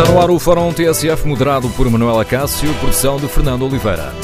Está 0.00 0.12
no 0.12 0.18
ar 0.18 0.30
o 0.30 0.38
Fórum 0.38 0.72
TSF, 0.72 1.28
moderado 1.28 1.68
por 1.68 1.88
Manuela 1.90 2.24
Cássio, 2.24 2.72
produção 2.76 3.18
de 3.18 3.28
Fernando 3.28 3.66
Oliveira. 3.66 4.14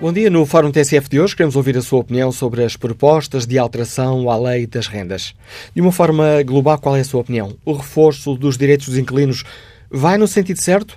Bom 0.00 0.12
dia. 0.12 0.30
No 0.30 0.46
Fórum 0.46 0.70
TSF 0.70 1.08
de 1.10 1.18
hoje 1.18 1.34
queremos 1.34 1.56
ouvir 1.56 1.76
a 1.76 1.82
sua 1.82 1.98
opinião 1.98 2.30
sobre 2.30 2.62
as 2.62 2.76
propostas 2.76 3.48
de 3.48 3.58
alteração 3.58 4.30
à 4.30 4.38
lei 4.38 4.64
das 4.68 4.86
rendas. 4.86 5.34
De 5.74 5.80
uma 5.80 5.90
forma 5.90 6.44
global, 6.44 6.78
qual 6.78 6.96
é 6.96 7.00
a 7.00 7.04
sua 7.04 7.20
opinião? 7.20 7.56
O 7.64 7.72
reforço 7.72 8.36
dos 8.36 8.56
direitos 8.56 8.86
dos 8.86 8.96
inquilinos 8.96 9.42
vai 9.90 10.16
no 10.16 10.28
sentido 10.28 10.62
certo? 10.62 10.96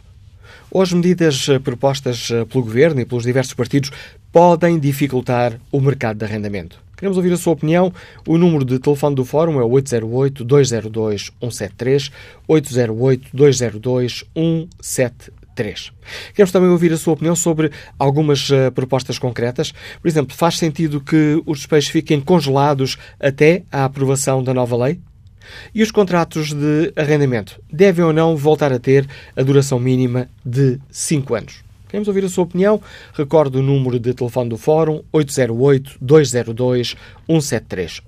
Ou 0.69 0.83
as 0.83 0.93
medidas 0.93 1.49
eh, 1.49 1.57
propostas 1.57 2.29
eh, 2.31 2.45
pelo 2.45 2.63
Governo 2.63 3.01
e 3.01 3.05
pelos 3.05 3.23
diversos 3.23 3.55
partidos 3.55 3.91
podem 4.33 4.77
dificultar 4.79 5.57
o 5.71 5.79
mercado 5.79 6.17
de 6.17 6.25
arrendamento? 6.25 6.83
Queremos 6.97 7.15
ouvir 7.17 7.31
a 7.31 7.37
sua 7.37 7.53
opinião. 7.53 7.93
O 8.27 8.37
número 8.37 8.65
de 8.65 8.79
telefone 8.79 9.15
do 9.15 9.23
Fórum 9.23 9.61
é 9.61 9.63
808-202-173, 9.63 12.11
808-202-173. 12.49 15.31
3. 15.55 15.91
Queremos 16.33 16.51
também 16.51 16.69
ouvir 16.69 16.91
a 16.93 16.97
sua 16.97 17.13
opinião 17.13 17.35
sobre 17.35 17.69
algumas 17.99 18.49
uh, 18.49 18.71
propostas 18.73 19.19
concretas. 19.19 19.71
Por 20.01 20.07
exemplo, 20.07 20.35
faz 20.35 20.57
sentido 20.57 20.99
que 20.99 21.39
os 21.45 21.59
despejos 21.59 21.91
fiquem 21.91 22.19
congelados 22.19 22.97
até 23.19 23.61
à 23.71 23.85
aprovação 23.85 24.43
da 24.43 24.51
nova 24.51 24.75
lei? 24.75 24.99
E 25.71 25.83
os 25.83 25.91
contratos 25.91 26.53
de 26.53 26.91
arrendamento 26.95 27.61
devem 27.71 28.03
ou 28.03 28.11
não 28.11 28.35
voltar 28.35 28.73
a 28.73 28.79
ter 28.79 29.07
a 29.35 29.43
duração 29.43 29.79
mínima 29.79 30.27
de 30.43 30.79
5 30.89 31.35
anos? 31.35 31.63
Queremos 31.93 32.07
ouvir 32.07 32.25
a 32.25 32.29
sua 32.29 32.45
opinião. 32.45 32.81
Recordo 33.13 33.59
o 33.59 33.61
número 33.61 33.99
de 33.99 34.15
telefone 34.15 34.49
do 34.49 34.57
Fórum 34.57 35.03
808-202-173. 35.13 38.01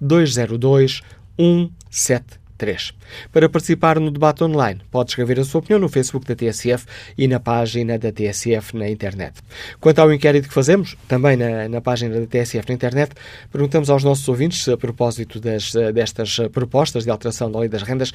808-202-173. 0.00 2.38
3. 2.56 2.94
Para 3.32 3.48
participar 3.48 3.98
no 3.98 4.12
debate 4.12 4.44
online, 4.44 4.80
pode 4.88 5.10
escrever 5.10 5.40
a 5.40 5.44
sua 5.44 5.58
opinião 5.58 5.80
no 5.80 5.88
Facebook 5.88 6.24
da 6.24 6.36
TSF 6.36 6.86
e 7.18 7.26
na 7.26 7.40
página 7.40 7.98
da 7.98 8.12
TSF 8.12 8.76
na 8.76 8.88
internet. 8.88 9.40
Quanto 9.80 9.98
ao 9.98 10.14
inquérito 10.14 10.46
que 10.46 10.54
fazemos, 10.54 10.96
também 11.08 11.36
na, 11.36 11.68
na 11.68 11.80
página 11.80 12.20
da 12.20 12.26
TSF 12.26 12.68
na 12.68 12.74
internet, 12.74 13.10
perguntamos 13.50 13.90
aos 13.90 14.04
nossos 14.04 14.28
ouvintes, 14.28 14.68
a 14.68 14.76
propósito 14.76 15.40
das, 15.40 15.72
destas 15.92 16.36
propostas 16.52 17.02
de 17.02 17.10
alteração 17.10 17.50
da 17.50 17.58
lei 17.58 17.68
das 17.68 17.82
rendas, 17.82 18.12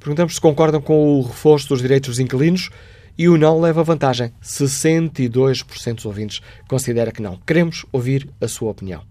perguntamos 0.00 0.36
se 0.36 0.40
concordam 0.40 0.80
com 0.80 1.18
o 1.18 1.22
reforço 1.22 1.68
dos 1.68 1.82
direitos 1.82 2.08
dos 2.08 2.18
inquilinos 2.18 2.70
e 3.16 3.28
o 3.28 3.36
não 3.36 3.60
leva 3.60 3.82
vantagem. 3.82 4.32
62% 4.42 5.94
dos 5.94 6.06
ouvintes 6.06 6.40
considera 6.68 7.12
que 7.12 7.22
não. 7.22 7.38
Queremos 7.46 7.86
ouvir 7.92 8.28
a 8.40 8.48
sua 8.48 8.70
opinião. 8.70 9.02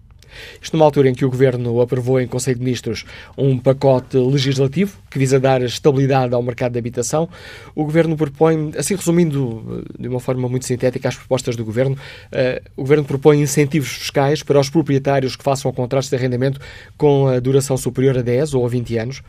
Isto 0.60 0.76
numa 0.76 0.84
altura 0.84 1.08
em 1.08 1.14
que 1.14 1.24
o 1.24 1.30
Governo 1.30 1.80
aprovou 1.80 2.20
em 2.20 2.26
Conselho 2.26 2.58
de 2.58 2.64
Ministros 2.64 3.04
um 3.36 3.58
pacote 3.58 4.16
legislativo 4.16 4.96
que 5.10 5.18
visa 5.18 5.38
dar 5.38 5.62
estabilidade 5.62 6.34
ao 6.34 6.42
mercado 6.42 6.72
de 6.72 6.78
habitação. 6.78 7.28
O 7.74 7.84
Governo 7.84 8.16
propõe, 8.16 8.72
assim 8.76 8.94
resumindo 8.96 9.84
de 9.98 10.08
uma 10.08 10.20
forma 10.20 10.48
muito 10.48 10.66
sintética 10.66 11.08
as 11.08 11.16
propostas 11.16 11.56
do 11.56 11.64
Governo, 11.64 11.96
uh, 11.96 12.70
o 12.76 12.82
Governo 12.82 13.04
propõe 13.04 13.40
incentivos 13.40 13.90
fiscais 13.90 14.42
para 14.42 14.58
os 14.58 14.68
proprietários 14.68 15.36
que 15.36 15.44
façam 15.44 15.72
contratos 15.72 16.08
de 16.08 16.16
arrendamento 16.16 16.60
com 16.96 17.28
a 17.28 17.38
duração 17.38 17.76
superior 17.76 18.18
a 18.18 18.22
10 18.22 18.54
ou 18.54 18.64
a 18.64 18.68
20 18.68 18.98
anos. 18.98 19.22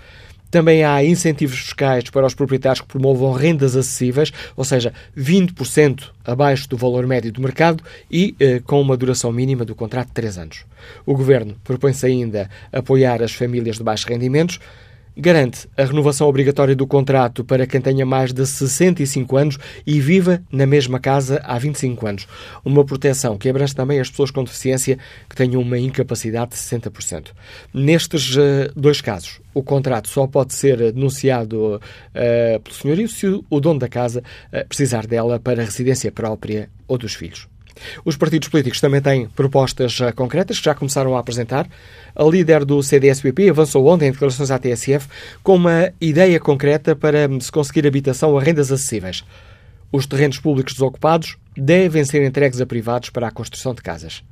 Também 0.49 0.83
há 0.83 1.03
incentivos 1.03 1.59
fiscais 1.59 2.09
para 2.09 2.25
os 2.25 2.33
proprietários 2.33 2.81
que 2.81 2.88
promovam 2.88 3.31
rendas 3.33 3.75
acessíveis, 3.75 4.31
ou 4.55 4.63
seja, 4.63 4.93
20% 5.17 6.11
abaixo 6.23 6.69
do 6.69 6.77
valor 6.77 7.05
médio 7.05 7.31
do 7.31 7.41
mercado 7.41 7.83
e 8.09 8.35
eh, 8.39 8.61
com 8.66 8.81
uma 8.81 8.95
duração 8.95 9.31
mínima 9.31 9.66
do 9.66 9.75
contrato 9.75 10.07
de 10.07 10.13
3 10.13 10.38
anos. 10.38 10.66
O 11.05 11.16
Governo 11.16 11.55
propõe-se 11.63 12.05
ainda 12.05 12.49
apoiar 12.71 13.21
as 13.21 13.33
famílias 13.33 13.78
de 13.78 13.83
baixos 13.83 14.06
rendimentos, 14.06 14.59
garante 15.15 15.67
a 15.77 15.83
renovação 15.83 16.27
obrigatória 16.27 16.75
do 16.75 16.85
contrato 16.85 17.43
para 17.43 17.65
quem 17.65 17.79
tenha 17.79 18.05
mais 18.05 18.33
de 18.33 18.45
65 18.45 19.37
anos 19.37 19.57
e 19.85 19.99
viva 19.99 20.41
na 20.51 20.65
mesma 20.65 20.99
casa 20.99 21.41
há 21.43 21.57
25 21.57 22.07
anos. 22.07 22.27
Uma 22.63 22.83
proteção 22.83 23.37
que 23.37 23.49
abrange 23.49 23.75
também 23.75 23.99
as 23.99 24.09
pessoas 24.09 24.31
com 24.31 24.43
deficiência 24.43 24.97
que 25.29 25.35
tenham 25.35 25.61
uma 25.61 25.79
incapacidade 25.79 26.51
de 26.51 26.57
60%. 26.57 27.27
Nestes 27.73 28.35
uh, 28.35 28.71
dois 28.75 29.01
casos, 29.01 29.39
o 29.53 29.63
contrato 29.63 30.09
só 30.09 30.27
pode 30.27 30.53
ser 30.53 30.91
denunciado 30.91 31.75
uh, 31.75 32.59
pelo 32.59 32.75
senhorio 32.75 33.07
se 33.07 33.27
o 33.49 33.59
dono 33.59 33.79
da 33.79 33.87
casa 33.87 34.21
uh, 34.51 34.67
precisar 34.67 35.07
dela 35.07 35.39
para 35.39 35.63
residência 35.63 36.11
própria 36.11 36.69
ou 36.87 36.97
dos 36.97 37.13
filhos. 37.13 37.47
Os 38.03 38.16
partidos 38.16 38.47
políticos 38.47 38.80
também 38.80 39.02
têm 39.02 39.28
propostas 39.28 40.00
concretas 40.16 40.59
que 40.59 40.66
já 40.66 40.75
começaram 40.75 41.16
a 41.16 41.19
apresentar. 41.19 41.68
A 42.16 42.24
líder 42.24 42.66
do 42.66 42.81
CDS-PP 42.81 43.50
avançou 43.50 43.86
ontem 43.88 44.08
em 44.08 44.12
declarações 44.12 44.52
à 44.52 44.58
TSF 44.58 45.08
com 45.44 45.56
uma 45.56 45.91
ideia 46.00 46.40
concreta 46.40 46.96
para 46.96 47.28
se 47.40 47.52
conseguir 47.52 47.88
habitação 47.88 48.38
a 48.38 48.41
rendas 48.41 48.72
acessíveis. 48.72 49.24
Os 49.91 50.06
terrenos 50.06 50.40
públicos 50.40 50.74
desocupados 50.74 51.38
devem 51.56 52.03
ser 52.03 52.25
entregues 52.25 52.59
a 52.59 52.66
privados 52.66 53.09
para 53.09 53.28
a 53.28 53.31
construção 53.31 53.74
de 53.74 53.81
casas. 53.81 54.24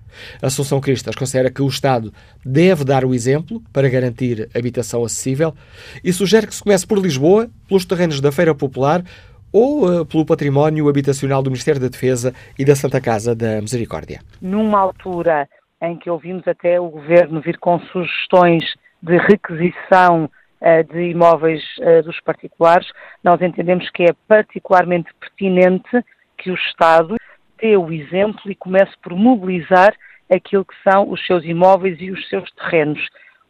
A 0.42 0.48
Assunção 0.48 0.82
Cristas 0.82 1.16
considera 1.16 1.50
que 1.50 1.62
o 1.62 1.68
Estado 1.68 2.14
deve 2.46 2.84
dar 2.84 3.06
o 3.06 3.14
exemplo 3.14 3.62
para 3.72 3.90
garantir 3.90 4.50
habitação 4.54 5.04
acessível 5.04 5.56
e 6.04 6.12
sugere 6.12 6.48
que 6.48 6.56
se 6.56 6.62
comece 6.62 6.86
por 6.86 7.00
Lisboa, 7.00 7.50
pelos 7.68 7.86
terrenos 7.86 8.20
da 8.20 8.32
Feira 8.32 8.54
Popular, 8.54 9.04
ou 9.54 10.02
uh, 10.02 10.06
pelo 10.06 10.26
património 10.26 10.90
habitacional 10.90 11.44
do 11.44 11.52
Ministério 11.52 11.80
da 11.80 11.88
Defesa 11.88 12.34
e 12.58 12.66
da 12.66 12.76
Santa 12.76 13.00
Casa 13.00 13.36
da 13.36 13.62
Misericórdia? 13.62 14.20
Numa 14.42 14.80
altura 14.80 15.48
em 15.80 15.96
que 15.96 16.10
ouvimos 16.10 16.48
até 16.48 16.80
o 16.80 16.90
Governo 16.90 17.40
vir 17.40 17.60
com 17.60 17.80
sugestões 17.80 18.64
de 19.02 19.18
requisição 19.18 20.26
uh, 20.26 20.94
de 20.94 21.12
imóveis 21.12 21.62
uh, 21.80 22.02
dos 22.04 22.20
particulares, 22.22 22.88
nós 23.24 23.40
entendemos 23.42 23.90
que 23.92 24.04
é 24.04 24.14
particularmente 24.28 25.14
pertinente 25.20 26.04
que 26.38 26.50
o 26.50 26.56
Estado 26.56 27.16
dê 27.62 27.78
o 27.78 27.92
exemplo 27.92 28.52
e 28.52 28.56
comece 28.56 28.94
por 29.04 29.14
mobilizar 29.14 29.94
aquilo 30.34 30.66
que 30.66 30.76
são 30.84 31.10
os 31.10 31.24
seus 31.26 31.44
imóveis 31.44 31.98
e 32.02 32.10
os 32.10 32.28
seus 32.28 32.50
terrenos. 32.54 33.00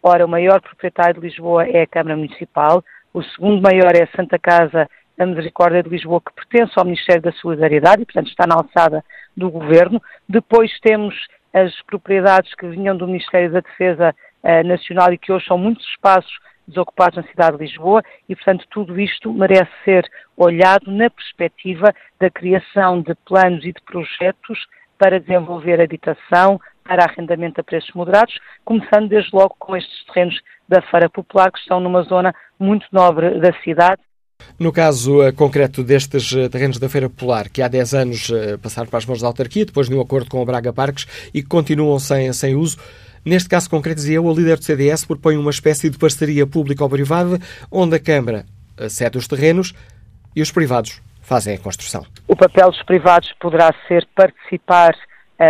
Ora, 0.02 0.26
o 0.26 0.30
maior 0.30 0.60
proprietário 0.60 1.22
de 1.22 1.28
Lisboa 1.28 1.66
é 1.66 1.84
a 1.84 1.88
Câmara 1.88 2.18
Municipal, 2.18 2.84
o 3.14 3.24
segundo 3.24 3.62
maior 3.62 3.96
é 3.96 4.04
a 4.04 4.16
Santa 4.16 4.38
Casa 4.38 4.90
da 5.24 5.32
Misericórdia 5.32 5.82
de 5.82 5.90
Lisboa, 5.90 6.22
que 6.22 6.34
pertence 6.34 6.74
ao 6.76 6.86
Ministério 6.86 7.22
da 7.22 7.32
Solidariedade 7.34 8.02
e, 8.02 8.06
portanto, 8.06 8.28
está 8.28 8.46
na 8.46 8.56
alçada 8.56 9.04
do 9.36 9.50
Governo. 9.50 10.02
Depois 10.28 10.72
temos 10.82 11.16
as 11.54 11.74
propriedades 11.84 12.54
que 12.56 12.68
vinham 12.68 12.98
do 12.98 13.08
Ministério 13.08 13.52
da 13.52 13.60
Defesa 13.62 14.14
uh, 14.44 14.68
Nacional 14.68 15.14
e 15.14 15.18
que 15.18 15.32
hoje 15.32 15.46
são 15.46 15.58
muitos 15.58 15.86
espaços 15.88 16.34
desocupados 16.68 17.18
na 17.18 17.24
cidade 17.24 17.58
de 17.58 17.64
Lisboa 17.64 18.02
e, 18.28 18.36
portanto, 18.36 18.66
tudo 18.70 19.00
isto 19.00 19.32
merece 19.34 19.72
ser 19.86 20.10
olhado 20.36 20.92
na 20.92 21.10
perspectiva 21.10 21.94
da 22.20 22.30
criação 22.30 23.02
de 23.02 23.14
planos 23.26 23.64
e 23.66 23.74
de 23.74 23.82
projetos 23.82 24.60
para 24.98 25.20
desenvolver 25.20 25.82
habitação, 25.82 26.60
para 26.84 27.04
arrendamento 27.04 27.60
a 27.60 27.64
preços 27.64 27.94
moderados, 27.94 28.38
começando 28.64 29.10
desde 29.10 29.30
logo 29.34 29.56
com 29.60 29.76
estes 29.76 30.06
terrenos 30.06 30.40
da 30.68 30.82
Feira 30.82 31.10
Popular, 31.10 31.52
que 31.52 31.60
estão 31.60 31.80
numa 31.80 32.04
zona 32.04 32.34
muito 32.60 32.86
nobre 32.92 33.40
da 33.40 33.54
cidade 33.62 34.02
no 34.60 34.72
caso 34.72 35.28
uh, 35.28 35.34
concreto 35.34 35.84
destes 35.84 36.32
uh, 36.32 36.50
terrenos 36.50 36.80
da 36.80 36.90
Feira 36.90 37.10
Popular, 37.10 37.50
que 37.50 37.62
há 37.62 37.68
10 37.68 37.94
anos 37.94 38.30
uh, 38.30 38.58
passaram 38.62 38.90
para 38.90 39.00
as 39.00 39.06
mãos 39.06 39.22
da 39.22 39.28
autarquia, 39.28 39.66
depois 39.66 39.90
de 39.90 39.96
um 39.96 40.02
acordo 40.02 40.30
com 40.30 40.42
o 40.42 40.46
Braga 40.46 40.72
Parques 40.72 41.06
e 41.34 41.42
que 41.42 41.48
continuam 41.48 42.00
sem, 42.00 42.32
sem 42.34 42.56
uso, 42.56 42.78
neste 43.26 43.50
caso 43.50 43.70
concreto, 43.70 43.98
dizia 43.98 44.16
eu, 44.16 44.30
a 44.30 44.34
líder 44.34 44.58
do 44.58 44.64
CDS 44.64 45.06
propõe 45.06 45.38
uma 45.38 45.52
espécie 45.52 45.90
de 45.90 45.98
parceria 45.98 46.46
pública 46.46 46.84
ou 46.84 46.90
privada, 46.90 47.40
onde 47.72 47.96
a 47.96 48.00
Câmara 48.00 48.46
cede 48.90 49.18
os 49.18 49.28
terrenos 49.28 49.74
e 50.36 50.42
os 50.42 50.52
privados 50.52 51.02
fazem 51.22 51.56
a 51.56 51.60
construção. 51.60 52.06
O 52.28 52.36
papel 52.36 52.70
dos 52.72 52.82
privados 52.84 53.32
poderá 53.40 53.74
ser 53.88 54.08
participar 54.16 54.96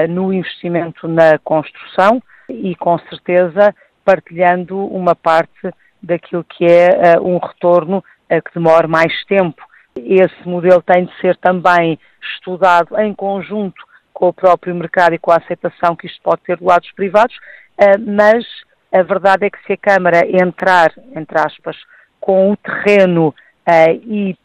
no 0.10 0.34
investimento 0.34 1.07
na 1.07 1.38
construção 1.39 2.22
e, 2.50 2.75
com 2.75 2.98
certeza, 3.10 3.74
partilhando 4.04 4.78
uma 4.78 5.16
parte 5.16 5.72
daquilo 6.01 6.44
que 6.44 6.66
é 6.66 7.19
um 7.19 7.38
retorno 7.38 8.04
que 8.42 8.54
demore 8.54 8.88
mais 8.88 9.14
tempo. 9.25 9.62
Esse 9.96 10.48
modelo 10.48 10.81
tem 10.81 11.06
de 11.06 11.16
ser 11.20 11.38
também 11.38 12.00
estudado 12.36 13.00
em 13.00 13.14
conjunto 13.14 13.84
com 14.14 14.28
o 14.28 14.34
próprio 14.34 14.75
mercado 14.75 15.14
e 15.14 15.20
com 15.20 15.31
a 15.31 15.38
aceitação 15.38 15.96
que 15.96 16.08
isto 16.08 16.22
pode 16.22 16.42
ter 16.42 16.58
do 16.58 16.66
lado 16.66 16.81
dos 16.81 16.92
privados, 16.94 17.36
eh, 17.78 17.98
mas 17.98 18.46
a 18.92 19.02
verdade 19.02 19.46
é 19.46 19.50
que 19.50 19.62
se 19.66 19.74
a 19.74 19.78
Câmara 19.78 20.25
entrar, 20.28 20.92
entre 21.16 21.40
aspas, 21.40 21.75
com 22.20 22.52
o 22.52 22.58
terreno 22.58 23.34
eh, 23.66 23.96
e 23.96 24.38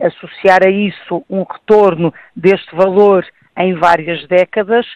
associar 0.00 0.62
a 0.64 0.70
isso 0.70 1.24
um 1.30 1.42
retorno 1.42 2.12
deste 2.34 2.74
valor 2.74 3.26
em 3.56 3.74
várias 3.74 4.26
décadas, 4.28 4.86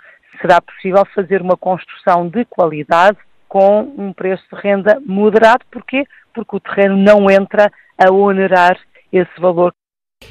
será 0.41 0.61
possível 0.61 1.05
fazer 1.15 1.41
uma 1.41 1.57
construção 1.57 2.29
de 2.29 2.45
qualidade 2.45 3.19
com 3.49 3.93
um 3.99 4.13
preço 4.13 4.45
de 4.53 4.61
renda 4.61 5.01
moderado. 5.05 5.65
Porquê? 5.71 6.07
Porque 6.35 6.57
o 6.57 6.61
terreno 6.61 6.97
não 6.97 7.31
entra 7.31 7.71
a 7.99 8.11
onerar 8.11 8.79
esse 9.13 9.41
valor. 9.41 9.73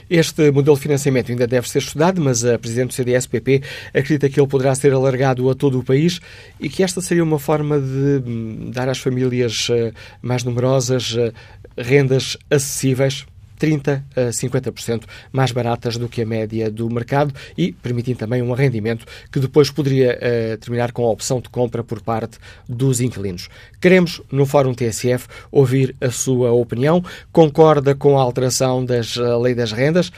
Este 0.10 0.52
modelo 0.52 0.76
de 0.76 0.84
financiamento 0.84 1.32
ainda 1.32 1.48
deve 1.48 1.68
ser 1.68 1.80
estudado, 1.80 2.22
mas 2.22 2.46
a 2.46 2.60
Presidente 2.60 2.90
do 2.90 2.94
CDS-PP 2.94 3.64
acredita 3.88 4.30
que 4.30 4.40
ele 4.40 4.48
poderá 4.48 4.74
ser 4.76 4.94
alargado 4.94 5.50
a 5.50 5.56
todo 5.56 5.80
o 5.80 5.84
país 5.84 6.20
e 6.60 6.70
que 6.70 6.84
esta 6.84 7.02
seria 7.02 7.24
uma 7.24 7.40
forma 7.40 7.80
de 7.80 8.24
hum, 8.26 8.72
dar 8.72 8.88
às 8.88 9.00
famílias 9.00 9.68
eh, 9.72 9.92
mais 10.22 10.44
numerosas 10.44 11.16
eh, 11.18 11.34
rendas 11.76 12.38
acessíveis 12.52 13.26
30% 13.60 14.04
a 14.16 14.30
50% 14.30 15.04
mais 15.32 15.52
baratas 15.52 15.98
do 15.98 16.08
que 16.08 16.22
a 16.22 16.26
média 16.26 16.72
do 16.72 16.90
mercado 16.90 17.34
e 17.58 17.72
permitindo 17.72 18.20
também 18.20 18.42
um 18.42 18.54
rendimento 18.54 19.06
que 19.32 19.40
depois 19.40 19.70
poderia 19.70 20.18
uh, 20.18 20.58
terminar 20.58 20.92
com 20.92 21.06
a 21.06 21.12
opção 21.12 21.42
de 21.42 21.50
compra 21.50 21.84
por 21.84 22.02
parte 22.02 22.38
dos 22.68 23.02
inquilinos. 23.02 23.50
Queremos, 23.82 24.22
no 24.32 24.46
Fórum 24.46 24.74
TSF, 24.74 25.28
ouvir 25.52 25.96
a 26.00 26.10
sua 26.10 26.52
opinião. 26.52 27.04
Concorda 27.32 27.94
com 27.96 28.18
a 28.18 28.22
alteração 28.22 28.84
da 28.86 29.00
uh, 29.00 29.42
Lei 29.42 29.54
das 29.54 29.72
Rendas? 29.72 30.12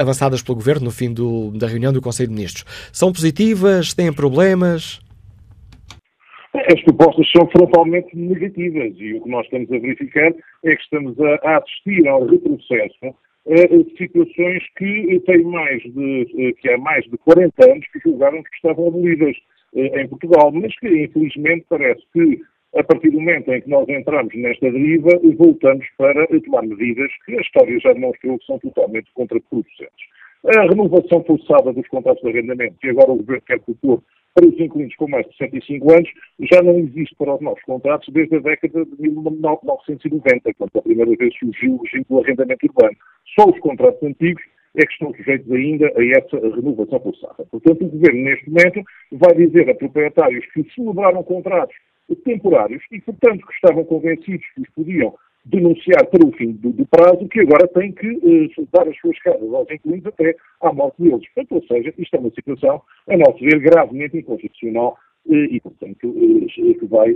avançadas 0.01 0.41
pelo 0.41 0.55
Governo 0.55 0.85
no 0.85 0.91
fim 0.91 1.13
do, 1.13 1.51
da 1.51 1.67
reunião 1.67 1.91
do 1.91 2.01
Conselho 2.01 2.29
de 2.29 2.35
Ministros. 2.35 2.63
São 2.91 3.11
positivas? 3.11 3.93
Têm 3.93 4.11
problemas? 4.13 4.99
As 6.53 6.81
propostas 6.83 7.29
são 7.35 7.47
frontalmente 7.49 8.15
negativas 8.15 8.93
e 8.97 9.13
o 9.13 9.21
que 9.21 9.29
nós 9.29 9.45
estamos 9.45 9.71
a 9.71 9.77
verificar 9.77 10.31
é 10.65 10.75
que 10.75 10.81
estamos 10.81 11.19
a, 11.19 11.39
a 11.43 11.57
assistir 11.57 12.07
ao 12.07 12.25
retrocesso 12.25 13.15
situações 13.97 14.63
que 14.75 15.21
têm 15.25 15.43
mais 15.43 15.81
de, 15.83 16.27
eh, 16.37 16.53
que 16.53 16.69
há 16.69 16.77
mais 16.77 17.05
de 17.05 17.17
40 17.17 17.71
anos 17.71 17.87
que 17.91 17.99
julgaram 17.99 18.43
que 18.43 18.55
estavam 18.55 18.87
abolidas 18.87 19.35
eh, 19.75 20.01
em 20.01 20.07
Portugal, 20.07 20.51
mas 20.51 20.77
que 20.79 20.87
infelizmente 20.87 21.65
parece 21.69 22.01
que 22.13 22.41
a 22.75 22.83
partir 22.83 23.09
do 23.09 23.19
momento 23.19 23.51
em 23.51 23.61
que 23.61 23.69
nós 23.69 23.87
entramos 23.87 24.35
nesta 24.35 24.69
deriva, 24.69 25.09
voltamos 25.37 25.85
para 25.97 26.27
tomar 26.27 26.63
medidas 26.63 27.09
que 27.25 27.37
a 27.37 27.41
história 27.41 27.79
já 27.79 27.93
demonstrou 27.93 28.37
que 28.37 28.45
são 28.45 28.59
totalmente 28.59 29.09
contraproducentes. 29.13 30.05
A 30.45 30.61
renovação 30.61 31.23
forçada 31.23 31.73
dos 31.73 31.87
contratos 31.87 32.21
de 32.21 32.29
arrendamento, 32.29 32.75
que 32.79 32.89
agora 32.89 33.11
o 33.11 33.17
Governo 33.17 33.43
quer 33.47 33.59
propor 33.61 34.03
para 34.37 34.47
os 34.47 34.59
inquilinos 34.59 34.95
com 34.97 35.07
mais 35.07 35.25
de 35.25 35.35
65 35.35 35.91
anos, 35.91 36.09
já 36.39 36.61
não 36.61 36.77
existe 36.77 37.15
para 37.15 37.33
os 37.33 37.41
novos 37.41 37.63
contratos 37.63 38.07
desde 38.13 38.35
a 38.35 38.39
década 38.39 38.85
de 38.85 39.09
1990, 39.09 40.53
quando 40.53 40.69
a 40.77 40.81
primeira 40.83 41.15
vez 41.15 41.35
surgiu 41.39 41.73
o 41.73 41.81
regime 41.81 42.05
do 42.07 42.19
arrendamento 42.19 42.67
urbano. 42.67 42.95
Só 43.33 43.49
os 43.49 43.59
contratos 43.59 44.03
antigos 44.03 44.43
é 44.75 44.85
que 44.85 44.93
estão 44.93 45.11
sujeitos 45.15 45.51
ainda 45.51 45.87
a 45.87 46.05
essa 46.05 46.37
renovação 46.55 46.99
forçada. 46.99 47.47
Portanto, 47.49 47.83
o 47.83 47.89
Governo, 47.89 48.23
neste 48.25 48.47
momento, 48.47 48.83
vai 49.13 49.33
dizer 49.33 49.67
a 49.71 49.73
proprietários 49.73 50.45
que 50.53 50.63
celebraram 50.75 51.23
contratos 51.23 51.75
temporários 52.23 52.83
e, 52.91 53.01
portanto, 53.01 53.45
que 53.45 53.53
estavam 53.53 53.83
convencidos 53.85 54.45
que 54.53 54.61
os 54.61 54.69
podiam 54.69 55.15
denunciar 55.49 56.05
para 56.07 56.25
o 56.25 56.31
fim 56.33 56.51
do, 56.53 56.71
do 56.71 56.85
prazo, 56.85 57.27
que 57.29 57.39
agora 57.39 57.67
têm 57.69 57.91
que 57.91 58.07
eh, 58.07 58.63
dar 58.71 58.87
as 58.87 58.97
suas 58.99 59.17
casas 59.19 59.53
aos 59.53 59.69
inquilinos 59.71 60.05
até 60.05 60.35
à 60.61 60.73
morte 60.73 61.01
deles. 61.01 61.25
Portanto, 61.33 61.55
ou 61.55 61.63
seja, 61.67 61.93
isto 61.97 62.15
é 62.15 62.19
uma 62.19 62.31
situação, 62.31 62.81
a 63.09 63.17
nosso 63.17 63.39
ver, 63.39 63.59
gravemente 63.59 64.17
inconstitucional 64.17 64.97
eh, 65.29 65.47
e, 65.51 65.59
portanto, 65.59 66.13
eh, 66.17 66.73
que 66.73 66.85
vai 66.85 67.15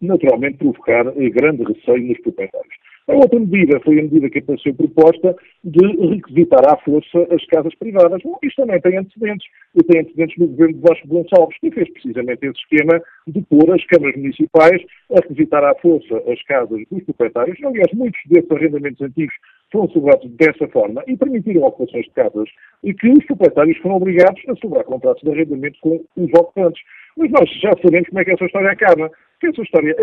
naturalmente 0.00 0.58
provocar 0.58 1.04
grande 1.04 1.64
receio 1.64 2.06
nos 2.06 2.20
proprietários. 2.20 2.74
A 3.08 3.14
outra 3.14 3.38
medida 3.38 3.80
foi 3.80 3.98
a 3.98 4.02
medida 4.02 4.30
que 4.30 4.38
apareceu 4.38 4.74
proposta 4.74 5.34
de 5.64 5.86
requisitar 6.08 6.64
à 6.72 6.76
força 6.78 7.26
as 7.30 7.44
casas 7.46 7.74
privadas. 7.74 8.22
Bom, 8.22 8.38
isto 8.42 8.62
também 8.62 8.80
tem 8.80 8.96
antecedentes. 8.96 9.46
E 9.74 9.82
tem 9.82 10.00
antecedentes 10.02 10.38
no 10.38 10.46
governo 10.48 10.74
de 10.74 10.80
Vasco 10.80 11.08
Gonçalves, 11.08 11.58
que 11.58 11.70
fez 11.72 11.90
precisamente 11.92 12.46
esse 12.46 12.58
esquema 12.60 13.02
de 13.26 13.42
pôr 13.42 13.74
as 13.74 13.84
câmaras 13.86 14.16
municipais 14.16 14.80
a 15.10 15.16
requisitar 15.16 15.64
à 15.64 15.74
força 15.76 16.22
as 16.30 16.42
casas 16.44 16.80
dos 16.90 17.02
proprietários. 17.04 17.58
Aliás, 17.64 17.92
muitos 17.92 18.20
desses 18.26 18.50
arrendamentos 18.50 19.00
antigos 19.00 19.34
foram 19.72 19.88
celebrados 19.90 20.30
dessa 20.32 20.68
forma 20.68 21.02
e 21.08 21.16
permitiram 21.16 21.62
ocupações 21.62 22.04
de 22.04 22.10
casas 22.10 22.48
e 22.84 22.94
que 22.94 23.08
os 23.08 23.24
proprietários 23.24 23.78
foram 23.78 23.96
obrigados 23.96 24.40
a 24.48 24.54
celebrar 24.56 24.84
contratos 24.84 25.22
de 25.22 25.30
arrendamento 25.30 25.78
com 25.80 26.04
os 26.16 26.30
ocupantes. 26.34 26.82
Mas 27.16 27.30
nós 27.30 27.50
já 27.60 27.72
sabemos 27.82 28.08
como 28.08 28.20
é 28.20 28.24
que 28.24 28.30
essa 28.30 28.44
história 28.44 28.70
acaba 28.70 29.10
que 29.42 29.48
essa 29.48 29.62
história 29.62 29.96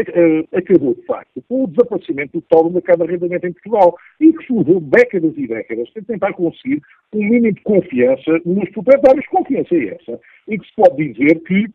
acabou, 0.54 0.94
de 0.94 1.02
facto, 1.04 1.42
com 1.48 1.64
o 1.64 1.68
desaparecimento 1.68 2.42
total 2.42 2.66
do 2.66 2.74
mercado 2.74 2.98
de 2.98 3.04
arrendamento 3.06 3.48
em 3.48 3.54
Portugal 3.54 3.98
e 4.20 4.34
que 4.34 4.46
se 4.46 4.54
levou 4.54 4.82
décadas 4.82 5.34
e 5.38 5.48
décadas 5.48 5.90
sem 5.94 6.04
tentar 6.04 6.34
conseguir 6.34 6.82
um 7.14 7.20
mínimo 7.20 7.54
de 7.54 7.62
confiança 7.62 8.42
nos 8.46 8.70
proprietários. 8.72 9.26
Confiança 9.28 9.74
é 9.76 9.96
essa. 9.96 10.20
E 10.48 10.60
que 10.60 10.68
se 10.68 10.76
pode 10.76 11.14
dizer 11.14 11.40
que 11.44 11.66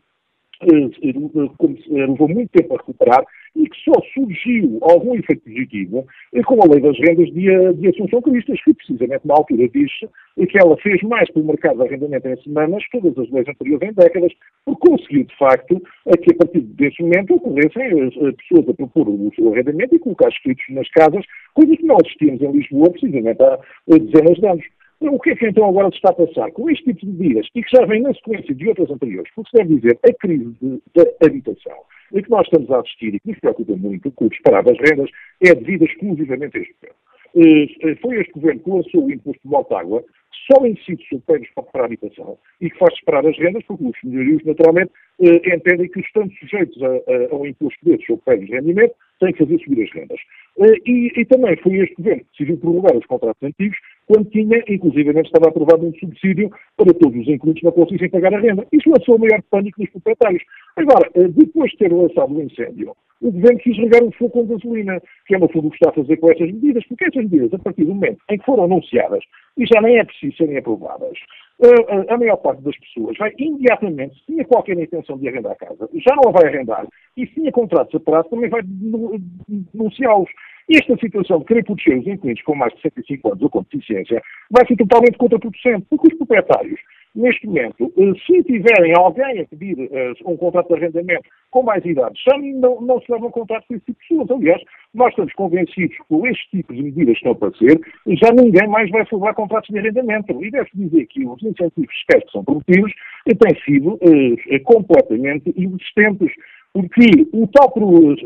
eh, 0.61 0.89
eh, 1.01 2.05
levou 2.05 2.29
muito 2.29 2.51
tempo 2.51 2.75
a 2.75 2.77
recuperar 2.77 3.25
e 3.55 3.69
que 3.69 3.77
só 3.83 3.93
surgiu 4.13 4.79
algum 4.81 5.15
efeito 5.15 5.43
positivo 5.43 6.05
com 6.45 6.59
a 6.61 6.67
lei 6.71 6.81
das 6.81 6.97
rendas 6.99 7.31
de, 7.31 7.73
de 7.73 7.87
Assunção 7.87 8.21
Cristas, 8.21 8.61
que 8.63 8.73
precisamente 8.73 9.25
na 9.25 9.35
altura 9.35 9.67
disse 9.69 10.07
que 10.35 10.57
ela 10.57 10.75
fez 10.77 11.01
mais 11.03 11.31
pelo 11.31 11.45
mercado 11.45 11.77
de 11.77 11.83
arrendamento 11.83 12.27
em 12.27 12.41
semanas 12.43 12.83
que 12.85 12.99
todas 12.99 13.17
as 13.17 13.31
leis 13.31 13.47
anteriores 13.47 13.89
em 13.89 13.93
décadas, 13.93 14.33
porque 14.65 14.89
conseguiu, 14.89 15.23
de 15.23 15.37
facto, 15.37 15.79
que 15.79 16.33
a 16.33 16.37
partir 16.37 16.61
desse 16.61 17.01
momento 17.01 17.35
ocorressem 17.35 18.03
as 18.03 18.35
pessoas 18.35 18.69
a 18.69 18.73
propor 18.73 19.07
o 19.07 19.31
seu 19.35 19.53
arrendamento 19.53 19.95
e 19.95 19.99
colocar 19.99 20.29
escritos 20.29 20.65
nas 20.69 20.89
casas, 20.89 21.25
coisas 21.53 21.77
que 21.77 21.85
nós 21.85 21.99
assistimos 22.05 22.41
em 22.41 22.51
Lisboa 22.51 22.89
precisamente 22.89 23.41
há 23.41 23.59
dezenas 23.87 24.37
de 24.37 24.47
anos. 24.47 24.65
O 25.01 25.19
que 25.19 25.31
é 25.31 25.35
que 25.35 25.47
então 25.47 25.67
agora 25.67 25.89
se 25.89 25.97
está 25.97 26.09
a 26.09 26.13
passar? 26.13 26.51
Com 26.51 26.69
este 26.69 26.85
tipo 26.85 27.05
de 27.05 27.11
medidas, 27.11 27.47
e 27.53 27.61
que 27.61 27.75
já 27.75 27.85
vem 27.85 28.01
na 28.01 28.13
sequência 28.13 28.55
de 28.55 28.67
outras 28.67 28.89
anteriores, 28.89 29.31
porque 29.35 29.49
se 29.49 29.57
deve 29.57 29.75
dizer 29.75 29.99
a 30.03 30.13
crise 30.13 30.81
da 30.95 31.03
habitação, 31.25 31.77
e 32.13 32.23
que 32.23 32.29
nós 32.29 32.45
estamos 32.47 32.71
a 32.71 32.79
assistir 32.79 33.13
e 33.13 33.19
que 33.19 33.29
nos 33.29 33.39
preocupa 33.39 33.75
muito 33.75 34.11
com 34.11 34.25
o 34.25 34.29
disparar 34.29 34.63
das 34.63 34.77
rendas, 34.77 35.09
é 35.43 35.53
devido 35.53 35.85
exclusivamente 35.85 36.57
a 36.57 36.61
este 36.61 36.73
governo. 36.73 37.05
Eh, 37.35 37.95
foi 38.01 38.21
este 38.21 38.31
governo 38.31 38.61
que 38.61 38.69
lançou 38.69 39.05
o 39.05 39.11
imposto 39.11 39.41
de 39.43 39.49
volta 39.49 39.77
água, 39.77 40.03
só 40.51 40.65
incide 40.65 41.03
sobre 41.09 41.49
para 41.71 41.81
a 41.81 41.85
habitação 41.85 42.37
e 42.61 42.69
que 42.69 42.77
faz 42.77 42.93
disparar 42.93 43.25
as 43.25 43.37
rendas, 43.37 43.63
porque 43.67 43.83
os 43.83 43.99
senhorios, 43.99 44.43
naturalmente, 44.45 44.91
eh, 45.19 45.55
entendem 45.55 45.89
que, 45.89 45.99
estando 45.99 46.31
sujeitos 46.33 46.81
a, 46.83 46.87
a, 46.87 47.31
a 47.31 47.35
um 47.35 47.45
imposto 47.45 47.83
desses 47.83 48.05
sobre 48.05 48.23
prédios 48.23 48.49
de 48.49 48.55
rendimento, 48.55 48.95
têm 49.19 49.33
que 49.33 49.39
fazer 49.39 49.59
subir 49.59 49.83
as 49.83 49.91
rendas. 49.91 50.19
Eh, 50.59 50.75
e, 50.85 51.11
e, 51.19 51.25
também 51.25 51.55
foi 51.57 51.73
este 51.79 51.95
governo 51.95 52.21
que 52.21 52.31
decidiu 52.31 52.57
prorrogar 52.57 52.97
os 52.97 53.05
contratos 53.05 53.43
antigos, 53.43 53.77
quando 54.07 54.29
tinha, 54.29 54.63
inclusivamente, 54.67 55.27
estava 55.27 55.49
aprovado 55.49 55.85
um 55.85 55.93
subsídio 55.95 56.49
para 56.77 56.93
todos 56.93 57.19
os 57.19 57.27
incluídos 57.27 57.63
não 57.63 57.71
conseguissem 57.71 58.09
pagar 58.09 58.33
a 58.33 58.39
renda. 58.39 58.65
Isso 58.71 58.89
lançou 58.89 59.15
o 59.15 59.19
maior 59.19 59.41
pânico 59.49 59.81
nos 59.81 59.89
proprietários. 59.89 60.43
Agora, 60.75 61.09
eh, 61.15 61.27
depois 61.27 61.71
de 61.71 61.77
ter 61.77 61.91
lançado 61.91 62.33
o 62.33 62.41
incêndio, 62.41 62.95
o 63.25 63.31
governo 63.31 63.59
quis 63.59 63.75
regar 63.77 64.03
um 64.03 64.11
fogo 64.11 64.29
com 64.29 64.45
gasolina, 64.45 65.01
que 65.25 65.35
é 65.35 65.39
no 65.39 65.49
fundo 65.49 65.67
o 65.67 65.71
que 65.71 65.77
está 65.77 65.89
a 65.89 65.93
fazer 65.93 66.17
com 66.17 66.31
essas 66.31 66.51
medidas, 66.51 66.85
porque 66.87 67.05
essas 67.05 67.23
medidas, 67.23 67.53
a 67.53 67.59
partir 67.59 67.83
do 67.83 67.95
momento 67.95 68.19
em 68.29 68.37
que 68.37 68.45
foram 68.45 68.65
anunciadas, 68.65 69.23
e 69.57 69.65
já 69.65 69.81
nem 69.81 69.97
é 69.97 70.03
preciso 70.03 70.37
serem 70.37 70.57
aprovadas, 70.57 71.17
a, 71.59 72.13
a, 72.13 72.17
maior 72.17 72.37
parte 72.37 72.61
das 72.61 72.77
pessoas 72.77 73.17
vai 73.17 73.33
imediatamente, 73.39 74.15
se 74.19 74.25
tinha 74.27 74.45
qualquer 74.45 74.77
intenção 74.77 75.17
de 75.17 75.27
arrendar 75.27 75.53
a 75.53 75.55
casa, 75.55 75.89
já 75.95 76.15
não 76.15 76.29
a 76.29 76.31
vai 76.31 76.53
arrendar, 76.53 76.85
e 77.17 77.25
se 77.25 77.33
tinha 77.33 77.51
contratos 77.51 77.95
a 77.95 77.99
prazo, 77.99 78.29
também 78.29 78.49
vai 78.49 78.61
denunciá-los. 78.63 80.29
Esta 80.69 80.97
situação 80.97 81.39
de 81.39 81.45
querer 81.45 81.63
proteger 81.63 81.99
os 81.99 82.07
inquilinos 82.07 82.41
com 82.41 82.55
mais 82.55 82.73
de 82.73 82.81
65 82.81 83.29
anos 83.29 83.41
ou 83.41 83.49
com 83.49 83.63
deficiência 83.63 84.21
vai 84.51 84.67
ser 84.67 84.75
totalmente 84.75 85.17
contraproducente, 85.17 85.85
porque 85.89 86.07
os 86.07 86.17
proprietários 86.17 86.79
neste 87.15 87.47
momento, 87.47 87.91
eh, 87.97 88.13
se 88.25 88.43
tiverem 88.43 88.93
alguém 88.97 89.41
a 89.41 89.45
pedir 89.45 89.77
uh, 89.77 90.31
um 90.31 90.37
contrato 90.37 90.67
de 90.67 90.73
arrendamento 90.75 91.29
com 91.49 91.63
mais 91.63 91.83
idade, 91.85 92.19
já 92.27 92.37
não, 92.37 92.81
não 92.81 92.99
se 93.01 93.11
leva 93.11 93.27
um 93.27 93.31
contrato 93.31 93.65
com 93.67 93.75
esse 93.75 93.85
tipo 93.85 93.99
de 94.01 94.07
pessoas. 94.07 94.31
Aliás, 94.31 94.61
nós 94.93 95.09
estamos 95.09 95.33
convencidos 95.33 95.95
que 95.95 96.03
com 96.03 96.27
este 96.27 96.49
tipo 96.49 96.73
de 96.73 96.83
medidas 96.83 97.17
que 97.17 97.27
estão 97.27 97.31
a 97.31 97.35
aparecer, 97.35 97.79
já 98.07 98.31
ninguém 98.31 98.67
mais 98.67 98.89
vai 98.91 99.05
celebrar 99.07 99.33
contratos 99.33 99.69
de 99.69 99.79
arrendamento. 99.79 100.43
E 100.43 100.51
deve-se 100.51 100.77
dizer 100.77 101.05
que 101.07 101.25
os 101.25 101.41
incentivos 101.41 101.93
fiscais 101.95 102.23
que 102.25 102.31
são 102.31 102.43
prometidos 102.43 102.93
têm 103.25 103.61
sido 103.63 103.93
uh, 103.93 104.63
completamente 104.63 105.53
inexistentes 105.55 106.31
porque 106.75 107.25
o 107.31 107.47
tal, 107.47 107.73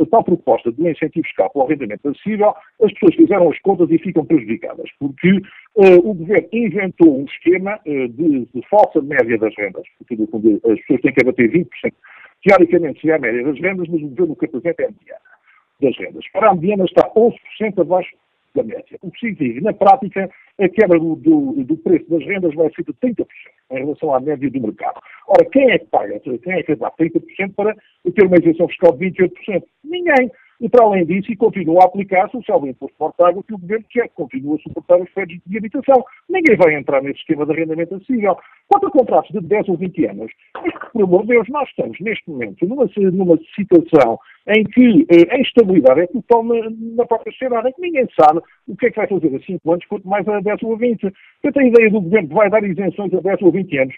a 0.02 0.06
tal 0.08 0.24
proposta 0.24 0.72
de 0.72 0.82
um 0.82 0.90
incentivo 0.90 1.24
fiscal 1.24 1.52
para 1.52 1.62
o 1.62 1.66
arrendamento 1.66 2.10
acessível, 2.10 2.52
as 2.82 2.92
pessoas 2.94 3.14
fizeram 3.14 3.48
as 3.48 3.60
contas 3.60 3.92
e 3.92 4.00
ficam 4.00 4.26
prejudicadas, 4.26 4.90
porque 5.00 5.40
o 5.76 6.14
Governo 6.14 6.48
inventou 6.52 7.20
um 7.22 7.26
esquema 7.26 7.80
de, 7.86 8.48
de, 8.54 8.68
falsa 8.70 9.02
média 9.02 9.38
das 9.38 9.56
rendas, 9.56 9.84
porque 9.98 10.16
as 10.16 10.80
pessoas 10.80 11.02
têm 11.02 11.14
que 11.14 11.22
abater 11.22 11.52
20%. 11.52 11.68
Teoricamente 12.44 13.02
seria 13.02 13.16
a 13.16 13.20
média 13.20 13.44
das 13.44 13.60
rendas, 13.60 13.88
mas 13.88 14.02
o 14.02 14.08
Governo 14.08 14.36
que 14.36 14.46
apresenta 14.46 14.84
é 14.84 14.86
a 14.86 14.90
mediana 14.90 15.30
das 15.82 15.98
rendas. 15.98 16.26
Para 16.32 16.50
a 16.50 16.56
mediana 16.56 16.86
está 16.86 17.10
11% 17.12 17.34
abaixo 17.80 18.16
da 18.56 18.64
média. 18.64 18.98
O 19.02 19.12
que 19.12 19.20
significa, 19.20 19.62
na 19.62 19.74
prática, 19.74 20.30
a 20.60 20.70
quebra 20.70 21.00
do, 21.00 21.16
do, 21.16 21.64
do, 21.64 21.78
preço 21.78 22.10
das 22.10 22.26
rendas 22.26 22.54
vai 22.56 22.70
ser 22.74 22.84
de 22.84 22.94
30% 22.94 23.26
em 23.72 23.78
relação 23.78 24.14
à 24.14 24.20
média 24.20 24.50
do 24.50 24.62
mercado. 24.62 25.00
Ora, 25.28 25.46
quem 25.52 25.72
é 25.72 25.80
que 25.80 25.86
paga? 25.86 26.20
Quem 26.20 26.54
é 26.54 26.64
que 26.64 26.76
dá 26.76 26.92
30% 26.92 27.54
para 27.56 27.76
ter 28.14 28.26
uma 28.26 28.38
isenção 28.38 28.68
fiscal 28.68 28.98
de 28.98 29.12
28%? 29.12 29.64
Ninguém. 29.84 30.32
E, 30.62 30.68
para 30.68 30.84
além 30.84 31.06
disso, 31.06 31.32
e 31.32 31.38
continua 31.38 31.84
a 31.84 31.86
aplicar-se 31.86 32.36
o 32.36 32.44
saldo 32.44 32.68
imposto 32.68 32.96
portável 32.98 33.42
que 33.44 33.54
o 33.54 33.58
governo 33.58 33.86
quer, 33.90 34.10
continua 34.10 34.56
a 34.56 34.60
suportar 34.60 35.00
os 35.00 35.10
créditos 35.12 35.50
de 35.50 35.58
habitação. 35.58 36.04
Ninguém 36.30 36.58
vai 36.58 36.76
entrar 36.76 37.02
nesse 37.02 37.20
esquema 37.20 37.46
de 37.46 37.54
arrendamento 37.54 37.96
acessível. 37.96 38.38
Quanto 38.68 38.88
a 38.88 38.92
contratos 38.92 39.32
de 39.32 39.40
10 39.40 39.70
ou 39.70 39.78
20 39.78 40.06
anos, 40.06 40.32
por 40.92 41.04
amor 41.04 41.22
de 41.22 41.28
Deus, 41.30 41.48
nós 41.50 41.70
estamos 41.70 41.98
neste 42.02 42.30
momento 42.30 42.68
numa, 42.68 42.86
numa 43.12 43.40
situação 43.56 44.20
em 44.48 44.64
que 44.64 45.06
eh, 45.10 45.34
a 45.34 45.40
instabilidade 45.40 46.02
é 46.02 46.08
total 46.08 46.44
na, 46.44 46.70
na 46.96 47.06
própria 47.06 47.32
sociedade, 47.32 47.70
em 47.70 47.74
que 47.74 47.82
ninguém 47.82 48.08
sabe 48.20 48.42
o 48.68 48.76
que 48.76 48.88
é 48.88 48.90
que 48.90 48.98
vai 48.98 49.08
fazer 49.08 49.36
a 49.36 49.40
5 49.40 49.72
anos, 49.72 49.86
quanto 49.86 50.08
mais 50.08 50.28
a 50.28 50.40
10 50.40 50.64
ou 50.64 50.74
a 50.74 50.78
20. 50.78 51.14
Eu 51.44 51.54
tenho 51.54 51.68
a 51.68 51.70
ideia 51.70 51.90
do 51.90 52.02
governo 52.02 52.28
que 52.28 52.36
vai 52.36 52.50
dar 52.50 52.64
isenções 52.64 53.14
a 53.14 53.20
10 53.22 53.42
ou 53.44 53.52
20 53.52 53.78
anos, 53.78 53.96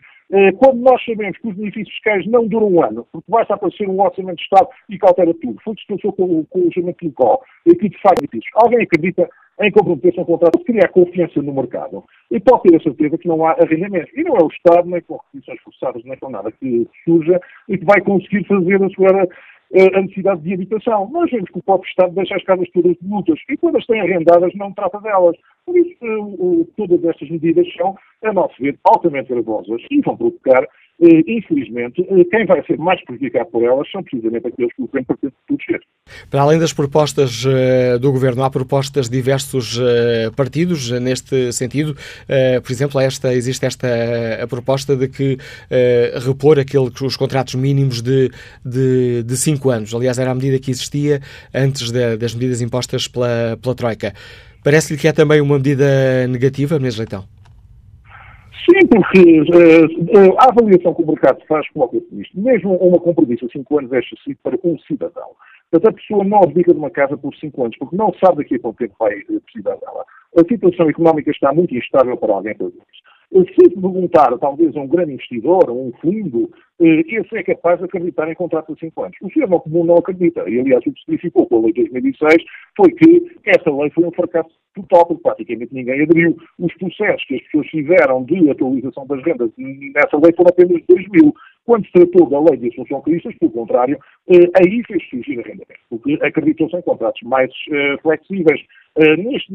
quando 0.57 0.79
nós 0.79 1.03
sabemos 1.03 1.37
que 1.37 1.47
os 1.47 1.55
benefícios 1.55 1.93
fiscais 1.95 2.25
não 2.27 2.47
duram 2.47 2.67
um 2.67 2.83
ano, 2.83 3.05
porque 3.11 3.29
basta 3.29 3.53
aparecer 3.53 3.87
um 3.89 4.01
orçamento 4.01 4.37
de 4.37 4.43
Estado 4.43 4.69
e 4.89 4.97
que 4.97 5.05
altera 5.05 5.33
tudo. 5.33 5.59
Foi 5.63 5.73
o 5.73 5.75
que 5.75 5.81
se 5.81 5.87
passou 5.87 6.13
com, 6.13 6.45
com 6.45 6.59
o 6.59 6.61
alojamento 6.63 7.05
local, 7.05 7.41
que 7.65 7.89
de 7.89 8.01
facto 8.01 8.21
Alguém 8.55 8.83
acredita 8.83 9.29
em 9.61 9.71
comprometer-se 9.71 10.19
a 10.19 10.23
um 10.23 10.25
contrato 10.25 10.57
de 10.59 10.65
criar 10.65 10.87
confiança 10.89 11.41
no 11.41 11.53
mercado. 11.53 12.03
E 12.31 12.39
pode 12.39 12.63
ter 12.63 12.75
a 12.77 12.83
certeza 12.83 13.17
que 13.17 13.27
não 13.27 13.45
há 13.45 13.51
arrendamento. 13.51 14.09
E 14.15 14.23
não 14.23 14.35
é 14.37 14.43
o 14.43 14.47
Estado, 14.47 14.89
nem 14.89 15.01
com 15.01 15.17
requisições 15.17 15.61
forçadas, 15.61 16.03
nem 16.03 16.17
com 16.17 16.29
nada 16.29 16.51
que 16.51 16.87
surja, 17.03 17.39
e 17.67 17.77
que 17.77 17.85
vai 17.85 18.01
conseguir 18.01 18.45
fazer 18.47 18.83
a 18.83 18.89
sua 18.89 19.27
a 19.73 20.01
necessidade 20.01 20.41
de 20.41 20.53
habitação. 20.53 21.09
Nós 21.11 21.31
vemos 21.31 21.49
que 21.49 21.59
o 21.59 21.63
próprio 21.63 21.89
Estado 21.89 22.13
deixa 22.13 22.35
as 22.35 22.43
casas 22.43 22.69
todas 22.71 22.97
de 22.97 23.07
multas 23.07 23.39
e 23.49 23.57
quando 23.57 23.77
as 23.77 23.85
têm 23.85 24.01
arrendadas 24.01 24.53
não 24.55 24.73
trata 24.73 24.99
delas. 24.99 25.37
Por 25.65 25.77
isso, 25.77 26.67
todas 26.75 27.03
estas 27.05 27.29
medidas 27.29 27.65
são, 27.75 27.95
a 28.23 28.33
nosso 28.33 28.55
ver, 28.59 28.77
altamente 28.83 29.29
gravosas 29.29 29.81
e 29.89 30.01
vão 30.01 30.17
provocar 30.17 30.67
infelizmente, 31.01 32.01
eh, 32.01 32.23
quem 32.25 32.45
vai 32.45 32.63
ser 32.65 32.77
mais 32.77 33.03
prejudicado 33.05 33.49
por 33.49 33.63
elas 33.63 33.89
são 33.91 34.03
precisamente 34.03 34.47
aqueles 34.47 34.73
que 34.73 34.81
o 34.81 34.85
governo 34.85 35.07
pretende 35.07 35.33
proteger. 35.47 35.81
Para 36.29 36.41
além 36.41 36.59
das 36.59 36.73
propostas 36.73 37.43
uh, 37.45 37.99
do 37.99 38.11
governo, 38.11 38.43
há 38.43 38.49
propostas 38.49 39.09
de 39.09 39.17
diversos 39.17 39.79
partidos 40.35 40.91
neste 40.99 41.51
sentido. 41.53 41.95
Por 42.63 42.71
exemplo, 42.71 42.99
esta, 42.99 43.33
existe 43.33 43.65
esta 43.65 43.87
a 44.41 44.47
proposta 44.47 44.95
de 44.95 45.07
que 45.07 45.37
repor 46.25 46.59
aquele, 46.59 46.89
os 47.01 47.15
contratos 47.15 47.55
mínimos 47.55 48.01
de, 48.01 48.29
de, 48.65 49.23
de 49.23 49.37
cinco 49.37 49.69
anos. 49.69 49.93
Aliás, 49.93 50.17
era 50.19 50.31
a 50.31 50.35
medida 50.35 50.59
que 50.59 50.71
existia 50.71 51.21
antes 51.53 51.91
de, 51.91 52.17
das 52.17 52.33
medidas 52.33 52.61
impostas 52.61 53.07
pela, 53.07 53.57
pela 53.61 53.75
Troika. 53.75 54.13
Parece-lhe 54.63 54.99
que 54.99 55.07
é 55.07 55.11
também 55.11 55.41
uma 55.41 55.57
medida 55.57 56.27
negativa, 56.27 56.77
Menezes 56.77 56.99
Leitão? 56.99 57.40
Sim, 58.69 58.87
porque 58.87 59.41
uh, 59.41 60.35
a 60.37 60.49
avaliação 60.49 60.93
que 60.93 61.03
o 61.03 61.07
mercado 61.07 61.41
faz 61.47 61.67
coloca-se 61.71 62.05
nisto. 62.11 62.39
Mesmo 62.39 62.75
uma 62.75 62.99
compromisso 62.99 63.45
a 63.45 63.49
5 63.49 63.79
anos 63.79 63.91
é 63.93 63.99
excessivo 63.99 64.37
para 64.43 64.57
um 64.63 64.77
cidadão. 64.79 65.29
Portanto, 65.71 65.93
a 65.93 65.93
pessoa 65.93 66.23
não 66.23 66.43
abdica 66.43 66.73
de 66.73 66.79
uma 66.79 66.89
casa 66.89 67.17
por 67.17 67.33
5 67.35 67.63
anos, 67.63 67.77
porque 67.77 67.95
não 67.95 68.13
sabe 68.23 68.37
daqui 68.37 68.55
a 68.55 68.59
quanto 68.59 68.77
tempo 68.77 68.95
vai 68.99 69.15
precisar 69.21 69.75
dela. 69.77 70.05
A 70.37 70.43
situação 70.47 70.89
económica 70.89 71.31
está 71.31 71.53
muito 71.53 71.75
instável 71.75 72.15
para 72.17 72.33
alguém 72.33 72.55
fazer 72.55 72.69
isso. 72.69 73.10
Se 73.33 73.69
perguntar, 73.69 74.37
talvez, 74.39 74.75
a 74.75 74.81
um 74.81 74.87
grande 74.87 75.13
investidor, 75.13 75.69
a 75.69 75.71
um 75.71 75.93
fundo, 76.01 76.51
esse 76.79 77.37
é 77.37 77.43
capaz 77.43 77.79
de 77.79 77.85
acreditar 77.85 78.29
em 78.29 78.35
contrato 78.35 78.73
de 78.73 78.79
5 78.81 79.03
anos. 79.03 79.17
O 79.21 79.31
cidadão 79.31 79.59
comum 79.59 79.85
não 79.85 79.95
acredita. 79.95 80.49
E, 80.49 80.59
aliás, 80.59 80.85
o 80.85 80.91
que 80.91 80.99
se 80.99 81.05
verificou 81.07 81.47
com 81.47 81.57
a 81.57 81.61
lei 81.61 81.71
de 81.71 81.89
2006 81.89 82.43
foi 82.75 82.91
que 82.91 83.31
essa 83.45 83.71
lei 83.71 83.89
foi 83.91 84.03
um 84.03 84.11
fracasso 84.11 84.49
total, 84.75 85.05
porque 85.05 85.23
praticamente 85.23 85.73
ninguém 85.73 86.01
aderiu. 86.01 86.35
Os 86.59 86.73
processos 86.75 87.23
que 87.25 87.35
as 87.35 87.41
pessoas 87.43 87.67
fizeram 87.69 88.23
de 88.25 88.49
atualização 88.49 89.07
das 89.07 89.23
rendas 89.23 89.49
nessa 89.57 90.17
lei 90.17 90.33
foram 90.35 90.49
apenas 90.49 90.81
2 90.89 91.07
mil. 91.09 91.33
Quando 91.65 91.85
se 91.85 91.91
tratou 91.91 92.29
da 92.29 92.39
lei 92.39 92.57
de 92.57 92.69
Assunção 92.69 93.01
Cristas, 93.01 93.35
pelo 93.37 93.51
contrário, 93.51 93.99
eh, 94.29 94.49
aí 94.59 94.83
fez 94.83 95.07
surgir 95.09 95.39
arrendamento, 95.39 95.79
porque 95.89 96.17
acreditou-se 96.21 96.75
em 96.75 96.81
contratos 96.81 97.21
mais 97.23 97.51
eh, 97.71 97.97
flexíveis. 98.01 98.61
Eh, 98.97 99.17
neste, 99.17 99.53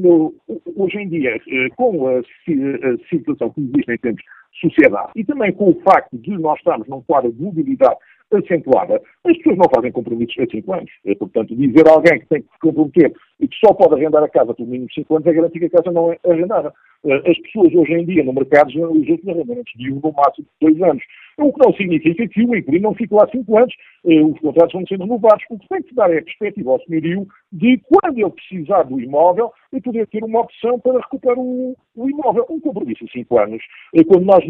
hoje 0.76 0.98
em 0.98 1.08
dia, 1.08 1.38
com 1.76 2.08
a, 2.08 2.20
a 2.20 3.08
situação 3.10 3.50
que 3.50 3.60
existe 3.60 3.92
em 3.92 3.98
termos 3.98 4.22
de 4.22 4.60
sociedade 4.60 5.10
e 5.16 5.24
também 5.24 5.52
com 5.52 5.70
o 5.70 5.80
facto 5.82 6.16
de 6.16 6.30
nós 6.38 6.58
estarmos 6.58 6.88
num 6.88 7.02
quadro 7.02 7.32
de 7.32 7.42
mobilidade 7.42 7.96
acentuada, 8.32 9.00
as 9.24 9.36
pessoas 9.36 9.58
não 9.58 9.66
fazem 9.74 9.92
compromissos 9.92 10.36
a 10.38 10.46
5 10.46 10.72
anos. 10.72 10.90
É, 11.04 11.14
portanto, 11.14 11.54
dizer 11.54 11.88
a 11.88 11.92
alguém 11.92 12.20
que 12.20 12.26
tem 12.26 12.42
que 12.42 12.48
se 12.48 12.58
comprometer 12.60 13.12
e 13.40 13.48
que 13.48 13.56
só 13.64 13.72
pode 13.74 13.94
arrendar 13.94 14.22
a 14.22 14.28
casa 14.28 14.54
por 14.54 14.66
mínimo 14.66 14.88
5 14.92 15.16
anos 15.16 15.26
é 15.26 15.32
garantir 15.32 15.58
que 15.58 15.66
a 15.66 15.70
casa 15.70 15.92
não 15.92 16.12
é 16.12 16.18
arrendada. 16.24 16.72
As 17.04 17.38
pessoas 17.38 17.72
hoje 17.74 17.92
em 17.92 18.04
dia 18.04 18.24
no 18.24 18.32
mercado 18.32 18.70
generalizam-se 18.70 19.30
arrendamentos 19.30 19.72
de 19.76 19.92
um 19.92 20.00
no 20.02 20.12
máximo 20.12 20.46
de 20.60 20.72
2 20.72 20.82
anos. 20.82 21.02
O 21.38 21.52
que 21.52 21.64
não 21.64 21.72
significa 21.74 22.26
que 22.26 22.44
o 22.44 22.56
inquilino 22.56 22.88
não 22.88 22.94
fique 22.94 23.14
lá 23.14 23.28
5 23.30 23.58
anos, 23.58 23.74
os 24.04 24.40
contratos 24.40 24.72
vão 24.72 24.86
sendo 24.86 25.04
renovados. 25.04 25.44
O 25.50 25.58
que 25.58 25.68
tem 25.68 25.82
que 25.82 25.94
dar 25.94 26.10
é 26.10 26.18
a 26.18 26.24
perspectiva 26.24 26.72
ao 26.72 26.80
senhorio 26.80 27.26
de 27.52 27.80
quando 27.84 28.18
ele 28.18 28.30
precisar 28.30 28.84
do 28.84 29.00
imóvel 29.00 29.52
e 29.72 29.80
poder 29.80 30.06
ter 30.08 30.24
uma 30.24 30.40
opção 30.40 30.80
para 30.80 30.98
recuperar 30.98 31.38
o, 31.38 31.76
o 31.94 32.10
imóvel. 32.10 32.46
Um 32.50 32.58
compromisso 32.58 33.04
a 33.04 33.08
5 33.08 33.38
anos, 33.38 33.62
quando 34.08 34.24
nós 34.24 34.44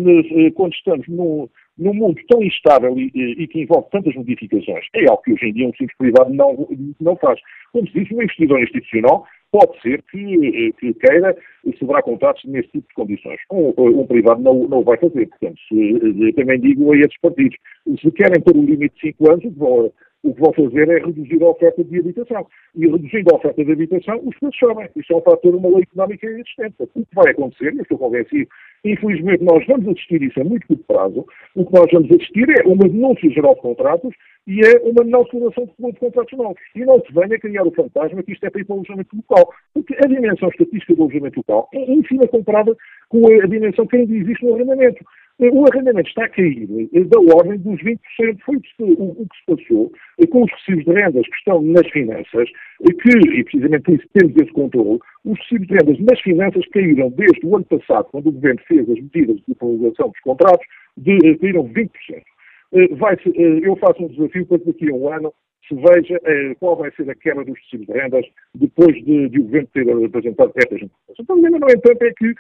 quando 0.55 0.73
estamos 0.73 1.07
num, 1.09 1.49
num 1.79 1.95
mundo 1.95 2.21
tão 2.29 2.43
instável 2.43 2.99
e, 2.99 3.11
e, 3.15 3.47
que 3.47 3.61
envolve 3.61 3.89
tantas 3.91 4.15
modificações, 4.15 4.87
é 4.95 5.09
algo 5.09 5.23
que 5.23 5.33
hoje 5.33 5.47
em 5.47 5.53
dia 5.53 5.69
um 5.69 5.73
simples 5.73 5.97
privado 5.99 6.33
não, 6.33 6.69
não 7.01 7.17
faz. 7.17 7.39
Como 7.73 7.87
se 7.89 7.93
disse, 7.93 8.15
um 8.15 8.23
investidor 8.23 8.63
institucional 8.63 9.27
pode 9.53 9.81
ser 9.81 10.03
que, 10.11 10.73
que 10.79 10.95
queira 10.95 11.37
celebrar 11.79 12.03
contratos 12.03 12.45
nesse 12.45 12.69
tipo 12.69 12.89
de 12.89 12.95
condições. 12.95 13.39
Um, 13.51 13.73
um 13.79 14.07
privado 14.07 14.43
não, 14.43 14.69
não 14.69 14.83
vai 14.83 14.97
fazer. 14.99 15.27
Portanto, 15.29 15.59
se, 15.69 16.33
também 16.35 16.61
digo 16.61 16.93
a 16.93 16.97
esses 16.97 17.19
partidos, 17.21 17.57
se 18.01 18.11
querem 18.13 18.41
pôr 18.43 18.57
um 18.57 18.65
limite 18.65 18.95
de 18.97 19.13
5 19.13 19.31
anos, 19.31 19.57
vão, 19.57 19.93
o 20.27 20.35
que 20.35 20.41
vão 20.41 20.53
fazer 20.53 20.89
é 20.89 20.99
reduzir 20.99 21.43
a 21.43 21.49
oferta 21.49 21.85
de 21.85 21.99
habitação. 21.99 22.47
E 22.75 22.87
reduzindo 22.87 23.31
a 23.33 23.37
oferta 23.37 23.65
de 23.65 23.73
habitação, 23.73 24.21
os 24.25 24.37
preços 24.39 24.59
sobem. 24.59 24.89
Isso 24.97 25.13
é 25.13 25.17
um 25.17 25.23
fator 25.23 25.53
de 25.53 25.59
uma 25.59 25.69
lei 25.69 25.83
económica 25.83 26.27
existente. 26.27 26.75
O 26.81 26.87
que 26.87 27.15
vai 27.15 27.31
acontecer, 27.31 27.75
e 27.75 27.81
estou 27.81 27.99
convencido, 27.99 28.49
infelizmente 28.85 29.45
nós 29.45 29.65
vamos 29.67 29.89
assistir 29.89 30.23
isso 30.23 30.41
a 30.41 30.45
muito 30.45 30.67
curto 30.67 30.85
prazo, 30.85 31.27
o 31.55 31.65
que 31.65 31.73
nós 31.73 31.91
vamos 31.93 32.11
assistir 32.11 32.47
é 32.51 32.67
uma 32.67 32.89
denúncia 32.89 33.31
geral 33.31 33.55
de 33.55 33.61
contratos 33.61 34.15
e 34.47 34.61
é 34.61 34.79
uma 34.83 35.03
não 35.05 35.27
celebração 35.27 35.67
de 35.67 35.99
contratos 35.99 36.39
novos. 36.39 36.61
E 36.75 36.85
não 36.85 37.01
se 37.01 37.13
venha 37.13 37.39
criar 37.39 37.65
o 37.65 37.73
fantasma 37.73 38.23
que 38.23 38.33
isto 38.33 38.45
é 38.45 38.51
para 38.51 38.61
ir 38.61 38.65
para 38.65 38.75
o 38.75 38.77
alojamento 38.79 39.17
local. 39.17 39.53
Porque 39.75 39.95
a 39.95 40.07
dimensão 40.07 40.49
estatística 40.49 40.95
do 40.95 41.03
alojamento 41.03 41.39
local 41.41 41.69
é, 41.75 41.79
em 41.79 42.05
cima 42.07 42.29
comparada 42.29 42.77
com 43.09 43.27
a 43.27 43.47
dimensão 43.47 43.87
que 43.87 43.97
ainda 43.97 44.15
existe 44.15 44.45
no 44.45 44.55
arrendamento. 44.55 45.05
O 45.39 45.67
arrendamento 45.71 46.09
está 46.09 46.25
a 46.25 46.29
cair 46.31 46.67
eh, 46.95 47.05
da 47.05 47.21
ordem 47.37 47.59
dos 47.59 47.79
20%. 47.83 47.99
Foi 48.43 48.57
o 48.57 48.61
que 48.61 49.37
se 49.37 49.45
passou 49.47 49.93
eh, 50.19 50.27
com 50.29 50.45
os 50.45 50.51
recibos 50.51 50.87
de 50.87 50.93
rendas 50.93 51.27
que 51.27 51.37
estão 51.37 51.61
nas 51.61 51.87
finanças, 51.91 52.49
eh, 52.81 52.93
que, 53.03 53.39
e 53.39 53.45
precisamente 53.45 53.83
por 53.83 53.95
isso 53.97 54.09
temos 54.15 54.35
esse 54.35 54.53
controle, 54.53 54.99
os 55.27 55.39
recibos 55.41 55.67
de 55.67 55.75
rendas 55.75 55.99
nas 56.01 56.21
finanças 56.23 56.67
caíram 56.69 57.11
desde 57.11 57.45
o 57.45 57.55
ano 57.55 57.67
passado, 57.67 58.09
quando 58.13 58.29
o 58.29 58.33
Governo 58.33 58.61
fez 58.67 58.89
as 58.89 58.99
medidas 58.99 59.37
de 59.47 59.55
prolongação 59.55 60.09
dos 60.09 60.21
contratos, 60.21 60.67
de, 60.97 61.37
caíram 61.37 61.69
20%. 61.69 61.91
Vai 62.97 63.17
eu 63.63 63.77
faço 63.77 64.05
um 64.05 64.09
desafio 64.09 64.47
para 64.47 64.59
que 64.59 64.67
daqui 64.67 64.91
a 64.91 64.95
um 64.95 65.13
ano 65.13 65.33
se 65.69 65.75
veja 65.75 66.21
qual 66.59 66.77
vai 66.77 66.91
ser 66.93 67.09
a 67.09 67.15
quebra 67.15 67.45
dos 67.45 67.59
recibos 67.59 67.87
de 67.87 67.93
rendas 67.93 68.27
depois 68.55 68.95
de, 69.05 69.29
de 69.29 69.39
o 69.39 69.45
Governo 69.45 69.69
ter 69.73 69.89
apresentado 69.91 70.53
estas 70.57 70.83
informações. 70.83 71.19
O 71.19 71.25
problema, 71.27 71.59
no 71.59 71.71
entanto, 71.71 72.03
é 72.03 72.13
que 72.13 72.35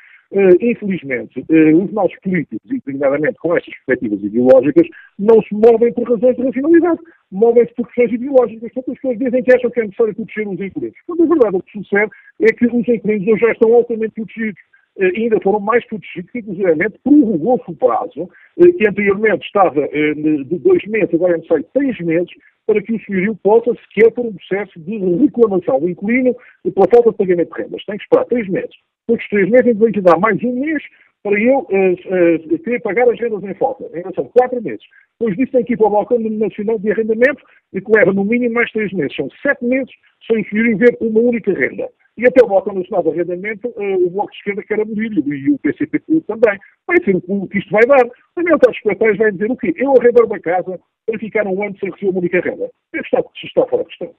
infelizmente, 0.60 1.40
uh, 1.40 1.84
os 1.84 1.92
nossos 1.92 2.18
políticos, 2.20 2.58
designadamente 2.64 3.38
com 3.38 3.56
estas 3.56 3.72
perspectivas 3.74 4.22
ideológicas, 4.22 4.86
não 5.18 5.40
se 5.42 5.54
movem 5.54 5.92
por 5.92 6.08
razões 6.08 6.36
de 6.36 6.42
racionalidade, 6.42 7.00
movem-se 7.30 7.74
por 7.74 7.86
questões 7.86 8.12
ideológicas. 8.12 8.72
Portanto, 8.72 8.92
as 8.92 9.00
pessoas 9.00 9.18
dizem 9.18 9.42
que 9.42 9.54
acham 9.54 9.70
que 9.70 9.80
é 9.80 9.84
necessário 9.84 10.14
proteger 10.14 10.48
os 10.48 10.60
inquilinos. 10.60 10.96
Quando 11.06 11.22
a 11.22 11.26
verdade 11.26 11.56
o 11.56 11.62
que 11.62 11.72
sucede 11.72 12.10
é 12.40 12.46
que 12.46 12.66
os 12.66 12.88
inquilinos 12.88 13.28
hoje 13.28 13.40
já 13.40 13.52
estão 13.52 13.74
altamente 13.74 14.14
protegidos. 14.14 14.60
Uh, 14.96 15.12
ainda 15.14 15.38
foram 15.42 15.60
mais 15.60 15.86
protegidos, 15.86 16.34
inclusive 16.34 16.98
prorrogou-se 17.04 17.70
o 17.70 17.76
prazo, 17.76 18.28
que 18.56 18.88
anteriormente 18.88 19.44
estava 19.44 19.86
de 19.88 20.58
dois 20.58 20.82
meses, 20.86 21.12
agora 21.12 21.34
é 21.34 21.36
necessário 21.36 21.66
três 21.74 22.00
meses, 22.00 22.30
para 22.66 22.82
que 22.82 22.94
o 22.94 23.04
senhorio 23.04 23.36
possa 23.36 23.72
sequer 23.74 24.10
por 24.10 24.24
um 24.26 24.32
processo 24.32 24.80
de 24.80 24.96
reclamação 24.96 25.78
do 25.78 25.88
inquilino 25.88 26.34
pela 26.62 26.88
falta 26.88 27.10
de 27.10 27.16
pagamento 27.16 27.54
de 27.54 27.62
rendas. 27.62 27.84
Tem 27.84 27.96
que 27.96 28.02
esperar 28.02 28.24
três 28.24 28.48
meses. 28.48 28.74
Depois 29.08 29.28
três 29.28 29.48
meses, 29.48 29.66
então, 29.68 29.92
que 29.92 30.00
dar 30.00 30.18
mais 30.18 30.42
um 30.42 30.60
mês 30.60 30.82
para 31.22 31.40
eu 31.40 31.58
uh, 31.58 31.64
uh, 31.64 32.58
querer 32.58 32.80
pagar 32.80 33.08
as 33.08 33.20
rendas 33.20 33.42
em 33.44 33.54
falta. 33.54 33.84
Ainda 33.94 34.12
são 34.14 34.24
quatro 34.28 34.60
meses. 34.60 34.84
Depois 35.20 35.36
disso 35.36 35.52
tem 35.52 35.64
que 35.64 35.74
ir 35.74 35.76
para 35.76 35.86
o 35.86 35.90
balcão 35.90 36.18
nacional 36.18 36.78
de 36.78 36.90
arrendamento 36.90 37.42
e 37.72 37.80
que 37.80 37.90
leva 37.96 38.12
no 38.12 38.24
mínimo 38.24 38.54
mais 38.54 38.70
três 38.72 38.92
meses. 38.92 39.14
São 39.14 39.28
sete 39.42 39.64
meses 39.64 39.92
sem 40.26 40.42
ver 40.76 40.96
uma 41.00 41.20
única 41.20 41.52
renda. 41.52 41.88
E 42.18 42.26
até 42.26 42.42
o 42.42 42.48
Bloco 42.48 42.72
Nacional 42.72 43.02
de 43.02 43.10
Arrendamento, 43.10 43.68
uh, 43.68 44.06
o 44.06 44.10
Bloco 44.10 44.32
de 44.32 44.38
Esquerda 44.38 44.62
quer 44.62 44.80
abolir 44.80 45.12
e 45.12 45.50
o 45.52 45.58
PCP 45.58 46.00
também. 46.26 46.58
Vai 46.86 46.96
ser 47.04 47.16
o 47.28 47.46
que 47.46 47.58
isto 47.58 47.70
vai 47.70 47.82
dar. 47.86 48.06
A 48.36 48.42
maior 48.42 48.58
parte 48.58 48.68
dos 48.68 48.76
espectadores 48.78 49.18
vai 49.18 49.32
dizer 49.32 49.50
o 49.50 49.56
quê? 49.56 49.72
Eu 49.76 49.92
arrendar 49.92 50.24
uma 50.24 50.40
casa 50.40 50.80
para 51.06 51.18
ficar 51.18 51.46
um 51.46 51.62
ano 51.62 51.78
sem 51.78 51.90
receber 51.90 52.10
uma 52.10 52.20
única 52.20 52.40
renda. 52.40 52.70
Isto 52.94 53.04
está, 53.04 53.24
está 53.44 53.66
fora 53.66 53.82
de 53.82 53.88
questão. 53.88 54.14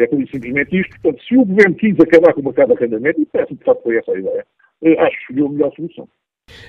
É 0.00 0.06
por 0.06 0.16
simplesmente 0.28 0.80
isto. 0.80 1.00
Portanto, 1.00 1.22
se 1.24 1.36
o 1.36 1.44
governo 1.44 1.74
quis 1.76 2.00
acabar 2.00 2.32
com 2.32 2.40
o 2.40 2.44
mercado 2.44 2.68
de 2.68 2.74
arrendamento, 2.74 3.20
e 3.20 3.26
parece 3.26 3.50
que 3.50 3.58
de 3.58 3.64
facto 3.64 3.82
foi 3.82 3.96
essa 3.96 4.12
a 4.12 4.18
ideia, 4.18 4.46
uh, 4.82 5.00
acho 5.00 5.16
que 5.16 5.22
escolheu 5.22 5.46
a 5.46 5.50
melhor 5.50 5.72
solução. 5.74 6.08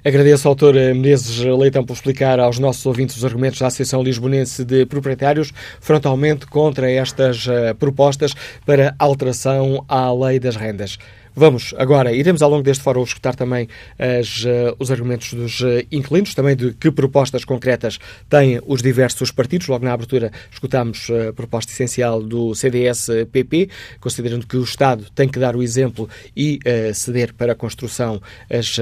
Agradeço 0.05 0.47
ao 0.47 0.51
autor 0.51 0.75
Menezes 0.75 1.43
Leitão 1.43 1.83
por 1.83 1.93
explicar 1.93 2.39
aos 2.39 2.59
nossos 2.59 2.85
ouvintes 2.85 3.17
os 3.17 3.25
argumentos 3.25 3.59
da 3.59 3.67
Associação 3.67 4.03
Lisbonense 4.03 4.63
de 4.63 4.85
Proprietários 4.85 5.51
frontalmente 5.79 6.45
contra 6.45 6.91
estas 6.91 7.47
uh, 7.47 7.75
propostas 7.79 8.33
para 8.65 8.95
alteração 8.99 9.83
à 9.87 10.13
lei 10.13 10.39
das 10.39 10.55
rendas. 10.55 10.97
Vamos 11.33 11.73
agora, 11.77 12.11
iremos 12.11 12.41
ao 12.41 12.49
longo 12.49 12.61
deste 12.61 12.83
fórum 12.83 13.03
escutar 13.03 13.35
também 13.35 13.69
as, 13.97 14.43
uh, 14.43 14.75
os 14.77 14.91
argumentos 14.91 15.33
dos 15.33 15.61
uh, 15.61 15.81
inquilinos, 15.89 16.35
também 16.35 16.57
de 16.57 16.73
que 16.73 16.91
propostas 16.91 17.45
concretas 17.45 17.99
têm 18.29 18.59
os 18.65 18.81
diversos 18.81 19.31
partidos. 19.31 19.67
Logo 19.67 19.85
na 19.85 19.93
abertura 19.93 20.29
escutámos 20.51 21.07
a 21.09 21.31
proposta 21.31 21.71
essencial 21.71 22.21
do 22.21 22.53
CDS-PP, 22.53 23.69
considerando 24.01 24.45
que 24.45 24.57
o 24.57 24.63
Estado 24.63 25.05
tem 25.15 25.29
que 25.29 25.39
dar 25.39 25.55
o 25.55 25.63
exemplo 25.63 26.09
e 26.35 26.59
uh, 26.65 26.93
ceder 26.93 27.33
para 27.33 27.53
a 27.53 27.55
construção 27.55 28.21
as, 28.49 28.77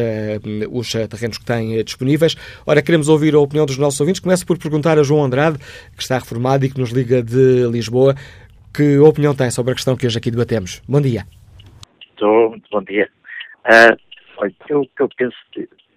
os 0.71 0.91
terrenos 0.91 1.37
que 1.37 1.45
têm 1.45 1.83
disponíveis. 1.83 2.35
Ora, 2.65 2.81
queremos 2.81 3.09
ouvir 3.09 3.35
a 3.35 3.39
opinião 3.39 3.67
dos 3.67 3.77
nossos 3.77 3.99
ouvintes. 3.99 4.19
Começo 4.19 4.45
por 4.45 4.57
perguntar 4.57 4.97
a 4.97 5.03
João 5.03 5.23
Andrade, 5.23 5.59
que 5.95 6.01
está 6.01 6.17
reformado 6.17 6.65
e 6.65 6.69
que 6.69 6.79
nos 6.79 6.89
liga 6.89 7.21
de 7.21 7.67
Lisboa, 7.71 8.15
que 8.73 8.97
opinião 8.97 9.35
tem 9.35 9.51
sobre 9.51 9.73
a 9.73 9.75
questão 9.75 9.95
que 9.95 10.07
hoje 10.07 10.17
aqui 10.17 10.31
debatemos. 10.31 10.81
Bom 10.87 10.99
dia. 10.99 11.38
Estou, 12.19 12.49
muito 12.49 12.69
bom 12.69 12.83
dia. 12.83 13.09
Uh, 13.59 13.97
olha, 14.39 14.53
eu, 14.67 14.85
eu 14.99 15.09
penso, 15.15 15.37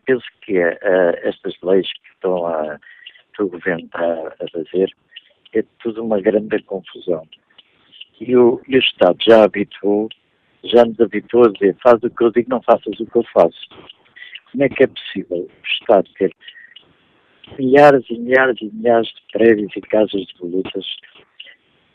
penso 0.07 0.25
que 0.43 0.57
uh, 0.57 1.17
estas 1.25 1.53
leis 1.65 1.93
que 1.95 2.11
estão 2.15 2.47
a, 2.47 2.79
que 3.35 3.43
o 3.43 3.49
Governo 3.49 3.87
está 3.87 4.29
a 4.29 4.49
fazer 4.53 4.95
é 5.53 5.65
tudo 5.81 6.05
uma 6.05 6.21
grande 6.21 6.63
confusão. 6.63 7.27
E 8.21 8.37
o, 8.37 8.63
e 8.69 8.77
o 8.77 8.79
Estado 8.79 9.19
já 9.21 9.43
habituou, 9.43 10.09
já 10.63 10.85
nos 10.85 11.01
habituou 11.01 11.47
a 11.47 11.53
dizer 11.55 11.77
faz 11.83 12.01
o 12.05 12.09
que 12.09 12.23
eu 12.23 12.31
digo, 12.31 12.51
não 12.51 12.63
faças 12.63 13.01
o 13.01 13.07
que 13.07 13.19
eu 13.19 13.25
faço. 13.35 13.69
Como 14.53 14.63
é 14.63 14.69
que 14.69 14.85
é 14.85 14.87
possível 14.87 15.39
o 15.39 15.67
Estado 15.67 16.09
ter 16.19 16.33
milhares 17.59 18.05
e 18.09 18.17
milhares 18.17 18.63
e 18.63 18.71
milhares 18.73 19.09
de 19.09 19.23
prédios 19.33 19.73
e 19.75 19.81
casas 19.81 20.25
de 20.25 20.39
volutas 20.39 20.87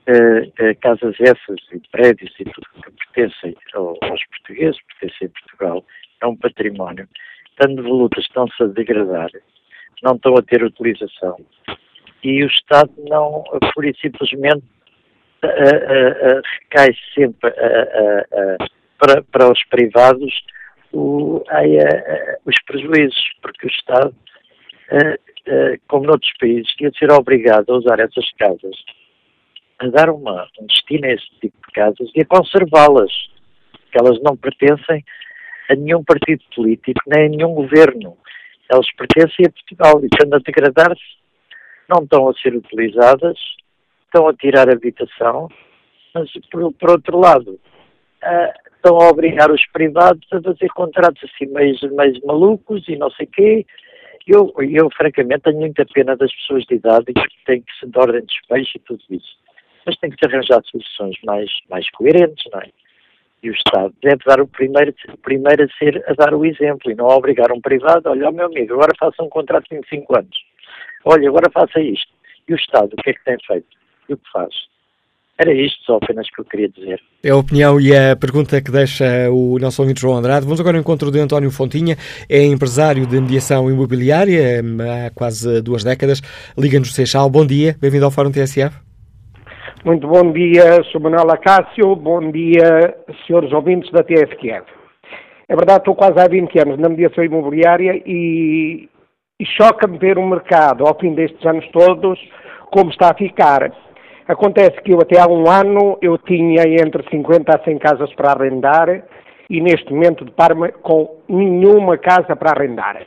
uh, 0.07 0.79
casas 0.81 1.15
essas 1.19 1.59
e 1.71 1.79
prédios 1.91 2.33
e 2.39 2.45
tudo 2.45 2.67
que 2.83 2.91
pertencem 2.91 3.55
aos 3.73 4.25
portugueses, 4.25 4.79
pertencem 4.99 5.27
a 5.27 5.39
Portugal, 5.39 5.85
é 6.21 6.27
um 6.27 6.35
património. 6.35 7.07
Tanto 7.57 7.83
volutas 7.83 8.23
estão-se 8.23 8.63
a 8.63 8.67
degradar, 8.67 9.29
não 10.03 10.15
estão 10.15 10.35
a 10.35 10.41
ter 10.41 10.63
utilização. 10.63 11.37
E 12.23 12.43
o 12.43 12.47
Estado 12.47 12.91
não, 13.09 13.43
pura 13.73 13.89
e 13.89 13.95
simplesmente, 13.97 14.63
uh, 15.43 15.47
uh, 15.47 16.41
recai 16.61 16.95
sempre 17.13 17.51
para, 18.99 19.21
para 19.23 19.51
os 19.51 19.63
privados 19.65 20.33
o, 20.91 21.43
os 22.45 22.55
prejuízos, 22.65 23.31
porque 23.41 23.67
o 23.67 23.69
Estado, 23.69 24.15
como 25.87 26.05
noutros 26.05 26.31
países, 26.39 26.73
ia 26.79 26.91
ser 26.97 27.11
obrigado 27.11 27.69
a 27.69 27.77
usar 27.77 27.99
essas 27.99 28.31
casas 28.33 28.75
a 29.79 29.88
dar 29.88 30.10
uma, 30.10 30.48
um 30.60 30.65
destino 30.65 31.05
a 31.05 31.12
esse 31.12 31.29
tipo 31.39 31.55
de 31.67 31.74
casas 31.74 32.10
e 32.15 32.22
a 32.22 32.25
conservá-las, 32.25 33.12
que 33.91 34.00
elas 34.00 34.19
não 34.22 34.36
pertencem 34.36 35.03
a 35.69 35.75
nenhum 35.75 36.03
partido 36.03 36.43
político, 36.55 37.00
nem 37.07 37.25
a 37.25 37.29
nenhum 37.29 37.53
governo. 37.53 38.17
Elas 38.69 38.88
pertencem 38.96 39.46
a 39.46 39.51
Portugal 39.51 40.01
e 40.01 40.07
estando 40.12 40.36
a 40.36 40.39
degradar-se, 40.39 41.17
não 41.88 42.03
estão 42.03 42.27
a 42.27 42.34
ser 42.34 42.55
utilizadas, 42.55 43.38
estão 44.05 44.27
a 44.27 44.34
tirar 44.34 44.69
habitação, 44.69 45.48
mas 46.13 46.29
por, 46.51 46.74
por 46.74 46.91
outro 46.91 47.19
lado, 47.19 47.51
uh, 47.51 48.67
estão 48.75 48.99
a 48.99 49.10
obrigar 49.10 49.51
os 49.51 49.65
privados 49.67 50.25
a 50.32 50.41
fazer 50.41 50.69
contratos 50.69 51.23
assim 51.23 51.51
meio, 51.51 51.75
meio 51.93 52.25
malucos 52.25 52.84
e 52.88 52.95
não 52.95 53.12
sei 53.12 53.25
o 53.25 53.30
quê. 53.30 53.65
Eu, 54.25 54.54
eu, 54.60 54.89
francamente, 54.91 55.43
tenho 55.43 55.60
muita 55.60 55.86
pena 55.86 56.17
das 56.17 56.34
pessoas 56.34 56.65
de 56.65 56.75
idade 56.75 57.13
que 57.13 57.45
têm 57.45 57.62
que 57.62 57.80
se 57.80 57.86
dar 57.86 58.01
ordem 58.01 58.21
de 58.21 58.28
despejo 58.28 58.71
e 58.75 58.80
tudo 58.80 59.01
isso 59.10 59.46
mas 59.88 59.97
tem 59.97 60.10
que 60.10 60.17
se 60.19 60.26
arranjar 60.30 60.62
soluções 60.65 61.15
mais, 61.23 61.50
mais 61.69 61.89
coerentes, 61.91 62.45
não 62.52 62.60
é? 62.60 62.67
E 63.41 63.50
o 63.50 63.54
Estado 63.54 63.93
deve 64.04 64.21
dar 64.26 64.41
o 64.41 64.47
primeiro, 64.47 64.93
o 65.13 65.17
primeiro 65.17 65.63
a 65.63 65.78
ser 65.78 66.04
a 66.08 66.13
dar 66.13 66.34
o 66.34 66.45
exemplo 66.45 66.91
e 66.91 66.95
não 66.95 67.06
obrigar 67.06 67.52
um 67.52 67.62
privado, 67.62 68.10
olha, 68.10 68.32
meu 68.32 68.47
amigo, 68.47 68.73
agora 68.73 68.91
faça 69.00 69.23
um 69.23 69.30
contrato 69.30 69.65
de 69.69 69.78
25 69.78 70.17
anos. 70.17 70.38
Olha, 71.06 71.30
agora 71.30 71.50
faça 71.52 71.80
isto. 71.80 72.12
E 72.50 72.54
o 72.54 72.58
Estado, 72.58 72.89
o 72.93 73.02
que 73.02 73.12
é 73.12 73.13
que 73.13 73.23
tem 73.23 73.38
feito? 73.47 73.67
E 74.10 74.13
o 74.13 74.17
que 74.17 74.32
faz? 74.32 74.54
Era 75.38 75.54
isto 75.54 75.78
só 75.86 75.97
apenas 75.97 76.28
que 76.32 76.41
eu 76.41 76.45
queria 76.45 76.67
dizer. 76.67 77.00
É 77.23 77.30
a 77.30 77.36
opinião 77.36 77.80
e 77.80 77.95
a 77.95 78.15
pergunta 78.15 78.60
que 78.60 78.71
deixa 78.71 79.30
o 79.30 79.60
nosso 79.60 79.82
ouvinte 79.82 80.02
João 80.02 80.17
Andrade. 80.17 80.45
Vamos 80.45 80.60
agora 80.60 80.78
ao 80.78 80.82
encontro 80.82 81.12
de 81.12 81.19
António 81.19 81.52
Fontinha, 81.52 81.95
é 82.28 82.43
empresário 82.43 83.06
de 83.06 83.21
mediação 83.21 83.69
imobiliária 83.69 84.62
há 85.06 85.12
quase 85.12 85.62
duas 85.62 85.84
décadas. 85.84 86.21
Liga-nos 86.58 86.93
Seixal. 86.93 87.30
Bom 87.30 87.45
dia, 87.45 87.78
bem-vindo 87.80 88.06
ao 88.06 88.12
Fórum 88.12 88.32
TSF. 88.32 88.87
Muito 89.85 90.07
bom 90.07 90.31
dia, 90.31 90.83
Sr. 90.91 90.99
Manuel 90.99 91.31
Acácio, 91.31 91.95
bom 91.95 92.31
dia, 92.31 92.97
senhores 93.25 93.53
ouvintes 93.53 93.91
da 93.91 94.03
TSQ. 94.03 94.63
É 95.47 95.55
verdade, 95.55 95.79
estou 95.79 95.95
quase 95.95 96.19
há 96.19 96.27
20 96.27 96.59
anos 96.59 96.79
na 96.79 96.89
mediação 96.89 97.23
imobiliária 97.23 98.01
e, 98.05 98.89
e 99.39 99.45
choca-me 99.45 99.99
ver 99.99 100.17
o 100.17 100.27
mercado, 100.27 100.85
ao 100.85 100.97
fim 100.99 101.13
destes 101.13 101.45
anos 101.45 101.65
todos, 101.71 102.19
como 102.71 102.89
está 102.89 103.11
a 103.11 103.13
ficar. 103.13 103.71
Acontece 104.27 104.81
que 104.81 104.91
eu 104.91 104.99
até 104.99 105.19
há 105.19 105.27
um 105.27 105.47
ano 105.47 105.97
eu 106.01 106.17
tinha 106.17 106.63
entre 106.63 107.07
50 107.09 107.55
a 107.55 107.63
100 107.63 107.77
casas 107.77 108.13
para 108.15 108.31
arrendar 108.31 109.03
e 109.47 109.61
neste 109.61 109.93
momento 109.93 110.25
deparo-me 110.25 110.71
com 110.81 111.21
nenhuma 111.29 111.97
casa 111.97 112.35
para 112.35 112.51
arrendar. 112.51 113.05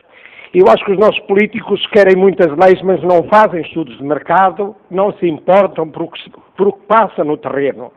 Eu 0.55 0.67
acho 0.69 0.85
que 0.85 0.93
os 0.93 0.99
nossos 0.99 1.21
políticos 1.21 1.85
querem 1.89 2.17
muitas 2.17 2.49
leis, 2.57 2.81
mas 2.83 3.01
não 3.03 3.23
fazem 3.25 3.61
estudos 3.61 3.97
de 3.99 4.03
mercado, 4.03 4.75
não 4.91 5.13
se 5.19 5.29
importam 5.29 5.89
por 5.89 6.03
o 6.03 6.09
que, 6.09 6.21
por 6.61 6.69
o 6.69 6.73
que 6.75 6.87
passa 6.87 7.25
no 7.25 7.39
terreno. 7.39 7.91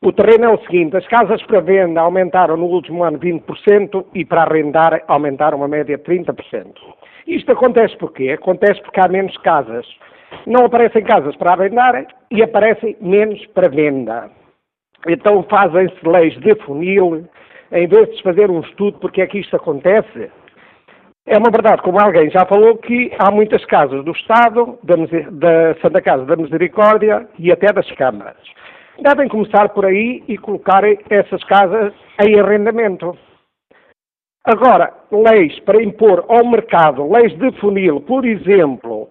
O 0.00 0.12
terreno 0.12 0.44
é 0.44 0.48
o 0.48 0.58
seguinte: 0.58 0.96
as 0.96 1.06
casas 1.08 1.42
para 1.42 1.60
venda 1.60 2.00
aumentaram 2.00 2.56
no 2.56 2.66
último 2.66 3.02
ano 3.02 3.18
20% 3.18 4.06
e 4.14 4.24
para 4.24 4.42
arrendar 4.42 5.02
aumentaram 5.08 5.58
uma 5.58 5.66
média 5.66 5.98
de 5.98 6.04
30%. 6.04 6.72
Isto 7.26 7.50
acontece 7.50 7.96
porquê? 7.96 8.30
Acontece 8.30 8.80
porque 8.82 9.00
há 9.00 9.08
menos 9.08 9.36
casas. 9.38 9.84
Não 10.46 10.66
aparecem 10.66 11.02
casas 11.02 11.34
para 11.34 11.52
arrendar 11.52 12.06
e 12.30 12.40
aparecem 12.40 12.96
menos 13.00 13.44
para 13.46 13.68
venda. 13.68 14.30
Então 15.08 15.42
fazem-se 15.50 16.08
leis 16.08 16.38
de 16.38 16.54
funil, 16.64 17.28
em 17.72 17.88
vez 17.88 18.08
de 18.08 18.18
se 18.18 18.22
fazer 18.22 18.48
um 18.52 18.60
estudo 18.60 19.00
porque 19.00 19.20
é 19.20 19.26
que 19.26 19.40
isto 19.40 19.56
acontece, 19.56 20.30
é 21.30 21.38
uma 21.38 21.50
verdade, 21.50 21.80
como 21.82 22.00
alguém 22.00 22.28
já 22.28 22.44
falou, 22.44 22.76
que 22.76 23.12
há 23.16 23.30
muitas 23.30 23.64
casas 23.66 24.04
do 24.04 24.10
Estado, 24.10 24.76
da, 24.82 24.96
da 24.96 25.80
Santa 25.80 26.02
Casa 26.02 26.26
da 26.26 26.34
Misericórdia 26.34 27.28
e 27.38 27.52
até 27.52 27.72
das 27.72 27.88
câmaras. 27.92 28.36
Devem 29.00 29.28
começar 29.28 29.68
por 29.68 29.86
aí 29.86 30.24
e 30.26 30.36
colocarem 30.36 30.98
essas 31.08 31.42
casas 31.44 31.92
em 32.20 32.40
arrendamento. 32.40 33.16
Agora, 34.44 34.92
leis 35.12 35.56
para 35.60 35.80
impor 35.80 36.24
ao 36.28 36.44
mercado, 36.50 37.08
leis 37.08 37.32
de 37.38 37.52
funil, 37.60 38.00
por 38.00 38.26
exemplo, 38.26 39.08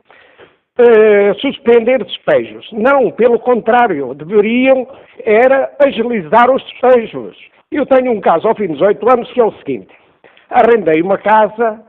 eh, 0.77 1.33
suspender 1.35 2.03
despejos. 2.03 2.69
Não, 2.73 3.11
pelo 3.11 3.39
contrário, 3.39 4.13
deveriam 4.13 4.85
era 5.23 5.71
agilizar 5.79 6.51
os 6.51 6.61
despejos. 6.63 7.37
Eu 7.71 7.85
tenho 7.85 8.11
um 8.11 8.19
caso 8.19 8.45
ao 8.45 8.55
fim 8.55 8.67
dos 8.67 8.81
oito 8.81 9.09
anos 9.09 9.31
que 9.31 9.39
é 9.39 9.45
o 9.45 9.53
seguinte. 9.53 9.95
Arrendei 10.49 11.01
uma 11.01 11.17
casa 11.17 11.87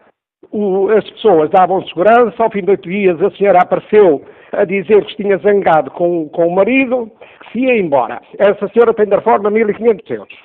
o, 0.50 0.88
as 0.88 1.08
pessoas 1.10 1.50
davam 1.50 1.86
segurança, 1.86 2.42
ao 2.42 2.50
fim 2.50 2.62
de 2.62 2.70
oito 2.70 2.88
dias 2.88 3.20
a 3.22 3.30
senhora 3.32 3.60
apareceu 3.62 4.24
a 4.52 4.64
dizer 4.64 5.04
que 5.04 5.16
tinha 5.16 5.38
zangado 5.38 5.90
com, 5.92 6.28
com 6.30 6.48
o 6.48 6.54
marido, 6.54 7.10
que 7.40 7.52
se 7.52 7.58
ia 7.60 7.78
embora. 7.78 8.20
Essa 8.38 8.68
senhora 8.68 8.94
tem 8.94 9.06
de 9.06 9.14
reforma 9.14 9.50
1.500 9.50 10.10
euros. 10.10 10.38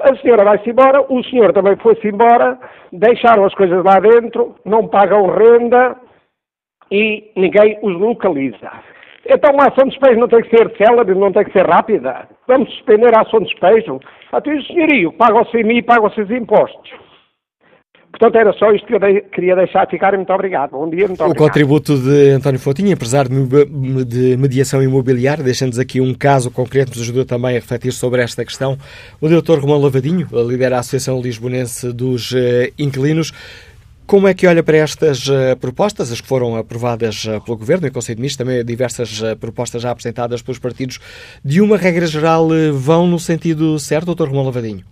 A 0.00 0.16
senhora 0.16 0.44
vai-se 0.44 0.70
embora, 0.70 1.04
o 1.12 1.22
senhor 1.24 1.52
também 1.52 1.76
foi-se 1.76 2.06
embora, 2.08 2.58
deixaram 2.92 3.44
as 3.44 3.54
coisas 3.54 3.84
lá 3.84 3.98
dentro, 4.00 4.56
não 4.64 4.86
pagam 4.88 5.26
renda 5.26 5.96
e 6.90 7.30
ninguém 7.36 7.78
os 7.82 7.94
localiza. 7.94 8.70
Então 9.26 9.50
a 9.60 9.68
ação 9.68 9.84
de 9.84 9.90
despejo 9.90 10.20
não 10.20 10.28
tem 10.28 10.42
que 10.42 10.56
ser 10.56 10.74
célebre, 10.76 11.14
não 11.14 11.32
tem 11.32 11.44
que 11.44 11.52
ser 11.52 11.66
rápida. 11.66 12.28
Vamos 12.46 12.70
suspender 12.70 13.16
a 13.16 13.22
ação 13.22 13.40
de 13.40 13.46
despejo. 13.46 14.00
Até 14.32 14.54
o 14.54 14.62
senhorio 14.62 15.12
paga 15.12 15.40
o 15.40 15.46
CMI 15.46 15.78
e 15.78 15.82
paga 15.82 16.06
os 16.06 16.14
seus 16.14 16.30
impostos. 16.30 17.07
Portanto, 18.10 18.36
era 18.36 18.52
só 18.54 18.72
isto 18.72 18.86
que 18.86 18.94
eu 18.94 18.98
de, 18.98 19.20
queria 19.32 19.54
deixar 19.54 19.86
ficar. 19.88 20.14
Muito 20.16 20.32
obrigado. 20.32 20.70
Bom 20.72 20.88
dia, 20.88 21.06
muito 21.06 21.22
obrigado. 21.22 21.40
O 21.40 21.46
contributo 21.46 21.96
de 21.96 22.30
António 22.30 22.58
Fotinho, 22.58 22.90
empresário 22.90 23.30
de 24.06 24.36
mediação 24.36 24.82
imobiliária, 24.82 25.44
deixando-nos 25.44 25.78
aqui 25.78 26.00
um 26.00 26.14
caso 26.14 26.50
concreto, 26.50 26.92
nos 26.92 27.02
ajudou 27.02 27.24
também 27.24 27.50
a 27.50 27.60
refletir 27.60 27.92
sobre 27.92 28.22
esta 28.22 28.44
questão. 28.44 28.78
O 29.20 29.28
doutor 29.28 29.60
Romão 29.60 29.78
Lavadinho, 29.78 30.26
lidera 30.46 30.76
a 30.76 30.80
Associação 30.80 31.20
Lisbonense 31.20 31.92
dos 31.92 32.32
uh, 32.32 32.36
Inquilinos. 32.78 33.32
Como 34.06 34.26
é 34.26 34.32
que 34.32 34.46
olha 34.46 34.62
para 34.62 34.78
estas 34.78 35.28
uh, 35.28 35.54
propostas, 35.60 36.10
as 36.10 36.18
que 36.18 36.26
foram 36.26 36.56
aprovadas 36.56 37.26
uh, 37.26 37.42
pelo 37.44 37.58
Governo 37.58 37.86
e 37.86 37.90
Conselho 37.90 38.16
de 38.16 38.22
Ministros, 38.22 38.42
também 38.42 38.64
diversas 38.64 39.20
uh, 39.20 39.36
propostas 39.36 39.82
já 39.82 39.90
apresentadas 39.90 40.40
pelos 40.40 40.58
partidos, 40.58 40.98
de 41.44 41.60
uma 41.60 41.76
regra 41.76 42.06
geral 42.06 42.48
vão 42.72 43.06
no 43.06 43.18
sentido 43.18 43.78
certo, 43.78 44.06
doutor 44.06 44.28
Romão 44.28 44.46
Lavadinho? 44.46 44.82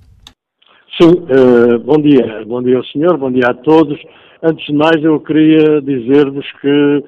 Sim, 0.99 1.13
bom 1.85 2.01
dia. 2.01 2.43
Bom 2.47 2.63
dia 2.63 2.79
ao 2.79 2.85
senhor, 2.85 3.19
bom 3.19 3.31
dia 3.31 3.49
a 3.49 3.55
todos. 3.55 4.01
Antes 4.43 4.65
de 4.65 4.73
mais, 4.73 4.97
eu 5.05 5.21
queria 5.21 5.83
dizer-vos 5.83 6.51
que, 6.61 7.05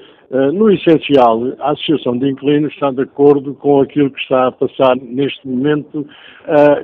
no 0.53 0.71
essencial, 0.71 1.43
a 1.59 1.71
Associação 1.71 2.19
de 2.19 2.29
Inquilinos 2.29 2.71
está 2.75 2.91
de 2.91 3.01
acordo 3.01 3.55
com 3.55 3.81
aquilo 3.81 4.11
que 4.11 4.21
está 4.21 4.49
a 4.49 4.53
passar 4.53 4.95
neste 4.97 5.49
momento 5.49 6.07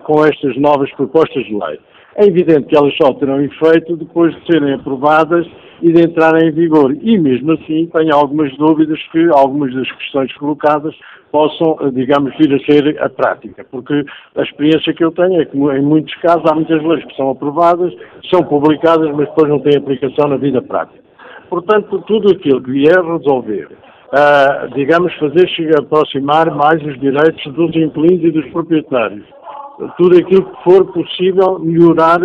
com 0.04 0.24
estas 0.24 0.56
novas 0.56 0.90
propostas 0.92 1.44
de 1.44 1.52
lei. 1.52 1.78
É 2.16 2.26
evidente 2.26 2.68
que 2.68 2.76
elas 2.76 2.94
só 2.96 3.12
terão 3.14 3.40
efeito 3.40 3.96
depois 3.96 4.34
de 4.34 4.46
serem 4.46 4.74
aprovadas 4.74 5.46
e 5.82 5.92
de 5.92 6.00
entrarem 6.00 6.48
em 6.48 6.52
vigor. 6.52 6.96
E 7.02 7.18
mesmo 7.18 7.52
assim, 7.52 7.88
tenho 7.92 8.14
algumas 8.14 8.56
dúvidas 8.56 8.98
que 9.10 9.28
algumas 9.32 9.74
das 9.74 9.90
questões 9.92 10.32
colocadas 10.34 10.94
possam, 11.32 11.76
digamos, 11.92 12.32
vir 12.38 12.54
a 12.54 12.58
ser 12.60 13.02
a 13.02 13.08
prática. 13.08 13.66
Porque 13.68 14.04
a 14.36 14.42
experiência 14.42 14.94
que 14.94 15.04
eu 15.04 15.10
tenho 15.10 15.40
é 15.40 15.44
que, 15.44 15.56
em 15.56 15.82
muitos 15.82 16.14
casos, 16.16 16.44
há 16.48 16.54
muitas 16.54 16.80
leis 16.84 17.04
que 17.04 17.16
são 17.16 17.30
aprovadas, 17.30 17.92
são 18.32 18.44
publicadas, 18.44 19.10
mas 19.10 19.28
depois 19.28 19.48
não 19.48 19.58
têm 19.58 19.76
aplicação 19.76 20.28
na 20.28 20.36
vida 20.36 20.62
prática. 20.62 21.02
Portanto, 21.50 22.02
tudo 22.06 22.30
aquilo 22.30 22.62
que 22.62 22.70
vier 22.70 23.04
resolver, 23.04 23.68
uh, 24.12 24.74
digamos, 24.74 25.12
fazer 25.14 25.48
aproximar 25.76 26.54
mais 26.54 26.80
os 26.84 26.98
direitos 27.00 27.52
dos 27.52 27.74
inquilinos 27.74 28.24
e 28.24 28.30
dos 28.30 28.46
proprietários, 28.50 29.24
tudo 29.96 30.18
aquilo 30.18 30.44
que 30.44 30.62
for 30.62 30.84
possível 30.92 31.58
melhorar 31.58 32.20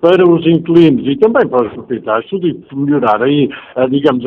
para 0.00 0.28
os 0.28 0.44
inquilinos 0.46 1.06
e 1.06 1.16
também 1.16 1.46
para 1.46 1.66
os 1.66 1.72
proprietários, 1.74 2.28
tudo 2.28 2.48
melhorar 2.72 3.22
aí, 3.22 3.48
digamos, 3.88 4.24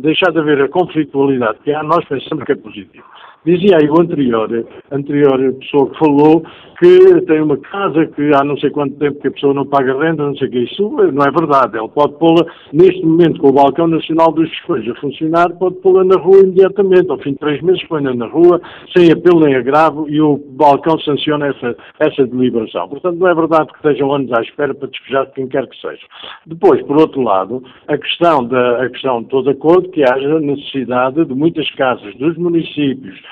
deixar 0.00 0.30
de 0.30 0.38
haver 0.38 0.62
a 0.62 0.68
conflitualidade 0.68 1.58
que 1.64 1.72
há, 1.72 1.82
nós 1.82 2.04
pensamos 2.04 2.44
que 2.44 2.52
é 2.52 2.56
positivo. 2.56 3.04
Dizia 3.46 3.76
aí 3.80 3.88
o 3.88 4.00
anterior, 4.00 4.66
anterior 4.90 5.54
pessoa 5.60 5.88
que 5.90 5.98
falou 6.00 6.42
que 6.78 7.20
tem 7.22 7.40
uma 7.40 7.56
casa 7.56 8.06
que 8.06 8.34
há 8.34 8.44
não 8.44 8.56
sei 8.58 8.70
quanto 8.70 8.96
tempo 8.96 9.20
que 9.20 9.28
a 9.28 9.30
pessoa 9.30 9.54
não 9.54 9.64
paga 9.64 9.98
renda, 9.98 10.26
não 10.26 10.36
sei 10.36 10.48
o 10.48 10.50
que. 10.50 10.58
Isso 10.64 10.82
não 11.12 11.24
é 11.24 11.30
verdade. 11.30 11.78
Ele 11.78 11.88
pode 11.88 12.14
pô-la, 12.18 12.44
neste 12.72 13.04
momento, 13.04 13.40
com 13.40 13.48
o 13.48 13.52
Balcão 13.52 13.86
Nacional 13.86 14.32
dos 14.32 14.48
Desfeios 14.50 14.88
a 14.88 15.00
funcionar, 15.00 15.50
pode 15.58 15.76
pô-la 15.76 16.04
na 16.04 16.16
rua 16.16 16.40
imediatamente. 16.40 17.10
Ao 17.10 17.18
fim 17.18 17.32
de 17.32 17.38
três 17.38 17.62
meses, 17.62 17.82
põe-na 17.84 18.14
na 18.14 18.26
rua, 18.26 18.60
sem 18.94 19.10
apelo 19.10 19.40
nem 19.40 19.54
agravo, 19.54 20.08
e 20.08 20.20
o 20.20 20.38
Balcão 20.50 20.98
sanciona 21.00 21.46
essa, 21.46 21.76
essa 22.00 22.26
deliberação. 22.26 22.88
Portanto, 22.88 23.16
não 23.16 23.28
é 23.28 23.34
verdade 23.34 23.68
que 23.68 23.76
estejam 23.76 24.12
anos 24.12 24.32
à 24.32 24.42
espera 24.42 24.74
para 24.74 24.88
despejar 24.88 25.26
de 25.26 25.32
quem 25.32 25.46
quer 25.46 25.66
que 25.66 25.80
seja. 25.80 26.02
Depois, 26.46 26.82
por 26.82 26.98
outro 26.98 27.22
lado, 27.22 27.62
a 27.88 27.96
questão, 27.96 28.44
da, 28.44 28.82
a 28.82 28.90
questão 28.90 29.22
de 29.22 29.50
acordo 29.50 29.88
que 29.90 30.02
haja 30.02 30.40
necessidade 30.40 31.24
de 31.24 31.34
muitas 31.34 31.70
casas 31.74 32.14
dos 32.16 32.36
municípios, 32.36 33.18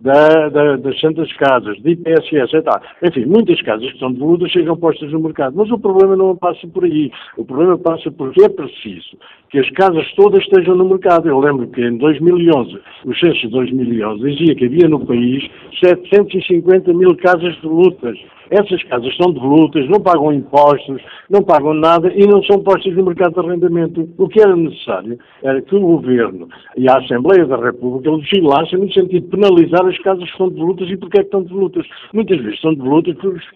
da, 0.00 0.48
da, 0.48 0.76
das 0.76 0.98
Santas 0.98 1.30
Casas, 1.34 1.76
de 1.82 1.90
IPSS, 1.90 2.54
etc. 2.54 2.82
Enfim, 3.02 3.26
muitas 3.26 3.60
casas 3.62 3.92
que 3.92 3.98
são 3.98 4.12
devolutas 4.12 4.50
sejam 4.52 4.76
postas 4.76 5.12
no 5.12 5.20
mercado. 5.20 5.54
Mas 5.56 5.70
o 5.70 5.78
problema 5.78 6.16
não 6.16 6.36
passa 6.36 6.66
por 6.68 6.84
aí. 6.84 7.10
O 7.36 7.44
problema 7.44 7.78
passa 7.78 8.10
porque 8.10 8.42
é 8.42 8.48
preciso 8.48 9.18
que 9.50 9.58
as 9.58 9.68
casas 9.70 10.10
todas 10.14 10.42
estejam 10.42 10.76
no 10.76 10.88
mercado. 10.88 11.28
Eu 11.28 11.38
lembro 11.38 11.66
que 11.68 11.82
em 11.82 11.98
2011, 11.98 12.80
o 13.04 13.14
censo 13.14 13.40
de 13.40 13.48
2011 13.48 14.30
dizia 14.30 14.54
que 14.54 14.64
havia 14.64 14.88
no 14.88 15.04
país 15.04 15.44
750 15.80 16.92
mil 16.94 17.16
casas 17.16 17.54
devolutas. 17.56 18.18
Essas 18.50 18.82
casas 18.84 19.16
são 19.16 19.32
devolutas, 19.32 19.88
não 19.88 20.00
pagam 20.00 20.32
impostos, 20.32 21.00
não 21.28 21.40
pagam 21.40 21.72
nada 21.72 22.12
e 22.12 22.26
não 22.26 22.42
são 22.42 22.60
postas 22.64 22.92
no 22.96 23.04
mercado 23.04 23.34
de 23.34 23.46
arrendamento. 23.46 24.08
O 24.18 24.28
que 24.28 24.40
era 24.40 24.56
necessário 24.56 25.16
era 25.42 25.62
que 25.62 25.74
o 25.76 25.80
Governo 25.80 26.48
e 26.76 26.88
a 26.88 26.98
Assembleia 26.98 27.46
da 27.46 27.56
República 27.56 28.10
legislassem 28.10 28.80
no 28.80 28.92
sentido 28.92 29.20
de 29.20 29.20
penalizar 29.20 29.86
as 29.90 29.98
casas 29.98 30.30
são 30.36 30.48
devolutas 30.48 30.88
e 30.88 30.96
porque 30.96 31.18
é 31.18 31.20
que 31.22 31.26
estão 31.26 31.42
devolutas. 31.42 31.86
Muitas 32.12 32.40
vezes 32.40 32.60
são 32.60 32.74
devolutas 32.74 33.14
porque 33.16 33.46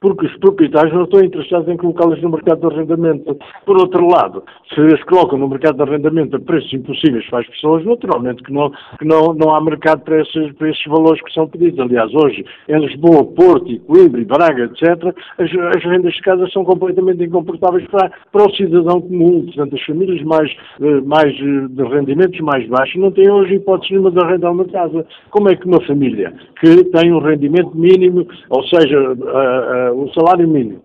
porque 0.00 0.26
os 0.26 0.36
proprietários 0.36 0.92
não 0.92 1.04
estão 1.04 1.20
interessados 1.20 1.68
em 1.68 1.76
colocá-las 1.76 2.20
no 2.20 2.30
mercado 2.30 2.60
de 2.60 2.74
arrendamento. 2.74 3.36
Por 3.64 3.76
outro 3.76 4.06
lado, 4.06 4.42
se 4.74 4.80
as 4.80 5.02
colocam 5.04 5.38
no 5.38 5.48
mercado 5.48 5.76
de 5.76 5.82
arrendamento 5.82 6.36
a 6.36 6.40
preços 6.40 6.72
impossíveis 6.72 7.26
para 7.28 7.40
as 7.40 7.46
pessoas, 7.48 7.84
naturalmente 7.84 8.42
que 8.42 8.52
não, 8.52 8.70
que 8.98 9.04
não, 9.04 9.32
não 9.34 9.54
há 9.54 9.60
mercado 9.60 10.02
para 10.02 10.20
esses, 10.20 10.52
para 10.52 10.70
esses 10.70 10.84
valores 10.86 11.22
que 11.22 11.32
são 11.32 11.48
pedidos. 11.48 11.80
Aliás, 11.80 12.12
hoje, 12.14 12.44
em 12.68 12.78
Lisboa, 12.78 13.24
Porto, 13.24 13.70
Equilíbrio, 13.70 14.26
Braga, 14.26 14.64
etc., 14.64 15.14
as, 15.38 15.76
as 15.76 15.84
rendas 15.84 16.14
de 16.14 16.20
casa 16.20 16.46
são 16.50 16.64
completamente 16.64 17.24
incomportáveis 17.24 17.86
para, 17.88 18.10
para 18.30 18.44
o 18.44 18.54
cidadão 18.54 19.00
comum. 19.00 19.44
Portanto, 19.46 19.74
as 19.74 19.82
famílias 19.82 20.22
mais, 20.22 20.50
eh, 20.80 21.00
mais 21.02 21.32
eh, 21.32 21.68
de 21.70 21.82
rendimentos 21.82 22.38
mais 22.40 22.66
baixos 22.68 23.00
não 23.00 23.10
têm 23.10 23.30
hoje 23.30 23.54
hipótese 23.54 23.92
nenhuma 23.92 24.10
de 24.10 24.18
arrendar 24.18 24.52
uma 24.52 24.64
casa. 24.66 25.06
Como 25.30 25.48
é 25.48 25.56
que 25.56 25.66
uma 25.66 25.80
família 25.82 26.32
que 26.60 26.84
tem 26.84 27.12
um 27.12 27.18
rendimento 27.18 27.72
mínimo, 27.74 28.26
ou 28.50 28.62
seja, 28.64 29.16
a, 29.34 29.85
a 29.85 29.85
o 29.92 30.12
salário 30.12 30.46
mínimo 30.48 30.80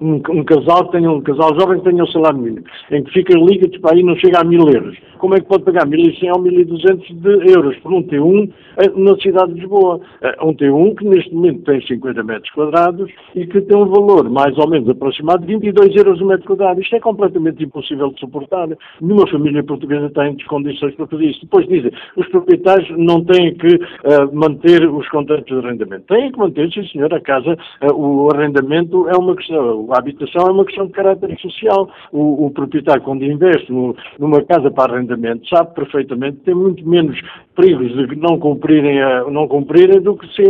um, 0.00 0.14
um, 0.16 0.44
casal 0.44 0.88
tenha 0.88 1.10
um 1.10 1.20
casal 1.20 1.54
jovem 1.58 1.78
que 1.78 1.90
tenha 1.90 2.02
um 2.02 2.08
salário 2.08 2.38
mínimo, 2.38 2.66
em 2.90 3.02
que 3.02 3.12
fica 3.12 3.34
líquido 3.38 3.80
para 3.80 3.94
aí 3.94 4.02
não 4.02 4.16
chega 4.16 4.40
a 4.40 4.44
mil 4.44 4.68
euros. 4.68 4.96
Como 5.18 5.34
é 5.34 5.40
que 5.40 5.46
pode 5.46 5.64
pagar 5.64 5.86
1.100 5.86 6.32
ou 6.34 6.42
1.200 6.42 7.14
de 7.14 7.52
euros 7.52 7.76
por 7.78 7.94
um 7.94 8.02
T1 8.02 8.50
eh, 8.76 8.90
na 8.94 9.16
cidade 9.16 9.54
de 9.54 9.60
Lisboa? 9.60 10.00
Eh, 10.20 10.36
um 10.42 10.54
T1 10.54 10.96
que 10.96 11.04
neste 11.06 11.34
momento 11.34 11.62
tem 11.62 11.80
50 11.80 12.22
metros 12.22 12.50
quadrados 12.50 13.10
e 13.34 13.46
que 13.46 13.60
tem 13.62 13.76
um 13.76 13.86
valor 13.86 14.28
mais 14.28 14.56
ou 14.58 14.68
menos 14.68 14.88
aproximado 14.88 15.46
de 15.46 15.54
22 15.54 15.96
euros 15.96 16.20
o 16.20 16.26
metro 16.26 16.46
quadrado. 16.46 16.80
Isto 16.80 16.96
é 16.96 17.00
completamente 17.00 17.64
impossível 17.64 18.10
de 18.10 18.20
suportar. 18.20 18.68
Nenhuma 19.00 19.26
família 19.28 19.62
portuguesa 19.62 20.10
tem 20.10 20.36
condições 20.46 20.94
para 20.94 21.06
fazer 21.06 21.24
isso. 21.24 21.40
Depois 21.40 21.66
dizem, 21.68 21.92
os 22.16 22.28
proprietários 22.28 22.90
não 22.98 23.24
têm 23.24 23.54
que 23.54 23.76
uh, 23.76 24.34
manter 24.34 24.86
os 24.88 25.08
contratos 25.08 25.46
de 25.46 25.66
arrendamento. 25.66 26.04
Têm 26.06 26.32
que 26.32 26.38
manter, 26.38 26.70
sim 26.70 26.86
senhor, 26.88 27.12
a 27.14 27.20
casa, 27.20 27.56
uh, 27.82 27.94
o 27.94 28.30
arrendamento 28.30 29.08
é 29.08 29.16
uma 29.16 29.34
questão, 29.34 29.83
a 29.90 29.98
habitação 29.98 30.46
é 30.46 30.50
uma 30.50 30.64
questão 30.64 30.86
de 30.86 30.92
caráter 30.92 31.38
social. 31.40 31.88
O, 32.12 32.46
o 32.46 32.50
proprietário, 32.50 33.02
quando 33.02 33.24
investe 33.24 33.72
no, 33.72 33.96
numa 34.18 34.42
casa 34.42 34.70
para 34.70 34.94
arrendamento, 34.94 35.48
sabe 35.48 35.74
perfeitamente 35.74 36.38
que 36.38 36.44
tem 36.44 36.54
muito 36.54 36.86
menos 36.88 37.18
perigos 37.54 37.92
de 37.92 38.16
não 38.16 38.38
cumprirem, 38.38 39.00
a, 39.02 39.24
não 39.30 39.46
cumprirem 39.48 40.00
do, 40.00 40.16
que 40.16 40.26
se, 40.34 40.42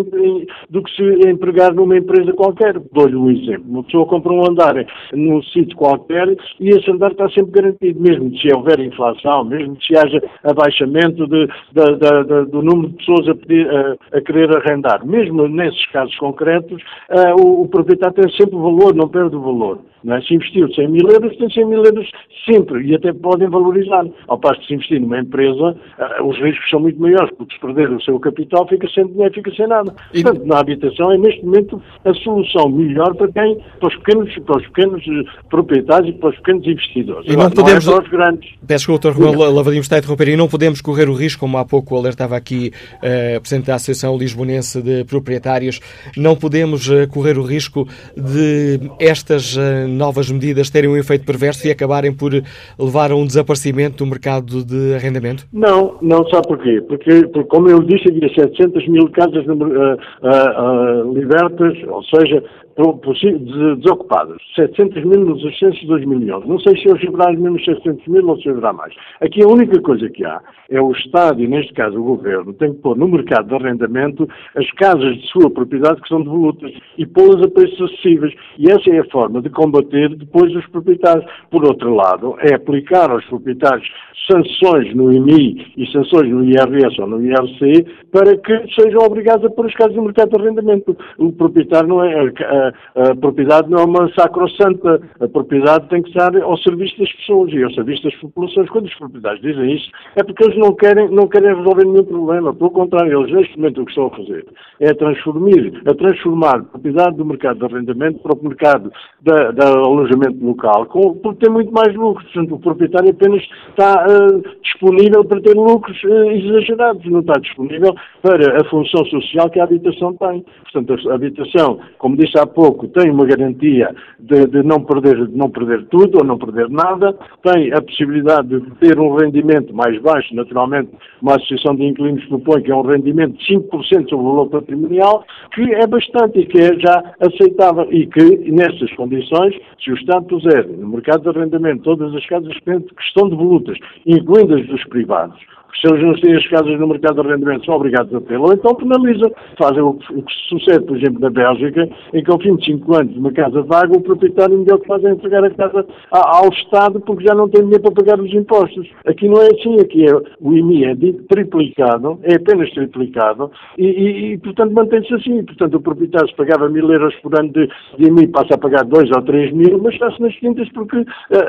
do 0.71 0.83
que 0.83 0.91
se 0.97 1.29
empregar 1.29 1.75
numa 1.75 1.97
empresa 1.97 2.33
qualquer. 2.33 2.79
Dou-lhe 2.93 3.17
um 3.17 3.31
exemplo. 3.31 3.65
Uma 3.69 3.85
pessoa 3.85 4.07
compra 4.07 4.33
um 4.33 4.47
andar 4.47 4.75
num 5.13 5.43
sítio 5.43 5.77
qualquer 5.77 6.37
e 6.61 6.71
esse 6.71 6.91
andar 6.91 7.13
está 7.13 7.29
sempre 7.31 7.53
garantido, 7.53 8.01
mesmo 8.01 8.37
se 8.39 8.53
houver 8.55 8.81
inflação, 8.81 9.45
mesmo 9.45 9.77
se 9.83 9.97
haja 9.97 10.23
abaixamento 10.43 11.27
de, 11.27 11.47
de, 11.47 11.97
de, 11.97 12.51
do 12.51 12.63
número 12.63 12.89
de 12.89 12.97
pessoas 12.97 13.29
a, 13.29 13.35
pedir, 13.35 13.69
a, 13.69 13.97
a, 14.17 14.21
querer 14.21 14.57
arrendar. 14.57 15.05
Mesmo 15.07 15.47
nesses 15.49 15.87
casos 15.87 16.15
concretos, 16.17 16.83
uh, 17.11 17.41
o, 17.41 17.63
o 17.63 17.69
proprietário 17.69 18.15
tem 18.15 18.31
sempre 18.33 18.57
valor, 18.57 18.95
não 18.95 19.09
perde 19.09 19.24
o 19.33 19.41
valor. 19.41 19.94
Não 20.05 20.17
é? 20.17 20.23
Se 20.23 20.35
investiu 20.35 20.73
100 20.73 20.89
mil 20.89 21.09
euros, 21.09 21.37
tem 21.37 21.51
100 21.51 21.67
mil 21.67 21.85
euros 21.85 22.07
sempre 22.49 22.87
e 22.87 22.95
até 22.95 23.13
podem 23.13 23.49
valorizar. 23.49 24.05
Ao 24.29 24.39
passo 24.39 24.61
que 24.61 24.67
se 24.67 24.75
investir 24.75 25.01
numa 25.01 25.19
empresa, 25.19 25.77
uh, 26.21 26.25
os 26.29 26.39
riscos 26.39 26.69
são 26.69 26.81
muito 26.81 27.01
maiores, 27.01 27.31
porque 27.37 27.55
se 27.55 27.61
perder 27.61 27.91
o 27.91 28.01
seu 28.03 28.21
capital 28.21 28.69
fica 28.69 28.87
sem 28.89 29.07
dinheiro, 29.07 29.33
fica 29.33 29.51
sem 29.55 29.67
nada. 29.67 29.95
E... 30.13 30.23
Portanto, 30.23 30.45
na 30.47 30.59
habitação 30.59 31.11
é 31.13 31.19
neste 31.19 31.45
momento 31.45 31.81
a 32.05 32.13
solução 32.15 32.69
melhor 32.69 33.15
para 33.15 33.33
quem, 33.33 33.59
para 33.81 33.89
os 33.89 33.97
pequenos, 33.97 34.39
para 34.41 34.57
os 34.59 34.67
pequenos 34.69 35.07
uh, 35.07 35.49
proprietários 35.49 36.15
e 36.15 36.19
para 36.19 36.29
os 36.31 36.37
pequenos 36.37 36.67
investidores. 36.67 37.27
E 37.27 37.37
não 37.37 37.47
Agora, 37.47 37.55
podemos... 37.55 37.87
Não 37.87 37.93
é 37.93 37.97
para 37.97 38.05
os 38.05 38.11
grandes. 38.11 38.51
Peço 38.67 38.87
que 38.87 38.93
o 38.93 38.99
Dr. 38.99 39.19
Lavadinho 39.19 39.81
está 39.81 39.97
a 39.97 39.99
interromper 39.99 40.29
e 40.29 40.37
não 40.37 40.49
podemos 40.49 40.81
correr 40.81 41.09
o 41.09 41.15
risco, 41.15 41.41
como 41.41 41.57
há 41.57 41.65
pouco 41.65 41.97
alertava 41.97 42.37
aqui 42.37 42.73
uh, 42.97 43.41
Presidente 43.41 43.67
da 43.67 43.77
Associação 43.77 44.17
Lisbonense 44.17 44.83
de 44.83 45.05
Proprietários, 45.05 45.81
não 46.17 46.37
podemos 46.37 46.89
uh, 46.89 47.09
correr 47.09 47.39
o 47.39 47.43
risco 47.43 47.89
de 48.17 48.81
estas 49.01 49.57
uh, 49.57 49.94
novas 49.95 50.31
medidas 50.31 50.71
terem 50.71 50.91
um 50.91 50.97
efeito 50.97 51.25
perverso 51.25 51.67
e 51.67 51.71
acabarem 51.71 52.13
por 52.13 52.33
levar 52.79 53.11
a 53.11 53.17
um 53.17 53.27
desaparecimento 53.27 54.05
do 54.05 54.11
mercado 54.11 54.65
de 54.65 54.95
arrendamento? 54.95 55.47
Não, 55.53 55.97
não 56.03 56.27
sabe 56.29 56.49
porquê? 56.49 56.81
Porque, 56.87 57.27
porque 57.29 57.49
como 57.49 57.69
eu 57.69 57.81
disse, 57.83 58.09
havia 58.09 58.29
700 58.35 58.89
mil 58.89 59.09
casas 59.11 59.47
uh, 59.47 59.53
uh, 59.53 61.09
uh, 61.09 61.15
libertas, 61.15 61.77
ou 61.89 62.03
seja, 62.05 62.43
desocupadas. 62.77 64.37
700 64.57 65.05
mil 65.05 65.21
nos 65.21 65.45
ascensos 65.45 65.81
de 65.81 65.87
2011. 65.87 66.49
Não 66.49 66.59
sei 66.59 66.77
se 66.77 66.91
hoje 66.91 67.09
haverá 67.09 67.33
os 67.33 67.39
mesmos 67.39 67.65
700 67.65 68.07
mil 68.09 68.29
ou 68.29 68.41
se 68.41 68.49
haverá 68.49 68.73
mais. 68.73 68.95
Aqui 69.21 69.43
a 69.43 69.49
única 69.49 69.81
coisa 69.81 70.09
que 70.09 70.25
há 70.25 70.41
é 70.69 70.81
o 70.81 70.93
Estado, 70.93 71.43
e 71.43 71.47
neste 71.47 71.73
caso 71.75 71.99
o 71.99 72.05
Governo, 72.05 72.53
tem 72.55 72.73
que 72.73 72.81
pôr 72.81 72.97
no 72.97 73.09
mercado 73.09 73.49
de 73.49 73.55
arrendamento 73.55 74.29
as 74.57 74.69
casas 74.73 75.17
de 75.17 75.27
sua 75.29 75.51
propriedade 75.51 76.01
que 76.01 76.09
são 76.09 76.23
devolutas 76.23 76.73
e 76.99 77.07
pô-las 77.07 77.43
a 77.43 77.49
preços 77.49 77.81
acessíveis. 77.81 78.35
E 78.59 78.71
essa 78.71 78.91
é 78.91 79.01
a 79.01 79.11
forma 79.11 79.41
de 79.41 79.51
combater 79.51 80.15
depois 80.17 80.55
os 80.55 80.67
proprietários. 80.69 81.25
Por 81.51 81.65
outro 81.65 81.95
lado, 81.95 82.37
é 82.41 82.55
aplicar 82.55 83.11
aos 83.11 83.25
proprietários 83.27 83.89
sanções 84.31 84.95
no 84.95 85.13
IMI 85.13 85.73
e 85.77 85.87
sanções 85.93 86.31
no 86.31 86.45
IRS 86.45 87.01
ou 87.01 87.07
no 87.07 87.23
IRC 87.23 87.85
para 88.11 88.37
que 88.39 88.75
sejam 88.75 89.01
obrigados 89.03 89.45
a 89.45 89.51
pôr 89.51 89.67
as 89.67 89.75
casas 89.75 89.95
no 89.97 90.05
mercado 90.05 90.31
de 90.31 90.43
arrendamento. 90.43 90.97
O 91.19 91.33
proprietário 91.33 91.89
não 91.89 92.03
é, 92.03 92.33
a, 92.69 93.11
a, 93.11 93.17
propriedade 93.17 93.71
não 93.71 93.79
é 93.79 93.85
uma 93.85 94.13
sacrossanta, 94.15 95.01
a 95.21 95.29
propriedade 95.29 95.89
tem 95.89 96.03
que 96.03 96.09
estar 96.09 96.37
ao 96.37 96.57
serviço 96.59 96.99
das 96.99 97.13
pessoas 97.13 97.53
e 97.53 97.63
ao 97.63 97.71
serviço 97.73 98.05
das 98.05 98.15
populações. 98.17 98.71
Quando 98.71 98.87
os 98.87 98.95
proprietários 98.95 99.43
dizem 99.43 99.75
isso, 99.75 99.91
é 100.17 100.23
porque 100.23 100.45
eles 100.45 100.59
não 100.59 100.75
querem, 100.75 101.09
não 101.11 101.29
querem 101.29 101.55
resolver 101.55 101.85
nenhum 101.85 102.05
problema. 102.05 102.55
Pelo 102.55 102.71
contrário, 102.71 103.21
eles 103.21 103.33
neste 103.33 103.57
momento 103.57 103.83
o 103.83 103.85
que 103.85 103.91
estão 103.91 104.07
a 104.07 104.11
fazer 104.11 104.47
é 104.81 104.95
transformar, 104.95 105.73
a 105.87 105.95
transformar 105.95 106.57
a 106.57 106.63
propriedade 106.63 107.17
do 107.17 107.25
mercado 107.25 107.59
de 107.59 107.65
arrendamento 107.65 108.19
para 108.21 108.37
o 108.37 108.43
mercado 108.43 108.93
da 109.23 109.45
alojamento 109.85 110.45
local, 110.45 110.87
com, 110.87 111.15
porque 111.15 111.45
tem 111.45 111.53
muito 111.53 111.73
mais 111.73 111.95
lucros. 111.95 112.25
Portanto, 112.33 112.55
o 112.55 112.61
proprietário 112.61 113.11
apenas 113.11 113.43
está 113.71 114.07
uh, 114.07 114.43
disponível 114.63 115.25
para 115.25 115.41
ter 115.41 115.55
lucros 115.55 116.03
uh, 116.05 116.31
exagerados, 116.31 117.05
não 117.07 117.21
está 117.21 117.35
disponível 117.35 117.95
para 118.23 118.61
a 118.61 118.65
função 118.69 119.05
social 119.07 119.51
que 119.51 119.61
a 119.61 119.65
habitação 119.65 120.15
tem. 120.15 120.45
Portanto, 120.73 121.11
a 121.11 121.15
habitação, 121.15 121.81
como 121.99 122.17
disse 122.17 122.39
há 122.39 122.47
pouco, 122.55 122.89
tem 122.89 123.11
uma 123.11 123.27
garantia 123.27 123.95
de, 124.19 124.47
de 124.47 124.63
não, 124.63 124.83
perder, 124.85 125.27
de 125.27 125.37
não 125.37 125.51
perder 125.51 125.85
tudo 125.87 126.19
ou 126.19 126.25
não 126.25 126.39
perder 126.39 126.69
nada, 126.71 127.13
tem 127.43 127.73
a 127.73 127.83
possibilidade 127.83 128.49
de 128.49 128.71
ter 128.77 128.99
um 128.99 129.15
rendimento 129.15 129.75
mais 129.75 130.01
baixo, 130.01 130.35
naturalmente, 130.35 130.91
uma 131.21 131.37
associação 131.37 131.75
de 131.77 131.85
inquilinos 131.85 132.25
propõe 132.27 132.63
que 132.63 132.71
é 132.71 132.75
um 132.75 132.83
rendimento 132.83 133.37
de 133.37 133.55
5% 133.55 134.09
sobre 134.09 134.27
o 134.27 134.31
valor 134.31 134.49
patrimonial, 134.49 135.25
que 135.55 135.63
é 135.75 135.87
bastante 135.87 136.41
e 136.41 136.47
que 136.47 136.59
é 136.59 136.79
já 136.79 137.15
aceitável 137.21 137.87
e 137.93 138.07
que, 138.07 138.51
nessas 138.51 138.93
condições, 138.95 139.55
se 139.83 139.91
o 139.91 139.95
Estado 139.95 140.27
puser 140.27 140.67
no 140.69 140.89
mercado 140.89 141.23
de 141.23 141.29
arrendamento 141.37 141.83
todas 141.83 142.15
as 142.15 142.25
casas 142.27 142.57
que 142.59 143.03
estão 143.03 143.29
devolutas, 143.29 143.79
incluindo 144.07 144.55
as 144.55 144.67
dos 144.67 144.85
privados, 144.85 145.39
se 145.81 145.89
eles 145.89 146.03
não 146.03 146.15
têm 146.15 146.37
as 146.37 146.47
casas 146.49 146.79
no 146.79 146.87
mercado 146.87 147.23
de 147.23 147.29
arrendamento, 147.29 147.67
são 147.67 147.75
obrigados 147.75 148.15
a 148.15 148.21
tê-lo, 148.21 148.53
então 148.53 148.75
penalizam. 148.75 149.31
Fazem 149.59 149.83
o 149.83 149.95
que, 149.95 150.13
o 150.15 150.23
que 150.23 150.33
sucede, 150.49 150.85
por 150.85 150.97
exemplo, 150.97 151.21
na 151.21 151.31
Bélgica, 151.31 151.89
em 152.13 152.23
que 152.23 152.31
ao 152.31 152.41
fim 152.41 152.57
de 152.57 152.65
5 152.65 152.95
anos 152.95 153.13
de 153.13 153.19
uma 153.19 153.33
casa 153.33 153.63
vaga, 153.63 153.97
o 153.97 154.01
proprietário 154.01 154.59
melhor 154.59 154.79
que 154.79 154.87
faz 154.87 155.05
é 155.05 155.11
entregar 155.11 155.45
a 155.45 155.51
casa 155.51 155.87
ao 156.11 156.49
Estado 156.49 157.01
porque 157.01 157.25
já 157.25 157.35
não 157.35 157.49
tem 157.49 157.63
dinheiro 157.63 157.83
para 157.83 157.93
pagar 157.93 158.21
os 158.21 158.33
impostos. 158.33 158.89
Aqui 159.07 159.29
não 159.29 159.41
é 159.43 159.47
assim, 159.47 159.81
aqui 159.81 160.07
é, 160.07 160.15
o 160.41 160.53
IMI 160.53 160.85
é 160.85 160.95
triplicado, 161.29 162.19
é 162.23 162.37
apenas 162.37 162.71
triplicado, 162.71 163.51
e, 163.77 163.87
e, 163.87 164.33
e 164.33 164.39
portanto 164.39 164.73
mantém-se 164.73 165.13
assim. 165.15 165.45
Portanto, 165.45 165.77
o 165.77 165.81
proprietário 165.81 166.29
se 166.29 166.37
pagava 166.37 166.69
mil 166.69 166.91
euros 166.91 167.15
por 167.17 167.39
ano 167.39 167.51
de, 167.53 167.69
de 167.99 168.09
IMI, 168.09 168.29
passa 168.29 168.55
a 168.55 168.59
pagar 168.59 168.85
2 168.85 169.11
ou 169.11 169.23
3 169.23 169.53
mil, 169.53 169.79
mas 169.83 169.95
está-se 169.95 170.21
nas 170.21 170.35
quintas 170.37 170.69
porque 170.71 170.99
uh, 170.99 171.07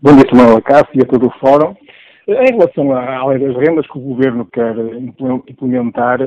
Bom 0.01 0.15
dia, 0.17 0.25
Tomás 0.27 0.57
Acácio 0.57 0.91
e 0.95 1.03
a 1.03 1.07
todo 1.07 1.27
o 1.27 1.39
Fórum. 1.39 1.75
Em 2.27 2.57
relação 2.57 2.93
à 2.93 3.27
lei 3.27 3.39
das 3.39 3.57
rendas 3.57 3.87
que 3.87 3.99
o 3.99 4.01
Governo 4.01 4.47
quer 4.47 4.75
implementar, 5.49 6.19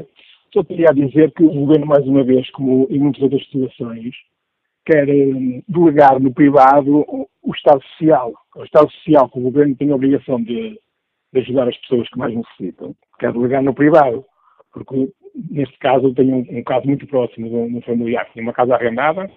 só 0.53 0.63
queria 0.63 0.93
dizer 0.93 1.31
que 1.33 1.43
o 1.43 1.49
Governo, 1.49 1.85
mais 1.85 2.05
uma 2.05 2.23
vez, 2.23 2.49
como 2.51 2.87
em 2.89 2.99
muitas 2.99 3.21
outras 3.21 3.43
situações, 3.45 4.13
quer 4.85 5.09
hum, 5.09 5.61
delegar 5.67 6.19
no 6.19 6.33
privado 6.33 7.05
o 7.43 7.51
Estado 7.53 7.81
Social. 7.83 8.33
O 8.55 8.63
Estado 8.63 8.89
Social 8.91 9.29
que 9.29 9.39
o 9.39 9.41
Governo 9.41 9.75
tem 9.75 9.91
a 9.91 9.95
obrigação 9.95 10.41
de, 10.41 10.79
de 11.33 11.39
ajudar 11.39 11.67
as 11.67 11.77
pessoas 11.77 12.07
que 12.09 12.17
mais 12.17 12.33
necessitam, 12.33 12.95
quer 13.19 13.33
delegar 13.33 13.63
no 13.63 13.73
privado. 13.73 14.23
Porque 14.71 15.09
neste 15.35 15.77
caso, 15.79 16.07
eu 16.07 16.13
tenho 16.13 16.37
um, 16.37 16.59
um, 16.59 16.63
caso 16.63 16.87
muito 16.87 17.05
próximo 17.07 17.49
de 17.49 17.55
um, 17.55 17.81
familiar 17.81 18.25
que 18.25 18.33
tinha 18.33 18.43
uma 18.43 18.53
casa 18.53 18.75
arrendada, 18.75 19.29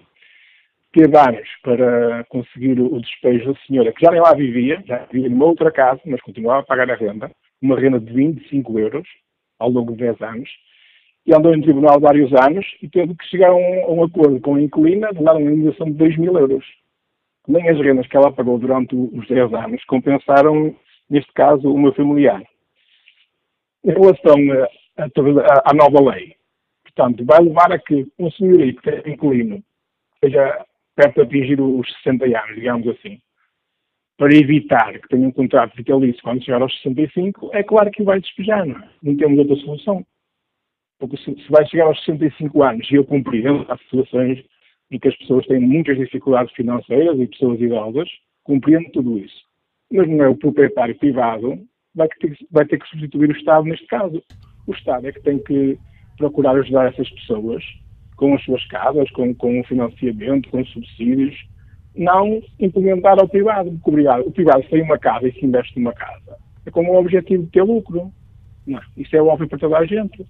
teve 0.93 1.17
anos 1.17 1.47
para 1.61 2.23
conseguir 2.25 2.79
o 2.79 2.99
despejo 2.99 3.53
da 3.53 3.59
senhora, 3.61 3.91
que 3.91 4.03
já 4.03 4.11
nem 4.11 4.21
lá 4.21 4.33
vivia, 4.33 4.81
já 4.85 5.05
vivia 5.11 5.29
numa 5.29 5.45
outra 5.45 5.71
casa, 5.71 5.99
mas 6.05 6.21
continuava 6.21 6.61
a 6.61 6.65
pagar 6.65 6.89
a 6.89 6.95
renda, 6.95 7.29
uma 7.61 7.79
renda 7.79 7.99
de 7.99 8.11
25 8.11 8.79
euros, 8.79 9.07
ao 9.59 9.69
longo 9.69 9.91
de 9.91 9.99
10 9.99 10.21
anos, 10.21 10.49
e 11.25 11.33
andou 11.33 11.53
em 11.53 11.61
tribunal 11.61 11.99
vários 11.99 12.31
anos 12.33 12.65
e 12.81 12.87
teve 12.87 13.13
que 13.15 13.25
chegar 13.25 13.49
a 13.49 13.55
um, 13.55 13.83
a 13.83 13.91
um 13.91 14.03
acordo 14.03 14.39
com 14.39 14.55
a 14.55 14.61
inquilina 14.61 15.13
de 15.13 15.23
dar 15.23 15.35
uma 15.35 15.41
indenização 15.41 15.87
de 15.87 15.93
2 15.93 16.17
mil 16.17 16.37
euros. 16.37 16.65
Nem 17.47 17.69
as 17.69 17.77
rendas 17.77 18.07
que 18.07 18.15
ela 18.15 18.31
pagou 18.31 18.57
durante 18.57 18.95
os 18.95 19.27
10 19.27 19.53
anos 19.53 19.83
compensaram, 19.85 20.75
neste 21.09 21.31
caso, 21.33 21.71
o 21.71 21.77
meu 21.77 21.93
familiar. 21.93 22.41
Em 23.83 23.91
relação 23.91 24.35
à 25.65 25.73
nova 25.73 26.11
lei. 26.11 26.35
Portanto, 26.83 27.23
vai 27.25 27.39
levar 27.39 27.71
a 27.71 27.79
que 27.79 28.07
um 28.17 28.29
senhorio 28.31 28.75
que 28.75 28.91
tem 28.91 29.13
inquilino 29.13 29.63
seja 30.23 30.65
perto 30.95 31.15
de 31.15 31.21
atingir 31.21 31.61
os 31.61 31.87
60 32.03 32.25
anos, 32.25 32.55
digamos 32.55 32.87
assim, 32.87 33.21
para 34.17 34.35
evitar 34.35 34.99
que 34.99 35.07
tenha 35.07 35.27
um 35.27 35.31
contrato 35.31 35.75
vitalício 35.75 36.21
quando 36.21 36.43
chegar 36.43 36.61
aos 36.61 36.75
65, 36.81 37.51
é 37.53 37.63
claro 37.63 37.89
que 37.89 38.03
vai 38.03 38.19
despejar, 38.19 38.65
não 38.65 38.77
é? 38.77 38.89
Não 39.01 39.15
temos 39.15 39.39
outra 39.39 39.55
solução. 39.57 40.05
Porque 40.99 41.15
se, 41.17 41.33
se 41.41 41.49
vai 41.49 41.65
chegar 41.67 41.85
aos 41.85 42.03
65 42.03 42.61
anos 42.61 42.91
e 42.91 42.95
eu 42.95 43.05
compreendo 43.05 43.65
há 43.69 43.77
situações 43.77 44.43
em 44.91 44.99
que 44.99 45.07
as 45.07 45.15
pessoas 45.17 45.45
têm 45.45 45.61
muitas 45.61 45.97
dificuldades 45.97 46.53
financeiras 46.53 47.17
e 47.17 47.27
pessoas 47.27 47.61
idosas, 47.61 48.09
compreendo 48.43 48.91
tudo 48.91 49.17
isso. 49.17 49.47
Mas 49.89 50.09
não 50.09 50.23
é 50.23 50.27
o 50.27 50.35
proprietário 50.35 50.95
privado 50.95 51.65
vai 51.95 52.07
ter, 52.07 52.37
vai 52.51 52.65
ter 52.65 52.79
que 52.79 52.89
substituir 52.89 53.29
o 53.29 53.37
Estado 53.37 53.63
neste 53.65 53.85
caso. 53.87 54.23
O 54.69 54.71
Estado 54.71 55.07
é 55.07 55.11
que 55.11 55.19
tem 55.21 55.39
que 55.39 55.79
procurar 56.15 56.51
ajudar 56.51 56.89
essas 56.89 57.09
pessoas 57.09 57.63
com 58.15 58.35
as 58.35 58.43
suas 58.43 58.63
casas, 58.67 59.09
com, 59.09 59.33
com 59.33 59.59
o 59.59 59.63
financiamento, 59.63 60.47
com 60.49 60.61
os 60.61 60.69
subsídios, 60.71 61.35
não 61.95 62.39
implementar 62.59 63.17
ao 63.19 63.27
privado. 63.27 63.71
Porque 63.83 64.07
o 64.07 64.31
privado 64.31 64.63
tem 64.69 64.83
uma 64.83 64.99
casa 64.99 65.27
e 65.27 65.33
se 65.33 65.43
investe 65.43 65.79
numa 65.79 65.91
casa. 65.93 66.37
É 66.67 66.69
com 66.69 66.85
o 66.85 66.99
objetivo 66.99 67.45
de 67.45 67.49
ter 67.49 67.63
lucro. 67.63 68.13
Não, 68.67 68.79
isso 68.95 69.15
é 69.15 69.21
óbvio 69.23 69.49
para 69.49 69.57
toda 69.57 69.79
a 69.79 69.85
gente. 69.87 70.23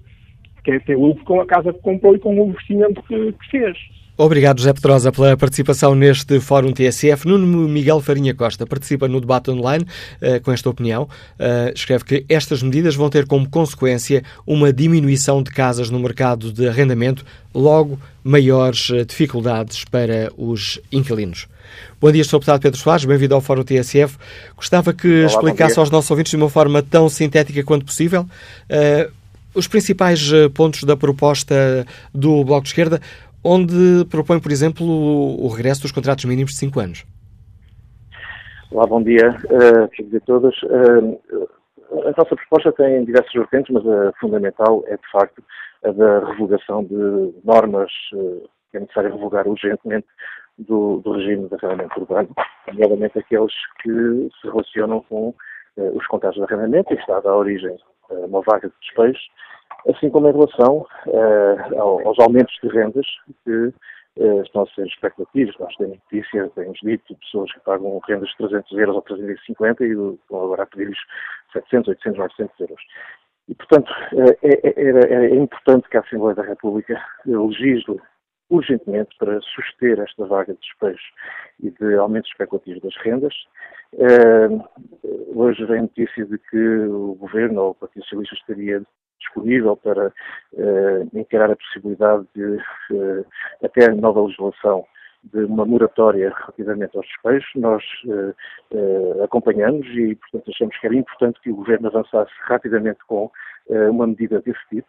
Quer 0.63 0.83
ter 0.83 0.97
lucro 0.97 1.23
com 1.25 1.41
a 1.41 1.45
casa 1.45 1.73
que 1.73 1.79
comprou 1.79 2.15
e 2.15 2.19
com 2.19 2.39
o 2.39 2.49
investimento 2.49 3.01
que, 3.03 3.33
que 3.33 3.49
fez. 3.49 3.77
Obrigado, 4.21 4.59
José 4.59 4.73
Pedrosa, 4.73 5.13
pela 5.13 5.37
participação 5.37 5.95
neste 5.95 6.41
Fórum 6.41 6.73
TSF. 6.73 7.25
Nuno 7.25 7.69
Miguel 7.69 8.01
Farinha 8.01 8.35
Costa 8.35 8.67
participa 8.67 9.07
no 9.07 9.21
debate 9.21 9.49
online 9.49 9.85
uh, 10.21 10.43
com 10.43 10.51
esta 10.51 10.69
opinião. 10.69 11.03
Uh, 11.03 11.71
escreve 11.73 12.03
que 12.03 12.25
estas 12.27 12.61
medidas 12.61 12.95
vão 12.95 13.09
ter 13.09 13.25
como 13.25 13.49
consequência 13.49 14.21
uma 14.45 14.73
diminuição 14.73 15.41
de 15.41 15.51
casas 15.51 15.89
no 15.89 15.97
mercado 15.99 16.51
de 16.51 16.67
arrendamento, 16.67 17.23
logo 17.55 17.97
maiores 18.21 18.89
uh, 18.89 19.05
dificuldades 19.05 19.85
para 19.85 20.29
os 20.37 20.81
inquilinos. 20.91 21.47
Bom 22.01 22.11
dia, 22.11 22.25
Sr. 22.25 22.31
Deputado 22.39 22.61
Pedro 22.61 22.77
Soares, 22.77 23.05
bem-vindo 23.05 23.35
ao 23.35 23.39
Fórum 23.39 23.63
TSF. 23.63 24.17
Gostava 24.53 24.91
que 24.91 25.07
Olá, 25.07 25.27
explicasse 25.27 25.79
aos 25.79 25.89
nossos 25.89 26.11
ouvintes 26.11 26.31
de 26.31 26.35
uma 26.35 26.49
forma 26.49 26.83
tão 26.83 27.07
sintética 27.07 27.63
quanto 27.63 27.85
possível 27.85 28.25
os 29.55 29.67
principais 29.67 30.31
pontos 30.53 30.83
da 30.83 30.95
proposta 30.95 31.85
do 32.13 32.43
Bloco 32.43 32.63
de 32.63 32.69
Esquerda 32.69 32.99
onde 33.43 34.05
propõe, 34.09 34.39
por 34.39 34.51
exemplo, 34.51 34.85
o, 34.85 35.47
regresso 35.47 35.81
dos 35.81 35.91
contratos 35.91 36.25
mínimos 36.25 36.51
de 36.51 36.57
5 36.57 36.79
anos. 36.79 37.05
Olá, 38.71 38.85
bom 38.85 39.01
dia 39.01 39.29
uh, 39.29 40.15
a 40.15 40.19
todos. 40.25 40.55
Uh, 40.63 41.19
a 42.05 42.13
nossa 42.17 42.35
proposta 42.35 42.71
tem 42.73 43.03
diversas 43.03 43.33
vertentes, 43.33 43.73
mas 43.73 43.85
a 43.87 44.13
fundamental 44.19 44.83
é, 44.87 44.95
de 44.95 45.11
facto, 45.11 45.43
a 45.83 45.91
da 45.91 46.19
revogação 46.31 46.83
de 46.83 47.33
normas 47.43 47.91
uh, 48.13 48.47
que 48.69 48.77
é 48.77 48.79
necessário 48.81 49.13
revogar 49.13 49.47
urgentemente 49.47 50.07
do, 50.59 50.97
do 50.97 51.13
regime 51.13 51.47
de 51.47 51.55
arrendamento 51.55 51.99
urbano, 51.99 52.29
nomeadamente 52.67 53.17
aqueles 53.17 53.53
que 53.81 54.29
se 54.39 54.47
relacionam 54.47 55.03
com 55.09 55.29
uh, 55.29 55.97
os 55.97 56.05
contratos 56.07 56.37
de 56.37 56.43
arrendamento 56.43 56.93
e 56.93 56.97
que 56.97 57.01
está 57.01 57.19
a 57.23 57.35
origem 57.35 57.75
uma 58.11 58.41
vaga 58.41 58.67
de 58.67 58.75
despejo 58.81 59.19
assim 59.87 60.09
como 60.09 60.27
em 60.27 60.31
relação 60.31 60.85
uh, 61.07 61.79
aos 61.79 62.19
aumentos 62.19 62.53
de 62.61 62.69
rendas 62.69 63.05
que 63.43 63.73
uh, 64.17 64.41
estão 64.41 64.63
a 64.63 64.67
ser 64.67 64.87
especulativos. 64.87 65.55
Nós 65.59 65.75
temos 65.75 65.97
notícias, 66.11 66.51
temos 66.53 66.79
dito, 66.83 67.15
pessoas 67.15 67.51
que 67.53 67.59
pagam 67.61 67.99
rendas 68.07 68.29
de 68.29 68.37
300 68.37 68.77
euros 68.77 68.95
ou 68.95 69.01
350 69.03 69.85
e 69.85 69.91
agora 70.29 70.63
a 70.63 70.65
pedir-lhes 70.65 70.99
700, 71.53 71.89
800, 71.89 72.19
900 72.19 72.59
euros. 72.59 72.81
E, 73.47 73.55
portanto, 73.55 73.89
uh, 74.13 74.37
é, 74.43 74.69
é, 74.69 75.13
é, 75.13 75.35
importante 75.35 75.89
que 75.89 75.97
a 75.97 76.01
Assembleia 76.01 76.35
da 76.35 76.43
República 76.43 77.01
legisle 77.25 77.99
urgentemente 78.49 79.15
para 79.17 79.39
suster 79.41 79.99
esta 79.99 80.25
vaga 80.25 80.53
de 80.53 80.59
despejos 80.59 81.03
e 81.61 81.69
de 81.71 81.95
aumentos 81.95 82.29
especulativos 82.31 82.81
das 82.81 82.95
rendas. 82.97 83.33
Uh, 83.93 84.63
hoje 85.35 85.63
vem 85.65 85.81
notícia 85.81 86.25
de 86.25 86.37
que 86.37 86.57
o 86.57 87.15
Governo 87.15 87.61
ou 87.61 87.71
o 87.71 87.75
Partido 87.75 88.03
Socialista 88.03 88.35
estaria 88.35 88.81
disponível 89.19 89.75
para 89.77 90.07
uh, 90.07 91.17
encarar 91.17 91.51
a 91.51 91.55
possibilidade 91.55 92.25
de, 92.35 92.57
uh, 92.91 93.25
até 93.63 93.89
nova 93.93 94.21
legislação, 94.21 94.85
de 95.23 95.43
uma 95.43 95.65
moratória 95.65 96.33
relativamente 96.33 96.95
aos 96.95 97.05
despejos. 97.05 97.49
Nós 97.55 97.83
acompanhamos 99.21 99.85
e, 99.87 100.15
portanto, 100.15 100.49
achamos 100.49 100.77
que 100.77 100.87
era 100.87 100.95
importante 100.95 101.41
que 101.41 101.51
o 101.51 101.57
Governo 101.57 101.89
avançasse 101.89 102.31
rapidamente 102.43 102.99
com 103.05 103.29
uma 103.67 104.07
medida 104.07 104.39
desse 104.39 104.61
tipo 104.69 104.87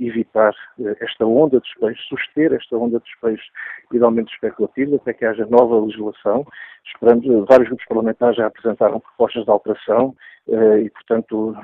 evitar 0.00 0.54
uh, 0.78 0.96
esta 1.00 1.24
onda 1.24 1.58
de 1.58 1.62
despejos, 1.62 2.06
suster 2.08 2.52
esta 2.52 2.76
onda 2.76 2.98
de 2.98 3.04
despejos 3.04 3.46
e 3.92 3.98
de 3.98 4.04
aumentos 4.04 4.32
especulativos 4.34 4.94
até 4.94 5.12
que 5.12 5.24
haja 5.24 5.46
nova 5.46 5.80
legislação. 5.80 6.46
Esperamos, 6.86 7.26
uh, 7.26 7.44
vários 7.48 7.68
grupos 7.68 7.86
parlamentares 7.86 8.36
já 8.36 8.46
apresentaram 8.46 9.00
propostas 9.00 9.44
de 9.44 9.50
alteração 9.50 10.14
e, 10.46 10.90
portanto, 10.90 11.56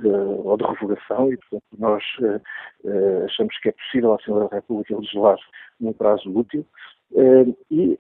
ou 0.43 0.57
de 0.57 0.65
revogação 0.65 1.31
e, 1.31 1.37
portanto, 1.37 1.65
nós 1.79 2.03
achamos 3.27 3.55
que 3.59 3.69
é 3.69 3.73
possível 3.73 4.13
a 4.15 4.17
Assembleia 4.17 4.49
da 4.49 4.57
República 4.57 4.97
legislar 4.97 5.37
num 5.79 5.93
prazo 5.93 6.31
útil. 6.35 6.65
E, 7.71 7.99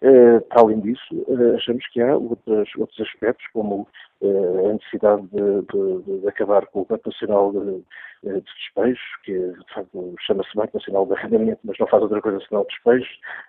para 0.48 0.62
além 0.62 0.80
disso, 0.80 1.26
achamos 1.54 1.86
que 1.88 2.00
há 2.00 2.16
outros, 2.16 2.70
outros 2.78 2.98
aspectos, 2.98 3.46
como 3.52 3.86
a 4.22 4.72
necessidade 4.72 5.22
de, 5.28 5.62
de, 5.62 6.20
de, 6.20 6.28
acabar 6.28 6.66
com 6.66 6.82
o 6.82 6.84
Banco 6.84 7.08
Nacional 7.08 7.52
de, 7.52 7.82
de 8.22 8.40
Despejos, 8.40 9.00
que 9.24 9.32
de 9.32 9.74
facto 9.74 10.14
chama-se 10.20 10.54
Banco 10.54 10.76
Nacional 10.76 11.06
de 11.06 11.14
Arrendamento, 11.14 11.60
mas 11.64 11.78
não 11.78 11.86
faz 11.86 12.02
outra 12.02 12.20
coisa 12.20 12.38
senão 12.46 12.64
despejos, 12.64 13.08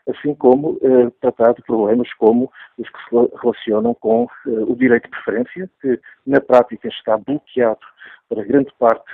assim 0.09 0.33
como 0.35 0.79
tratar 1.19 1.53
de 1.53 1.61
problemas 1.63 2.11
como 2.13 2.49
os 2.77 2.89
que 2.89 2.99
se 3.09 3.37
relacionam 3.41 3.93
com 3.95 4.27
o 4.45 4.75
direito 4.75 5.03
de 5.03 5.09
preferência, 5.09 5.69
que 5.81 5.99
na 6.25 6.39
prática 6.39 6.87
está 6.87 7.17
bloqueado 7.17 7.81
para 8.29 8.45
grande 8.45 8.71
parte 8.79 9.11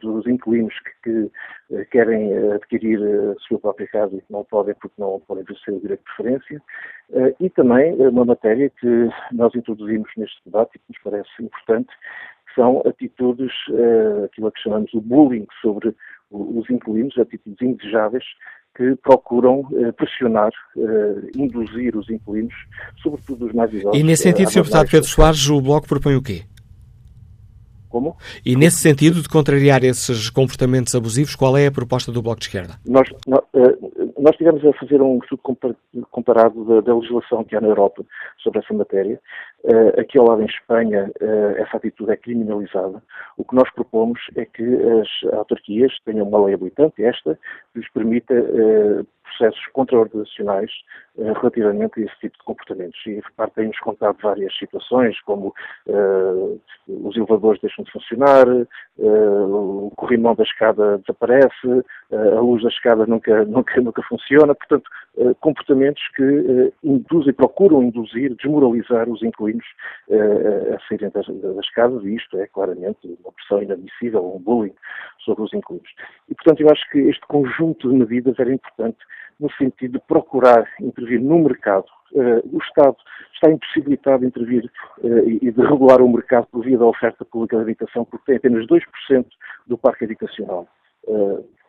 dos 0.00 0.26
inquilinos 0.26 0.74
que, 1.02 1.30
que 1.70 1.84
querem 1.86 2.32
adquirir 2.52 3.00
a 3.02 3.34
sua 3.40 3.58
própria 3.58 3.86
casa 3.88 4.14
e 4.14 4.20
que 4.20 4.32
não 4.32 4.44
podem 4.44 4.74
porque 4.74 4.94
não 5.00 5.20
podem 5.26 5.44
exercer 5.44 5.74
o 5.74 5.80
direito 5.80 6.00
de 6.00 6.14
preferência, 6.16 6.62
e 7.40 7.50
também 7.50 7.94
uma 7.94 8.24
matéria 8.24 8.70
que 8.70 9.08
nós 9.32 9.54
introduzimos 9.54 10.10
neste 10.16 10.40
debate 10.44 10.78
nos 10.88 10.98
parece 11.02 11.30
importante, 11.40 11.90
são 12.54 12.82
atitudes, 12.86 13.52
aquilo 14.24 14.50
que 14.50 14.62
chamamos 14.62 14.90
de 14.90 15.00
bullying 15.00 15.46
sobre 15.60 15.94
os 16.30 16.68
inquilinos, 16.70 17.16
atitudes 17.18 17.60
indesejáveis 17.60 18.24
que 18.74 18.96
procuram 18.96 19.64
pressionar, 19.96 20.50
induzir 21.34 21.96
os 21.96 22.08
inquilinos, 22.10 22.54
sobretudo 23.02 23.46
os 23.46 23.52
mais 23.52 23.72
idosos. 23.72 23.98
E 23.98 24.02
nesse 24.02 24.24
sentido, 24.24 24.50
Sr. 24.50 24.62
Deputado 24.62 24.90
Pedro 24.90 25.08
Soares, 25.08 25.48
o 25.48 25.60
Bloco 25.60 25.86
propõe 25.86 26.16
o 26.16 26.22
quê? 26.22 26.44
Como? 27.88 28.16
E 28.44 28.56
nesse 28.56 28.78
sentido 28.78 29.22
de 29.22 29.28
contrariar 29.28 29.82
esses 29.82 30.28
comportamentos 30.28 30.94
abusivos, 30.94 31.34
qual 31.34 31.56
é 31.56 31.66
a 31.66 31.72
proposta 31.72 32.12
do 32.12 32.20
Bloco 32.20 32.40
de 32.40 32.46
Esquerda? 32.46 32.74
Nós, 32.84 33.08
nós, 33.26 33.40
eh, 33.54 34.05
nós 34.26 34.32
estivemos 34.32 34.66
a 34.66 34.72
fazer 34.72 35.00
um 35.00 35.18
estudo 35.18 35.40
comparado 36.10 36.64
da, 36.64 36.80
da, 36.80 36.96
legislação 36.96 37.44
que 37.44 37.54
há 37.54 37.60
na 37.60 37.68
Europa 37.68 38.04
sobre 38.42 38.58
essa 38.58 38.74
matéria. 38.74 39.20
Uh, 39.62 40.00
aqui 40.00 40.18
ao 40.18 40.26
lado 40.26 40.42
em 40.42 40.46
Espanha, 40.46 41.12
uh, 41.20 41.62
essa 41.62 41.76
atitude 41.76 42.10
é 42.10 42.16
criminalizada. 42.16 43.00
O 43.36 43.44
que 43.44 43.54
nós 43.54 43.70
propomos 43.72 44.18
é 44.34 44.44
que 44.44 44.64
as 44.64 45.32
autarquias 45.32 45.92
tenham 46.04 46.26
uma 46.26 46.44
lei 46.44 46.54
habilitante, 46.54 47.04
esta, 47.04 47.38
que 47.72 47.78
lhes 47.78 47.92
permita 47.92 48.34
uh, 48.34 49.06
processos 49.26 49.66
contraordenacionais 49.72 50.70
uh, 51.16 51.32
relativamente 51.32 52.00
a 52.00 52.04
esse 52.04 52.18
tipo 52.20 52.38
de 52.38 52.44
comportamentos. 52.44 52.98
E 53.06 53.16
repare, 53.16 53.50
tem-nos 53.54 53.78
contado 53.80 54.16
várias 54.22 54.56
situações, 54.56 55.20
como 55.22 55.54
uh, 55.86 56.60
os 56.88 57.16
elevadores 57.16 57.60
deixam 57.60 57.84
de 57.84 57.92
funcionar, 57.92 58.46
uh, 58.48 59.86
o 59.86 59.92
corrimão 59.96 60.34
da 60.34 60.44
escada 60.44 60.98
desaparece, 60.98 61.84
a 62.12 62.40
luz 62.40 62.62
da 62.62 62.68
escada 62.68 63.06
nunca, 63.06 63.44
nunca, 63.46 63.80
nunca 63.80 64.02
funciona. 64.02 64.54
Portanto, 64.54 64.88
comportamentos 65.40 66.02
que 66.14 66.72
induzem, 66.82 67.32
procuram 67.32 67.82
induzir, 67.82 68.34
desmoralizar 68.34 69.08
os 69.08 69.22
inquilinos 69.22 69.66
a 70.10 70.78
saírem 70.88 71.10
das, 71.10 71.26
das 71.26 71.70
casas, 71.70 72.04
e 72.04 72.14
isto 72.14 72.38
é 72.38 72.46
claramente 72.46 72.98
uma 73.22 73.32
pressão 73.32 73.62
inadmissível, 73.62 74.34
um 74.34 74.38
bullying 74.38 74.74
sobre 75.24 75.42
os 75.44 75.52
inquilinos. 75.54 75.88
E, 76.28 76.34
portanto, 76.34 76.60
eu 76.60 76.68
acho 76.70 76.88
que 76.90 76.98
este 76.98 77.26
conjunto 77.26 77.88
de 77.88 77.96
medidas 77.96 78.38
era 78.38 78.52
importante 78.52 78.98
no 79.40 79.50
sentido 79.52 79.92
de 79.92 80.04
procurar 80.06 80.66
intervir 80.80 81.20
no 81.20 81.38
mercado. 81.38 81.86
O 82.14 82.58
Estado 82.58 82.96
está 83.34 83.50
impossibilitado 83.50 84.20
de 84.20 84.26
intervir 84.26 84.70
e 85.02 85.50
de 85.50 85.60
regular 85.60 86.00
o 86.00 86.08
mercado 86.08 86.46
por 86.46 86.64
via 86.64 86.78
da 86.78 86.86
oferta 86.86 87.24
pública 87.24 87.56
de 87.56 87.62
habitação, 87.62 88.04
porque 88.04 88.26
tem 88.26 88.36
apenas 88.36 88.66
2% 88.66 89.26
do 89.66 89.76
parque 89.76 90.04
habitacional, 90.04 90.66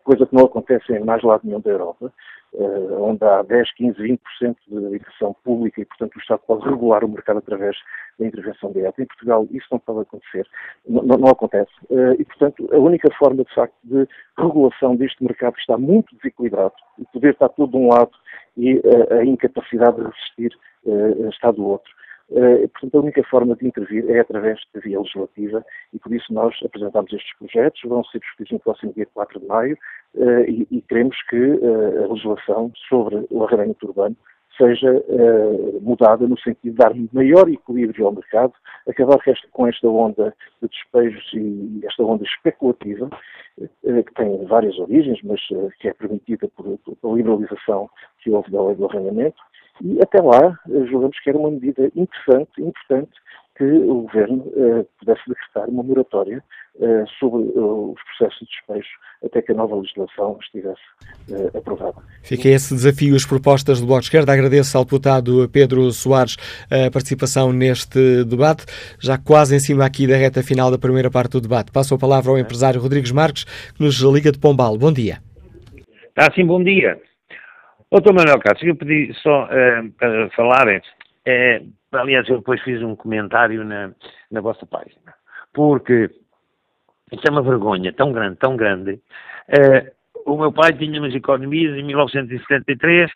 coisa 0.08 0.26
que 0.26 0.34
não 0.34 0.46
acontece 0.46 0.94
em 0.94 1.04
mais 1.04 1.22
lado 1.22 1.42
nenhum 1.44 1.60
da 1.60 1.70
Europa. 1.70 2.14
Eh, 2.54 2.94
onde 2.98 3.26
há 3.26 3.44
10, 3.44 3.74
15, 3.74 4.02
20% 4.02 4.56
de 4.70 4.86
habitação 4.86 5.36
pública 5.44 5.82
e, 5.82 5.86
portanto, 5.86 6.16
o 6.16 6.20
Estado 6.20 6.42
pode 6.48 6.64
regular 6.68 7.04
o 7.04 7.10
mercado 7.10 7.40
através 7.40 7.76
da 8.18 8.26
intervenção 8.26 8.72
direta. 8.72 9.02
Em 9.02 9.06
Portugal 9.06 9.46
isso 9.52 9.68
não 9.70 9.80
pode 9.80 10.02
acontecer, 10.02 10.48
não, 10.88 11.04
não 11.04 11.28
acontece. 11.28 11.72
Eh, 11.92 12.16
e, 12.20 12.26
portanto, 12.26 12.70
a 12.72 12.78
única 12.78 13.14
forma, 13.20 13.44
de 13.44 13.54
facto, 13.54 13.76
de 13.84 14.08
regulação 14.38 14.96
deste 14.96 15.22
mercado 15.22 15.58
está 15.58 15.78
muito 15.78 16.16
desequilibrado, 16.16 16.74
o 16.98 17.06
poder 17.12 17.34
está 17.34 17.50
todo 17.50 17.72
de 17.72 17.78
um 17.78 17.90
lado 17.90 18.12
e 18.56 18.82
eh, 18.82 19.20
a 19.20 19.26
incapacidade 19.26 19.98
de 19.98 20.04
resistir 20.04 20.58
está 21.30 21.52
do 21.52 21.66
outro. 21.66 21.92
Uh, 22.30 22.68
portanto, 22.70 22.98
a 22.98 23.02
única 23.02 23.24
forma 23.24 23.56
de 23.56 23.68
intervir 23.68 24.10
é 24.10 24.20
através 24.20 24.60
da 24.74 24.82
via 24.82 25.00
legislativa 25.00 25.66
e 25.94 26.00
por 26.00 26.14
isso 26.14 26.34
nós 26.34 26.54
apresentamos 26.64 27.14
estes 27.14 27.38
projetos, 27.38 27.80
vão 27.86 28.04
ser 28.04 28.20
discutidos 28.20 28.52
no 28.52 28.60
próximo 28.60 28.94
dia 28.94 29.08
4 29.14 29.40
de 29.40 29.46
maio 29.46 29.78
uh, 30.16 30.42
e, 30.42 30.84
queremos 30.90 31.16
que 31.30 31.38
uh, 31.38 32.04
a 32.04 32.08
legislação 32.08 32.72
sobre 32.90 33.26
o 33.30 33.46
arrendamento 33.46 33.88
urbano 33.88 34.18
seja 34.58 35.04
mudada 35.82 36.28
no 36.28 36.38
sentido 36.40 36.72
de 36.72 36.78
dar 36.78 36.94
maior 37.14 37.50
equilíbrio 37.50 38.08
ao 38.08 38.14
mercado, 38.14 38.54
acabar 38.88 39.18
com 39.52 39.68
esta 39.68 39.88
onda 39.88 40.34
de 40.62 40.68
despejos 40.68 41.30
e 41.34 41.82
esta 41.86 42.04
onda 42.04 42.24
especulativa, 42.24 43.10
que 43.82 44.14
tem 44.16 44.46
várias 44.46 44.78
origens, 44.80 45.20
mas 45.24 45.42
que 45.80 45.88
é 45.88 45.94
permitida 45.94 46.48
por, 46.56 46.78
por, 47.02 47.18
liberalização 47.18 47.90
que 48.22 48.32
houve 48.32 48.52
da 48.52 48.64
lei 48.64 48.76
do 48.76 48.86
arrendamento, 48.86 49.42
e 49.82 50.02
até 50.02 50.22
lá, 50.22 50.60
julgamos 50.90 51.20
que 51.20 51.30
era 51.30 51.38
uma 51.38 51.52
medida 51.52 51.92
interessante, 51.96 52.62
importante, 52.62 53.12
que 53.58 53.64
o 53.64 54.02
Governo 54.02 54.44
pudesse 55.00 55.22
decretar 55.28 55.70
uma 55.70 55.84
moratória 55.84 56.44
sobre 57.20 57.42
os 57.56 57.96
processos 58.04 58.40
de 58.40 58.46
despejo 58.46 58.88
até 59.26 59.42
que 59.42 59.52
a 59.52 59.56
nova 59.56 59.76
legislação 59.76 60.38
estivesse 60.40 60.82
aprovada. 61.58 61.96
Fica 62.22 62.50
esse 62.50 62.76
desafio, 62.76 63.16
as 63.16 63.26
propostas 63.26 63.82
do 63.82 63.88
Bloco 63.88 64.02
de 64.02 64.06
Esquerda. 64.08 64.32
Agradeço 64.32 64.78
ao 64.78 64.84
deputado 64.84 65.50
Pedro 65.50 65.90
Soares 65.92 66.38
a 66.70 66.92
participação 66.92 67.52
neste 67.52 68.24
debate, 68.26 68.66
já 69.00 69.18
quase 69.18 69.56
em 69.56 69.60
cima 69.60 69.86
aqui 69.86 70.06
da 70.06 70.16
reta 70.16 70.44
final 70.44 70.70
da 70.70 70.78
primeira 70.78 71.10
parte 71.10 71.32
do 71.32 71.42
debate. 71.42 71.72
Passo 71.72 71.96
a 71.96 71.98
palavra 71.98 72.32
ao 72.32 72.38
empresário 72.38 72.80
Rodrigues 72.80 73.12
Marques, 73.12 73.44
que 73.74 73.82
nos 73.82 74.00
liga 74.02 74.32
de 74.32 74.38
Pombal. 74.38 74.78
Bom 74.78 74.94
dia. 74.94 75.18
Ah, 76.16 76.32
sim, 76.34 76.46
bom 76.46 76.64
dia. 76.64 77.00
Doutor 77.92 78.14
Manuel 78.14 78.40
Cássio, 78.40 78.70
eu 78.70 78.76
pedi 78.76 79.14
só 79.22 79.46
uh, 79.46 79.92
para 79.98 80.30
falarem, 80.32 80.78
uh, 80.78 81.77
aliás, 81.92 82.28
eu 82.28 82.38
depois 82.38 82.62
fiz 82.62 82.82
um 82.82 82.96
comentário 82.96 83.64
na, 83.64 83.92
na 84.32 84.42
vossa 84.42 84.66
página, 84.66 85.14
porque 85.54 86.10
isso 87.12 87.24
é 87.28 87.32
uma 87.32 87.42
vergonha 87.42 87.94
tão 87.94 88.12
grande, 88.12 88.38
tão 88.38 88.56
grande. 88.56 89.00
Uh, 89.50 89.98
o 90.26 90.38
meu 90.38 90.52
pai 90.52 90.74
tinha 90.74 91.00
umas 91.00 91.16
economias 91.16 91.78
em 91.78 91.84
1973, 91.84 93.10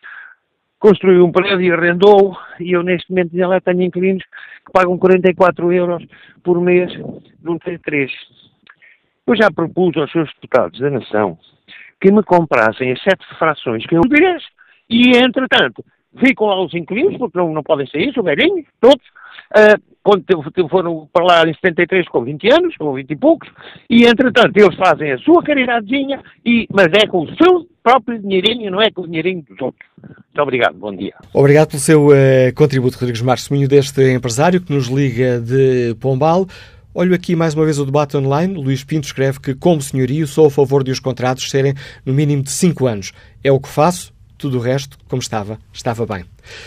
construiu 0.78 1.24
um 1.26 1.32
prédio 1.32 1.74
arrendou, 1.74 2.36
e 2.58 2.72
eu 2.72 2.82
neste 2.82 3.10
momento 3.10 3.36
já 3.36 3.46
lá 3.46 3.60
tenho 3.60 3.82
inquilinos 3.82 4.24
que 4.64 4.72
pagam 4.72 4.98
44 4.98 5.72
euros 5.72 6.04
por 6.42 6.60
mês 6.60 6.92
num 7.42 7.58
T3. 7.58 8.10
Eu 9.26 9.36
já 9.36 9.50
propus 9.50 9.96
aos 9.96 10.10
seus 10.10 10.32
deputados 10.34 10.80
da 10.80 10.90
Nação 10.90 11.38
que 12.00 12.10
me 12.10 12.22
comprassem 12.24 12.90
as 12.90 13.00
sete 13.00 13.24
frações 13.38 13.86
que 13.86 13.94
eu 13.94 14.02
fiz 14.02 14.42
e, 14.90 15.16
entretanto, 15.16 15.84
ficam 16.18 16.46
lá 16.46 16.62
os 16.62 16.74
inquilinos, 16.74 17.16
porque 17.18 17.38
não, 17.38 17.52
não 17.52 17.62
podem 17.62 17.86
sair, 17.86 18.12
são 18.12 18.22
velhinhos, 18.22 18.66
todos, 18.80 19.04
uh, 19.56 19.80
quando 20.02 20.24
foram 20.68 21.08
para 21.12 21.24
lá 21.24 21.48
em 21.48 21.54
73 21.54 22.08
com 22.08 22.24
20 22.24 22.52
anos, 22.52 22.74
ou 22.80 22.94
20 22.94 23.10
e 23.10 23.16
poucos, 23.16 23.48
e, 23.88 24.04
entretanto, 24.04 24.56
eles 24.56 24.74
fazem 24.76 25.12
a 25.12 25.18
sua 25.18 25.42
caridadezinha, 25.42 26.20
e, 26.44 26.66
mas 26.72 26.88
é 26.92 27.06
com 27.06 27.22
o 27.22 27.36
seu 27.36 27.66
próprio 27.82 28.18
dinheirinho, 28.18 28.70
não 28.70 28.80
é 28.80 28.90
com 28.90 29.02
o 29.02 29.06
dinheirinho 29.06 29.44
dos 29.48 29.60
outros. 29.60 29.88
Muito 30.02 30.42
obrigado, 30.42 30.74
bom 30.74 30.94
dia. 30.94 31.14
Obrigado 31.32 31.68
pelo 31.68 31.80
seu 31.80 32.08
uh, 32.08 32.12
contributo, 32.54 32.98
Rodrigues 32.98 33.22
Marques, 33.22 33.48
deste 33.68 34.12
empresário 34.12 34.60
que 34.60 34.72
nos 34.72 34.88
liga 34.88 35.40
de 35.40 35.94
Pombal. 36.00 36.46
Olho 36.94 37.14
aqui 37.14 37.34
mais 37.34 37.54
uma 37.54 37.64
vez 37.64 37.78
o 37.78 37.86
debate 37.86 38.16
online. 38.18 38.54
Luís 38.54 38.84
Pinto 38.84 39.06
escreve 39.06 39.40
que, 39.40 39.54
como 39.54 39.80
senhorio, 39.80 40.26
sou 40.26 40.46
a 40.46 40.50
favor 40.50 40.84
de 40.84 40.90
os 40.90 41.00
contratos 41.00 41.48
serem 41.48 41.72
no 42.04 42.12
mínimo 42.12 42.42
de 42.42 42.50
5 42.50 42.86
anos. 42.86 43.12
É 43.42 43.50
o 43.50 43.58
que 43.58 43.68
faço, 43.68 44.12
tudo 44.42 44.58
o 44.58 44.60
resto, 44.60 44.98
como 45.08 45.22
estava, 45.22 45.56
estava 45.72 46.04
bem. 46.04 46.24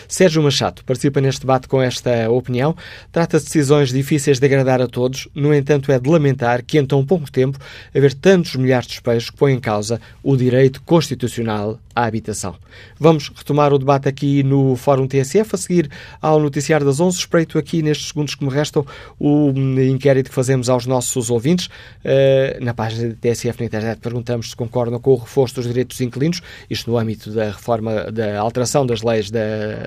Sérgio 0.08 0.42
Machado 0.42 0.82
participa 0.84 1.20
neste 1.20 1.40
debate 1.40 1.68
com 1.68 1.82
esta 1.82 2.30
opinião. 2.30 2.76
Trata-se 3.12 3.46
de 3.46 3.52
decisões 3.52 3.90
difíceis 3.90 4.38
de 4.38 4.46
agradar 4.46 4.80
a 4.80 4.86
todos, 4.86 5.28
no 5.34 5.54
entanto, 5.54 5.90
é 5.92 5.98
de 5.98 6.08
lamentar 6.08 6.64
que, 6.64 6.78
em 6.78 6.86
tão 6.86 7.04
pouco 7.04 7.30
tempo, 7.30 7.58
haver 7.94 8.14
tantos 8.14 8.56
milhares 8.56 8.86
de 8.86 8.94
despejos 8.94 9.30
que 9.30 9.36
põem 9.36 9.54
em 9.54 9.60
causa 9.60 10.00
o 10.22 10.36
direito 10.36 10.82
constitucional 10.82 11.78
à 11.94 12.04
habitação. 12.04 12.54
Vamos 12.98 13.32
retomar 13.34 13.72
o 13.72 13.78
debate 13.78 14.06
aqui 14.06 14.42
no 14.42 14.76
Fórum 14.76 15.06
TSF, 15.06 15.54
a 15.54 15.58
seguir 15.58 15.90
ao 16.20 16.38
Noticiário 16.38 16.84
das 16.84 17.00
11. 17.00 17.18
Espreito 17.18 17.58
aqui, 17.58 17.82
nestes 17.82 18.08
segundos 18.08 18.34
que 18.34 18.44
me 18.44 18.50
restam, 18.50 18.84
o 19.18 19.50
inquérito 19.80 20.28
que 20.28 20.34
fazemos 20.34 20.68
aos 20.68 20.84
nossos 20.86 21.30
ouvintes. 21.30 21.66
Uh, 21.66 22.62
na 22.62 22.74
página 22.74 23.08
da 23.08 23.14
TSF 23.14 23.58
na 23.60 23.66
internet 23.66 23.98
perguntamos 24.00 24.50
se 24.50 24.56
concordam 24.56 25.00
com 25.00 25.12
o 25.12 25.16
reforço 25.16 25.54
dos 25.56 25.66
direitos 25.66 25.96
dos 25.96 26.06
inquilinos, 26.06 26.42
isto 26.68 26.90
no 26.90 26.98
âmbito 26.98 27.30
da 27.30 27.46
reforma, 27.46 28.10
da 28.12 28.38
alteração 28.38 28.86
das 28.86 29.02
leis 29.02 29.30
da, 29.30 29.40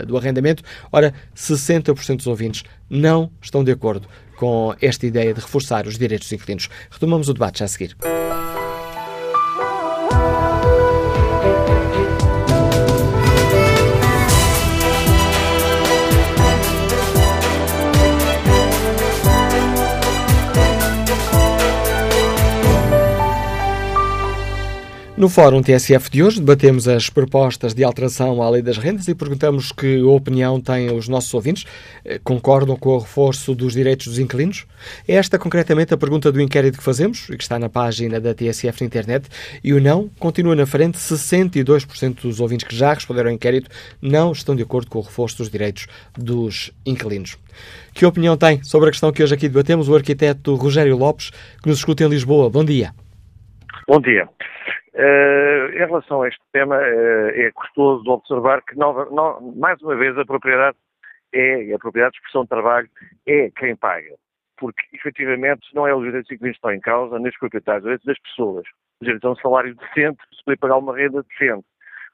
do 0.05 0.17
arrendamento. 0.17 0.63
Ora, 0.91 1.13
60% 1.35 2.17
dos 2.17 2.27
ouvintes 2.27 2.63
não 2.89 3.31
estão 3.41 3.63
de 3.63 3.71
acordo 3.71 4.07
com 4.35 4.73
esta 4.81 5.05
ideia 5.05 5.33
de 5.33 5.41
reforçar 5.41 5.85
os 5.85 5.97
direitos 5.97 6.27
dos 6.27 6.33
inquilinos. 6.33 6.69
Retomamos 6.89 7.27
o 7.27 7.33
debate 7.33 7.59
já 7.59 7.65
a 7.65 7.67
seguir. 7.67 7.97
No 25.19 25.27
Fórum 25.27 25.61
TSF 25.61 26.09
de 26.09 26.23
hoje 26.23 26.39
debatemos 26.39 26.87
as 26.87 27.09
propostas 27.09 27.73
de 27.73 27.83
alteração 27.83 28.41
à 28.41 28.49
Lei 28.49 28.61
das 28.61 28.77
Rendas 28.77 29.05
e 29.09 29.13
perguntamos 29.13 29.69
que 29.69 30.01
opinião 30.01 30.61
têm 30.61 30.95
os 30.95 31.09
nossos 31.09 31.33
ouvintes. 31.33 31.65
Eh, 32.05 32.21
concordam 32.23 32.77
com 32.77 32.91
o 32.91 32.99
reforço 32.99 33.53
dos 33.53 33.73
direitos 33.73 34.07
dos 34.07 34.17
inquilinos? 34.17 34.65
É 35.05 35.15
esta 35.15 35.37
concretamente 35.37 35.93
a 35.93 35.97
pergunta 35.97 36.31
do 36.31 36.39
inquérito 36.39 36.77
que 36.77 36.83
fazemos 36.85 37.27
e 37.29 37.35
que 37.35 37.43
está 37.43 37.59
na 37.59 37.67
página 37.67 38.17
da 38.21 38.33
TSF 38.33 38.79
na 38.79 38.87
internet. 38.87 39.27
E 39.61 39.73
o 39.73 39.81
não 39.81 40.07
continua 40.17 40.55
na 40.55 40.65
frente. 40.65 40.97
62% 40.97 42.21
dos 42.21 42.39
ouvintes 42.39 42.65
que 42.65 42.73
já 42.73 42.93
responderam 42.93 43.29
ao 43.29 43.35
inquérito 43.35 43.69
não 44.01 44.31
estão 44.31 44.55
de 44.55 44.63
acordo 44.63 44.89
com 44.89 44.99
o 44.99 45.01
reforço 45.01 45.39
dos 45.39 45.49
direitos 45.49 45.87
dos 46.17 46.71
inquilinos. 46.85 47.37
Que 47.93 48.05
opinião 48.05 48.37
tem 48.37 48.63
sobre 48.63 48.87
a 48.87 48.91
questão 48.93 49.11
que 49.11 49.21
hoje 49.21 49.35
aqui 49.35 49.49
debatemos 49.49 49.89
o 49.89 49.95
arquiteto 49.95 50.55
Rogério 50.55 50.95
Lopes, 50.95 51.31
que 51.61 51.67
nos 51.67 51.79
escuta 51.79 52.05
em 52.05 52.07
Lisboa? 52.07 52.49
Bom 52.49 52.63
dia. 52.63 52.93
Bom 53.85 53.99
dia. 53.99 54.29
Uh, 54.99 55.71
em 55.71 55.77
relação 55.77 56.23
a 56.23 56.27
este 56.27 56.41
tema, 56.51 56.75
uh, 56.75 57.29
é 57.29 57.49
gostoso 57.51 58.03
observar 58.11 58.61
que, 58.63 58.75
nova, 58.75 59.05
no, 59.05 59.55
mais 59.55 59.81
uma 59.81 59.95
vez, 59.95 60.17
a 60.17 60.25
propriedade 60.25 60.75
é, 61.33 61.73
a 61.73 61.79
propriedade 61.79 62.13
de 62.13 62.17
expressão 62.17 62.43
de 62.43 62.49
trabalho 62.49 62.89
é 63.25 63.49
quem 63.51 63.75
paga. 63.77 64.15
Porque, 64.57 64.83
efetivamente, 64.93 65.67
não 65.73 65.87
é 65.87 65.95
os 65.95 66.03
direitos 66.03 66.27
que 66.27 66.47
estão 66.49 66.73
em 66.73 66.81
causa, 66.81 67.17
nem 67.17 67.29
os 67.29 67.37
proprietários, 67.37 67.83
os 67.83 67.85
direitos 67.85 68.05
das 68.05 68.19
pessoas. 68.19 68.67
Os 69.01 69.05
direitos 69.05 69.25
a 69.25 69.31
um 69.31 69.35
salário 69.37 69.75
decente, 69.75 70.21
se 70.35 70.43
poder 70.43 70.57
pagar 70.57 70.77
uma 70.77 70.95
renda 70.95 71.23
decente. 71.23 71.65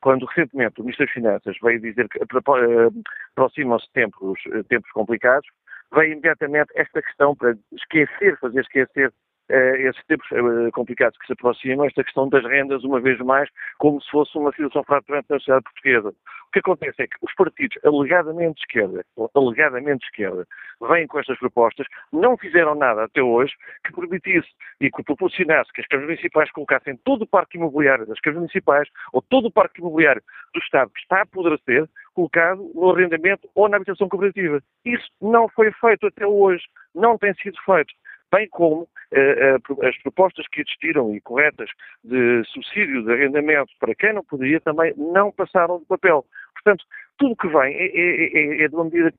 Quando 0.01 0.25
recentemente 0.27 0.79
o 0.79 0.83
Ministro 0.83 1.07
das 1.07 1.13
Finanças 1.13 1.57
veio 1.63 1.81
dizer 1.81 2.07
que 2.09 2.19
uh, 2.19 3.03
aproximam-se 3.31 3.91
tempos, 3.93 4.39
tempos 4.69 4.91
complicados, 4.91 5.47
veio 5.91 6.11
imediatamente 6.11 6.71
esta 6.75 7.01
questão 7.01 7.36
para 7.36 7.55
esquecer, 7.71 8.38
fazer 8.38 8.61
esquecer 8.61 9.11
esses 9.49 10.03
tempos 10.05 10.27
uh, 10.31 10.71
complicados 10.71 11.17
que 11.19 11.27
se 11.27 11.33
aproximam, 11.33 11.85
esta 11.85 12.03
questão 12.03 12.27
das 12.29 12.43
rendas, 12.43 12.83
uma 12.83 12.99
vez 12.99 13.19
mais, 13.19 13.49
como 13.77 14.01
se 14.01 14.09
fosse 14.09 14.37
uma 14.37 14.51
situação 14.51 14.83
fraturante 14.83 15.27
na 15.29 15.37
sociedade 15.37 15.63
portuguesa. 15.63 16.09
O 16.09 16.51
que 16.51 16.59
acontece 16.59 17.03
é 17.03 17.07
que 17.07 17.17
os 17.21 17.33
partidos 17.35 17.77
alegadamente 17.83 18.55
de 18.55 18.61
esquerda, 18.61 19.05
alegadamente 19.35 20.05
esquerda, 20.05 20.47
vêm 20.81 21.05
com 21.05 21.19
estas 21.19 21.37
propostas, 21.37 21.85
não 22.11 22.37
fizeram 22.37 22.75
nada 22.75 23.03
até 23.03 23.21
hoje 23.21 23.53
que 23.85 23.93
permitisse 23.93 24.47
e 24.79 24.89
que 24.89 25.03
proporcionasse 25.03 25.71
que 25.73 25.81
as 25.81 25.87
câmaras 25.87 26.09
municipais 26.09 26.51
colocassem 26.51 26.97
todo 27.03 27.23
o 27.23 27.27
parque 27.27 27.57
imobiliário 27.57 28.05
das 28.05 28.19
câmaras 28.21 28.41
municipais 28.41 28.89
ou 29.11 29.21
todo 29.21 29.47
o 29.47 29.51
parque 29.51 29.81
imobiliário 29.81 30.23
do 30.53 30.59
Estado 30.59 30.89
que 30.91 31.01
está 31.01 31.19
a 31.19 31.21
apodrecer 31.23 31.87
colocado 32.13 32.71
no 32.73 32.89
arrendamento 32.91 33.49
ou 33.53 33.67
na 33.67 33.75
habitação 33.75 34.07
cooperativa. 34.07 34.61
Isso 34.85 35.07
não 35.21 35.49
foi 35.49 35.71
feito 35.73 36.07
até 36.07 36.25
hoje, 36.25 36.63
não 36.95 37.17
tem 37.17 37.33
sido 37.35 37.57
feito 37.65 37.93
bem 38.36 38.47
como 38.49 38.88
eh, 39.11 39.55
eh, 39.55 39.88
as 39.88 39.97
propostas 40.03 40.47
que 40.49 40.61
existiram 40.61 41.15
e 41.15 41.21
corretas 41.21 41.69
de 42.03 42.43
subsídio 42.45 43.03
de 43.03 43.13
arrendamento 43.13 43.71
para 43.79 43.95
quem 43.95 44.13
não 44.13 44.23
poderia 44.23 44.59
também 44.59 44.93
não 44.97 45.31
passaram 45.31 45.79
de 45.79 45.86
papel. 45.86 46.25
Portanto, 46.53 46.86
tudo 47.17 47.36
que 47.36 47.47
vem 47.47 47.73
é, 47.73 47.86
é, 47.86 48.61
é, 48.61 48.63
é 48.63 48.67
de 48.67 48.75
uma 48.75 48.86
medida, 48.86 49.13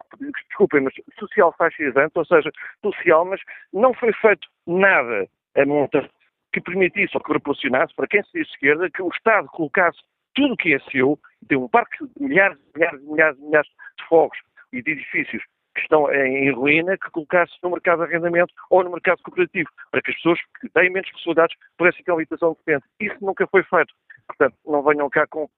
desculpem, 0.48 0.82
mas 0.82 0.94
social 1.18 1.54
fascisante, 1.56 2.12
ou 2.14 2.26
seja, 2.26 2.50
social, 2.82 3.24
mas 3.24 3.40
não 3.72 3.94
foi 3.94 4.12
feito 4.12 4.46
nada 4.66 5.26
a 5.56 5.64
monta 5.64 6.08
que 6.52 6.60
permitisse 6.60 7.16
ou 7.16 7.22
que 7.22 7.32
proporcionasse 7.32 7.94
para 7.94 8.06
quem 8.06 8.22
se 8.24 8.32
diz 8.34 8.48
esquerda 8.48 8.90
que 8.90 9.02
o 9.02 9.08
Estado 9.08 9.48
colocasse 9.48 9.98
tudo 10.34 10.52
o 10.52 10.56
que 10.56 10.74
é 10.74 10.78
seu, 10.90 11.18
tem 11.48 11.56
um 11.56 11.68
parque 11.68 12.04
de 12.04 12.22
milhares, 12.22 12.58
milhares, 12.74 13.02
milhares, 13.02 13.38
milhares 13.38 13.68
de 13.98 14.04
fogos 14.06 14.38
e 14.72 14.82
de 14.82 14.90
edifícios 14.90 15.42
que 15.76 15.82
estão 15.82 16.10
em 16.12 16.50
ruína 16.52 16.96
que 16.96 17.10
colocasse 17.10 17.52
no 17.62 17.70
mercado 17.70 17.98
de 17.98 18.04
arrendamento 18.04 18.52
ou 18.70 18.82
no 18.82 18.90
mercado 18.90 19.22
cooperativo, 19.22 19.68
para 19.90 20.00
que 20.00 20.10
as 20.10 20.16
pessoas 20.16 20.38
que 20.60 20.68
têm 20.70 20.90
menos 20.90 21.10
possibilidades 21.12 21.56
pudessem 21.76 22.02
ter 22.02 22.10
uma 22.10 22.18
habitação 22.18 22.56
decente. 22.64 22.86
Isso 22.98 23.16
nunca 23.20 23.46
foi 23.46 23.62
feito. 23.62 23.92
Portanto, 24.26 24.56
não 24.66 24.82
venham 24.82 25.08
cá 25.10 25.26
com 25.26 25.48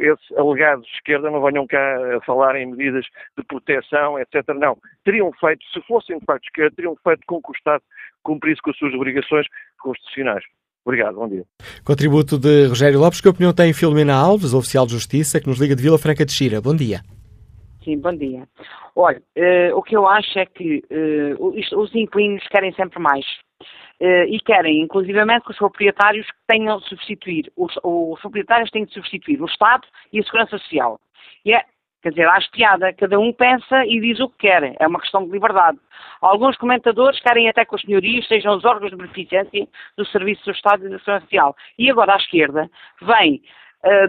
esses 0.00 0.36
alegados 0.36 0.84
de 0.86 0.92
esquerda, 0.94 1.30
não 1.30 1.42
venham 1.42 1.66
cá 1.66 2.16
a 2.16 2.20
falar 2.22 2.56
em 2.56 2.66
medidas 2.66 3.04
de 3.36 3.44
proteção, 3.44 4.18
etc. 4.18 4.42
Não. 4.56 4.76
Teriam 5.04 5.30
feito, 5.38 5.62
se 5.72 5.80
fossem 5.82 6.18
de 6.18 6.24
facto 6.24 6.42
de 6.42 6.48
esquerda, 6.48 6.74
teriam 6.74 6.96
feito 7.04 7.20
com 7.26 7.40
que 7.40 7.50
o 7.50 7.52
Estado 7.52 7.82
cumprisse 8.22 8.60
com 8.62 8.70
as 8.70 8.76
suas 8.78 8.94
obrigações 8.94 9.46
constitucionais. 9.78 10.44
Obrigado, 10.84 11.16
bom 11.16 11.28
dia. 11.28 11.44
Contributo 11.84 12.38
de 12.38 12.66
Rogério 12.66 12.98
Lopes. 12.98 13.20
Que 13.20 13.28
opinião 13.28 13.52
tem 13.52 13.74
Filomena 13.74 14.14
Alves, 14.14 14.54
oficial 14.54 14.86
de 14.86 14.92
Justiça, 14.92 15.38
que 15.38 15.46
nos 15.46 15.60
liga 15.60 15.76
de 15.76 15.82
Vila 15.82 15.98
Franca 15.98 16.24
de 16.24 16.32
Xira? 16.32 16.62
Bom 16.62 16.74
dia. 16.74 17.00
Sim, 17.88 18.00
bom 18.00 18.14
dia. 18.14 18.46
Olha, 18.94 19.18
uh, 19.18 19.74
o 19.74 19.82
que 19.82 19.96
eu 19.96 20.06
acho 20.06 20.38
é 20.38 20.44
que 20.44 20.84
uh, 20.90 21.58
isto, 21.58 21.80
os 21.80 21.94
inquilinos 21.94 22.46
querem 22.48 22.70
sempre 22.74 22.98
mais. 22.98 23.24
Uh, 23.98 24.28
e 24.28 24.38
querem, 24.40 24.82
inclusivamente, 24.82 25.46
que 25.46 25.52
os 25.52 25.56
proprietários 25.56 26.26
tenham 26.46 26.78
de 26.80 26.86
substituir, 26.86 27.50
os, 27.56 27.74
os 27.82 28.20
proprietários 28.20 28.70
têm 28.70 28.84
de 28.84 28.92
substituir 28.92 29.40
o 29.40 29.46
Estado 29.46 29.88
e 30.12 30.20
a 30.20 30.22
Segurança 30.22 30.58
Social. 30.58 31.00
E 31.46 31.54
é, 31.54 31.64
Quer 32.02 32.10
dizer, 32.10 32.28
acho 32.28 32.50
piada. 32.52 32.92
Cada 32.92 33.18
um 33.18 33.32
pensa 33.32 33.84
e 33.84 34.00
diz 34.00 34.20
o 34.20 34.28
que 34.28 34.46
quer. 34.46 34.76
É 34.78 34.86
uma 34.86 35.00
questão 35.00 35.24
de 35.24 35.32
liberdade. 35.32 35.78
Alguns 36.20 36.56
comentadores 36.56 37.18
querem 37.20 37.48
até 37.48 37.64
que 37.64 37.74
os 37.74 37.80
senhorios 37.80 38.28
sejam 38.28 38.54
os 38.54 38.64
órgãos 38.64 38.90
de 38.90 38.96
beneficência 38.96 39.66
do 39.96 40.06
Serviço 40.06 40.44
do 40.44 40.52
Estado 40.52 40.88
de 40.88 40.94
Ação 40.94 41.20
Social. 41.22 41.56
E 41.76 41.90
agora 41.90 42.14
a 42.14 42.18
esquerda 42.18 42.70
vem 43.02 43.42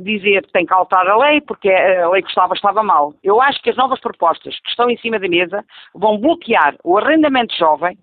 dizer 0.02 0.46
que 0.46 0.52
tem 0.52 0.66
que 0.66 0.74
alterar 0.74 1.08
a 1.08 1.18
lei 1.18 1.42
porque 1.42 1.70
a 1.70 2.10
lei 2.10 2.22
que 2.22 2.30
estava 2.30 2.54
estava 2.54 2.84
mal. 2.84 3.14
Eu 3.24 3.42
acho 3.42 3.62
que 3.62 3.70
as 3.70 3.78
novas 3.78 4.00
propostas 4.00 4.60
que 4.60 4.70
estão 4.70 4.90
em 4.90 4.98
cima 4.98 5.20
da 5.20 5.28
mesa 5.28 5.64
vão 5.94 6.18
bloquear 6.18 6.76
o 6.84 6.98
arrendamento 6.98 7.56
jovem, 7.56 7.98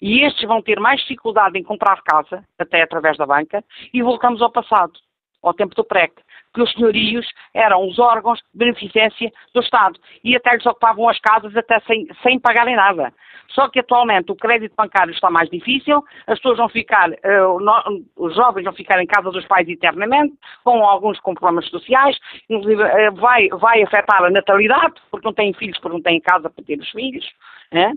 e 0.00 0.20
estes 0.22 0.46
vão 0.46 0.62
ter 0.62 0.78
mais 0.78 1.00
dificuldade 1.00 1.58
em 1.58 1.62
comprar 1.62 2.02
casa, 2.02 2.44
até 2.58 2.82
através 2.82 3.16
da 3.16 3.26
banca, 3.26 3.64
e 3.92 4.02
voltamos 4.02 4.42
ao 4.42 4.50
passado, 4.50 4.92
ao 5.42 5.54
tempo 5.54 5.74
do 5.74 5.84
PREC 5.84 6.12
que 6.52 6.62
os 6.62 6.72
senhorios 6.72 7.26
eram 7.54 7.86
os 7.86 7.98
órgãos 7.98 8.38
de 8.38 8.58
beneficência 8.58 9.30
do 9.54 9.60
Estado 9.60 9.98
e 10.22 10.36
até 10.36 10.54
lhes 10.54 10.66
ocupavam 10.66 11.08
as 11.08 11.18
casas 11.20 11.56
até 11.56 11.80
sem, 11.80 12.06
sem 12.22 12.38
pagarem 12.38 12.76
nada. 12.76 13.12
Só 13.48 13.68
que 13.68 13.80
atualmente 13.80 14.32
o 14.32 14.36
crédito 14.36 14.74
bancário 14.76 15.12
está 15.12 15.30
mais 15.30 15.48
difícil, 15.50 16.02
as 16.26 16.38
pessoas 16.38 16.58
vão 16.58 16.68
ficar, 16.68 17.10
uh, 17.10 17.60
no, 17.60 18.04
os 18.16 18.34
jovens 18.34 18.64
vão 18.64 18.72
ficar 18.72 19.02
em 19.02 19.06
casa 19.06 19.30
dos 19.30 19.44
pais 19.46 19.68
eternamente, 19.68 20.34
com 20.64 20.84
alguns 20.84 21.20
com 21.20 21.34
problemas 21.34 21.68
sociais, 21.68 22.16
inclusive 22.48 22.82
uh, 22.82 23.14
vai, 23.16 23.48
vai 23.48 23.82
afetar 23.82 24.24
a 24.24 24.30
natalidade, 24.30 24.94
porque 25.10 25.26
não 25.26 25.34
têm 25.34 25.52
filhos, 25.52 25.78
porque 25.78 25.96
não 25.96 26.02
têm 26.02 26.20
casa 26.20 26.48
para 26.48 26.64
ter 26.64 26.78
os 26.78 26.90
filhos. 26.90 27.28
Né? 27.70 27.92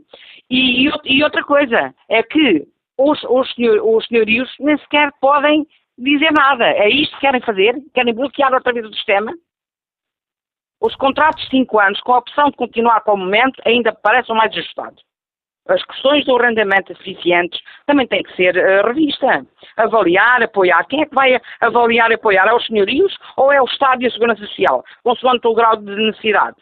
E, 0.50 0.90
e, 1.06 1.24
outra 1.24 1.44
coisa 1.44 1.94
é 2.10 2.24
que 2.24 2.66
os, 2.98 3.22
os, 3.24 3.54
senhor, 3.54 3.82
os 3.84 4.06
senhorios 4.08 4.54
nem 4.60 4.78
sequer 4.78 5.12
podem 5.20 5.66
dizer 5.98 6.32
nada. 6.32 6.66
É 6.66 6.90
isto 6.90 7.14
que 7.16 7.22
querem 7.22 7.42
fazer? 7.42 7.76
Querem 7.94 8.14
bloquear 8.14 8.54
outra 8.54 8.74
vez 8.74 8.86
o 8.86 8.94
sistema? 8.94 9.34
Os 10.82 10.96
contratos 10.96 11.44
de 11.46 11.50
5 11.52 11.80
anos, 11.80 12.02
com 12.02 12.14
a 12.14 12.18
opção 12.18 12.50
de 12.50 12.58
continuar 12.58 13.02
com 13.02 13.14
o 13.14 13.18
momento, 13.18 13.62
ainda 13.66 13.94
parecem 13.94 14.36
mais 14.36 14.52
ajustados. 14.52 15.04
As 15.68 15.84
questões 15.84 16.24
do 16.26 16.36
arrendamento 16.36 16.92
eficientes 16.92 17.60
também 17.88 18.08
têm 18.08 18.22
que 18.22 18.36
ser 18.36 18.56
uh, 18.56 18.86
revista. 18.86 19.46
Avaliar, 19.78 20.44
apoiar. 20.44 20.86
Quem 20.86 21.02
é 21.02 21.06
que 21.08 21.16
vai 21.16 21.40
avaliar 21.60 22.12
e 22.12 22.16
apoiar? 22.16 22.48
É 22.48 22.54
os 22.54 22.66
senhorios 22.68 23.18
ou 23.36 23.52
é 23.52 23.60
o 23.60 23.66
Estado 23.66 24.04
e 24.04 24.06
a 24.06 24.12
Segurança 24.12 24.46
Social? 24.46 24.84
Consoante 25.04 25.48
o 25.48 25.56
grau 25.56 25.76
de 25.76 25.86
necessidade. 25.86 26.56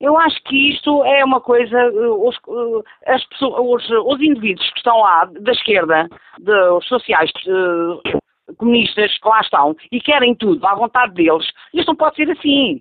Eu 0.00 0.16
acho 0.16 0.42
que 0.44 0.70
isto 0.70 1.04
é 1.04 1.22
uma 1.24 1.40
coisa, 1.40 1.78
eh, 1.78 1.90
os, 1.90 2.34
eh, 2.36 3.12
as 3.12 3.24
pessoas, 3.26 3.84
os, 3.84 3.90
os 4.06 4.20
indivíduos 4.20 4.68
que 4.70 4.78
estão 4.78 4.98
lá, 4.98 5.26
da 5.26 5.52
esquerda, 5.52 6.08
de, 6.38 6.68
os 6.70 6.86
sociais, 6.86 7.30
de, 7.44 8.54
comunistas 8.56 9.16
que 9.18 9.28
lá 9.28 9.40
estão, 9.40 9.76
e 9.92 10.00
querem 10.00 10.34
tudo 10.34 10.66
à 10.66 10.74
vontade 10.74 11.14
deles, 11.14 11.46
isto 11.74 11.88
não 11.88 11.96
pode 11.96 12.16
ser 12.16 12.30
assim. 12.30 12.80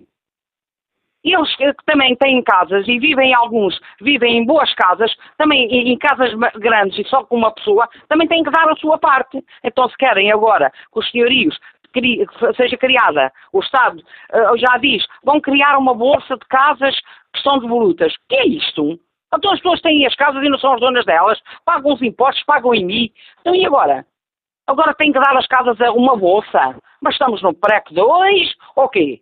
Eles 1.22 1.54
que 1.58 1.74
também 1.86 2.16
têm 2.16 2.42
casas 2.42 2.88
e 2.88 2.98
vivem 2.98 3.34
alguns, 3.34 3.78
vivem 4.00 4.38
em 4.38 4.46
boas 4.46 4.74
casas, 4.74 5.14
também 5.38 5.66
em 5.70 5.98
casas 5.98 6.34
grandes 6.56 6.98
e 6.98 7.10
só 7.10 7.26
com 7.26 7.36
uma 7.36 7.52
pessoa, 7.52 7.90
também 8.08 8.26
têm 8.26 8.42
que 8.42 8.50
dar 8.50 8.70
a 8.70 8.76
sua 8.78 8.98
parte. 8.98 9.44
Então 9.62 9.90
se 9.90 9.98
querem 9.98 10.32
agora 10.32 10.72
que 10.72 11.00
os 11.00 11.12
senhorios 11.12 11.60
seja 12.56 12.78
criada. 12.78 13.32
O 13.52 13.60
Estado 13.60 14.00
uh, 14.00 14.58
já 14.58 14.78
diz, 14.78 15.06
vão 15.24 15.40
criar 15.42 15.78
uma 15.78 15.94
bolsa 15.94 16.36
de 16.36 16.46
casas 16.48 16.96
que 17.34 17.42
são 17.42 17.60
devolutas. 17.60 18.14
O 18.14 18.18
que 18.30 18.36
é 18.36 18.48
isto? 18.48 19.00
Então 19.34 19.52
as 19.52 19.60
pessoas 19.60 19.82
têm 19.82 20.06
as 20.06 20.16
casas 20.16 20.44
e 20.44 20.50
não 20.50 20.58
são 20.58 20.74
as 20.74 20.80
donas 20.80 21.06
delas, 21.06 21.40
pagam 21.64 21.94
os 21.94 22.02
impostos, 22.02 22.44
pagam 22.46 22.74
em 22.74 22.86
mim. 22.86 23.12
Então 23.42 23.54
e 23.54 23.66
agora? 23.66 24.06
Agora 24.68 24.94
têm 24.94 25.12
que 25.12 25.20
dar 25.20 25.36
as 25.38 25.48
casas 25.48 25.80
a 25.82 25.92
uma 25.92 26.16
bolsa. 26.16 26.76
Mas 27.02 27.16
estamos 27.16 27.42
no 27.42 27.54
PREC 27.54 27.94
2 27.94 28.56
ou 28.76 28.90
quê? 28.90 29.22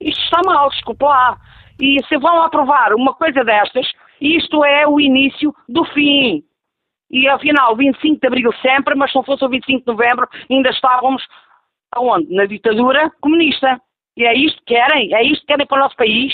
Isto 0.00 0.22
está 0.22 0.40
mal, 0.44 0.68
desculpa 0.70 1.06
lá. 1.06 1.36
E 1.80 2.02
se 2.06 2.16
vão 2.18 2.42
aprovar 2.42 2.94
uma 2.94 3.14
coisa 3.14 3.42
destas, 3.44 3.90
isto 4.20 4.64
é 4.64 4.86
o 4.86 5.00
início 5.00 5.54
do 5.68 5.84
fim. 5.86 6.44
E 7.10 7.28
afinal, 7.28 7.74
25 7.74 8.20
de 8.20 8.26
Abril 8.26 8.52
sempre, 8.62 8.94
mas 8.94 9.10
se 9.10 9.16
não 9.16 9.24
fosse 9.24 9.44
o 9.44 9.48
25 9.48 9.80
de 9.80 9.86
Novembro, 9.86 10.28
ainda 10.48 10.70
estávamos 10.70 11.26
Aonde? 11.92 12.34
Na 12.34 12.46
ditadura 12.46 13.10
comunista. 13.20 13.80
E 14.16 14.24
é 14.24 14.34
isto 14.36 14.58
que 14.66 14.74
querem? 14.74 15.14
É 15.14 15.22
isto 15.22 15.40
que 15.40 15.46
querem 15.46 15.66
para 15.66 15.78
o 15.78 15.80
nosso 15.80 15.96
país? 15.96 16.32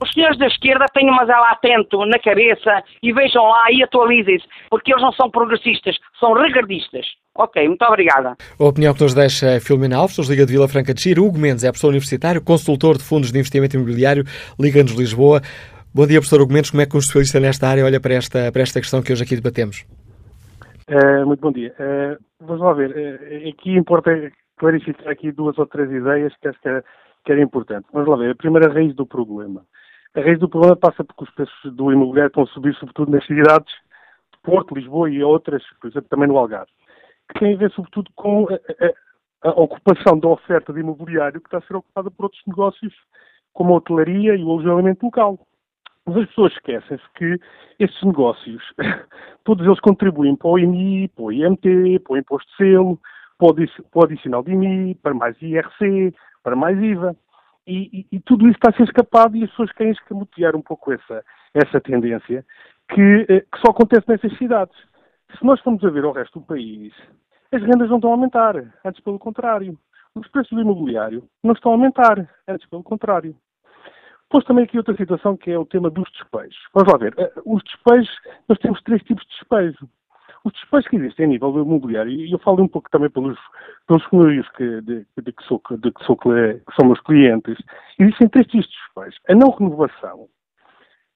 Os 0.00 0.12
senhores 0.12 0.38
da 0.38 0.46
esquerda 0.46 0.86
tenham 0.94 1.14
mas 1.14 1.28
ela 1.28 1.50
atento 1.50 2.04
na 2.06 2.18
cabeça 2.18 2.82
e 3.02 3.12
vejam 3.12 3.42
lá 3.42 3.64
e 3.72 3.82
atualizem-se, 3.82 4.46
porque 4.70 4.92
eles 4.92 5.02
não 5.02 5.12
são 5.12 5.28
progressistas, 5.28 5.96
são 6.20 6.34
regardistas. 6.34 7.04
Ok, 7.36 7.66
muito 7.66 7.84
obrigada. 7.84 8.36
A 8.58 8.64
opinião 8.64 8.94
que 8.94 9.02
nos 9.02 9.14
deixa 9.14 9.46
é 9.46 9.60
Filomena 9.60 9.96
Alves, 9.96 10.28
Liga 10.28 10.46
de 10.46 10.52
Vila 10.52 10.68
Franca 10.68 10.94
de 10.94 11.00
Xira. 11.00 11.20
Hugo 11.20 11.38
Mendes 11.38 11.64
é 11.64 11.68
professor 11.68 11.88
universitário, 11.88 12.42
consultor 12.42 12.96
de 12.96 13.04
fundos 13.04 13.32
de 13.32 13.38
investimento 13.38 13.76
imobiliário, 13.76 14.24
Liga-nos 14.58 14.92
Lisboa. 14.92 15.40
Bom 15.92 16.06
dia, 16.06 16.20
professor 16.20 16.40
Hugo 16.40 16.52
Mendes. 16.52 16.70
Como 16.70 16.82
é 16.82 16.86
que 16.86 16.96
um 16.96 17.00
especialista 17.00 17.40
nesta 17.40 17.68
área 17.68 17.84
olha 17.84 18.00
para 18.00 18.14
esta, 18.14 18.52
para 18.52 18.62
esta 18.62 18.80
questão 18.80 19.02
que 19.02 19.12
hoje 19.12 19.22
aqui 19.22 19.34
debatemos? 19.34 19.84
Uh, 20.88 21.26
muito 21.26 21.40
bom 21.40 21.52
dia. 21.52 21.74
Uh, 21.78 22.24
vamos 22.40 22.62
lá 22.62 22.72
ver. 22.72 22.90
Uh, 22.90 23.48
aqui 23.50 23.76
importa 23.76 24.10
clarificar 24.56 25.12
aqui 25.12 25.30
duas 25.30 25.58
ou 25.58 25.66
três 25.66 25.90
ideias 25.90 26.34
que 26.36 26.48
acho 26.48 26.58
que 26.62 26.68
era, 26.68 26.84
que 27.26 27.32
era 27.32 27.42
importante. 27.42 27.86
Vamos 27.92 28.08
lá 28.08 28.16
ver. 28.16 28.30
A 28.30 28.34
primeira 28.34 28.72
raiz 28.72 28.94
do 28.94 29.06
problema. 29.06 29.66
A 30.14 30.20
raiz 30.20 30.38
do 30.38 30.48
problema 30.48 30.74
passa 30.76 31.04
porque 31.04 31.24
os 31.24 31.30
preços 31.32 31.74
do 31.74 31.92
imobiliário 31.92 32.28
estão 32.28 32.44
a 32.44 32.46
subir, 32.46 32.74
sobretudo 32.76 33.12
nas 33.12 33.26
cidades 33.26 33.70
de 34.32 34.40
Porto, 34.42 34.74
Lisboa 34.74 35.10
e 35.10 35.22
outras, 35.22 35.62
por 35.78 35.88
exemplo, 35.88 36.08
também 36.08 36.26
no 36.26 36.38
Algarve, 36.38 36.72
que 37.30 37.38
tem 37.38 37.54
a 37.54 37.58
ver, 37.58 37.70
sobretudo, 37.72 38.10
com 38.16 38.48
a, 38.48 38.54
a, 39.44 39.50
a 39.50 39.60
ocupação 39.60 40.18
da 40.18 40.28
oferta 40.28 40.72
de 40.72 40.80
imobiliário 40.80 41.38
que 41.38 41.48
está 41.48 41.58
a 41.58 41.62
ser 41.62 41.76
ocupada 41.76 42.10
por 42.10 42.24
outros 42.24 42.42
negócios, 42.46 42.94
como 43.52 43.74
a 43.74 43.76
hotelaria 43.76 44.34
e 44.34 44.42
o 44.42 44.50
alojamento 44.50 45.04
local. 45.04 45.38
Mas 46.08 46.16
as 46.22 46.28
pessoas 46.28 46.52
esquecem-se 46.54 47.04
que 47.16 47.38
estes 47.78 48.02
negócios, 48.02 48.62
todos 49.44 49.66
eles 49.66 49.78
contribuem 49.80 50.34
para 50.34 50.48
o 50.48 50.58
IMI, 50.58 51.08
para 51.08 51.24
o 51.24 51.32
IMT, 51.32 51.98
para 51.98 52.14
o 52.14 52.16
Imposto 52.16 52.50
de 52.50 52.56
Selo, 52.56 52.98
para 53.36 53.48
o, 53.94 54.04
adicional 54.04 54.42
de 54.42 54.52
IMI, 54.52 54.94
para 54.94 55.12
mais 55.12 55.36
IRC, 55.42 56.14
para 56.42 56.56
mais 56.56 56.78
IVA. 56.82 57.14
E, 57.66 58.00
e, 58.00 58.16
e, 58.16 58.20
tudo 58.20 58.46
isso 58.48 58.56
está 58.56 58.70
a 58.70 58.72
ser 58.72 58.84
escapado 58.84 59.36
e 59.36 59.44
as 59.44 59.50
pessoas 59.50 59.70
querem 59.72 59.92
escamotear 59.92 60.56
um 60.56 60.62
pouco 60.62 60.90
essa, 60.90 61.22
essa 61.52 61.78
tendência 61.78 62.42
que, 62.88 63.26
eh, 63.28 63.40
que 63.40 63.60
só 63.60 63.70
acontece 63.70 64.08
nessas 64.08 64.34
cidades. 64.38 64.74
Se 65.36 65.44
nós 65.44 65.60
formos 65.60 65.84
a 65.84 65.90
ver 65.90 66.06
o 66.06 66.12
resto 66.12 66.40
do 66.40 66.46
país, 66.46 66.94
as 67.52 67.60
rendas 67.60 67.90
não 67.90 67.96
estão 67.96 68.10
a 68.10 68.14
aumentar, 68.14 68.56
antes 68.82 69.02
pelo 69.02 69.18
contrário. 69.18 69.78
Os 70.14 70.26
preços 70.28 70.52
do 70.52 70.62
imobiliário 70.62 71.28
não 71.44 71.52
estão 71.52 71.72
a 71.72 71.74
aumentar, 71.74 72.26
antes 72.48 72.66
pelo 72.70 72.82
contrário. 72.82 73.36
Depois 74.28 74.44
também 74.44 74.64
aqui 74.64 74.76
outra 74.76 74.94
situação 74.94 75.38
que 75.38 75.50
é 75.50 75.58
o 75.58 75.64
tema 75.64 75.88
dos 75.88 76.10
despejos. 76.12 76.58
Vamos 76.74 76.92
lá 76.92 76.98
ver. 76.98 77.14
Eh, 77.16 77.32
os 77.46 77.62
despejos, 77.64 78.14
nós 78.46 78.58
temos 78.58 78.82
três 78.82 79.02
tipos 79.02 79.24
de 79.24 79.30
despejo. 79.30 79.88
Os 80.44 80.52
despejos 80.52 80.88
que 80.88 80.96
existem 80.96 81.24
a 81.24 81.28
nível 81.28 81.50
do 81.50 81.62
imobiliário, 81.62 82.12
e 82.12 82.30
eu 82.30 82.38
falo 82.38 82.62
um 82.62 82.68
pouco 82.68 82.90
também 82.90 83.08
pelos, 83.08 83.38
pelos 83.86 84.06
senhorios 84.08 84.46
que, 84.50 84.82
de, 84.82 85.06
de, 85.16 85.32
que, 85.32 85.42
sou, 85.44 85.62
de 85.70 85.90
que, 85.90 86.04
sou, 86.04 86.14
que 86.16 86.62
são 86.78 86.86
meus 86.86 87.00
clientes, 87.00 87.56
existem 87.98 88.28
três 88.28 88.46
tipos 88.46 88.66
de 88.66 88.72
despejos. 88.76 89.20
A 89.28 89.34
não 89.34 89.50
renovação. 89.50 90.28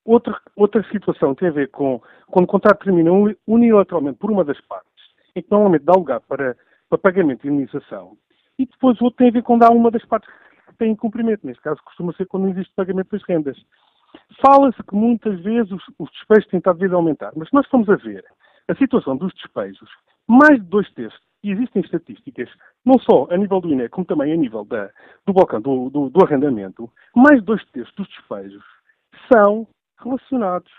Outra, 0.07 0.41
outra 0.57 0.83
situação 0.91 1.35
tem 1.35 1.49
a 1.49 1.53
ver 1.53 1.71
com 1.71 2.01
quando 2.29 2.45
o 2.45 2.49
contrato 2.49 2.83
termina 2.83 3.11
unilateralmente 3.47 4.19
por 4.19 4.31
uma 4.31 4.43
das 4.43 4.61
partes, 4.63 4.91
em 5.37 5.43
que 5.43 5.51
normalmente 5.51 5.85
dá 5.85 5.93
lugar 5.93 6.21
para, 6.21 6.57
para 6.89 6.99
pagamento 6.99 7.47
e 7.47 7.51
indenização. 7.51 8.17
E 8.59 8.65
depois 8.67 8.99
o 9.01 9.05
outro 9.05 9.19
tem 9.19 9.29
a 9.29 9.33
ver 9.33 9.43
com 9.43 9.59
dar 9.59 9.71
uma 9.71 9.91
das 9.91 10.05
partes 10.07 10.29
que 10.73 10.79
têm 10.79 10.97
cumprimento. 10.97 11.47
Neste 11.47 11.63
caso, 11.63 11.81
costuma 11.85 12.13
ser 12.15 12.27
quando 12.27 12.49
existe 12.49 12.73
pagamento 12.75 13.11
das 13.11 13.23
rendas. 13.25 13.57
Fala-se 14.45 14.83
que 14.83 14.95
muitas 14.95 15.41
vezes 15.41 15.71
os, 15.71 15.83
os 15.99 16.11
despejos 16.11 16.47
têm 16.49 16.59
estado 16.59 16.85
a 16.85 16.97
aumentar, 16.97 17.33
mas 17.37 17.49
nós 17.53 17.67
formos 17.69 17.89
a 17.89 17.97
ver 17.97 18.25
a 18.69 18.75
situação 18.75 19.17
dos 19.17 19.33
despejos, 19.35 19.89
mais 20.27 20.59
de 20.61 20.67
dois 20.69 20.91
terços, 20.93 21.21
e 21.43 21.51
existem 21.51 21.83
estatísticas, 21.83 22.49
não 22.85 22.99
só 22.99 23.27
a 23.31 23.37
nível 23.37 23.61
do 23.61 23.69
INE, 23.69 23.89
como 23.89 24.07
também 24.07 24.33
a 24.33 24.37
nível 24.37 24.65
da, 24.65 24.91
do 25.27 25.33
balcão 25.33 25.61
do, 25.61 25.91
do, 25.91 26.09
do 26.09 26.25
arrendamento, 26.25 26.91
mais 27.17 27.41
de 27.41 27.47
dois 27.47 27.65
terços 27.71 27.95
dos 27.97 28.09
despejos 28.09 28.63
são 29.33 29.67
relacionados 29.99 30.71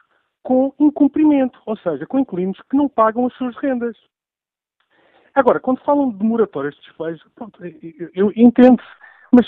com 0.42 0.74
incumprimento, 0.80 1.60
ou 1.66 1.78
seja, 1.78 2.06
com 2.06 2.20
inquilinos 2.20 2.60
que 2.70 2.78
não 2.78 2.88
pagam 2.88 3.26
as 3.26 3.34
suas 3.34 3.56
rendas. 3.58 3.98
Agora, 5.36 5.60
quando 5.60 5.84
falam 5.84 6.12
de 6.12 6.24
moratórias 6.24 6.76
de 6.76 6.82
despejos, 6.82 7.26
eu 8.14 8.32
entendo-se 8.36 8.88
mas 9.34 9.48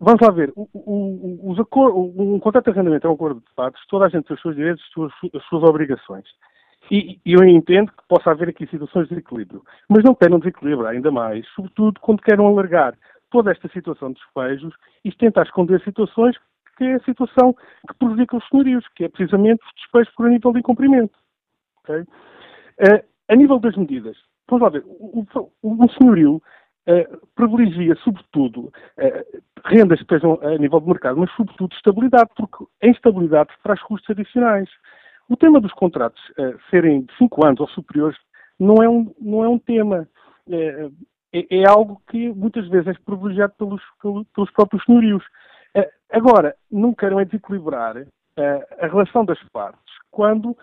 vamos 0.00 0.20
lá 0.20 0.30
ver, 0.32 0.50
o, 0.56 0.68
o, 0.72 2.34
um 2.34 2.40
contrato 2.40 2.64
de 2.64 2.70
arrendamento 2.70 3.06
é 3.06 3.10
um 3.10 3.14
acordo 3.14 3.40
de 3.40 3.54
partes, 3.54 3.86
toda 3.86 4.06
a 4.06 4.08
gente 4.08 4.24
tem 4.24 4.34
os 4.34 4.40
seus 4.40 4.56
direitos, 4.56 4.82
as 4.82 4.90
suas, 4.90 5.12
as 5.34 5.44
suas 5.44 5.62
obrigações. 5.62 6.24
E, 6.90 7.20
e 7.24 7.34
eu 7.34 7.44
entendo 7.44 7.92
que 7.92 8.08
possa 8.08 8.30
haver 8.30 8.48
aqui 8.48 8.66
situações 8.66 9.04
de 9.04 9.14
desequilíbrio, 9.14 9.62
mas 9.88 10.02
não 10.02 10.14
querem 10.14 10.38
desequilibrar 10.38 10.92
ainda 10.92 11.10
mais, 11.10 11.46
sobretudo 11.54 12.00
quando 12.00 12.22
querem 12.22 12.44
alargar 12.44 12.96
toda 13.30 13.52
esta 13.52 13.68
situação 13.68 14.08
de 14.08 14.18
despejos 14.18 14.74
e 15.04 15.12
tentar 15.12 15.42
esconder 15.42 15.80
situações 15.82 16.36
que 16.76 16.84
é 16.84 16.94
a 16.94 17.00
situação 17.00 17.52
que 17.52 17.94
prejudica 17.98 18.38
os 18.38 18.48
senhorios, 18.48 18.88
que 18.96 19.04
é 19.04 19.08
precisamente 19.08 19.62
os 19.62 19.72
despejos 19.74 20.14
por 20.14 20.30
nível 20.30 20.52
de 20.52 20.60
incumprimento. 20.60 21.14
Okay? 21.84 22.00
Uh, 22.00 23.04
a 23.28 23.36
nível 23.36 23.58
das 23.58 23.76
medidas, 23.76 24.16
vamos 24.48 24.62
lá 24.62 24.70
ver, 24.70 24.82
o 24.86 25.88
senhorio 25.98 26.42
uh, 26.88 27.26
privilegia, 27.34 27.94
sobretudo, 27.96 28.72
uh, 28.98 29.42
rendas 29.64 29.98
que 29.98 30.04
estejam 30.04 30.38
a 30.42 30.56
nível 30.58 30.80
de 30.80 30.88
mercado, 30.88 31.18
mas, 31.18 31.30
sobretudo, 31.32 31.74
estabilidade, 31.74 32.30
porque 32.36 32.64
a 32.82 32.86
instabilidade 32.86 33.50
traz 33.62 33.82
custos 33.82 34.10
adicionais. 34.10 34.68
O 35.28 35.36
tema 35.36 35.60
dos 35.60 35.72
contratos 35.72 36.22
uh, 36.30 36.58
serem 36.70 37.02
de 37.02 37.16
5 37.16 37.46
anos 37.46 37.60
ou 37.60 37.68
superiores 37.68 38.18
não 38.58 38.82
é 38.82 38.88
um, 38.88 39.14
não 39.20 39.44
é 39.44 39.48
um 39.48 39.58
tema. 39.58 40.08
É, 40.52 40.90
é, 41.32 41.64
algo 41.64 42.02
que 42.08 42.28
muitas 42.30 42.66
vezes 42.68 42.88
é 42.88 42.94
privilegiado 43.04 43.54
pelos, 43.56 43.80
pelos, 44.34 44.50
próprios 44.50 44.84
senhorios. 44.84 45.22
agora, 46.10 46.56
não 46.68 46.92
queiram 46.92 47.20
é 47.20 47.24
desequilibrar 47.24 47.96
a 48.80 48.86
relação 48.88 49.24
das 49.24 49.38
partes 49.52 49.94
quando 50.10 50.56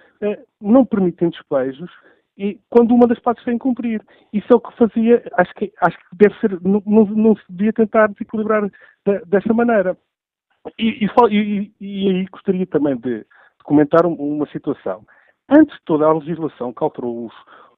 não 0.60 0.86
permitem 0.86 1.30
despejos 1.30 1.90
e 2.38 2.60
quando 2.70 2.94
uma 2.94 3.08
das 3.08 3.20
partes 3.20 3.44
tem 3.44 3.58
cumprir. 3.58 4.02
Isso 4.32 4.48
é 4.52 4.56
o 4.56 4.60
que 4.60 4.76
fazia, 4.78 5.24
acho 5.34 5.54
que, 5.56 5.74
acho 5.82 5.98
que 5.98 6.16
deve 6.16 6.40
ser, 6.40 6.62
não, 6.62 6.82
não 6.86 7.36
se 7.36 7.44
devia 7.50 7.74
tentar 7.74 8.08
desequilibrar 8.08 8.70
de, 9.06 9.20
dessa 9.26 9.54
maneira. 9.54 9.98
E, 10.78 11.06
e, 11.06 11.72
e, 11.80 12.10
aí 12.10 12.26
gostaria 12.26 12.68
também 12.68 12.96
de, 12.98 13.20
de 13.20 13.64
comentar 13.64 14.06
uma 14.06 14.48
situação. 14.48 15.04
Antes 15.50 15.76
de 15.78 15.84
toda 15.86 16.06
a 16.06 16.14
legislação 16.14 16.74
que 16.74 16.84
alterou 16.84 17.26
os, 17.26 17.34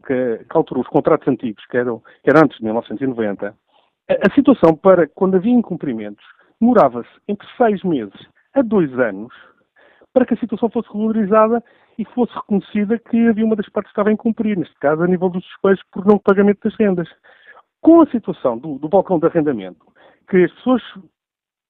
que, 0.06 0.44
que 0.44 0.58
alterou 0.58 0.84
os 0.84 0.90
contratos 0.90 1.28
antigos, 1.28 1.66
que 1.68 1.78
eram, 1.78 2.00
que 2.24 2.30
eram 2.30 2.42
antes 2.44 2.58
de 2.58 2.64
1990, 2.64 3.48
a, 3.48 4.14
a 4.14 4.34
situação 4.34 4.76
para 4.76 5.08
quando 5.08 5.36
havia 5.36 5.54
incumprimentos 5.54 6.26
demorava-se 6.60 7.10
entre 7.28 7.48
seis 7.56 7.82
meses 7.84 8.28
a 8.54 8.62
dois 8.62 8.92
anos 9.00 9.34
para 10.14 10.26
que 10.26 10.34
a 10.34 10.38
situação 10.38 10.70
fosse 10.70 10.90
regularizada 10.90 11.64
e 12.00 12.06
fosse 12.06 12.34
reconhecida 12.34 12.98
que 12.98 13.28
havia 13.28 13.46
uma 13.46 13.58
das 13.58 13.68
partes 13.68 13.92
que 13.92 13.94
estava 13.94 14.10
a 14.10 14.14
incumprir, 14.14 14.58
neste 14.58 14.74
caso 14.76 15.04
a 15.04 15.08
nível 15.08 15.30
dos 15.30 15.44
despejos 15.44 15.84
por 15.92 16.06
não 16.06 16.18
pagamento 16.18 16.62
das 16.64 16.74
rendas. 16.80 17.10
Com 17.82 18.02
a 18.02 18.08
situação 18.08 18.58
do, 18.58 18.80
do 18.80 18.88
balcão 18.88 19.20
de 19.20 19.28
arrendamento, 19.28 19.86
que 20.30 20.38
as 20.46 20.52
pessoas 20.54 20.82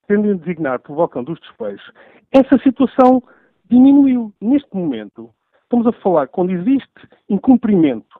tendem 0.07 0.31
a 0.31 0.35
designar 0.35 0.79
pelo 0.79 0.99
balcão 0.99 1.23
dos 1.23 1.39
despejos, 1.39 1.91
essa 2.31 2.59
situação 2.59 3.23
diminuiu. 3.65 4.31
Neste 4.39 4.69
momento, 4.75 5.31
estamos 5.63 5.87
a 5.87 5.91
falar, 5.93 6.27
quando 6.27 6.51
existe 6.51 7.09
incumprimento 7.27 8.19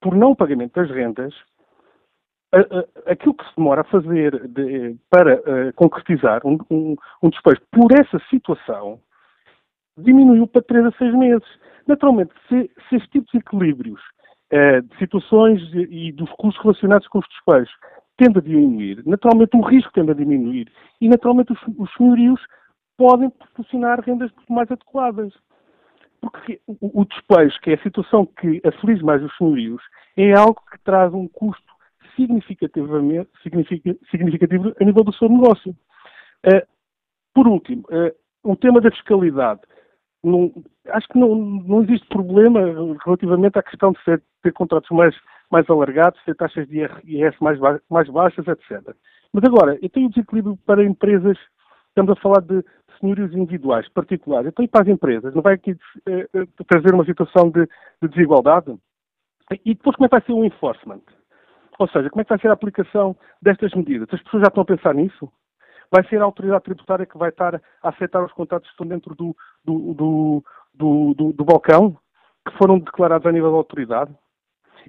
por 0.00 0.14
não 0.14 0.34
pagamento 0.34 0.80
das 0.80 0.90
rendas, 0.90 1.34
aquilo 3.06 3.34
que 3.34 3.44
se 3.44 3.56
demora 3.56 3.82
a 3.82 3.84
fazer 3.84 4.48
de, 4.48 4.96
para 5.10 5.36
uh, 5.40 5.72
concretizar 5.74 6.40
um, 6.46 6.58
um, 6.70 6.96
um 7.22 7.28
despejo 7.28 7.60
por 7.70 7.92
essa 7.92 8.18
situação 8.30 8.98
diminuiu 10.02 10.46
para 10.46 10.62
3 10.62 10.86
a 10.86 10.92
6 10.92 11.14
meses. 11.14 11.48
Naturalmente, 11.86 12.32
se, 12.48 12.70
se 12.88 12.96
este 12.96 13.08
tipo 13.10 13.26
de 13.32 13.38
equilíbrios 13.38 14.00
eh, 14.50 14.80
de 14.80 14.98
situações 14.98 15.60
e 15.74 16.12
dos 16.12 16.30
custos 16.32 16.62
relacionados 16.62 17.08
com 17.08 17.18
os 17.18 17.26
despejos 17.28 17.72
tende 18.16 18.38
a 18.38 18.42
diminuir, 18.42 19.02
naturalmente 19.06 19.56
o 19.56 19.60
risco 19.60 19.92
tende 19.92 20.10
a 20.10 20.14
diminuir 20.14 20.70
e 21.00 21.08
naturalmente 21.08 21.52
os, 21.52 21.60
os 21.78 21.92
senhorios 21.94 22.40
podem 22.96 23.30
proporcionar 23.30 24.00
rendas 24.00 24.30
mais 24.48 24.70
adequadas. 24.70 25.32
Porque 26.20 26.60
o, 26.66 27.02
o 27.02 27.04
despejo, 27.04 27.60
que 27.60 27.70
é 27.70 27.74
a 27.74 27.82
situação 27.82 28.26
que 28.26 28.60
aflige 28.64 29.04
mais 29.04 29.22
os 29.22 29.34
senhorios, 29.36 29.80
é 30.16 30.32
algo 30.32 30.60
que 30.70 30.78
traz 30.82 31.14
um 31.14 31.28
custo 31.28 31.72
significativamente 32.16 33.30
significativo 34.10 34.74
a 34.80 34.84
nível 34.84 35.04
do 35.04 35.12
seu 35.12 35.28
negócio. 35.28 35.70
Uh, 36.44 36.66
por 37.32 37.46
último, 37.46 37.82
uh, 37.82 38.12
o 38.42 38.56
tema 38.56 38.80
da 38.80 38.90
fiscalidade 38.90 39.60
não, 40.22 40.52
acho 40.88 41.08
que 41.08 41.18
não, 41.18 41.34
não 41.34 41.82
existe 41.82 42.06
problema 42.08 42.60
relativamente 43.04 43.58
à 43.58 43.62
questão 43.62 43.92
de 43.92 44.02
ser, 44.02 44.22
ter 44.42 44.52
contratos 44.52 44.90
mais, 44.90 45.14
mais 45.50 45.68
alargados, 45.70 46.22
ter 46.24 46.34
taxas 46.34 46.66
de 46.68 46.78
IRS 47.04 47.36
mais, 47.40 47.58
mais 47.88 48.08
baixas, 48.08 48.46
etc. 48.46 48.94
Mas 49.32 49.44
agora, 49.44 49.78
eu 49.80 49.88
tenho 49.90 50.08
desequilíbrio 50.08 50.58
para 50.66 50.84
empresas, 50.84 51.38
estamos 51.88 52.12
a 52.12 52.20
falar 52.20 52.40
de 52.40 52.64
senhorios 53.00 53.32
individuais, 53.32 53.88
particulares, 53.90 54.48
então 54.48 54.64
e 54.64 54.68
para 54.68 54.82
as 54.82 54.88
empresas, 54.88 55.34
não 55.34 55.42
vai 55.42 55.54
aqui 55.54 55.76
eh, 56.06 56.28
eh, 56.34 56.46
trazer 56.66 56.92
uma 56.92 57.04
situação 57.04 57.48
de, 57.50 57.64
de 58.02 58.08
desigualdade? 58.08 58.76
E 59.64 59.74
depois 59.74 59.96
como 59.96 60.06
é 60.06 60.08
que 60.08 60.16
vai 60.16 60.22
ser 60.22 60.32
o 60.32 60.44
enforcement? 60.44 61.02
Ou 61.78 61.88
seja, 61.88 62.10
como 62.10 62.20
é 62.20 62.24
que 62.24 62.30
vai 62.30 62.40
ser 62.40 62.48
a 62.48 62.54
aplicação 62.54 63.16
destas 63.40 63.72
medidas? 63.72 64.08
As 64.12 64.22
pessoas 64.22 64.42
já 64.42 64.48
estão 64.48 64.62
a 64.62 64.66
pensar 64.66 64.94
nisso? 64.94 65.30
Vai 65.90 66.06
ser 66.08 66.20
a 66.20 66.24
autoridade 66.24 66.64
tributária 66.64 67.06
que 67.06 67.18
vai 67.18 67.30
estar 67.30 67.54
a 67.56 67.88
aceitar 67.88 68.24
os 68.24 68.32
contratos 68.32 68.68
que 68.68 68.74
estão 68.74 68.86
dentro 68.86 69.14
do, 69.14 69.36
do, 69.64 69.94
do, 69.94 70.44
do, 70.74 71.32
do, 71.32 71.44
balcão, 71.44 71.96
que 72.46 72.56
foram 72.56 72.78
declarados 72.78 73.26
a 73.26 73.32
nível 73.32 73.50
da 73.50 73.56
autoridade. 73.56 74.14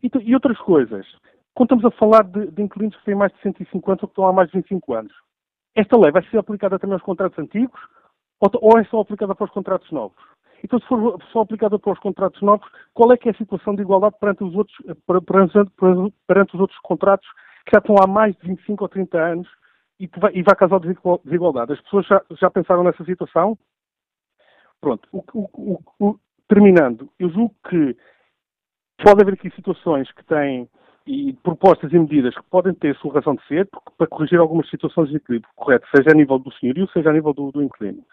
E, 0.03 0.09
e 0.21 0.33
outras 0.33 0.57
coisas. 0.59 1.05
Quando 1.53 1.75
estamos 1.75 1.85
a 1.85 1.97
falar 1.97 2.23
de, 2.23 2.51
de 2.51 2.61
inquilinos 2.61 2.95
que 2.97 3.05
têm 3.05 3.15
mais 3.15 3.31
de 3.33 3.41
150 3.41 4.03
ou 4.03 4.07
que 4.07 4.11
estão 4.11 4.27
há 4.27 4.33
mais 4.33 4.49
de 4.49 4.57
25 4.57 4.93
anos, 4.93 5.13
esta 5.75 5.97
lei 5.97 6.11
vai 6.11 6.23
ser 6.29 6.37
aplicada 6.37 6.79
também 6.79 6.93
aos 6.93 7.03
contratos 7.03 7.37
antigos 7.39 7.79
ou, 8.39 8.49
ou 8.61 8.79
é 8.79 8.83
só 8.85 9.01
aplicada 9.01 9.35
para 9.35 9.45
os 9.45 9.51
contratos 9.51 9.91
novos? 9.91 10.17
Então, 10.63 10.79
se 10.79 10.87
for 10.87 11.21
só 11.31 11.41
aplicada 11.41 11.79
para 11.79 11.93
os 11.93 11.99
contratos 11.99 12.41
novos, 12.41 12.67
qual 12.93 13.11
é 13.13 13.17
que 13.17 13.29
é 13.29 13.31
a 13.31 13.37
situação 13.37 13.75
de 13.75 13.81
igualdade 13.81 14.15
perante 14.19 14.43
os 14.43 14.55
outros, 14.55 14.77
perante, 15.05 16.13
perante 16.27 16.55
os 16.55 16.61
outros 16.61 16.79
contratos 16.79 17.27
que 17.65 17.71
já 17.73 17.79
estão 17.79 17.95
há 18.01 18.07
mais 18.07 18.35
de 18.37 18.47
25 18.47 18.83
ou 18.83 18.89
30 18.89 19.17
anos 19.17 19.47
e 19.99 20.09
vai, 20.17 20.31
e 20.33 20.41
vai 20.41 20.55
causar 20.55 20.79
desigualdade. 20.79 21.73
As 21.73 21.81
pessoas 21.81 22.05
já, 22.07 22.21
já 22.31 22.49
pensaram 22.49 22.83
nessa 22.83 23.03
situação? 23.03 23.57
Pronto. 24.79 25.07
O, 25.11 25.23
o, 25.33 25.79
o, 25.99 26.19
terminando, 26.47 27.09
eu 27.19 27.29
julgo 27.29 27.53
que 27.69 27.95
pode 29.03 29.21
haver 29.21 29.33
aqui 29.33 29.49
situações 29.51 30.11
que 30.11 30.23
têm 30.25 30.69
e 31.05 31.33
propostas 31.41 31.91
e 31.91 31.97
medidas 31.97 32.35
que 32.35 32.43
podem 32.43 32.73
ter 32.73 32.95
sua 32.97 33.13
razão 33.13 33.35
de 33.35 33.45
ser 33.47 33.67
para 33.97 34.07
corrigir 34.07 34.39
algumas 34.39 34.69
situações 34.69 35.09
de 35.09 35.17
equilíbrio 35.17 35.51
correto, 35.55 35.87
seja 35.95 36.11
a 36.11 36.13
nível 36.13 36.37
do 36.37 36.53
senhorio, 36.53 36.87
seja 36.91 37.09
a 37.09 37.13
nível 37.13 37.33
do, 37.33 37.51
do 37.51 37.63
inquilino. 37.63 38.03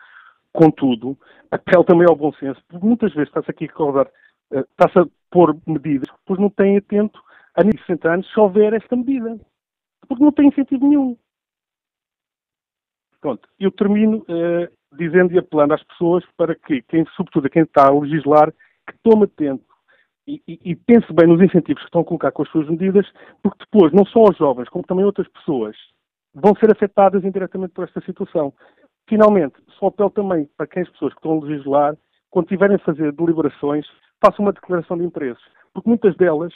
Contudo, 0.53 1.17
apelo 1.51 1.85
também 1.85 2.07
ao 2.09 2.17
bom 2.17 2.33
senso, 2.35 2.61
porque 2.69 2.87
muitas 2.87 3.13
vezes 3.13 3.29
está-se 3.29 3.51
aqui 3.51 3.67
a 3.67 3.73
causar, 3.73 4.09
eh, 4.53 4.61
está-se 4.61 4.99
a 4.99 5.07
pôr 5.31 5.55
medidas, 5.67 6.09
pois 6.25 6.41
não 6.41 6.49
têm 6.49 6.79
atento 6.79 7.21
a 7.55 7.63
nível 7.63 7.79
de 7.79 7.87
60 7.87 8.11
anos 8.11 8.33
se 8.33 8.41
houver 8.41 8.73
esta 8.73 8.97
medida. 8.97 9.39
Porque 10.09 10.25
não 10.25 10.33
tem 10.33 10.49
incentivo 10.49 10.89
nenhum. 10.89 11.19
Pronto, 13.27 13.49
eu 13.59 13.73
termino 13.73 14.19
uh, 14.19 14.97
dizendo 14.97 15.33
e 15.33 15.39
apelando 15.39 15.75
às 15.75 15.83
pessoas 15.83 16.25
para 16.37 16.55
que, 16.55 16.81
quem, 16.83 17.05
sobretudo 17.17 17.49
a 17.49 17.51
quem 17.51 17.65
está 17.65 17.89
a 17.89 17.93
legislar, 17.93 18.53
que 18.53 18.97
tome 19.03 19.25
atento 19.25 19.65
e, 20.29 20.41
e, 20.47 20.61
e, 20.65 20.77
pense 20.77 21.13
bem 21.13 21.27
nos 21.27 21.43
incentivos 21.43 21.83
que 21.83 21.89
estão 21.89 22.03
a 22.03 22.05
colocar 22.05 22.31
com 22.31 22.45
as 22.45 22.49
suas 22.51 22.69
medidas, 22.69 23.05
porque 23.43 23.65
depois 23.65 23.93
não 23.93 24.07
só 24.07 24.23
os 24.31 24.37
jovens, 24.37 24.69
como 24.69 24.87
também 24.87 25.05
outras 25.05 25.27
pessoas 25.27 25.77
vão 26.33 26.55
ser 26.55 26.71
afetadas 26.71 27.25
indiretamente 27.25 27.75
por 27.75 27.83
esta 27.83 28.01
situação. 28.03 28.55
Finalmente, 29.09 29.57
só 29.77 29.89
apelo 29.89 30.11
também 30.11 30.49
para 30.57 30.69
quem 30.69 30.85
as 30.85 30.91
pessoas 30.91 31.13
que 31.13 31.19
estão 31.19 31.33
a 31.33 31.45
legislar, 31.45 31.97
quando 32.31 32.47
tiverem 32.47 32.77
a 32.77 32.85
fazer 32.85 33.11
deliberações, 33.11 33.89
façam 34.25 34.45
uma 34.45 34.53
declaração 34.53 34.97
de 34.97 35.03
interesses, 35.05 35.43
porque 35.75 35.89
muitas 35.89 36.17
delas 36.17 36.53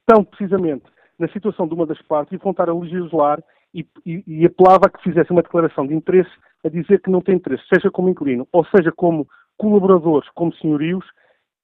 estão 0.00 0.24
precisamente 0.24 0.86
na 1.16 1.28
situação 1.28 1.68
de 1.68 1.74
uma 1.74 1.86
das 1.86 2.02
partes 2.02 2.32
e 2.32 2.42
vão 2.42 2.50
estar 2.50 2.68
a 2.68 2.74
legislar 2.74 3.40
e, 3.74 3.86
e, 4.06 4.46
apelava 4.46 4.86
a 4.86 4.90
que 4.90 5.02
fizesse 5.02 5.30
uma 5.30 5.42
declaração 5.42 5.86
de 5.86 5.94
interesse 5.94 6.30
a 6.64 6.68
dizer 6.68 7.00
que 7.00 7.10
não 7.10 7.20
tem 7.20 7.36
interesse, 7.36 7.62
seja 7.72 7.90
como 7.90 8.08
inquilino 8.08 8.48
ou 8.52 8.64
seja 8.66 8.90
como 8.92 9.28
colaboradores, 9.56 10.28
como 10.34 10.54
senhorios, 10.54 11.04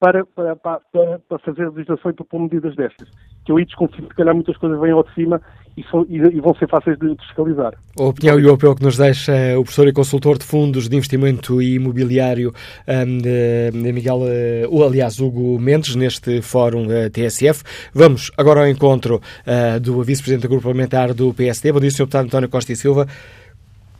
para, 0.00 0.24
para, 0.24 0.56
para, 0.56 0.80
para 1.28 1.38
fazer 1.38 1.68
legislação 1.70 2.10
e 2.10 2.14
propor 2.14 2.40
medidas 2.40 2.74
destas. 2.76 3.08
Que 3.44 3.52
eu 3.52 3.56
aí 3.56 3.64
desconfio 3.64 4.06
que, 4.08 4.14
calhar, 4.14 4.34
muitas 4.34 4.56
coisas 4.56 4.78
vêm 4.80 4.92
ao 4.92 5.02
de 5.02 5.14
cima 5.14 5.40
e, 5.76 5.82
são, 5.84 6.06
e, 6.08 6.16
e, 6.16 6.40
vão 6.40 6.54
ser 6.54 6.68
fáceis 6.68 6.98
de, 6.98 7.14
fiscalizar. 7.16 7.74
A 7.98 8.02
opinião 8.02 8.38
e 8.38 8.46
o 8.46 8.52
apelo 8.52 8.76
que 8.76 8.82
nos 8.82 8.96
deixa 8.96 9.32
o 9.58 9.62
professor 9.62 9.88
e 9.88 9.92
consultor 9.92 10.38
de 10.38 10.44
fundos 10.44 10.88
de 10.88 10.96
investimento 10.96 11.60
imobiliário 11.60 12.52
um, 12.86 13.92
Miguel, 13.92 14.18
uh, 14.18 14.68
ou 14.70 14.84
aliás, 14.84 15.18
Hugo 15.20 15.58
Mendes, 15.58 15.94
neste 15.94 16.42
fórum 16.42 16.86
uh, 16.86 17.10
TSF. 17.10 17.62
Vamos 17.92 18.30
agora 18.36 18.60
ao 18.60 18.68
encontro 18.68 19.16
uh, 19.16 19.80
do 19.80 20.02
vice-presidente 20.02 20.42
do 20.42 20.48
grupo 20.48 20.64
parlamentar 20.64 21.12
do 21.14 21.32
PSD. 21.34 21.72
Bom 21.72 21.80
dia, 21.80 21.90
Sr. 21.90 22.04
Deputado 22.04 22.26
António 22.26 22.48
Costa 22.48 22.72
e 22.72 22.76
Silva. 22.76 23.06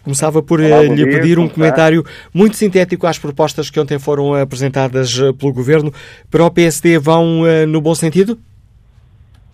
Começava 0.04 0.42
por 0.42 0.60
Olá, 0.60 0.82
lhe 0.82 0.94
dia, 0.94 1.06
pedir 1.06 1.38
um 1.38 1.48
comentário 1.48 2.04
muito 2.32 2.56
sintético 2.56 3.06
às 3.06 3.18
propostas 3.18 3.70
que 3.70 3.80
ontem 3.80 3.98
foram 3.98 4.34
apresentadas 4.34 5.18
pelo 5.38 5.54
Governo. 5.54 5.90
Para 6.30 6.44
o 6.44 6.50
PSD 6.50 6.98
vão 6.98 7.40
no 7.66 7.80
bom 7.80 7.94
sentido? 7.94 8.38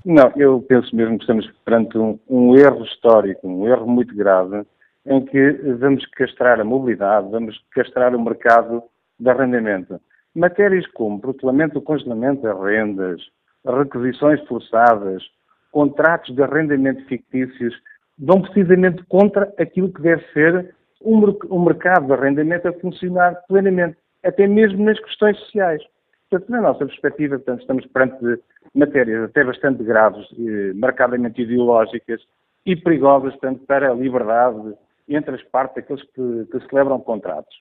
Não, 0.04 0.32
eu 0.36 0.60
penso 0.68 0.94
mesmo 0.94 1.18
que 1.18 1.22
estamos 1.22 1.48
perante 1.64 1.96
um, 1.96 2.18
um, 2.28 2.56
erro 2.56 2.84
histórico, 2.84 3.46
um 3.46 3.68
erro 3.68 3.86
muito 3.86 4.12
grave, 4.12 4.64
em 5.06 5.24
que 5.24 5.52
vamos 5.78 6.04
castrar 6.16 6.60
a 6.60 6.64
mobilidade, 6.64 7.30
vamos 7.30 7.56
castrar 7.72 8.12
o 8.12 8.20
mercado 8.20 8.82
de 9.20 9.30
arrendamento. 9.30 10.00
Matérias 10.34 10.86
como 10.94 11.20
protelamento 11.20 11.76
ou 11.76 11.82
congelamento 11.82 12.42
das 12.42 12.60
rendas, 12.60 13.20
requisições 13.64 14.40
forçadas, 14.48 15.22
contratos 15.70 16.34
de 16.34 16.42
arrendamento 16.42 17.04
fictícios, 17.06 17.74
vão 18.20 18.42
precisamente 18.42 19.02
contra 19.04 19.52
aquilo 19.58 19.92
que 19.92 20.02
deve 20.02 20.22
ser 20.32 20.74
um, 21.02 21.64
mercado 21.64 22.06
de 22.06 22.12
arrendamento 22.12 22.68
a 22.68 22.72
funcionar 22.74 23.34
plenamente, 23.48 23.96
até 24.22 24.46
mesmo 24.46 24.84
nas 24.84 25.00
questões 25.00 25.38
sociais. 25.38 25.82
Portanto, 26.28 26.50
na 26.50 26.60
nossa 26.60 26.86
perspectiva, 26.86 27.36
portanto, 27.36 27.62
estamos 27.62 27.86
perante 27.86 28.40
matérias 28.74 29.24
até 29.24 29.42
bastante 29.42 29.82
graves, 29.82 30.26
eh, 30.38 30.72
marcadamente 30.74 31.42
ideológicas 31.42 32.20
e 32.64 32.76
perigosas, 32.76 33.36
tanto 33.40 33.64
para 33.64 33.90
a 33.90 33.94
liberdade 33.94 34.74
entre 35.08 35.34
as 35.34 35.42
partes, 35.44 35.78
aqueles 35.78 36.02
que, 36.12 36.46
que 36.52 36.68
celebram 36.68 37.00
contratos. 37.00 37.56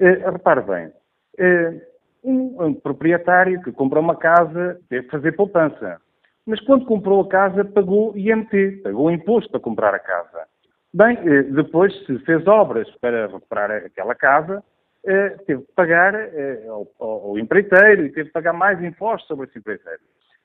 Eh, 0.00 0.30
repare 0.30 0.62
bem, 0.62 0.92
eh, 1.38 1.86
um, 2.24 2.64
um, 2.64 2.74
proprietário 2.74 3.62
que 3.62 3.70
comprou 3.70 4.02
uma 4.02 4.16
casa 4.16 4.80
deve 4.90 5.08
fazer 5.08 5.32
poupança, 5.32 6.00
mas 6.48 6.60
quando 6.62 6.86
comprou 6.86 7.20
a 7.20 7.28
casa 7.28 7.62
pagou 7.62 8.16
IMT, 8.16 8.80
pagou 8.82 9.10
imposto 9.10 9.50
para 9.50 9.60
comprar 9.60 9.94
a 9.94 9.98
casa. 9.98 10.46
Bem, 10.94 11.18
eh, 11.18 11.42
depois 11.42 11.94
se 12.06 12.18
fez 12.20 12.46
obras 12.46 12.90
para 13.02 13.26
recuperar 13.26 13.70
aquela 13.70 14.14
casa, 14.14 14.64
eh, 15.04 15.28
teve 15.46 15.62
que 15.62 15.72
pagar 15.74 16.14
eh, 16.14 16.64
ao, 16.98 17.38
empreiteiro 17.38 18.06
e 18.06 18.12
teve 18.12 18.28
que 18.28 18.32
pagar 18.32 18.54
mais 18.54 18.82
impostos 18.82 19.28
sobre 19.28 19.46
esse 19.46 19.58
empreiteiro. 19.58 20.00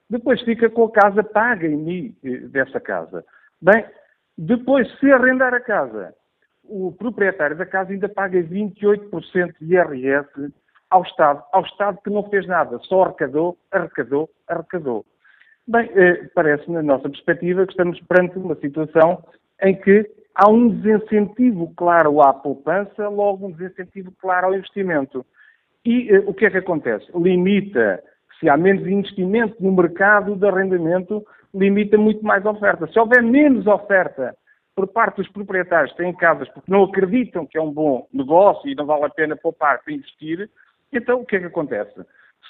Depois 0.10 0.42
fica 0.42 0.70
com 0.70 0.84
a 0.84 0.92
casa 0.92 1.24
paga 1.24 1.66
em 1.66 1.78
mim 1.78 2.18
dessa 2.52 2.82
casa. 2.82 3.24
Bem, 3.62 3.86
depois 4.38 4.86
se 5.00 5.10
arrendar 5.10 5.54
a 5.54 5.62
casa, 5.62 6.14
o 6.66 6.92
proprietário 6.92 7.56
da 7.56 7.66
casa 7.66 7.94
ainda 7.94 8.10
paga 8.10 8.44
28% 8.44 9.56
de 9.62 9.74
IRS 9.74 10.52
ao 10.90 11.04
Estado, 11.04 11.42
ao 11.54 11.64
Estado 11.64 11.98
que 12.04 12.10
não 12.10 12.30
fez 12.30 12.46
nada, 12.46 12.78
só 12.80 13.04
arrecadou, 13.04 13.58
arrecadou, 13.72 14.30
arrecadou. 14.50 15.06
Bem, 15.66 15.90
eh, 15.96 16.30
parece, 16.36 16.70
na 16.70 16.84
nossa 16.84 17.10
perspectiva, 17.10 17.66
que 17.66 17.72
estamos 17.72 18.00
perante 18.02 18.38
uma 18.38 18.56
situação 18.56 19.24
em 19.62 19.74
que 19.74 20.10
há 20.36 20.50
um 20.50 20.68
desincentivo 20.68 21.74
claro 21.78 22.22
à 22.22 22.34
poupança, 22.34 23.08
logo 23.08 23.48
um 23.48 23.52
desincentivo 23.52 24.12
claro 24.20 24.48
ao 24.48 24.56
investimento. 24.56 25.26
E 25.86 26.10
eh, 26.10 26.24
o 26.28 26.34
que 26.34 26.46
é 26.46 26.50
que 26.50 26.58
acontece? 26.58 27.06
Limita, 27.16 28.04
se 28.40 28.50
há 28.50 28.58
menos 28.58 28.86
investimento 28.86 29.56
no 29.62 29.72
mercado 29.72 30.36
de 30.36 30.46
arrendamento, 30.46 31.26
limita 31.54 31.98
muito 31.98 32.26
mais 32.26 32.46
a 32.46 32.52
oferta. 32.52 32.86
Se 32.88 33.00
houver 33.00 33.24
menos 33.24 33.66
oferta 33.66 34.36
por 34.76 34.88
parte 34.88 35.18
dos 35.18 35.30
proprietários 35.30 35.92
que 35.92 36.00
têm 36.00 36.14
casas 36.14 36.50
porque 36.50 36.70
não 36.70 36.84
acreditam 36.84 37.46
que 37.46 37.58
é 37.58 37.62
um 37.62 37.72
bom 37.72 38.06
negócio 38.12 38.70
e 38.70 38.76
não 38.76 38.86
vale 38.86 39.06
a 39.06 39.10
pena 39.10 39.38
poupar 39.38 39.82
para 39.82 39.94
investir, 39.94 40.50
então 40.92 41.22
o 41.22 41.26
que 41.26 41.38
é 41.38 41.40
que 41.40 41.46
acontece? 41.46 41.94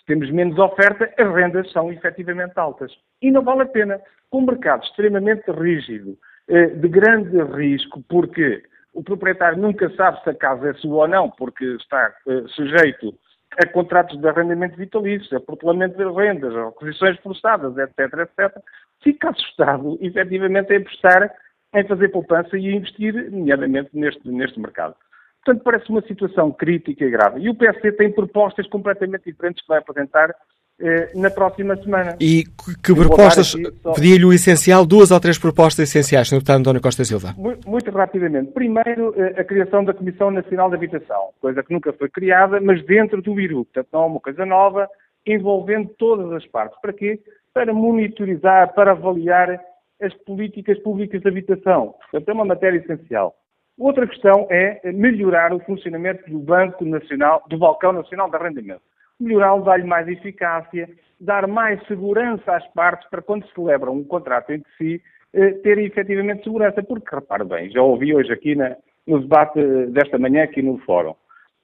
Se 0.03 0.07
temos 0.07 0.29
menos 0.31 0.59
oferta, 0.59 1.09
as 1.17 1.33
rendas 1.33 1.71
são 1.71 1.91
efetivamente 1.91 2.53
altas. 2.57 2.91
E 3.21 3.31
não 3.31 3.41
vale 3.41 3.61
a 3.61 3.65
pena. 3.65 4.01
Com 4.29 4.39
um 4.39 4.45
mercado 4.45 4.83
extremamente 4.83 5.49
rígido, 5.49 6.17
eh, 6.49 6.67
de 6.67 6.89
grande 6.89 7.41
risco, 7.55 8.03
porque 8.09 8.63
o 8.93 9.01
proprietário 9.01 9.57
nunca 9.57 9.89
sabe 9.95 10.21
se 10.23 10.29
a 10.29 10.35
casa 10.35 10.71
é 10.71 10.73
sua 10.73 11.03
ou 11.03 11.07
não, 11.07 11.29
porque 11.29 11.63
está 11.75 12.13
eh, 12.27 12.43
sujeito 12.47 13.17
a 13.61 13.65
contratos 13.67 14.19
de 14.19 14.27
arrendamento 14.27 14.75
vitalício, 14.75 15.37
a 15.37 15.39
protelamento 15.39 15.95
de 15.95 16.03
rendas, 16.03 16.53
a 16.53 16.65
requisições 16.65 17.17
forçadas, 17.19 17.77
etc, 17.77 17.99
etc, 17.99 18.61
fica 19.01 19.29
assustado, 19.29 19.97
efetivamente, 20.01 20.73
a 20.73 20.77
apostar 20.77 21.33
em 21.73 21.87
fazer 21.87 22.09
poupança 22.09 22.57
e 22.57 22.75
investir, 22.75 23.31
nomeadamente, 23.31 23.91
neste, 23.93 24.27
neste 24.27 24.59
mercado. 24.59 24.95
Portanto, 25.43 25.63
parece 25.63 25.89
uma 25.89 26.01
situação 26.01 26.51
crítica 26.51 27.03
e 27.03 27.09
grave. 27.09 27.41
E 27.41 27.49
o 27.49 27.55
PSD 27.55 27.91
tem 27.93 28.11
propostas 28.11 28.67
completamente 28.67 29.25
diferentes 29.25 29.61
que 29.61 29.67
vai 29.67 29.79
apresentar 29.79 30.33
eh, 30.79 31.11
na 31.15 31.29
próxima 31.29 31.75
semana. 31.75 32.15
E 32.19 32.43
que, 32.45 32.81
que 32.81 32.95
propostas, 32.95 33.53
só... 33.81 33.93
pedia-lhe 33.93 34.25
o 34.25 34.33
essencial, 34.33 34.85
duas 34.85 35.11
ou 35.11 35.19
três 35.19 35.37
propostas 35.37 35.89
essenciais, 35.89 36.29
Sr. 36.29 36.35
Deputado 36.35 36.59
António 36.59 36.81
Costa 36.81 37.03
Silva. 37.03 37.33
Muito, 37.37 37.69
muito 37.69 37.91
rapidamente. 37.91 38.51
Primeiro, 38.53 39.13
eh, 39.17 39.39
a 39.39 39.43
criação 39.43 39.83
da 39.83 39.93
Comissão 39.93 40.31
Nacional 40.31 40.69
de 40.69 40.75
Habitação, 40.75 41.29
coisa 41.41 41.61
que 41.61 41.73
nunca 41.73 41.91
foi 41.93 42.09
criada, 42.09 42.59
mas 42.61 42.83
dentro 42.85 43.21
do 43.21 43.39
IRU. 43.39 43.65
Portanto, 43.65 43.89
não 43.91 44.03
é 44.03 44.05
uma 44.05 44.19
coisa 44.19 44.45
nova, 44.45 44.89
envolvendo 45.27 45.89
todas 45.97 46.31
as 46.31 46.45
partes. 46.47 46.79
Para 46.81 46.93
quê? 46.93 47.19
Para 47.53 47.73
monitorizar, 47.73 48.73
para 48.73 48.91
avaliar 48.91 49.59
as 50.01 50.13
políticas 50.25 50.79
públicas 50.79 51.21
de 51.21 51.27
habitação. 51.27 51.95
Portanto, 52.11 52.29
é 52.29 52.33
uma 52.33 52.45
matéria 52.45 52.77
essencial. 52.77 53.35
Outra 53.77 54.07
questão 54.07 54.47
é 54.51 54.79
melhorar 54.91 55.51
o 55.51 55.59
funcionamento 55.59 56.29
do 56.29 56.39
Banco 56.39 56.85
Nacional, 56.85 57.43
do 57.49 57.57
Balcão 57.57 57.91
Nacional 57.91 58.29
de 58.29 58.35
Arrendamento. 58.35 58.83
Melhorá-lo, 59.19 59.63
dar-lhe 59.63 59.85
mais 59.85 60.07
eficácia, 60.07 60.87
dar 61.19 61.47
mais 61.47 61.81
segurança 61.87 62.55
às 62.55 62.67
partes 62.73 63.09
para 63.09 63.21
quando 63.21 63.47
se 63.47 63.53
celebra 63.53 63.89
um 63.89 64.03
contrato 64.03 64.51
entre 64.51 64.69
si, 64.77 65.01
eh, 65.33 65.53
terem 65.63 65.85
efetivamente 65.85 66.43
segurança. 66.43 66.83
Porque, 66.83 67.15
repare 67.15 67.43
bem, 67.45 67.71
já 67.71 67.81
ouvi 67.81 68.13
hoje 68.13 68.31
aqui 68.31 68.55
na, 68.55 68.75
no 69.07 69.21
debate 69.21 69.59
desta 69.87 70.19
manhã 70.19 70.43
aqui 70.43 70.61
no 70.61 70.77
fórum. 70.79 71.15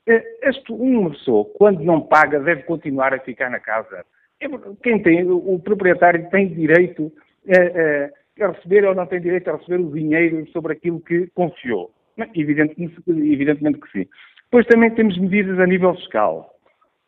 Eh, 0.08 0.24
este, 0.42 0.72
uma 0.72 1.12
pessoa, 1.12 1.46
quando 1.58 1.82
não 1.82 2.02
paga, 2.02 2.40
deve 2.40 2.64
continuar 2.64 3.14
a 3.14 3.20
ficar 3.20 3.52
na 3.52 3.60
casa. 3.60 4.04
É, 4.42 4.48
quem 4.82 5.02
tem, 5.04 5.30
o 5.30 5.60
proprietário 5.60 6.28
tem 6.32 6.48
direito 6.48 7.12
a, 7.48 8.44
a, 8.44 8.48
a 8.48 8.52
receber 8.54 8.86
ou 8.86 8.96
não 8.96 9.06
tem 9.06 9.22
direito 9.22 9.50
a 9.50 9.58
receber 9.58 9.80
o 9.80 9.92
dinheiro 9.92 10.48
sobre 10.52 10.74
aquilo 10.74 11.00
que 11.02 11.28
confiou. 11.36 11.92
Evidentemente, 12.36 13.02
evidentemente 13.08 13.80
que 13.80 13.92
sim. 13.92 14.10
Depois 14.46 14.66
também 14.68 14.90
temos 14.92 15.18
medidas 15.18 15.60
a 15.60 15.68
nível 15.68 15.94
fiscal. 15.96 16.54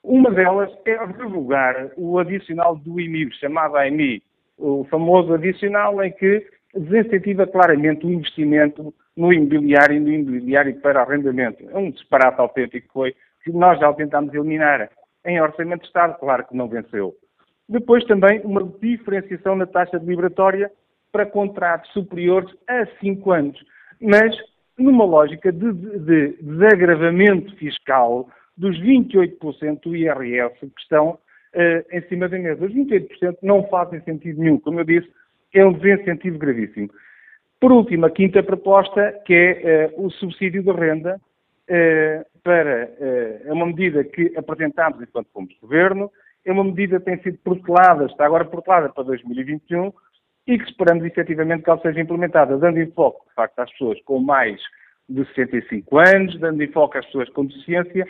Uma 0.03 0.31
delas 0.31 0.71
é 0.85 0.95
revogar 1.05 1.91
o 1.97 2.19
adicional 2.19 2.75
do 2.75 2.99
IMI, 2.99 3.31
chamado 3.33 3.77
AMI, 3.77 4.21
o 4.57 4.83
famoso 4.85 5.33
adicional 5.33 6.03
em 6.03 6.11
que 6.11 6.45
desincentiva 6.73 7.45
claramente 7.45 8.05
o 8.05 8.11
investimento 8.11 8.93
no 9.15 9.33
imobiliário 9.33 9.97
e 9.97 9.99
no 9.99 10.11
imobiliário 10.11 10.79
para 10.81 11.01
arrendamento. 11.01 11.67
É 11.69 11.77
um 11.77 11.91
disparate 11.91 12.39
autêntico 12.39 12.87
que 12.87 12.93
foi, 12.93 13.15
que 13.43 13.51
nós 13.51 13.79
já 13.79 13.89
o 13.89 13.93
tentámos 13.93 14.33
eliminar 14.33 14.89
em 15.25 15.41
orçamento 15.41 15.81
de 15.81 15.87
Estado, 15.87 16.17
claro 16.19 16.47
que 16.47 16.55
não 16.55 16.67
venceu. 16.67 17.13
Depois 17.67 18.03
também 18.05 18.41
uma 18.43 18.63
diferenciação 18.81 19.55
na 19.55 19.65
taxa 19.65 19.99
deliberatória 19.99 20.71
para 21.11 21.25
contratos 21.25 21.91
superiores 21.91 22.49
a 22.67 22.85
5 22.99 23.31
anos. 23.31 23.63
Mas 24.01 24.35
numa 24.77 25.05
lógica 25.05 25.51
de, 25.51 25.71
de, 25.73 25.99
de 25.99 26.43
desagravamento 26.43 27.55
fiscal 27.55 28.27
dos 28.57 28.79
28% 28.79 29.81
do 29.83 29.95
IRS 29.95 30.59
que 30.59 30.81
estão 30.81 31.11
uh, 31.11 31.17
em 31.91 32.01
cima 32.07 32.27
da 32.27 32.37
mesa. 32.37 32.65
Os 32.65 32.73
28% 32.73 33.37
não 33.41 33.67
fazem 33.67 34.01
sentido 34.01 34.41
nenhum. 34.41 34.59
Como 34.59 34.79
eu 34.79 34.83
disse, 34.83 35.09
é 35.53 35.65
um 35.65 35.73
desincentivo 35.73 36.37
gravíssimo. 36.37 36.89
Por 37.59 37.71
último, 37.71 38.05
a 38.05 38.11
quinta 38.11 38.41
proposta, 38.41 39.13
que 39.25 39.33
é 39.33 39.93
uh, 39.95 40.05
o 40.05 40.11
subsídio 40.11 40.63
de 40.63 40.71
renda, 40.71 41.19
uh, 41.69 42.31
para, 42.43 42.89
é 43.45 43.53
uma 43.53 43.67
medida 43.67 44.03
que 44.03 44.33
apresentámos 44.35 44.99
enquanto 44.99 45.29
fomos 45.31 45.55
governo, 45.61 46.11
é 46.43 46.51
uma 46.51 46.63
medida 46.63 46.97
que 46.99 47.05
tem 47.05 47.21
sido 47.21 47.37
protelada, 47.43 48.05
está 48.05 48.25
agora 48.25 48.45
protelada 48.45 48.89
para 48.89 49.03
2021, 49.03 49.93
e 50.47 50.57
que 50.57 50.65
esperamos 50.65 51.05
efetivamente 51.05 51.63
que 51.63 51.69
ela 51.69 51.81
seja 51.81 52.01
implementada, 52.01 52.57
dando 52.57 52.79
enfoque, 52.79 53.27
de 53.27 53.33
facto, 53.33 53.59
às 53.59 53.71
pessoas 53.71 54.01
com 54.03 54.19
mais 54.19 54.59
de 55.07 55.25
65 55.33 55.97
anos, 55.97 56.39
dando 56.39 56.63
enfoque 56.63 56.97
às 56.97 57.05
pessoas 57.05 57.29
com 57.29 57.45
deficiência, 57.45 58.07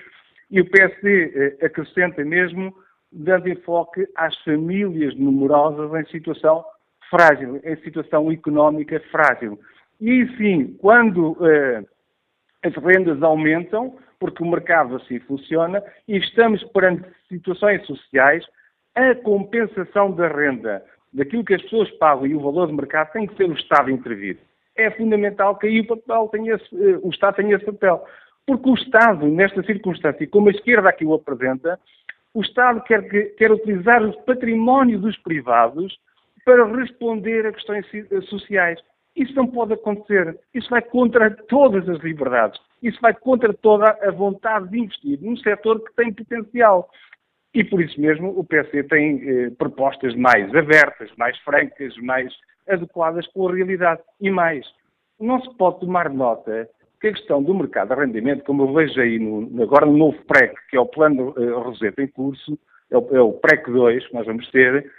e 0.49 0.61
o 0.61 0.69
PSD 0.69 1.57
eh, 1.61 1.65
acrescenta 1.65 2.23
mesmo, 2.23 2.73
dando 3.11 3.49
enfoque 3.49 4.07
às 4.15 4.37
famílias 4.43 5.15
numerosas 5.15 5.93
em 5.93 6.09
situação 6.11 6.63
frágil, 7.09 7.59
em 7.63 7.75
situação 7.77 8.31
económica 8.31 8.99
frágil. 9.11 9.59
E 9.99 10.27
sim, 10.37 10.77
quando 10.79 11.37
eh, 11.45 11.83
as 12.63 12.75
rendas 12.75 13.21
aumentam, 13.23 13.97
porque 14.19 14.43
o 14.43 14.49
mercado 14.49 14.95
assim 14.95 15.19
funciona, 15.19 15.83
e 16.07 16.17
estamos 16.17 16.63
perante 16.65 17.03
situações 17.27 17.85
sociais, 17.85 18.45
a 18.95 19.15
compensação 19.15 20.11
da 20.11 20.27
renda 20.27 20.83
daquilo 21.13 21.43
que 21.43 21.53
as 21.53 21.61
pessoas 21.63 21.89
pagam 21.91 22.25
e 22.25 22.35
o 22.35 22.39
valor 22.39 22.67
do 22.67 22.73
mercado 22.73 23.11
tem 23.11 23.27
que 23.27 23.35
ser 23.35 23.49
o 23.49 23.53
Estado 23.53 23.91
intervir. 23.91 24.37
É 24.75 24.89
fundamental 24.91 25.57
que 25.57 25.67
aí 25.67 25.81
o, 25.81 25.87
papel 25.87 26.29
tenha 26.29 26.55
esse, 26.55 26.75
eh, 26.75 26.99
o 27.01 27.09
Estado 27.09 27.35
tenha 27.35 27.55
esse 27.55 27.65
papel. 27.65 28.03
Porque 28.45 28.69
o 28.69 28.73
Estado, 28.73 29.27
nesta 29.27 29.61
circunstância, 29.63 30.27
como 30.27 30.47
a 30.47 30.51
esquerda 30.51 30.89
aqui 30.89 31.05
o 31.05 31.13
apresenta, 31.13 31.79
o 32.33 32.41
Estado 32.41 32.81
quer, 32.83 33.01
quer 33.35 33.51
utilizar 33.51 34.03
o 34.03 34.13
património 34.23 34.99
dos 34.99 35.17
privados 35.17 35.99
para 36.45 36.65
responder 36.65 37.45
a 37.45 37.51
questões 37.51 37.85
eh, 37.93 38.21
sociais. 38.21 38.79
Isso 39.15 39.35
não 39.35 39.47
pode 39.47 39.73
acontecer. 39.73 40.39
Isso 40.53 40.69
vai 40.69 40.81
contra 40.81 41.29
todas 41.49 41.87
as 41.89 41.99
liberdades. 41.99 42.59
Isso 42.81 42.99
vai 43.01 43.13
contra 43.13 43.53
toda 43.53 43.97
a 44.01 44.11
vontade 44.11 44.69
de 44.69 44.79
investir 44.79 45.19
num 45.21 45.35
setor 45.37 45.83
que 45.83 45.93
tem 45.95 46.13
potencial. 46.13 46.89
E 47.53 47.63
por 47.63 47.81
isso 47.81 47.99
mesmo 47.99 48.29
o 48.29 48.43
PC 48.43 48.83
tem 48.83 49.21
eh, 49.27 49.49
propostas 49.57 50.15
mais 50.15 50.53
abertas, 50.55 51.11
mais 51.17 51.37
francas, 51.39 51.95
mais 51.97 52.33
adequadas 52.67 53.27
com 53.27 53.47
a 53.47 53.53
realidade. 53.53 54.01
E 54.21 54.29
mais, 54.29 54.65
não 55.19 55.41
se 55.41 55.53
pode 55.57 55.81
tomar 55.81 56.09
nota 56.09 56.69
que 57.01 57.07
a 57.07 57.13
questão 57.13 57.41
do 57.41 57.53
mercado 57.53 57.87
de 57.87 57.93
arrendamento, 57.93 58.43
como 58.43 58.63
eu 58.63 58.73
vejo 58.73 59.01
aí 59.01 59.19
no, 59.19 59.63
agora 59.63 59.85
no 59.85 59.97
novo 59.97 60.17
PREC, 60.25 60.55
que 60.69 60.77
é 60.77 60.79
o 60.79 60.85
plano 60.85 61.29
uh, 61.31 61.59
Roseta 61.59 62.01
em 62.01 62.07
curso, 62.07 62.57
é 62.91 62.97
o, 62.97 63.07
é 63.11 63.21
o, 63.21 63.33
PREC 63.33 63.69
2 63.71 64.07
que 64.07 64.13
nós 64.13 64.25
vamos 64.25 64.49
ter, 64.51 64.89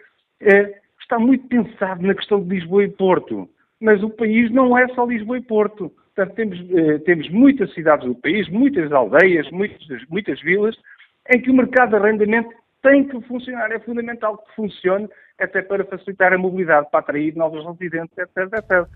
é, 0.40 0.80
está 1.00 1.18
muito 1.18 1.46
pensado 1.46 2.02
na 2.02 2.14
questão 2.14 2.42
de 2.42 2.48
Lisboa 2.48 2.84
e 2.84 2.90
Porto. 2.90 3.48
Mas 3.80 4.02
o 4.02 4.10
país 4.10 4.50
não 4.50 4.76
é 4.76 4.86
só 4.94 5.04
Lisboa 5.04 5.38
e 5.38 5.42
Porto. 5.42 5.92
Portanto, 6.14 6.34
temos, 6.36 6.58
eh, 6.70 6.98
temos 6.98 7.28
muitas 7.30 7.72
cidades 7.72 8.06
do 8.06 8.14
país, 8.14 8.48
muitas 8.48 8.92
aldeias, 8.92 9.50
muitas, 9.50 10.04
muitas 10.08 10.40
vilas, 10.42 10.76
em 11.30 11.40
que 11.40 11.50
o 11.50 11.54
mercado 11.54 11.90
de 11.90 11.96
arrendamento 11.96 12.50
tem 12.82 13.06
que 13.06 13.20
funcionar, 13.22 13.70
é 13.70 13.78
fundamental 13.78 14.38
que 14.38 14.54
funcione, 14.54 15.08
até 15.38 15.62
para 15.62 15.84
facilitar 15.84 16.32
a 16.32 16.38
mobilidade, 16.38 16.88
para 16.90 17.00
atrair 17.00 17.34
novos 17.36 17.64
residentes, 17.64 18.16
etc, 18.18 18.52
etc. 18.52 18.88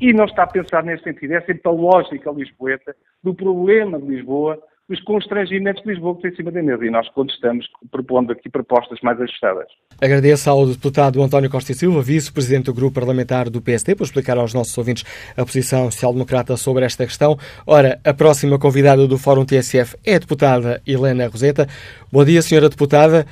E 0.00 0.12
não 0.12 0.24
está 0.24 0.42
a 0.44 0.46
pensar 0.46 0.82
nesse 0.82 1.04
sentido. 1.04 1.32
É 1.32 1.40
sempre 1.42 1.62
a 1.64 1.70
lógica 1.70 2.30
lisboeta 2.30 2.96
do 3.22 3.34
problema 3.34 3.98
de 3.98 4.06
Lisboa, 4.06 4.60
dos 4.88 5.00
constrangimentos 5.02 5.82
de 5.82 5.90
Lisboa 5.90 6.14
que 6.16 6.22
tem 6.22 6.30
em 6.30 6.36
cima 6.36 6.50
da 6.50 6.62
mesa. 6.62 6.84
E 6.84 6.90
nós 6.90 7.08
contestamos, 7.10 7.66
propondo 7.90 8.32
aqui 8.32 8.50
propostas 8.50 8.98
mais 9.02 9.20
ajustadas. 9.20 9.66
Agradeço 10.00 10.50
ao 10.50 10.66
deputado 10.66 11.22
António 11.22 11.50
Costa 11.50 11.72
e 11.72 11.74
Silva, 11.74 12.02
vice-presidente 12.02 12.66
do 12.66 12.74
grupo 12.74 12.94
parlamentar 12.94 13.48
do 13.48 13.62
PSD, 13.62 13.94
por 13.94 14.04
explicar 14.04 14.36
aos 14.36 14.52
nossos 14.52 14.76
ouvintes 14.76 15.04
a 15.36 15.44
posição 15.44 15.90
social-democrata 15.90 16.56
sobre 16.56 16.84
esta 16.84 17.06
questão. 17.06 17.38
Ora, 17.66 17.98
a 18.04 18.12
próxima 18.12 18.58
convidada 18.58 19.06
do 19.08 19.16
Fórum 19.16 19.44
TSF 19.44 19.96
é 20.04 20.16
a 20.16 20.18
deputada 20.18 20.82
Helena 20.86 21.28
Roseta. 21.28 21.66
Bom 22.12 22.24
dia, 22.24 22.42
senhora 22.42 22.68
deputada. 22.68 23.26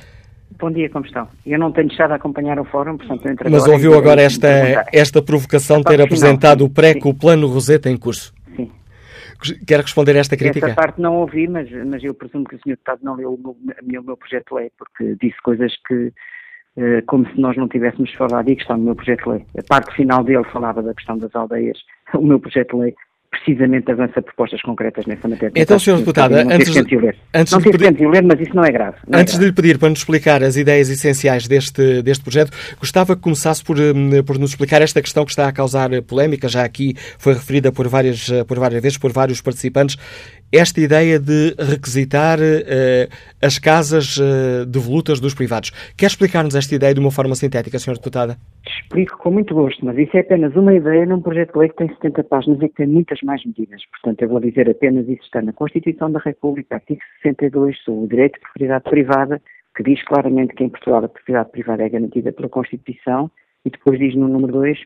Bom 0.59 0.71
dia, 0.71 0.89
como 0.89 1.05
estão? 1.05 1.27
Eu 1.45 1.59
não 1.59 1.71
tenho 1.71 1.87
estado 1.87 2.11
a 2.11 2.15
acompanhar 2.15 2.59
o 2.59 2.63
fórum, 2.65 2.97
portanto... 2.97 3.27
Entre 3.27 3.49
Mas 3.49 3.67
ouviu 3.67 3.97
agora 3.97 4.21
esta, 4.21 4.85
esta 4.93 5.21
provocação 5.21 5.79
de 5.79 5.85
ter 5.85 5.99
apresentado 5.99 6.63
o 6.63 6.69
PREC, 6.69 7.05
o 7.07 7.13
Plano 7.13 7.47
Roseta, 7.47 7.89
em 7.89 7.97
curso? 7.97 8.33
Quer 9.67 9.81
responder 9.81 10.15
a 10.15 10.19
esta 10.19 10.37
crítica? 10.37 10.67
Essa 10.67 10.75
parte 10.75 11.01
não 11.01 11.17
ouvi, 11.17 11.47
mas, 11.47 11.69
mas 11.85 12.03
eu 12.03 12.13
presumo 12.13 12.45
que 12.45 12.55
o 12.55 12.59
Sr. 12.59 12.69
Deputado 12.69 12.99
não 13.03 13.15
leu 13.15 13.33
o 13.33 13.37
meu, 13.37 14.01
o 14.01 14.05
meu 14.05 14.17
projeto 14.17 14.49
de 14.49 14.61
lei, 14.61 14.71
porque 14.77 15.15
disse 15.21 15.41
coisas 15.41 15.73
que, 15.87 16.13
eh, 16.77 17.01
como 17.07 17.27
se 17.29 17.39
nós 17.39 17.57
não 17.57 17.67
tivéssemos 17.67 18.13
falado 18.13 18.49
e 18.49 18.55
que 18.55 18.61
estão 18.61 18.77
no 18.77 18.85
meu 18.85 18.95
projeto 18.95 19.23
de 19.23 19.29
lei. 19.29 19.45
A 19.57 19.63
parte 19.67 19.95
final 19.95 20.23
dele 20.23 20.43
falava 20.45 20.81
da 20.81 20.93
questão 20.93 21.17
das 21.17 21.33
aldeias, 21.35 21.77
o 22.13 22.21
meu 22.21 22.39
projeto 22.39 22.75
de 22.75 22.83
lei 22.83 22.95
precisamente 23.33 23.91
avança 23.91 24.21
propostas 24.21 24.61
concretas 24.61 25.05
nessa 25.05 25.27
matéria. 25.27 25.51
Então, 25.55 25.79
Sr. 25.79 25.97
Deputada, 25.97 26.41
antes, 26.41 26.71
de, 26.71 26.79
antes 27.33 27.53
não 27.53 27.59
de 27.59 27.71
pedir, 27.71 27.93
de 27.93 28.07
ler, 28.07 28.23
mas 28.23 28.39
isso 28.39 28.55
não 28.55 28.63
é 28.63 28.71
grave. 28.71 28.97
Não 29.07 29.19
antes 29.19 29.33
é 29.33 29.37
grave. 29.37 29.39
de 29.39 29.45
lhe 29.45 29.53
pedir 29.53 29.77
para 29.79 29.89
nos 29.89 29.99
explicar 29.99 30.43
as 30.43 30.55
ideias 30.55 30.89
essenciais 30.89 31.47
deste, 31.47 32.01
deste 32.03 32.23
projeto, 32.23 32.51
gostava 32.79 33.15
que 33.15 33.21
começasse 33.21 33.63
por, 33.63 33.79
hum, 33.79 34.23
por 34.25 34.37
nos 34.37 34.51
explicar 34.51 34.81
esta 34.81 35.01
questão 35.01 35.25
que 35.25 35.31
está 35.31 35.47
a 35.47 35.51
causar 35.51 35.89
polémica, 36.03 36.47
já 36.47 36.63
aqui 36.63 36.93
foi 37.17 37.33
referida 37.33 37.71
por 37.71 37.87
várias, 37.87 38.29
por 38.47 38.59
várias 38.59 38.81
vezes 38.81 38.97
por 38.97 39.11
vários 39.11 39.41
participantes, 39.41 39.97
esta 40.53 40.79
ideia 40.79 41.19
de 41.19 41.55
requisitar 41.57 42.37
uh, 42.39 43.09
as 43.41 43.57
casas 43.57 44.17
uh, 44.17 44.65
devolutas 44.67 45.19
dos 45.19 45.33
privados. 45.33 45.71
Quer 45.97 46.05
explicar-nos 46.05 46.53
esta 46.53 46.75
ideia 46.75 46.93
de 46.93 46.99
uma 46.99 47.09
forma 47.09 47.33
sintética, 47.33 47.79
Sr. 47.79 47.95
Deputada? 47.95 48.37
Explico 48.65 49.17
com 49.17 49.31
muito 49.31 49.55
gosto, 49.55 49.83
mas 49.83 49.97
isso 49.97 50.15
é 50.15 50.19
apenas 50.19 50.55
uma 50.55 50.73
ideia 50.73 51.07
num 51.07 51.21
projeto 51.21 51.53
de 51.53 51.59
lei 51.59 51.69
que 51.69 51.77
tem 51.77 51.89
70 51.89 52.23
páginas 52.25 52.61
e 52.61 52.69
que 52.69 52.75
tem 52.75 52.87
muitas 52.87 53.19
mais 53.23 53.43
medidas. 53.43 53.81
Portanto, 53.89 54.21
eu 54.21 54.29
vou 54.29 54.39
dizer 54.39 54.69
apenas 54.69 55.09
isso 55.09 55.23
está 55.23 55.41
na 55.41 55.53
Constituição 55.53 56.11
da 56.11 56.19
República, 56.19 56.75
artigo 56.75 57.01
62, 57.23 57.75
sobre 57.83 58.05
o 58.05 58.07
direito 58.07 58.33
de 58.35 58.41
propriedade 58.41 58.83
privada, 58.83 59.41
que 59.75 59.81
diz 59.81 60.03
claramente 60.03 60.53
que 60.53 60.63
em 60.63 60.69
Portugal 60.69 61.03
a 61.03 61.09
propriedade 61.09 61.49
privada 61.49 61.83
é 61.83 61.89
garantida 61.89 62.31
pela 62.31 62.47
Constituição 62.47 63.31
e 63.65 63.69
depois 63.69 63.99
diz 63.99 64.15
no 64.15 64.27
número 64.27 64.53
2 64.53 64.79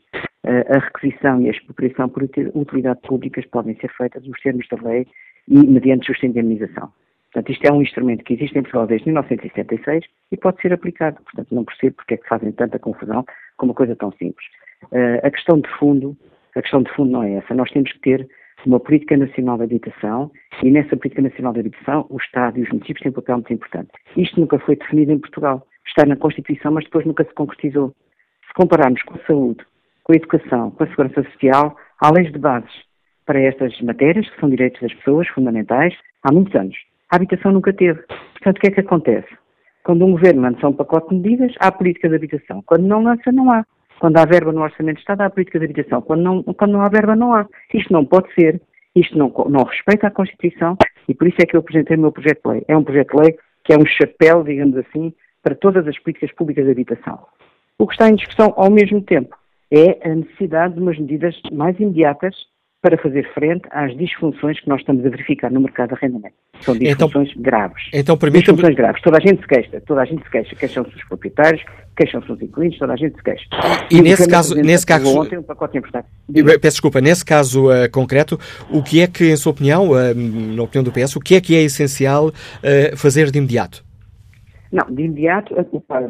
eh, 0.45 0.65
a 0.69 0.79
requisição 0.79 1.41
e 1.41 1.47
a 1.47 1.51
expropriação 1.51 2.09
por 2.09 2.23
utilidade 2.23 3.01
públicas 3.01 3.45
podem 3.47 3.75
ser 3.75 3.91
feitas 3.95 4.25
nos 4.25 4.39
termos 4.41 4.67
da 4.69 4.77
lei 4.87 5.07
e 5.47 5.57
mediante 5.57 6.07
justa 6.07 6.25
indemnização. 6.25 6.91
Portanto, 7.31 7.51
isto 7.51 7.65
é 7.65 7.71
um 7.71 7.81
instrumento 7.81 8.23
que 8.23 8.33
existe 8.33 8.57
em 8.57 8.61
Portugal 8.61 8.87
desde 8.87 9.07
1976 9.07 10.05
e 10.31 10.37
pode 10.37 10.61
ser 10.61 10.73
aplicado. 10.73 11.17
Portanto, 11.23 11.53
não 11.53 11.65
percebo 11.65 11.97
porque 11.97 12.13
é 12.15 12.17
que 12.17 12.27
fazem 12.27 12.51
tanta 12.51 12.79
confusão 12.79 13.25
com 13.57 13.65
uma 13.65 13.75
coisa 13.75 13.95
tão 13.95 14.11
simples. 14.13 14.47
Uh, 14.91 15.19
a 15.23 15.29
questão 15.29 15.59
de 15.59 15.69
fundo, 15.77 16.15
a 16.55 16.61
questão 16.61 16.81
de 16.81 16.91
fundo 16.93 17.11
não 17.11 17.23
é 17.23 17.33
essa. 17.33 17.53
Nós 17.53 17.69
temos 17.71 17.91
que 17.91 17.99
ter 17.99 18.27
uma 18.65 18.79
política 18.79 19.15
nacional 19.15 19.57
de 19.57 19.63
habitação 19.63 20.31
e 20.63 20.71
nessa 20.71 20.95
política 20.97 21.21
nacional 21.21 21.53
de 21.53 21.59
habitação 21.59 22.05
o 22.09 22.17
Estado 22.17 22.57
e 22.57 22.63
os 22.63 22.69
municípios 22.69 23.01
têm 23.01 23.11
um 23.11 23.15
papel 23.15 23.35
muito 23.35 23.53
importante. 23.53 23.89
Isto 24.15 24.39
nunca 24.39 24.57
foi 24.59 24.75
definido 24.75 25.11
em 25.11 25.19
Portugal. 25.19 25.67
Está 25.85 26.05
na 26.05 26.15
Constituição, 26.15 26.71
mas 26.71 26.85
depois 26.85 27.05
nunca 27.05 27.23
se 27.23 27.33
concretizou. 27.33 27.93
Compararmos 28.57 29.03
com 29.03 29.13
a 29.13 29.25
saúde, 29.27 29.63
com 30.03 30.13
a 30.13 30.15
educação, 30.15 30.71
com 30.71 30.83
a 30.83 30.87
segurança 30.87 31.21
social, 31.31 31.77
há 32.01 32.11
leis 32.11 32.31
de 32.31 32.39
bases 32.39 32.71
para 33.23 33.39
estas 33.39 33.79
matérias, 33.81 34.27
que 34.27 34.39
são 34.39 34.49
direitos 34.49 34.81
das 34.81 34.91
pessoas 34.95 35.27
fundamentais, 35.27 35.93
há 36.23 36.33
muitos 36.33 36.55
anos. 36.55 36.75
A 37.11 37.17
habitação 37.17 37.51
nunca 37.51 37.71
teve. 37.71 38.01
Portanto, 38.33 38.57
o 38.57 38.59
que 38.59 38.67
é 38.67 38.71
que 38.71 38.79
acontece? 38.79 39.27
Quando 39.83 40.03
um 40.03 40.13
governo 40.13 40.41
lança 40.41 40.67
um 40.67 40.73
pacote 40.73 41.09
de 41.09 41.21
medidas, 41.21 41.53
há 41.59 41.71
política 41.71 42.09
de 42.09 42.15
habitação. 42.15 42.63
Quando 42.65 42.87
não 42.87 43.03
lança, 43.03 43.31
não 43.31 43.51
há. 43.51 43.63
Quando 43.99 44.17
há 44.17 44.25
verba 44.25 44.51
no 44.51 44.63
Orçamento 44.63 44.95
de 44.95 45.01
Estado, 45.01 45.21
há 45.21 45.29
política 45.29 45.59
de 45.59 45.65
habitação. 45.65 46.01
Quando 46.01 46.23
não, 46.23 46.41
quando 46.41 46.71
não 46.71 46.81
há 46.81 46.89
verba, 46.89 47.15
não 47.15 47.35
há. 47.35 47.45
Isto 47.71 47.93
não 47.93 48.03
pode 48.05 48.33
ser. 48.33 48.59
Isto 48.95 49.15
não, 49.15 49.31
não 49.49 49.65
respeita 49.65 50.07
a 50.07 50.11
Constituição 50.11 50.75
e 51.07 51.13
por 51.13 51.27
isso 51.27 51.37
é 51.43 51.45
que 51.45 51.55
eu 51.55 51.59
apresentei 51.59 51.95
o 51.95 51.99
meu 51.99 52.11
projeto 52.11 52.41
de 52.43 52.49
lei. 52.49 52.65
É 52.67 52.75
um 52.75 52.83
projeto 52.83 53.15
de 53.15 53.21
lei 53.21 53.37
que 53.63 53.71
é 53.71 53.77
um 53.77 53.85
chapéu, 53.85 54.43
digamos 54.43 54.75
assim, 54.77 55.13
para 55.43 55.53
todas 55.53 55.87
as 55.87 55.99
políticas 55.99 56.31
públicas 56.33 56.65
de 56.65 56.71
habitação. 56.71 57.19
O 57.79 57.85
que 57.85 57.93
está 57.93 58.09
em 58.09 58.15
discussão 58.15 58.53
ao 58.57 58.71
mesmo 58.71 59.01
tempo 59.01 59.35
é 59.71 60.09
a 60.09 60.15
necessidade 60.15 60.73
de 60.73 60.79
umas 60.79 60.97
medidas 60.97 61.35
mais 61.51 61.79
imediatas 61.79 62.35
para 62.81 62.97
fazer 62.97 63.27
frente 63.33 63.67
às 63.69 63.95
disfunções 63.97 64.59
que 64.59 64.67
nós 64.67 64.79
estamos 64.79 65.05
a 65.05 65.09
verificar 65.09 65.51
no 65.51 65.59
mercado 65.59 65.89
de 65.89 65.95
arrendamento. 65.95 66.35
São 66.61 66.75
então, 66.75 67.07
disfunções 67.07 67.29
então, 67.31 67.41
graves. 67.41 67.83
Então, 67.93 68.17
permita 68.17 68.51
Disfunções 68.51 68.75
graves. 68.75 69.01
Toda 69.01 69.17
a 69.17 69.19
gente 69.19 69.41
se 69.41 69.47
queixa, 69.47 69.81
toda 69.81 70.01
a 70.01 70.05
gente 70.05 70.23
se 70.23 70.29
queixa. 70.29 70.55
Queixam-se 70.55 70.95
os 70.95 71.03
proprietários, 71.03 71.63
queixam-se 71.95 72.31
os 72.31 72.41
inquilinos, 72.41 72.77
toda 72.79 72.93
a 72.93 72.95
gente 72.95 73.15
se 73.15 73.23
queixa. 73.23 73.45
E, 73.91 73.97
e 73.97 74.01
nesse 74.01 74.27
caso, 74.27 74.55
nesse 74.55 74.85
caso, 74.85 75.19
ontem 75.19 75.37
um 75.37 75.43
pacote 75.43 75.77
importante. 75.77 76.07
Peço 76.33 76.59
desculpa, 76.59 77.01
nesse 77.01 77.25
caso 77.25 77.69
uh, 77.69 77.91
concreto, 77.91 78.39
o 78.71 78.81
que 78.81 79.01
é 79.01 79.07
que, 79.07 79.31
em 79.31 79.35
sua 79.35 79.51
opinião, 79.51 79.89
uh, 79.89 80.15
na 80.15 80.63
opinião 80.63 80.83
do 80.83 80.91
PS, 80.91 81.15
o 81.15 81.19
que 81.19 81.35
é 81.35 81.41
que 81.41 81.55
é 81.55 81.61
essencial 81.61 82.27
uh, 82.27 82.97
fazer 82.97 83.29
de 83.29 83.37
imediato? 83.37 83.86
Não, 84.71 84.85
de 84.93 85.03
imediato, 85.03 85.55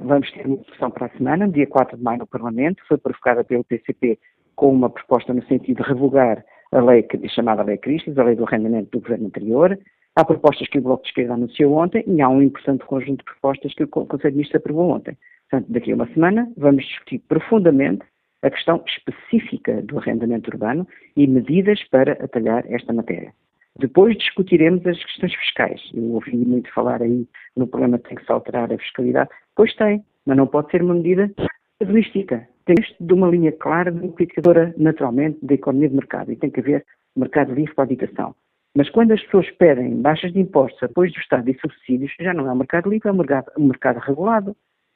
vamos 0.04 0.32
ter 0.32 0.48
uma 0.48 0.58
discussão 0.58 0.90
para 0.90 1.06
a 1.08 1.10
semana, 1.18 1.48
dia 1.48 1.68
4 1.68 1.98
de 1.98 2.04
maio 2.04 2.20
no 2.20 2.28
Parlamento, 2.28 2.84
foi 2.88 2.98
provocada 2.98 3.44
pelo 3.44 3.64
PCP 3.64 4.18
com 4.56 4.72
uma 4.72 4.90
proposta 4.90 5.34
no 5.34 5.44
sentido 5.44 5.84
de 5.84 5.88
revogar 5.88 6.44
a 6.72 6.82
lei 6.82 7.06
chamada 7.30 7.64
Lei 7.64 7.78
Cristas, 7.78 8.18
a 8.18 8.24
lei 8.24 8.36
do 8.36 8.44
arrendamento 8.44 8.90
do 8.92 9.00
governo 9.00 9.28
anterior. 9.28 9.78
Há 10.16 10.26
propostas 10.26 10.68
que 10.68 10.80
o 10.80 10.82
Bloco 10.82 11.04
de 11.04 11.10
Esquerda 11.10 11.36
anunciou 11.36 11.74
ontem 11.74 12.04
e 12.08 12.20
há 12.22 12.28
um 12.28 12.42
importante 12.42 12.84
conjunto 12.86 13.20
de 13.20 13.26
propostas 13.26 13.74
que 13.76 13.84
o 13.84 13.88
Conselho 13.88 14.32
de 14.32 14.38
Ministros 14.38 14.60
aprovou 14.60 14.90
ontem. 14.90 15.16
Portanto, 15.50 15.72
daqui 15.72 15.92
a 15.92 15.96
uma 15.96 16.08
semana 16.08 16.52
vamos 16.58 16.84
discutir 16.84 17.20
profundamente 17.20 18.04
a 18.42 18.50
questão 18.50 18.84
específica 18.88 19.82
do 19.84 20.00
arrendamento 20.00 20.50
urbano 20.50 20.88
e 21.16 21.28
medidas 21.28 21.84
para 21.90 22.14
atalhar 22.14 22.66
esta 22.68 22.92
matéria. 22.92 23.32
Depois 23.80 24.18
discutiremos 24.18 24.86
as 24.86 25.04
questões 25.04 25.34
fiscais. 25.36 25.82
Eu 25.94 26.04
ouvi 26.14 26.36
muito 26.36 26.72
falar 26.74 27.02
aí 27.02 27.28
no 27.56 27.68
problema 27.68 27.98
de 27.98 28.04
tem 28.04 28.18
que 28.18 28.26
se 28.26 28.32
alterar 28.32 28.72
a 28.72 28.78
fiscalidade. 28.78 29.30
Pois 29.56 29.74
tem, 29.76 30.04
mas 30.26 30.38
não 30.38 30.48
pode 30.48 30.72
ser 30.72 30.82
uma 30.82 30.96
medida 30.96 31.32
casuística 31.80 32.48
tem 32.68 32.76
de 33.00 33.14
uma 33.14 33.30
linha 33.30 33.52
clara 33.54 33.92
de 33.92 34.06
indicadora, 34.06 34.74
naturalmente, 34.78 35.40
da 35.42 35.54
economia 35.54 35.88
de 35.90 35.96
mercado 35.96 36.32
e 36.32 36.36
tem 36.36 36.52
que 36.52 36.60
haver 36.60 36.86
mercado 37.16 37.54
livre 37.54 37.74
para 37.74 37.86
a 37.86 37.88
habitação. 37.88 38.36
Mas 38.76 38.90
quando 38.90 39.14
as 39.14 39.24
pessoas 39.24 39.50
pedem 39.52 40.00
baixas 40.02 40.34
de 40.34 40.40
impostos, 40.40 40.84
apoios 40.84 41.14
do 41.14 41.20
Estado 41.20 41.50
e 41.50 41.58
subsídios, 41.60 42.12
já 42.20 42.34
não 42.34 42.48
é 42.48 42.52
um 42.52 42.58
mercado 42.58 42.90
livre, 42.90 43.10
é 43.10 43.12
um 43.12 43.16
mercado, 43.16 43.52
um 43.58 43.68
mercado 43.68 44.00
regulado. 44.00 44.56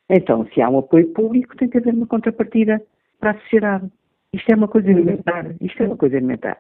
Então, 0.10 0.46
se 0.54 0.62
há 0.62 0.70
um 0.70 0.80
apoio 0.80 1.08
público, 1.14 1.56
tem 1.56 1.70
que 1.70 1.78
haver 1.78 1.94
uma 1.94 2.06
contrapartida 2.06 2.82
para 3.20 3.32
a 3.32 3.40
sociedade. 3.40 3.90
Isto 4.34 4.52
é 4.52 4.56
uma 4.56 4.68
coisa 4.68 4.92
elementar. 4.92 5.56
Isto 5.62 5.84
é 5.84 5.88
uma 5.88 5.98
coisa 5.98 6.18
elementar. 6.18 6.60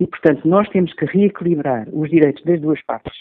E, 0.00 0.06
portanto, 0.06 0.46
nós 0.46 0.68
temos 0.68 0.92
que 0.94 1.04
reequilibrar 1.04 1.88
os 1.92 2.08
direitos 2.08 2.42
das 2.44 2.60
duas 2.60 2.80
partes. 2.82 3.16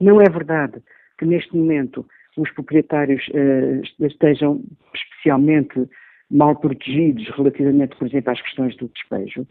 Não 0.00 0.20
é 0.20 0.28
verdade 0.28 0.82
que, 1.18 1.24
neste 1.24 1.56
momento, 1.56 2.06
os 2.36 2.50
proprietários 2.52 3.26
uh, 3.28 4.06
estejam 4.06 4.62
especialmente 4.94 5.88
mal 6.30 6.56
protegidos 6.56 7.28
relativamente, 7.36 7.96
por 7.96 8.06
exemplo, 8.06 8.32
às 8.32 8.40
questões 8.42 8.76
do 8.76 8.88
despejo. 8.88 9.46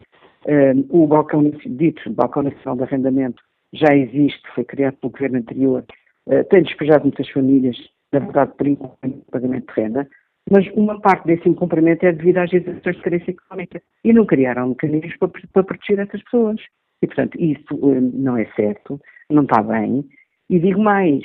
o 0.90 1.06
balcão, 1.06 1.50
dito 1.64 2.10
balcão 2.10 2.42
nacional 2.42 2.76
de 2.76 2.82
arrendamento 2.84 3.42
já 3.72 3.94
existe, 3.94 4.42
foi 4.54 4.64
criado 4.64 4.96
pelo 4.98 5.12
governo 5.12 5.38
anterior, 5.38 5.84
uh, 6.26 6.44
tem 6.44 6.62
despejado 6.62 7.04
muitas 7.04 7.28
famílias, 7.30 7.76
na 8.12 8.20
verdade, 8.20 8.52
por 8.56 8.66
incumprimento 8.66 9.24
de 9.24 9.30
pagamento 9.30 9.74
de 9.74 9.80
renda, 9.80 10.08
mas 10.50 10.66
uma 10.74 11.00
parte 11.00 11.26
desse 11.26 11.48
incumprimento 11.48 12.06
é 12.06 12.12
devido 12.12 12.38
às 12.38 12.52
exerções 12.52 12.96
de 12.96 13.02
carência 13.02 13.30
económica 13.30 13.82
e 14.04 14.12
não 14.12 14.24
criaram 14.24 14.68
mecanismos 14.68 15.16
para, 15.16 15.28
para 15.52 15.64
proteger 15.64 15.98
essas 15.98 16.22
pessoas. 16.22 16.60
E, 17.02 17.06
portanto, 17.06 17.36
isso 17.38 17.74
uh, 17.74 18.00
não 18.00 18.36
é 18.36 18.46
certo, 18.54 19.00
não 19.28 19.42
está 19.42 19.62
bem. 19.62 20.04
E 20.48 20.58
digo 20.58 20.80
mais, 20.80 21.24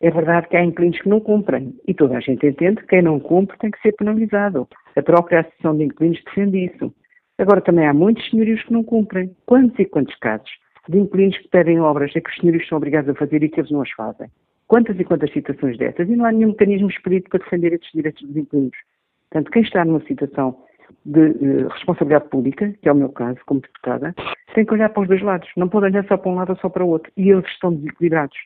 é 0.00 0.10
verdade 0.10 0.48
que 0.48 0.56
há 0.56 0.64
inquilinos 0.64 1.00
que 1.00 1.08
não 1.08 1.20
cumprem 1.20 1.74
e 1.86 1.94
toda 1.94 2.16
a 2.16 2.20
gente 2.20 2.46
entende 2.46 2.80
que 2.80 2.88
quem 2.88 3.02
não 3.02 3.20
cumpre 3.20 3.58
tem 3.58 3.70
que 3.70 3.80
ser 3.80 3.92
penalizado. 3.92 4.66
A 4.96 5.02
própria 5.02 5.40
Associação 5.40 5.76
de 5.76 5.84
Inquilinos 5.84 6.22
defende 6.24 6.64
isso. 6.64 6.94
Agora 7.38 7.60
também 7.60 7.86
há 7.86 7.92
muitos 7.92 8.28
senhorios 8.30 8.62
que 8.62 8.72
não 8.72 8.82
cumprem. 8.82 9.36
Quantos 9.44 9.78
e 9.78 9.84
quantos 9.84 10.14
casos 10.16 10.50
de 10.88 10.98
inquilinos 10.98 11.36
que 11.38 11.48
pedem 11.48 11.80
obras 11.80 12.14
é 12.14 12.20
que 12.20 12.30
os 12.30 12.36
senhorios 12.36 12.66
são 12.68 12.78
obrigados 12.78 13.10
a 13.10 13.14
fazer 13.14 13.42
e 13.42 13.48
que 13.48 13.60
eles 13.60 13.70
não 13.70 13.82
as 13.82 13.90
fazem? 13.90 14.28
Quantas 14.66 14.98
e 14.98 15.04
quantas 15.04 15.32
situações 15.32 15.78
dessas? 15.78 16.08
E 16.08 16.16
não 16.16 16.24
há 16.24 16.32
nenhum 16.32 16.48
mecanismo 16.48 16.88
expedito 16.88 17.30
para 17.30 17.38
defender 17.38 17.72
estes 17.72 17.92
direitos 17.92 18.22
dos 18.26 18.36
inquilinos. 18.36 18.76
Portanto, 19.30 19.50
quem 19.50 19.62
está 19.62 19.84
numa 19.84 20.00
situação 20.00 20.56
de 21.04 21.20
uh, 21.20 21.68
responsabilidade 21.68 22.28
pública, 22.28 22.72
que 22.82 22.88
é 22.88 22.92
o 22.92 22.96
meu 22.96 23.10
caso 23.10 23.38
como 23.46 23.60
deputada, 23.60 24.14
tem 24.54 24.64
que 24.64 24.72
olhar 24.72 24.88
para 24.90 25.02
os 25.02 25.08
dois 25.08 25.22
lados. 25.22 25.48
Não 25.56 25.68
pode 25.68 25.86
olhar 25.86 26.04
só 26.06 26.16
para 26.16 26.30
um 26.30 26.34
lado 26.34 26.50
ou 26.50 26.56
só 26.56 26.68
para 26.68 26.84
o 26.84 26.88
outro. 26.88 27.12
E 27.16 27.30
eles 27.30 27.46
estão 27.46 27.72
desequilibrados. 27.72 28.36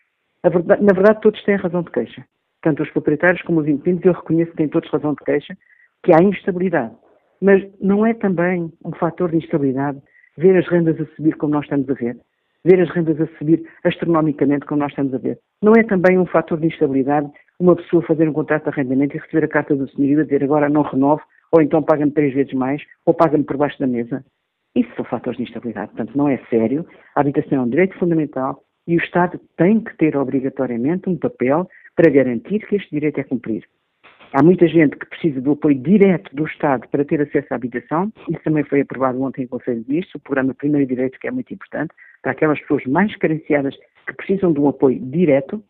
Verdade, 0.42 0.82
na 0.82 0.92
verdade, 0.92 1.20
todos 1.20 1.42
têm 1.44 1.56
razão 1.56 1.82
de 1.82 1.90
queixa. 1.90 2.24
tanto 2.62 2.82
os 2.82 2.90
proprietários 2.90 3.42
como 3.42 3.60
os 3.60 3.68
inquilinos, 3.68 4.04
eu 4.04 4.12
reconheço 4.12 4.50
que 4.50 4.56
têm 4.58 4.68
todos 4.68 4.90
razão 4.90 5.14
de 5.14 5.24
queixa, 5.24 5.56
que 6.02 6.12
há 6.12 6.22
instabilidade. 6.22 6.94
Mas 7.40 7.66
não 7.80 8.04
é 8.04 8.12
também 8.12 8.70
um 8.84 8.92
fator 8.92 9.30
de 9.30 9.38
instabilidade 9.38 10.00
ver 10.36 10.56
as 10.56 10.68
rendas 10.68 11.00
a 11.00 11.06
subir 11.16 11.36
como 11.36 11.54
nós 11.54 11.64
estamos 11.64 11.88
a 11.88 11.94
ver? 11.94 12.16
Ver 12.64 12.80
as 12.80 12.90
rendas 12.90 13.20
a 13.20 13.26
subir 13.38 13.62
astronomicamente 13.84 14.66
como 14.66 14.80
nós 14.80 14.92
estamos 14.92 15.14
a 15.14 15.18
ver? 15.18 15.38
Não 15.62 15.72
é 15.72 15.82
também 15.82 16.18
um 16.18 16.26
fator 16.26 16.58
de 16.60 16.66
instabilidade 16.66 17.30
uma 17.60 17.76
pessoa 17.76 18.02
fazer 18.02 18.26
um 18.26 18.32
contrato 18.32 18.64
de 18.64 18.70
arrendamento 18.70 19.14
e 19.14 19.20
receber 19.20 19.44
a 19.44 19.48
carta 19.48 19.76
do 19.76 19.88
senhorio 19.90 20.20
a 20.20 20.24
dizer 20.24 20.42
agora 20.42 20.68
não 20.70 20.80
renovo, 20.80 21.22
ou 21.52 21.60
então 21.60 21.82
paga-me 21.82 22.10
três 22.10 22.32
vezes 22.32 22.54
mais, 22.54 22.82
ou 23.04 23.12
paga-me 23.12 23.44
por 23.44 23.58
baixo 23.58 23.78
da 23.78 23.86
mesa? 23.86 24.24
Isso 24.74 24.88
são 24.96 25.04
fatores 25.04 25.36
de 25.36 25.44
instabilidade. 25.44 25.88
Portanto, 25.88 26.16
não 26.16 26.28
é 26.28 26.38
sério. 26.48 26.86
A 27.14 27.20
habitação 27.20 27.58
é 27.58 27.60
um 27.60 27.68
direito 27.68 27.98
fundamental 27.98 28.62
e 28.86 28.96
o 28.96 29.00
Estado 29.00 29.38
tem 29.56 29.80
que 29.80 29.94
ter 29.96 30.16
obrigatoriamente 30.16 31.08
um 31.08 31.18
papel 31.18 31.68
para 31.94 32.10
garantir 32.10 32.60
que 32.66 32.76
este 32.76 32.90
direito 32.90 33.18
é 33.18 33.24
cumprido. 33.24 33.66
Há 34.32 34.44
muita 34.44 34.68
gente 34.68 34.96
que 34.96 35.06
precisa 35.06 35.40
do 35.40 35.52
apoio 35.52 35.76
direto 35.76 36.34
do 36.36 36.46
Estado 36.46 36.86
para 36.88 37.04
ter 37.04 37.20
acesso 37.20 37.48
à 37.50 37.56
habitação. 37.56 38.12
Isso 38.28 38.40
também 38.44 38.62
foi 38.62 38.80
aprovado 38.80 39.20
ontem 39.20 39.42
em 39.42 39.46
Conselho 39.48 39.82
de 39.82 39.88
Ministros, 39.88 40.14
o 40.14 40.20
programa 40.20 40.54
Primeiro 40.54 40.86
Direito, 40.86 41.18
que 41.18 41.26
é 41.26 41.32
muito 41.32 41.52
importante, 41.52 41.92
para 42.22 42.30
aquelas 42.30 42.60
pessoas 42.60 42.84
mais 42.86 43.14
carenciadas 43.16 43.76
que 44.06 44.12
precisam 44.14 44.52
de 44.52 44.60
um 44.60 44.68
apoio 44.68 45.00
direto, 45.00 45.60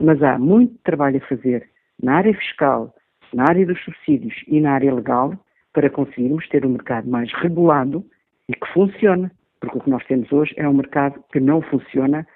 mas 0.00 0.22
há 0.22 0.38
muito 0.38 0.74
trabalho 0.82 1.18
a 1.18 1.28
fazer 1.28 1.68
na 2.02 2.14
área 2.14 2.34
fiscal, 2.34 2.94
na 3.34 3.44
área 3.50 3.66
dos 3.66 3.82
subsídios 3.84 4.34
e 4.46 4.60
na 4.62 4.72
área 4.72 4.94
legal 4.94 5.34
para 5.74 5.90
conseguirmos 5.90 6.48
ter 6.48 6.64
um 6.64 6.70
mercado 6.70 7.06
mais 7.10 7.30
regulado 7.34 8.02
e 8.48 8.54
que 8.54 8.72
funcione. 8.72 9.30
Porque 9.60 9.76
o 9.76 9.80
que 9.82 9.90
nós 9.90 10.04
temos 10.06 10.32
hoje 10.32 10.54
é 10.56 10.66
um 10.66 10.74
mercado 10.74 11.22
que 11.30 11.40
não 11.40 11.60
funciona 11.60 12.26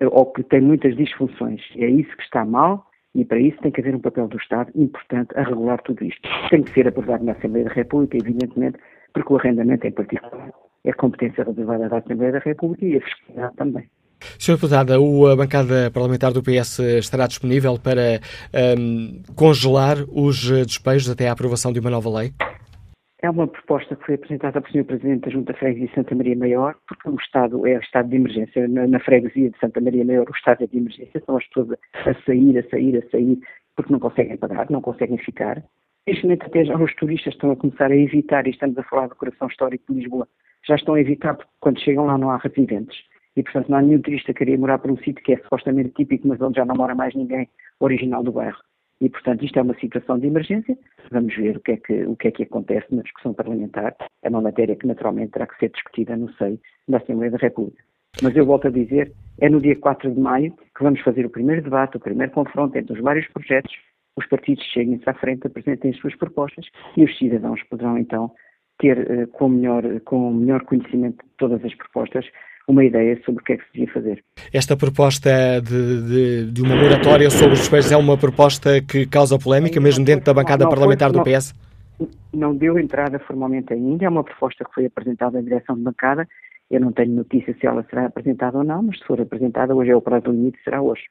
eh, 0.00 0.06
ou 0.08 0.26
que 0.32 0.42
tem 0.42 0.60
muitas 0.60 0.96
disfunções. 0.96 1.62
É 1.76 1.86
isso 1.86 2.16
que 2.16 2.22
está 2.24 2.44
mal 2.44 2.87
e 3.18 3.24
para 3.24 3.40
isso 3.40 3.58
tem 3.60 3.72
que 3.72 3.80
haver 3.80 3.96
um 3.96 4.00
papel 4.00 4.28
do 4.28 4.36
Estado 4.36 4.70
importante 4.76 5.36
a 5.36 5.42
regular 5.42 5.82
tudo 5.82 6.04
isto. 6.04 6.22
Tem 6.50 6.62
que 6.62 6.72
ser 6.72 6.86
aprovado 6.86 7.24
na 7.24 7.32
Assembleia 7.32 7.64
da 7.64 7.72
República, 7.72 8.16
evidentemente, 8.16 8.78
porque 9.12 9.32
o 9.32 9.36
arrendamento 9.36 9.84
em 9.88 9.90
particular 9.90 10.52
é 10.84 10.92
competência 10.92 11.42
reservada 11.42 11.88
da 11.88 11.98
Assembleia 11.98 12.32
da 12.32 12.38
República 12.38 12.86
e 12.86 12.96
a 12.96 13.00
fiscalidade 13.00 13.56
também. 13.56 13.90
Sr. 14.38 14.54
Deputada, 14.54 14.94
a 14.94 15.36
bancada 15.36 15.90
parlamentar 15.92 16.32
do 16.32 16.42
PS 16.42 16.78
estará 16.78 17.26
disponível 17.26 17.76
para 17.76 18.20
um, 18.78 19.20
congelar 19.34 19.96
os 20.08 20.48
despejos 20.48 21.10
até 21.10 21.28
à 21.28 21.32
aprovação 21.32 21.72
de 21.72 21.80
uma 21.80 21.90
nova 21.90 22.08
lei? 22.20 22.32
É 23.20 23.28
uma 23.28 23.48
proposta 23.48 23.96
que 23.96 24.06
foi 24.06 24.14
apresentada 24.14 24.60
pelo 24.60 24.72
Sr. 24.72 24.84
Presidente 24.84 25.22
da 25.22 25.30
Junta 25.30 25.52
Freguesia 25.54 25.88
de 25.88 25.94
Santa 25.94 26.14
Maria 26.14 26.36
Maior, 26.36 26.76
porque 26.86 27.08
o 27.08 27.16
Estado 27.16 27.66
é 27.66 27.76
o 27.76 27.80
estado 27.80 28.08
de 28.08 28.14
emergência. 28.14 28.68
Na, 28.68 28.86
na 28.86 29.00
freguesia 29.00 29.50
de 29.50 29.58
Santa 29.58 29.80
Maria 29.80 30.04
Maior, 30.04 30.28
o 30.28 30.36
estado 30.36 30.62
é 30.62 30.68
de 30.68 30.78
emergência, 30.78 31.20
são 31.26 31.36
as 31.36 31.44
pessoas 31.48 31.76
a 31.94 32.14
sair, 32.24 32.58
a 32.58 32.70
sair, 32.70 32.96
a 32.96 33.10
sair, 33.10 33.40
porque 33.74 33.92
não 33.92 33.98
conseguem 33.98 34.36
pagar, 34.36 34.70
não 34.70 34.80
conseguem 34.80 35.18
ficar. 35.18 35.60
Neste 36.06 36.22
momento, 36.22 36.46
até 36.46 36.64
já 36.64 36.76
os 36.78 36.94
turistas 36.94 37.34
estão 37.34 37.50
a 37.50 37.56
começar 37.56 37.90
a 37.90 37.96
evitar, 37.96 38.46
e 38.46 38.50
estamos 38.50 38.78
a 38.78 38.84
falar 38.84 39.08
do 39.08 39.16
coração 39.16 39.48
histórico 39.48 39.92
de 39.92 39.98
Lisboa, 39.98 40.28
já 40.66 40.76
estão 40.76 40.94
a 40.94 41.00
evitar, 41.00 41.34
porque 41.34 41.50
quando 41.58 41.80
chegam 41.80 42.06
lá 42.06 42.16
não 42.16 42.30
há 42.30 42.36
residentes. 42.36 42.96
E, 43.34 43.42
portanto, 43.42 43.68
não 43.68 43.78
há 43.78 43.82
nenhum 43.82 44.00
turista 44.00 44.32
que 44.32 44.38
queria 44.38 44.56
morar 44.56 44.78
por 44.78 44.92
um 44.92 44.96
sítio 44.96 45.24
que 45.24 45.32
é 45.32 45.38
supostamente 45.38 45.90
típico, 45.90 46.28
mas 46.28 46.40
onde 46.40 46.56
já 46.56 46.64
não 46.64 46.76
mora 46.76 46.94
mais 46.94 47.14
ninguém 47.16 47.48
original 47.80 48.22
do 48.22 48.30
bairro. 48.30 48.58
E, 49.00 49.08
portanto, 49.08 49.44
isto 49.44 49.58
é 49.58 49.62
uma 49.62 49.78
situação 49.78 50.18
de 50.18 50.26
emergência. 50.26 50.76
Vamos 51.10 51.34
ver 51.36 51.56
o 51.56 51.60
que, 51.60 51.72
é 51.72 51.76
que, 51.76 52.04
o 52.04 52.16
que 52.16 52.28
é 52.28 52.30
que 52.32 52.42
acontece 52.42 52.94
na 52.94 53.02
discussão 53.02 53.32
parlamentar. 53.32 53.94
É 54.22 54.28
uma 54.28 54.40
matéria 54.40 54.74
que, 54.74 54.86
naturalmente, 54.86 55.32
terá 55.32 55.46
que 55.46 55.58
ser 55.58 55.70
discutida 55.70 56.16
no 56.16 56.32
seio 56.34 56.58
da 56.88 56.98
Assembleia 56.98 57.30
da 57.30 57.38
República. 57.38 57.82
Mas 58.22 58.34
eu 58.34 58.44
volto 58.44 58.66
a 58.66 58.70
dizer, 58.70 59.12
é 59.40 59.48
no 59.48 59.60
dia 59.60 59.76
4 59.76 60.10
de 60.10 60.20
maio 60.20 60.52
que 60.76 60.82
vamos 60.82 61.00
fazer 61.02 61.24
o 61.24 61.30
primeiro 61.30 61.62
debate, 61.62 61.96
o 61.96 62.00
primeiro 62.00 62.32
confronto 62.32 62.76
entre 62.76 62.92
os 62.92 63.00
vários 63.00 63.28
projetos. 63.28 63.72
Os 64.16 64.26
partidos 64.26 64.64
cheguem-se 64.64 65.08
à 65.08 65.14
frente, 65.14 65.46
apresentem 65.46 65.92
as 65.92 65.96
suas 65.98 66.16
propostas 66.16 66.66
e 66.96 67.04
os 67.04 67.16
cidadãos 67.16 67.62
poderão, 67.64 67.96
então, 67.96 68.32
ter 68.78 69.10
eh, 69.10 69.26
com, 69.26 69.48
melhor, 69.48 69.82
com 70.00 70.32
melhor 70.32 70.64
conhecimento 70.64 71.24
de 71.24 71.30
todas 71.36 71.64
as 71.64 71.74
propostas 71.74 72.26
uma 72.68 72.84
ideia 72.84 73.18
sobre 73.24 73.40
o 73.40 73.44
que 73.44 73.54
é 73.54 73.56
que 73.56 73.64
se 73.64 73.72
devia 73.72 73.92
fazer. 73.92 74.24
Esta 74.52 74.76
proposta 74.76 75.30
de, 75.62 76.02
de, 76.02 76.52
de 76.52 76.62
uma 76.62 76.76
moratória 76.76 77.30
sobre 77.30 77.54
os 77.54 77.60
despejos 77.60 77.90
é 77.90 77.96
uma 77.96 78.16
proposta 78.16 78.80
que 78.82 79.06
causa 79.06 79.38
polémica, 79.38 79.80
mesmo 79.80 80.04
dentro 80.04 80.26
da 80.26 80.34
bancada 80.34 80.64
não, 80.64 80.70
parlamentar 80.70 81.10
do 81.10 81.22
PS? 81.22 81.54
Não 82.32 82.54
deu 82.54 82.78
entrada 82.78 83.18
formalmente 83.20 83.72
ainda, 83.72 84.04
é 84.04 84.08
uma 84.08 84.22
proposta 84.22 84.64
que 84.64 84.74
foi 84.74 84.84
apresentada 84.84 85.38
à 85.38 85.42
direção 85.42 85.74
de 85.76 85.82
bancada. 85.82 86.28
Eu 86.70 86.80
não 86.80 86.92
tenho 86.92 87.12
notícia 87.12 87.56
se 87.58 87.66
ela 87.66 87.82
será 87.88 88.04
apresentada 88.04 88.58
ou 88.58 88.64
não, 88.64 88.82
mas 88.82 88.98
se 88.98 89.04
for 89.06 89.18
apresentada, 89.18 89.74
hoje 89.74 89.90
é 89.90 89.96
o 89.96 90.02
prazo 90.02 90.30
limite, 90.30 90.58
será 90.62 90.82
hoje. 90.82 91.02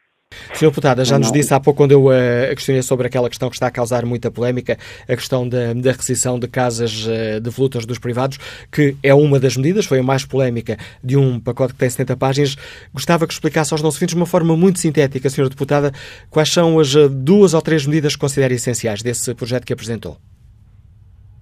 Sr. 0.57 0.69
Deputada, 0.69 1.05
já 1.05 1.19
nos 1.19 1.31
disse 1.31 1.53
há 1.53 1.59
pouco, 1.59 1.77
quando 1.77 1.91
eu 1.91 2.07
uh, 2.07 2.49
questionei 2.49 2.81
sobre 2.81 3.05
aquela 3.05 3.29
questão 3.29 3.47
que 3.47 3.55
está 3.55 3.67
a 3.67 3.71
causar 3.71 4.05
muita 4.05 4.31
polémica, 4.31 4.75
a 5.07 5.15
questão 5.15 5.47
da, 5.47 5.71
da 5.73 5.91
requisição 5.91 6.39
de 6.39 6.47
casas 6.47 7.05
uh, 7.05 7.39
de 7.39 7.49
volutas 7.51 7.85
dos 7.85 7.99
privados, 7.99 8.39
que 8.71 8.95
é 9.03 9.13
uma 9.13 9.39
das 9.39 9.55
medidas, 9.55 9.85
foi 9.85 9.99
a 9.99 10.03
mais 10.03 10.25
polémica 10.25 10.75
de 11.03 11.15
um 11.15 11.39
pacote 11.39 11.73
que 11.73 11.79
tem 11.79 11.89
70 11.89 12.17
páginas. 12.17 12.55
Gostava 12.91 13.27
que 13.27 13.33
explicasse 13.33 13.71
aos 13.71 13.83
nossos 13.83 13.97
ouvintes 13.97 14.15
de 14.15 14.19
uma 14.19 14.25
forma 14.25 14.57
muito 14.57 14.79
sintética, 14.79 15.27
Sra. 15.27 15.47
Deputada, 15.47 15.91
quais 16.31 16.51
são 16.51 16.79
as 16.79 16.95
uh, 16.95 17.07
duas 17.07 17.53
ou 17.53 17.61
três 17.61 17.85
medidas 17.85 18.15
que 18.15 18.21
considera 18.21 18.51
essenciais 18.51 19.03
desse 19.03 19.35
projeto 19.35 19.63
que 19.63 19.73
apresentou. 19.73 20.17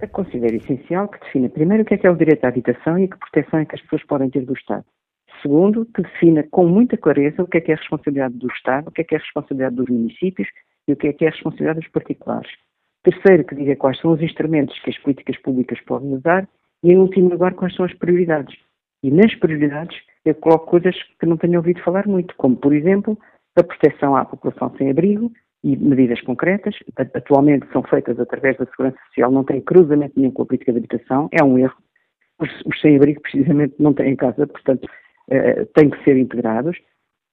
Eu 0.01 0.09
considero 0.09 0.57
essencial 0.57 1.07
que 1.07 1.19
defina 1.19 1.47
primeiro 1.47 1.83
o 1.83 1.86
que 1.86 1.93
é 1.93 1.97
que 1.97 2.05
é 2.05 2.11
o 2.11 2.17
direito 2.17 2.43
à 2.43 2.49
habitação 2.49 2.99
e 2.99 3.07
que 3.07 3.17
proteção 3.17 3.59
é 3.59 3.65
que 3.65 3.75
as 3.75 3.81
pessoas 3.81 4.03
podem 4.03 4.29
ter 4.29 4.45
do 4.45 4.53
Estado. 4.53 4.83
Segundo, 5.41 5.86
que 5.86 6.01
defina 6.01 6.43
com 6.51 6.65
muita 6.67 6.97
clareza 6.97 7.43
o 7.43 7.47
que 7.47 7.57
é 7.57 7.61
que 7.61 7.71
é 7.71 7.75
a 7.75 7.77
responsabilidade 7.77 8.36
do 8.36 8.47
Estado, 8.47 8.88
o 8.88 8.91
que 8.91 9.01
é 9.01 9.03
que 9.03 9.15
é 9.15 9.17
a 9.17 9.21
responsabilidade 9.21 9.75
dos 9.75 9.89
municípios 9.89 10.47
e 10.88 10.93
o 10.93 10.95
que 10.95 11.07
é 11.07 11.13
que 11.13 11.25
é 11.25 11.27
a 11.27 11.31
responsabilidade 11.31 11.79
dos 11.79 11.89
particulares. 11.89 12.51
Terceiro, 13.03 13.43
que 13.43 13.55
diga 13.55 13.75
quais 13.75 13.99
são 13.99 14.11
os 14.11 14.21
instrumentos 14.21 14.77
que 14.79 14.89
as 14.89 14.97
políticas 14.97 15.38
públicas 15.38 15.79
podem 15.81 16.13
usar 16.13 16.47
e, 16.83 16.91
em 16.91 16.97
último 16.97 17.29
lugar, 17.29 17.53
quais 17.53 17.75
são 17.75 17.86
as 17.86 17.93
prioridades. 17.93 18.55
E 19.03 19.11
nas 19.11 19.33
prioridades 19.36 19.95
eu 20.25 20.33
coloco 20.33 20.65
coisas 20.65 20.95
que 21.19 21.25
não 21.25 21.38
tenho 21.38 21.57
ouvido 21.57 21.81
falar 21.81 22.07
muito, 22.07 22.36
como, 22.36 22.55
por 22.55 22.73
exemplo, 22.73 23.17
a 23.55 23.63
proteção 23.63 24.15
à 24.15 24.25
população 24.25 24.73
sem 24.77 24.89
abrigo 24.89 25.31
e 25.63 25.77
medidas 25.77 26.21
concretas, 26.21 26.75
atualmente 26.97 27.67
são 27.71 27.83
feitas 27.83 28.19
através 28.19 28.57
da 28.57 28.65
Segurança 28.65 28.97
Social, 29.07 29.31
não 29.31 29.43
tem 29.43 29.61
cruzamento 29.61 30.13
nenhum 30.15 30.31
com 30.31 30.43
a 30.43 30.45
política 30.45 30.71
de 30.71 30.79
habitação, 30.79 31.29
é 31.31 31.43
um 31.43 31.57
erro. 31.57 31.75
Os, 32.39 32.49
os 32.65 32.81
sem-abrigo, 32.81 33.21
precisamente, 33.23 33.75
não 33.79 33.93
têm 33.93 34.15
casa, 34.15 34.45
portanto, 34.45 34.88
eh, 35.30 35.65
têm 35.73 35.89
que 35.89 36.03
ser 36.03 36.17
integrados. 36.17 36.78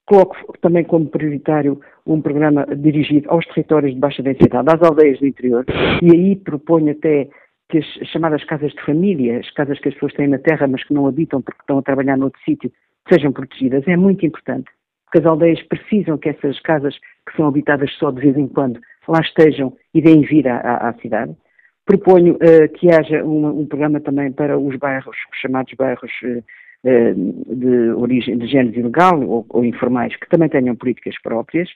Coloco 0.05 0.35
também 0.59 0.83
como 0.83 1.07
prioritário 1.07 1.79
um 2.05 2.21
programa 2.21 2.65
dirigido 2.75 3.29
aos 3.29 3.45
territórios 3.47 3.93
de 3.93 3.99
baixa 3.99 4.21
densidade, 4.21 4.67
às 4.69 4.81
aldeias 4.81 5.19
do 5.19 5.27
interior, 5.27 5.65
e 6.01 6.13
aí 6.13 6.35
proponho 6.35 6.91
até 6.91 7.29
que 7.69 7.77
as 7.77 7.85
chamadas 8.09 8.43
casas 8.43 8.71
de 8.71 8.81
família, 8.85 9.39
as 9.39 9.49
casas 9.51 9.79
que 9.79 9.87
as 9.87 9.93
pessoas 9.93 10.13
têm 10.13 10.27
na 10.27 10.37
terra, 10.37 10.67
mas 10.67 10.83
que 10.83 10.93
não 10.93 11.07
habitam 11.07 11.41
porque 11.41 11.61
estão 11.61 11.77
a 11.77 11.81
trabalhar 11.81 12.17
noutro 12.17 12.39
sítio, 12.43 12.71
sejam 13.11 13.31
protegidas. 13.31 13.87
É 13.87 13.95
muito 13.95 14.25
importante, 14.25 14.69
porque 15.05 15.19
as 15.19 15.25
aldeias 15.25 15.61
precisam 15.63 16.17
que 16.17 16.29
essas 16.29 16.59
casas 16.59 16.95
que 17.27 17.35
são 17.37 17.47
habitadas 17.47 17.91
só 17.93 18.11
de 18.11 18.21
vez 18.21 18.37
em 18.37 18.47
quando 18.47 18.79
lá 19.07 19.19
estejam 19.21 19.73
e 19.93 20.01
deem 20.01 20.21
vida 20.21 20.53
à, 20.55 20.89
à 20.89 20.93
cidade. 20.95 21.35
Proponho 21.85 22.35
uh, 22.35 22.69
que 22.77 22.91
haja 22.91 23.23
um, 23.23 23.61
um, 23.61 23.65
programa 23.65 23.99
também 23.99 24.31
para 24.31 24.57
os 24.57 24.75
bairros, 24.77 25.17
os 25.31 25.39
chamados 25.39 25.73
bairros 25.73 26.11
uh, 26.23 26.43
de 26.83 27.91
origem 27.91 28.37
de 28.37 28.45
género 28.47 28.79
ilegal 28.79 29.21
ou, 29.21 29.45
ou, 29.49 29.63
informais 29.63 30.15
que 30.17 30.27
também 30.27 30.49
tenham 30.49 30.75
políticas 30.75 31.15
próprias 31.21 31.69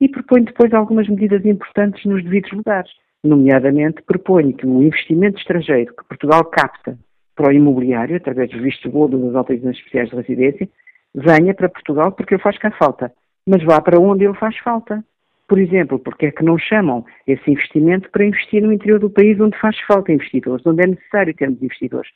e 0.00 0.08
proponho 0.08 0.44
depois 0.44 0.72
algumas 0.72 1.08
medidas 1.08 1.44
importantes 1.44 2.04
nos 2.04 2.22
devidos 2.22 2.52
lugares. 2.52 2.90
Nomeadamente, 3.24 4.02
proponho 4.02 4.52
que 4.52 4.66
o 4.66 4.82
investimento 4.82 5.38
estrangeiro 5.38 5.94
que 5.94 6.04
Portugal 6.08 6.44
capta 6.44 6.96
para 7.34 7.48
o 7.48 7.52
imobiliário, 7.52 8.16
através 8.16 8.50
dos 8.50 8.60
vistos 8.60 8.90
gold 8.90 9.16
das 9.16 9.34
autorizações 9.34 9.78
especiais 9.78 10.10
de 10.10 10.16
residência, 10.16 10.68
venha 11.14 11.54
para 11.54 11.68
Portugal 11.68 12.12
porque 12.12 12.34
ele 12.34 12.42
faz 12.42 12.56
cá 12.58 12.70
falta, 12.70 13.12
mas 13.46 13.62
vá 13.64 13.80
para 13.80 14.00
onde 14.00 14.24
ele 14.24 14.34
faz 14.34 14.56
falta. 14.58 15.04
Por 15.48 15.58
exemplo, 15.58 15.98
porque 15.98 16.26
é 16.26 16.30
que 16.30 16.44
não 16.44 16.56
chamam 16.56 17.04
esse 17.26 17.50
investimento 17.50 18.10
para 18.10 18.24
investir 18.24 18.62
no 18.62 18.72
interior 18.72 18.98
do 18.98 19.10
país 19.10 19.38
onde 19.40 19.58
faz 19.58 19.78
falta 19.80 20.12
investidores, 20.12 20.64
onde 20.64 20.82
é 20.82 20.86
necessário 20.86 21.34
termos 21.34 21.60
investidores? 21.62 22.10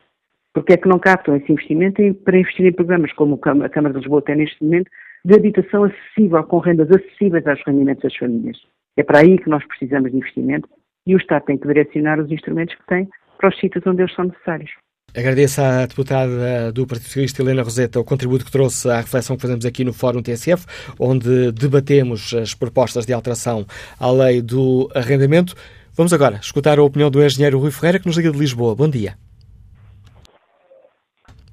Porque 0.57 0.73
é 0.73 0.77
que 0.79 0.89
não 0.89 0.99
captam 0.99 1.37
esse 1.37 1.53
investimento 1.53 2.01
para 2.25 2.39
investir 2.39 2.65
em 2.65 2.73
programas 2.73 3.13
como 3.13 3.35
a 3.35 3.69
Câmara 3.69 3.93
de 3.93 4.01
Lisboa 4.01 4.23
tem 4.23 4.37
neste 4.37 4.65
momento, 4.65 4.91
de 5.23 5.35
habitação 5.35 5.85
acessível, 5.85 6.43
com 6.45 6.61
rendas 6.61 6.89
acessíveis 6.91 7.47
aos 7.47 7.61
rendimentos 7.67 8.03
das 8.03 8.17
famílias. 8.17 8.57
É 8.97 9.03
para 9.03 9.19
aí 9.19 9.37
que 9.37 9.51
nós 9.51 9.63
precisamos 9.67 10.11
de 10.11 10.17
investimento 10.17 10.67
e 11.07 11.15
o 11.15 11.19
Estado 11.19 11.45
tem 11.45 11.59
que 11.59 11.69
direcionar 11.69 12.19
os 12.19 12.33
instrumentos 12.33 12.75
que 12.75 12.87
tem 12.87 13.07
para 13.37 13.51
os 13.51 13.61
sítios 13.61 13.87
onde 13.87 14.01
eles 14.01 14.15
são 14.15 14.25
necessários. 14.25 14.71
Agradeço 15.15 15.61
à 15.61 15.85
deputada 15.85 16.73
do 16.73 16.87
Partido 16.87 17.05
Socialista, 17.05 17.43
Helena 17.43 17.63
Roseta, 17.63 18.01
o 18.01 18.05
contributo 18.05 18.47
que 18.47 18.51
trouxe 18.51 18.89
à 18.89 18.97
reflexão 18.97 19.37
que 19.37 19.43
fazemos 19.43 19.67
aqui 19.67 19.85
no 19.85 19.93
Fórum 19.93 20.23
TSF, 20.23 20.65
onde 20.99 21.53
debatemos 21.53 22.33
as 22.33 22.55
propostas 22.55 23.05
de 23.05 23.13
alteração 23.13 23.67
à 24.01 24.11
lei 24.11 24.41
do 24.41 24.89
arrendamento. 24.95 25.55
Vamos 25.93 26.15
agora 26.15 26.37
escutar 26.37 26.79
a 26.79 26.83
opinião 26.83 27.11
do 27.11 27.23
engenheiro 27.23 27.59
Rui 27.59 27.71
Ferreira, 27.71 27.99
que 27.99 28.07
nos 28.07 28.17
liga 28.17 28.33
de 28.33 28.39
Lisboa. 28.39 28.75
Bom 28.75 28.89
dia. 28.89 29.26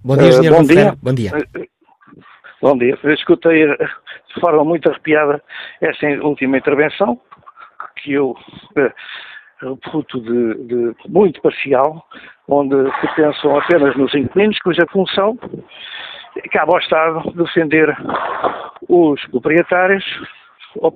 Bom 0.04 0.18
dia, 0.18 0.28
engenheiro. 0.28 0.56
Uh, 0.56 0.60
bom, 0.60 0.66
dia. 0.66 0.97
bom 1.01 1.14
dia. 1.14 1.32
Uh, 1.32 1.68
bom 2.62 2.78
dia. 2.78 2.99
Eu 3.04 3.14
escutei 3.14 3.68
de 3.68 4.41
forma 4.41 4.64
muito 4.64 4.89
arrepiada 4.89 5.41
essa 5.82 6.06
última 6.24 6.58
intervenção, 6.58 7.20
que 7.97 8.14
eu 8.14 8.36
fruto 9.89 10.20
de, 10.20 10.56
de, 10.66 10.95
muito 11.08 11.41
parcial, 11.41 12.06
onde 12.49 12.76
se 12.99 13.16
pensam 13.16 13.58
apenas 13.58 13.95
nos 13.95 14.14
inquilinos, 14.14 14.60
cuja 14.60 14.86
função 14.91 15.39
cabe 16.51 16.74
ao 16.74 16.80
Estado 16.80 17.32
defender 17.34 17.95
os 18.89 19.24
proprietários, 19.28 20.04
ou 20.76 20.91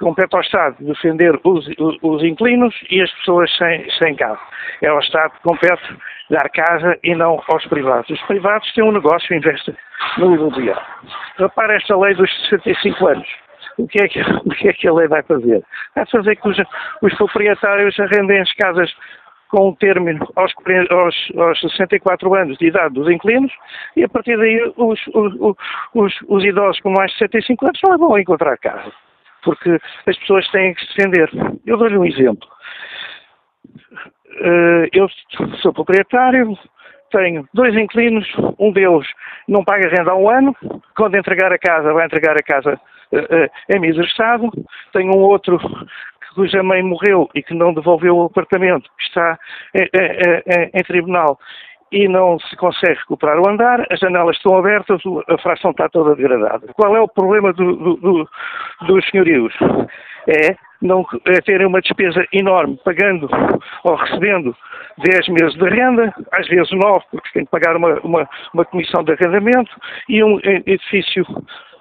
compete 0.00 0.34
ao 0.34 0.40
Estado 0.40 0.76
defender 0.80 1.38
os, 1.44 1.66
os 2.02 2.22
inquilinos 2.24 2.74
e 2.90 3.00
as 3.00 3.10
pessoas 3.12 3.54
sem, 3.56 3.88
sem 3.98 4.16
casa. 4.16 4.40
É 4.82 4.88
ao 4.88 4.98
Estado 4.98 5.32
que 5.32 5.42
compete 5.42 5.96
dar 6.30 6.48
casa 6.50 6.98
e 7.04 7.14
não 7.14 7.42
aos 7.48 7.64
privados. 7.66 8.08
Os 8.10 8.22
privados 8.22 8.72
têm 8.72 8.84
um 8.84 8.92
negócio, 8.92 9.36
investem 9.36 9.74
no 10.18 10.34
imobiliário. 10.34 10.82
Repara 11.36 11.76
esta 11.76 11.96
lei 11.96 12.14
dos 12.14 12.30
65 12.48 13.06
anos. 13.06 13.28
O 13.78 13.86
que, 13.86 14.02
é 14.02 14.08
que, 14.08 14.20
o 14.44 14.50
que 14.50 14.68
é 14.68 14.72
que 14.72 14.88
a 14.88 14.92
lei 14.92 15.08
vai 15.08 15.22
fazer? 15.22 15.62
Vai 15.94 16.06
fazer 16.06 16.36
que 16.36 16.48
os, 16.48 16.58
os 17.02 17.14
proprietários 17.14 17.98
arrendem 18.00 18.40
as 18.40 18.52
casas 18.54 18.90
com 19.50 19.70
o 19.70 19.76
término 19.76 20.26
aos, 20.36 20.52
aos, 20.90 21.32
aos 21.36 21.60
64 21.60 22.34
anos 22.34 22.56
de 22.58 22.68
idade 22.68 22.94
dos 22.94 23.10
inquilinos 23.10 23.52
e 23.96 24.04
a 24.04 24.08
partir 24.08 24.36
daí 24.36 24.72
os, 24.76 25.00
os, 25.08 25.56
os, 25.94 26.14
os 26.28 26.44
idosos 26.44 26.80
com 26.80 26.90
mais 26.90 27.10
de 27.12 27.18
65 27.18 27.66
anos 27.66 27.80
não 27.82 27.98
vão 27.98 28.18
encontrar 28.18 28.56
casa, 28.58 28.92
porque 29.42 29.78
as 30.06 30.16
pessoas 30.18 30.48
têm 30.50 30.74
que 30.74 30.80
se 30.80 30.96
defender. 30.96 31.30
Eu 31.66 31.76
dou-lhe 31.76 31.96
um 31.96 32.04
exemplo. 32.04 32.48
Eh, 34.42 34.88
eu 34.92 35.08
sou 35.60 35.72
proprietário, 35.72 36.56
tenho 37.10 37.46
dois 37.52 37.76
inquilinos, 37.76 38.26
um 38.58 38.72
deles 38.72 39.06
não 39.48 39.64
paga 39.64 39.88
renda 39.88 40.12
há 40.12 40.16
um 40.16 40.30
ano, 40.30 40.56
quando 40.96 41.16
entregar 41.16 41.52
a 41.52 41.58
casa, 41.58 41.92
vai 41.92 42.06
entregar 42.06 42.36
a 42.36 42.42
casa 42.42 42.80
uh, 43.12 43.74
em 43.74 43.80
miséria 43.80 44.06
estado, 44.06 44.48
tenho 44.92 45.12
um 45.12 45.20
outro 45.20 45.58
cuja 46.34 46.62
mãe 46.62 46.82
morreu 46.82 47.28
e 47.34 47.42
que 47.42 47.52
não 47.52 47.74
devolveu 47.74 48.16
o 48.16 48.24
apartamento, 48.26 48.88
que 48.96 49.08
está 49.08 49.36
em, 49.74 49.82
em, 49.82 50.70
em 50.72 50.82
tribunal 50.84 51.38
e 51.92 52.08
não 52.08 52.38
se 52.38 52.56
consegue 52.56 52.98
recuperar 52.98 53.38
o 53.38 53.48
andar, 53.48 53.86
as 53.90 53.98
janelas 53.98 54.36
estão 54.36 54.56
abertas, 54.56 55.00
a 55.28 55.38
fração 55.38 55.72
está 55.72 55.88
toda 55.88 56.14
degradada. 56.14 56.68
Qual 56.74 56.96
é 56.96 57.00
o 57.00 57.08
problema 57.08 57.52
do, 57.52 57.76
do, 57.76 57.96
do, 57.96 58.28
dos 58.86 59.08
senhorios? 59.10 59.54
É, 60.28 60.56
não, 60.80 61.04
é 61.26 61.40
terem 61.40 61.66
uma 61.66 61.80
despesa 61.80 62.24
enorme, 62.32 62.78
pagando 62.84 63.28
ou 63.84 63.94
recebendo 63.96 64.56
10 64.98 65.28
meses 65.28 65.54
de 65.54 65.68
renda, 65.68 66.14
às 66.32 66.46
vezes 66.48 66.70
9, 66.70 67.04
porque 67.10 67.30
tem 67.32 67.44
que 67.44 67.50
pagar 67.50 67.76
uma, 67.76 67.98
uma, 68.00 68.28
uma 68.54 68.64
comissão 68.64 69.02
de 69.02 69.12
arrendamento, 69.12 69.70
e 70.08 70.22
um 70.22 70.38
edifício 70.44 71.24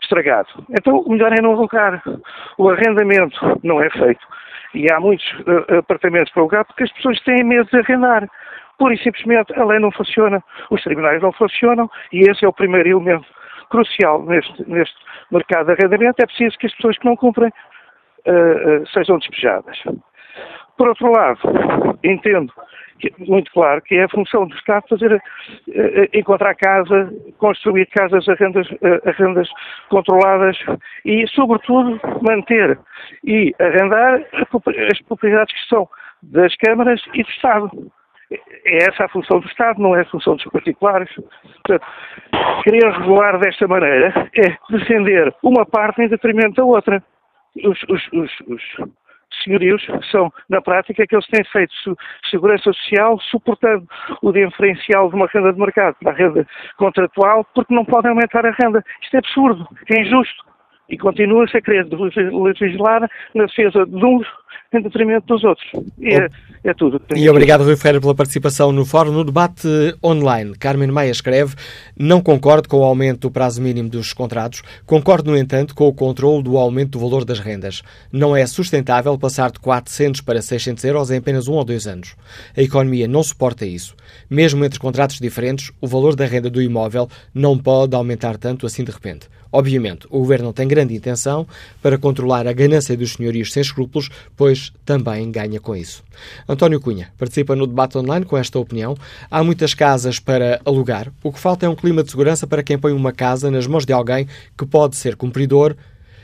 estragado. 0.02 0.48
Então, 0.72 1.00
o 1.00 1.12
melhor 1.12 1.32
é 1.34 1.42
não 1.42 1.54
alugar. 1.54 2.02
O 2.58 2.70
arrendamento 2.70 3.60
não 3.64 3.82
é 3.82 3.90
feito. 3.92 4.26
E 4.74 4.92
há 4.92 5.00
muitos 5.00 5.26
uh, 5.42 5.78
apartamentos 5.80 6.32
para 6.32 6.42
alugar 6.42 6.66
porque 6.66 6.84
as 6.84 6.92
pessoas 6.94 7.20
têm 7.22 7.44
medo 7.44 7.70
de 7.70 7.80
arrendar. 7.80 8.28
Pura 8.80 8.94
e 8.94 8.98
simplesmente 8.98 9.54
a 9.60 9.66
lei 9.66 9.78
não 9.78 9.92
funciona, 9.92 10.42
os 10.72 10.82
tribunais 10.82 11.22
não 11.22 11.34
funcionam 11.34 11.92
e 12.14 12.22
esse 12.22 12.46
é 12.46 12.48
o 12.48 12.54
primeiro 12.54 12.90
elemento 12.90 13.28
crucial 13.70 14.24
neste, 14.24 14.70
neste 14.70 14.96
mercado 15.30 15.68
de 15.68 15.74
arrendamento. 15.74 16.22
É 16.22 16.26
preciso 16.26 16.58
que 16.58 16.68
as 16.68 16.74
pessoas 16.76 16.98
que 16.98 17.06
não 17.06 17.16
cumprem 17.16 17.50
uh, 17.50 18.82
uh, 18.82 18.88
sejam 18.88 19.20
despejadas. 19.20 19.78
Por 20.78 20.88
outro 20.88 21.12
lado, 21.12 21.40
entendo 22.04 22.54
que, 23.00 23.14
muito 23.20 23.52
claro 23.52 23.82
que 23.82 23.96
é 23.96 24.06
a 24.06 24.10
função 24.10 24.48
do 24.48 24.56
Estado 24.56 24.86
fazer, 24.88 25.14
uh, 25.14 25.22
encontrar 26.14 26.56
casa, 26.56 27.14
construir 27.38 27.86
casas 27.88 28.28
a 28.30 28.34
rendas, 28.36 28.68
a 29.06 29.12
rendas 29.12 29.50
controladas 29.90 30.58
e, 31.04 31.28
sobretudo, 31.28 32.00
manter 32.22 32.80
e 33.26 33.54
arrendar 33.60 34.26
as 34.90 35.02
propriedades 35.02 35.54
que 35.54 35.68
são 35.68 35.88
das 36.24 36.56
câmaras 36.56 37.02
e 37.14 37.24
do 37.24 37.30
Estado. 37.30 37.92
É 38.32 38.84
essa 38.88 39.06
a 39.06 39.10
função 39.10 39.40
do 39.40 39.48
Estado, 39.48 39.82
não 39.82 39.96
é 39.96 40.02
a 40.02 40.06
função 40.06 40.36
dos 40.36 40.46
particulares. 40.46 41.10
Portanto, 41.66 41.86
querer 42.64 42.92
regular 42.92 43.40
desta 43.40 43.68
maneira 43.68 44.30
é 44.36 44.58
defender 44.70 45.34
uma 45.42 45.66
parte 45.66 46.02
em 46.02 46.08
detrimento 46.08 46.56
da 46.56 46.64
outra. 46.64 47.04
Os, 47.64 47.82
os, 47.90 48.08
os, 48.14 48.32
os 48.48 48.64
senhorios 49.44 49.86
são, 50.12 50.32
na 50.48 50.62
prática, 50.62 51.06
que 51.06 51.16
eles 51.16 51.26
têm 51.28 51.44
feito 51.46 51.74
segurança 52.30 52.72
social 52.74 53.20
suportando 53.20 53.88
o 54.22 54.32
diferencial 54.32 55.10
de 55.10 55.16
uma 55.16 55.28
renda 55.28 55.54
de 55.54 55.60
mercado 55.60 55.96
para 56.02 56.12
a 56.12 56.16
renda 56.16 56.48
contratual 56.78 57.46
porque 57.56 57.74
não 57.74 57.86
podem 57.86 58.12
aumentar 58.12 58.46
a 58.46 58.52
renda. 58.52 58.84
Isto 59.02 59.16
é 59.16 59.18
absurdo, 59.20 59.68
é 59.90 60.02
injusto. 60.02 60.49
E 60.90 60.98
continua-se 60.98 61.58
a 61.58 61.62
querer 61.62 61.88
legislar 61.88 63.10
na 63.36 63.46
defesa 63.46 63.86
de 63.86 64.06
uns 64.06 64.26
em 64.72 64.82
detrimento 64.82 65.26
dos 65.26 65.44
outros. 65.44 65.68
E 66.00 66.14
é, 66.14 66.28
é 66.64 66.74
tudo. 66.74 67.02
E 67.16 67.28
obrigado, 67.30 67.64
Rui 67.64 67.76
Ferreira, 67.76 68.00
pela 68.00 68.14
participação 68.14 68.72
no 68.72 68.86
fórum. 68.86 69.12
No 69.12 69.24
debate 69.24 69.68
online, 70.04 70.56
Carmen 70.56 70.92
Maia 70.92 71.10
escreve: 71.10 71.56
Não 71.98 72.22
concordo 72.22 72.70
com 72.70 72.78
o 72.78 72.84
aumento 72.84 73.22
do 73.22 73.32
prazo 73.32 73.62
mínimo 73.62 73.90
dos 73.90 74.14
contratos, 74.14 74.62
concordo, 74.86 75.32
no 75.32 75.38
entanto, 75.38 75.74
com 75.74 75.88
o 75.88 75.94
controle 75.94 76.44
do 76.44 76.58
aumento 76.58 76.92
do 76.92 77.00
valor 77.00 77.26
das 77.26 77.40
rendas. 77.40 77.82
Não 78.12 78.36
é 78.36 78.46
sustentável 78.46 79.18
passar 79.18 79.52
de 79.52 79.60
400 79.60 80.22
para 80.22 80.42
600 80.42 80.84
euros 80.84 81.12
em 81.12 81.18
apenas 81.18 81.48
um 81.48 81.54
ou 81.54 81.64
dois 81.64 81.88
anos. 81.88 82.16
A 82.56 82.62
economia 82.62 83.08
não 83.08 83.24
suporta 83.24 83.66
isso. 83.66 83.96
Mesmo 84.30 84.64
entre 84.64 84.80
contratos 84.80 85.20
diferentes, 85.20 85.72
o 85.82 85.88
valor 85.88 86.16
da 86.16 86.26
renda 86.26 86.50
do 86.50 86.62
imóvel 86.62 87.08
não 87.34 87.58
pode 87.58 87.96
aumentar 87.96 88.38
tanto 88.38 88.66
assim 88.66 88.84
de 88.84 88.92
repente. 88.92 89.28
Obviamente, 89.52 90.06
o 90.10 90.20
Governo 90.20 90.54
tem 90.54 90.68
grande 90.68 90.96
intenção 90.96 91.48
para 91.82 91.98
controlar 91.98 92.48
a 92.48 92.54
ganância 92.54 92.96
dos 92.96 93.14
senhorios 93.14 93.52
sem 93.52 93.62
escrúpulos, 93.62 94.10
pois 94.38 94.72
também 94.86 95.32
ganha 95.32 95.60
com 95.60 95.76
isso. 95.76 96.04
António 96.48 96.80
Cunha 96.80 97.12
participa 97.18 97.56
no 97.56 97.66
debate 97.66 97.98
online 97.98 98.26
com 98.26 98.38
esta 98.38 98.60
opinião. 98.60 98.96
Há 99.30 99.44
muitas 99.44 99.74
casas 99.74 100.20
para 100.20 100.62
alugar. 100.64 101.12
O 101.24 101.32
que 101.32 101.40
falta 101.40 101.66
é 101.66 101.70
um 101.70 101.76
clima 101.76 102.04
de 102.04 102.12
segurança 102.12 102.46
para 102.46 102.64
quem 102.64 102.78
põe 102.78 102.94
uma 102.94 103.12
casa 103.12 103.50
nas 103.50 103.66
mãos 103.66 103.86
de 103.86 103.94
alguém 103.94 104.28
que 104.58 104.66
pode 104.66 104.96
ser 104.96 105.16
cumpridor 105.16 105.76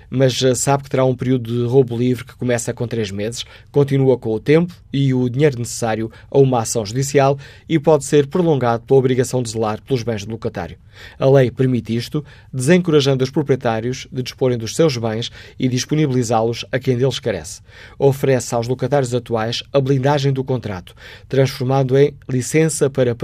mas 0.10 0.42
eh, 0.42 0.56
sabe 0.56 0.84
que 0.84 0.90
terá 0.90 1.06
um 1.06 1.16
período 1.16 1.52
de 1.52 1.68
roubo 1.68 1.98
livre 1.98 2.26
que 2.26 2.36
começa 2.36 2.74
com 2.74 2.88
três 2.88 3.12
meses, 3.12 3.46
continua 3.72 4.18
com 4.18 4.32
o 4.32 4.40
tempo 4.40 4.74
e 4.92 5.14
o 5.14 5.30
dinheiro 5.30 5.60
necessário 5.60 6.12
a 6.30 6.38
uma 6.38 6.62
ação 6.62 6.86
judicial 6.86 7.38
e 7.68 7.80
pode 7.80 8.06
ser 8.06 8.28
prolongado 8.28 8.84
pela 8.84 9.00
obrigação 9.00 9.42
de 9.42 9.50
zelar 9.50 9.82
pelos 9.82 10.04
bens 10.04 10.26
do 10.26 10.32
locatário. 10.32 10.78
A 11.18 11.30
lei 11.30 11.52
permite 11.52 11.96
isto, 11.96 12.24
desencorajando 12.52 13.24
os 13.24 13.30
proprietários 13.30 14.08
de 14.12 14.24
disporem 14.24 14.58
dos 14.58 14.76
seus 14.76 14.98
bens 14.98 15.32
e 15.60 15.68
disponibilizá-los 15.68 16.66
a 16.72 16.80
quem 16.80 16.98
deles 16.98 17.20
carece. 17.20 17.62
Oferece 17.98 18.56
aos 18.56 18.68
locatários 18.68 19.14
atuais 19.14 19.64
a 19.72 19.80
blindagem 19.80 20.32
do 20.32 20.44
contrato, 20.44 20.96
transformado 21.28 21.98
em 21.98 22.14
licença 22.30 22.90
para 22.90 23.16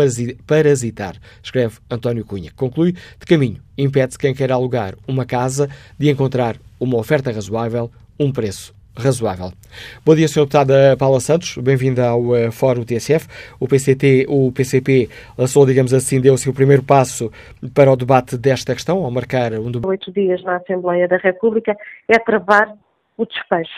parasitar, 0.45 1.15
escreve 1.43 1.77
António 1.89 2.25
Cunha. 2.25 2.51
Conclui, 2.55 2.93
de 2.93 3.25
caminho, 3.25 3.61
impede-se 3.77 4.17
quem 4.17 4.33
quer 4.33 4.51
alugar 4.51 4.95
uma 5.07 5.25
casa 5.25 5.69
de 5.97 6.09
encontrar 6.09 6.57
uma 6.79 6.97
oferta 6.97 7.31
razoável, 7.31 7.91
um 8.19 8.31
preço 8.31 8.73
razoável. 8.97 9.51
Bom 10.05 10.15
dia, 10.15 10.27
Sr. 10.27 10.41
Deputado 10.41 10.73
Paula 10.97 11.19
Santos, 11.19 11.57
bem-vinda 11.57 12.07
ao 12.07 12.21
uh, 12.21 12.51
Fórum 12.51 12.83
TSF. 12.83 13.27
O 13.59 13.67
PCT, 13.67 14.25
o 14.27 14.51
PCP, 14.51 15.09
lançou, 15.37 15.65
digamos 15.65 15.93
assim, 15.93 16.19
deu-se 16.19 16.49
o 16.49 16.53
primeiro 16.53 16.83
passo 16.83 17.31
para 17.73 17.91
o 17.91 17.95
debate 17.95 18.37
desta 18.37 18.73
questão, 18.73 19.03
ao 19.03 19.11
marcar 19.11 19.53
um 19.53 19.71
debate. 19.71 19.87
Oito 19.87 20.11
dias 20.11 20.43
na 20.43 20.57
Assembleia 20.57 21.07
da 21.07 21.17
República 21.17 21.75
é 22.07 22.19
travar 22.19 22.73
o 23.17 23.25
despejo. 23.25 23.69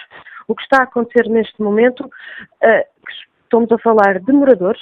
O 0.48 0.56
que 0.56 0.64
está 0.64 0.80
a 0.80 0.84
acontecer 0.84 1.30
neste 1.30 1.62
momento, 1.62 2.06
uh, 2.06 3.10
estamos 3.44 3.72
a 3.72 3.78
falar 3.78 4.20
de 4.20 4.32
moradores 4.34 4.82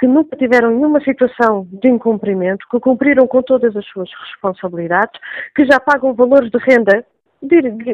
que 0.00 0.06
nunca 0.06 0.34
tiveram 0.36 0.70
nenhuma 0.70 1.00
situação 1.04 1.68
de 1.70 1.88
incumprimento, 1.88 2.66
que 2.70 2.80
cumpriram 2.80 3.26
com 3.26 3.42
todas 3.42 3.76
as 3.76 3.86
suas 3.88 4.08
responsabilidades, 4.24 5.20
que 5.54 5.66
já 5.66 5.78
pagam 5.78 6.14
valores 6.14 6.50
de 6.50 6.58
renda 6.58 7.04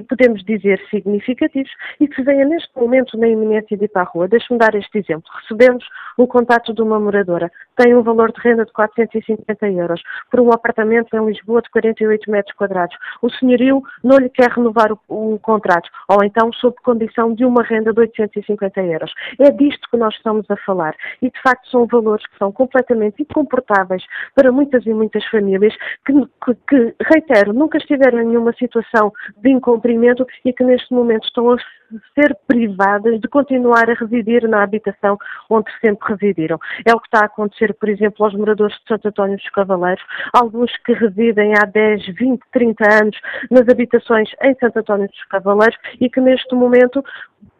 podemos 0.08 0.42
dizer, 0.44 0.80
significativos 0.90 1.70
e 2.00 2.08
que 2.08 2.22
venha 2.22 2.44
neste 2.44 2.70
momento 2.76 3.16
na 3.16 3.28
iminência 3.28 3.76
de 3.76 3.84
ir 3.84 3.88
para 3.88 4.02
a 4.02 4.04
rua. 4.04 4.28
Deixe-me 4.28 4.58
dar 4.58 4.74
este 4.74 4.98
exemplo. 4.98 5.30
Recebemos 5.40 5.84
o 6.16 6.26
contato 6.26 6.74
de 6.74 6.82
uma 6.82 6.98
moradora, 6.98 7.50
tem 7.76 7.94
um 7.94 8.02
valor 8.02 8.32
de 8.32 8.40
renda 8.40 8.64
de 8.64 8.72
450 8.72 9.68
euros, 9.68 10.02
por 10.30 10.40
um 10.40 10.50
apartamento 10.52 11.14
em 11.14 11.26
Lisboa 11.26 11.62
de 11.62 11.70
48 11.70 12.30
metros 12.30 12.56
quadrados. 12.56 12.96
O 13.22 13.30
senhorio 13.30 13.82
não 14.02 14.18
lhe 14.18 14.30
quer 14.30 14.50
renovar 14.50 14.92
o, 14.92 14.98
o 15.08 15.38
contrato, 15.38 15.88
ou 16.08 16.24
então 16.24 16.52
sob 16.52 16.76
condição 16.82 17.34
de 17.34 17.44
uma 17.44 17.62
renda 17.62 17.92
de 17.92 18.00
850 18.00 18.80
euros. 18.82 19.12
É 19.38 19.50
disto 19.50 19.88
que 19.90 19.96
nós 19.96 20.14
estamos 20.14 20.50
a 20.50 20.56
falar. 20.58 20.94
E, 21.22 21.30
de 21.30 21.42
facto, 21.42 21.68
são 21.70 21.86
valores 21.86 22.26
que 22.26 22.38
são 22.38 22.50
completamente 22.50 23.22
incomportáveis 23.22 24.02
para 24.34 24.50
muitas 24.50 24.84
e 24.86 24.92
muitas 24.92 25.24
famílias 25.26 25.74
que, 26.04 26.12
que, 26.44 26.54
que 26.68 26.94
reitero, 27.12 27.52
nunca 27.52 27.78
estiveram 27.78 28.20
em 28.20 28.26
nenhuma 28.26 28.52
situação 28.54 29.12
de 29.36 29.50
incumprimento 29.50 30.26
e 30.44 30.52
que 30.52 30.64
neste 30.64 30.92
momento 30.92 31.24
estão 31.24 31.50
a 31.50 31.56
ser 32.14 32.36
privadas 32.46 33.20
de 33.20 33.28
continuar 33.28 33.88
a 33.88 33.94
residir 33.94 34.48
na 34.48 34.62
habitação 34.62 35.16
onde 35.48 35.70
sempre 35.80 36.14
residiram. 36.14 36.58
É 36.84 36.92
o 36.92 37.00
que 37.00 37.06
está 37.06 37.20
a 37.20 37.26
acontecer, 37.26 37.74
por 37.74 37.88
exemplo, 37.88 38.24
aos 38.24 38.34
moradores 38.34 38.76
de 38.76 38.88
Santo 38.88 39.08
António 39.08 39.36
dos 39.36 39.48
Cavaleiros, 39.50 40.04
alguns 40.32 40.76
que 40.78 40.92
residem 40.94 41.52
há 41.54 41.64
10, 41.64 42.06
20, 42.06 42.42
30 42.52 43.02
anos 43.02 43.16
nas 43.50 43.68
habitações 43.68 44.28
em 44.42 44.54
Santo 44.56 44.78
António 44.78 45.08
dos 45.08 45.24
Cavaleiros 45.24 45.78
e 46.00 46.08
que 46.10 46.20
neste 46.20 46.54
momento 46.54 47.04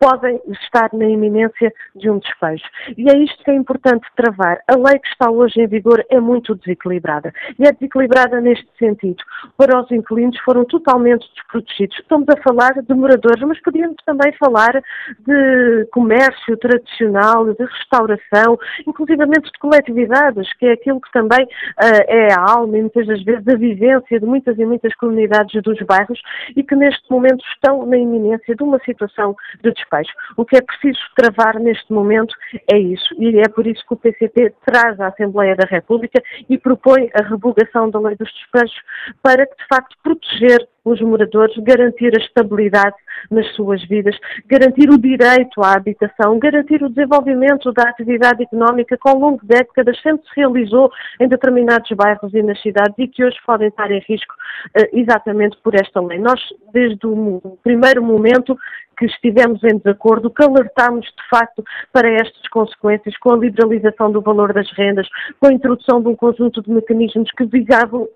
podem 0.00 0.40
estar 0.48 0.90
na 0.92 1.06
iminência 1.06 1.72
de 1.94 2.10
um 2.10 2.18
despejo. 2.18 2.64
E 2.96 3.08
é 3.08 3.18
isto 3.18 3.42
que 3.44 3.50
é 3.50 3.54
importante 3.54 4.06
travar. 4.16 4.60
A 4.66 4.76
lei 4.76 4.98
que 4.98 5.08
está 5.08 5.30
hoje 5.30 5.60
em 5.60 5.66
vigor 5.66 6.04
é 6.10 6.20
muito 6.20 6.54
desequilibrada. 6.54 7.32
E 7.58 7.66
é 7.66 7.72
desequilibrada 7.72 8.40
neste 8.40 8.68
sentido. 8.78 9.22
Para 9.56 9.80
os 9.80 9.90
inquilinos 9.90 10.38
foram 10.40 10.64
totalmente 10.64 11.26
desprotegidos. 11.34 11.65
Estamos 11.80 12.26
a 12.28 12.42
falar 12.42 12.72
de 12.82 12.94
moradores, 12.94 13.42
mas 13.42 13.60
podíamos 13.60 13.96
também 14.04 14.32
falar 14.38 14.82
de 15.20 15.86
comércio 15.92 16.56
tradicional, 16.56 17.52
de 17.52 17.64
restauração, 17.64 18.58
inclusivamente 18.86 19.50
de 19.50 19.58
coletividades, 19.58 20.52
que 20.54 20.66
é 20.66 20.72
aquilo 20.72 21.00
que 21.00 21.10
também 21.12 21.44
uh, 21.44 22.04
é 22.06 22.32
a 22.32 22.40
alma 22.40 22.78
e 22.78 22.80
muitas 22.82 23.06
das 23.06 23.22
vezes 23.22 23.46
a 23.46 23.56
vivência 23.56 24.20
de 24.20 24.26
muitas 24.26 24.58
e 24.58 24.64
muitas 24.64 24.94
comunidades 24.94 25.62
dos 25.62 25.78
bairros 25.82 26.20
e 26.54 26.62
que 26.62 26.74
neste 26.74 27.10
momento 27.10 27.44
estão 27.54 27.84
na 27.86 27.96
iminência 27.96 28.54
de 28.54 28.62
uma 28.62 28.78
situação 28.80 29.34
de 29.62 29.72
despejo. 29.72 30.10
O 30.36 30.44
que 30.44 30.56
é 30.56 30.60
preciso 30.60 31.00
travar 31.16 31.58
neste 31.58 31.92
momento 31.92 32.34
é 32.72 32.78
isso. 32.78 33.14
E 33.18 33.38
é 33.38 33.48
por 33.48 33.66
isso 33.66 33.84
que 33.86 33.94
o 33.94 33.96
PCP 33.96 34.54
traz 34.64 34.98
à 35.00 35.08
Assembleia 35.08 35.56
da 35.56 35.66
República 35.68 36.22
e 36.48 36.58
propõe 36.58 37.10
a 37.14 37.22
revogação 37.22 37.90
da 37.90 37.98
lei 38.00 38.16
dos 38.16 38.32
despejos 38.32 38.76
para 39.22 39.46
que, 39.46 39.56
de 39.56 39.66
facto, 39.68 39.96
proteger 40.02 40.66
os 40.86 41.00
moradores, 41.00 41.56
garantir 41.58 42.12
a 42.14 42.22
estabilidade 42.22 42.94
nas 43.30 43.46
suas 43.54 43.82
vidas, 43.88 44.16
garantir 44.46 44.88
o 44.88 44.96
direito 44.96 45.60
à 45.62 45.74
habitação, 45.74 46.38
garantir 46.38 46.82
o 46.82 46.88
desenvolvimento 46.88 47.72
da 47.72 47.90
atividade 47.90 48.44
económica 48.44 48.96
que 48.96 49.08
ao 49.08 49.18
longo 49.18 49.40
de 49.42 49.48
décadas 49.48 50.00
sempre 50.00 50.24
se 50.28 50.36
realizou 50.36 50.90
em 51.20 51.28
determinados 51.28 51.90
bairros 51.90 52.32
e 52.32 52.42
nas 52.42 52.60
cidades 52.62 52.94
e 52.98 53.08
que 53.08 53.24
hoje 53.24 53.36
podem 53.44 53.68
estar 53.68 53.90
em 53.90 54.00
risco 54.08 54.32
uh, 54.78 54.88
exatamente 54.92 55.56
por 55.62 55.74
esta 55.74 56.00
lei. 56.00 56.20
Nós, 56.20 56.40
desde 56.72 57.04
o 57.04 57.58
primeiro 57.64 58.02
momento 58.02 58.56
que 58.96 59.06
estivemos 59.06 59.62
em 59.64 59.76
desacordo, 59.76 60.30
que 60.30 60.42
alertámos 60.42 61.04
de 61.04 61.28
facto 61.28 61.62
para 61.92 62.08
estas 62.08 62.48
consequências 62.48 63.16
com 63.18 63.32
a 63.32 63.36
liberalização 63.36 64.10
do 64.10 64.22
valor 64.22 64.54
das 64.54 64.70
rendas, 64.72 65.06
com 65.38 65.48
a 65.48 65.52
introdução 65.52 66.00
de 66.00 66.08
um 66.08 66.16
conjunto 66.16 66.62
de 66.62 66.70
mecanismos 66.70 67.30
que 67.32 67.44
visavam 67.44 68.08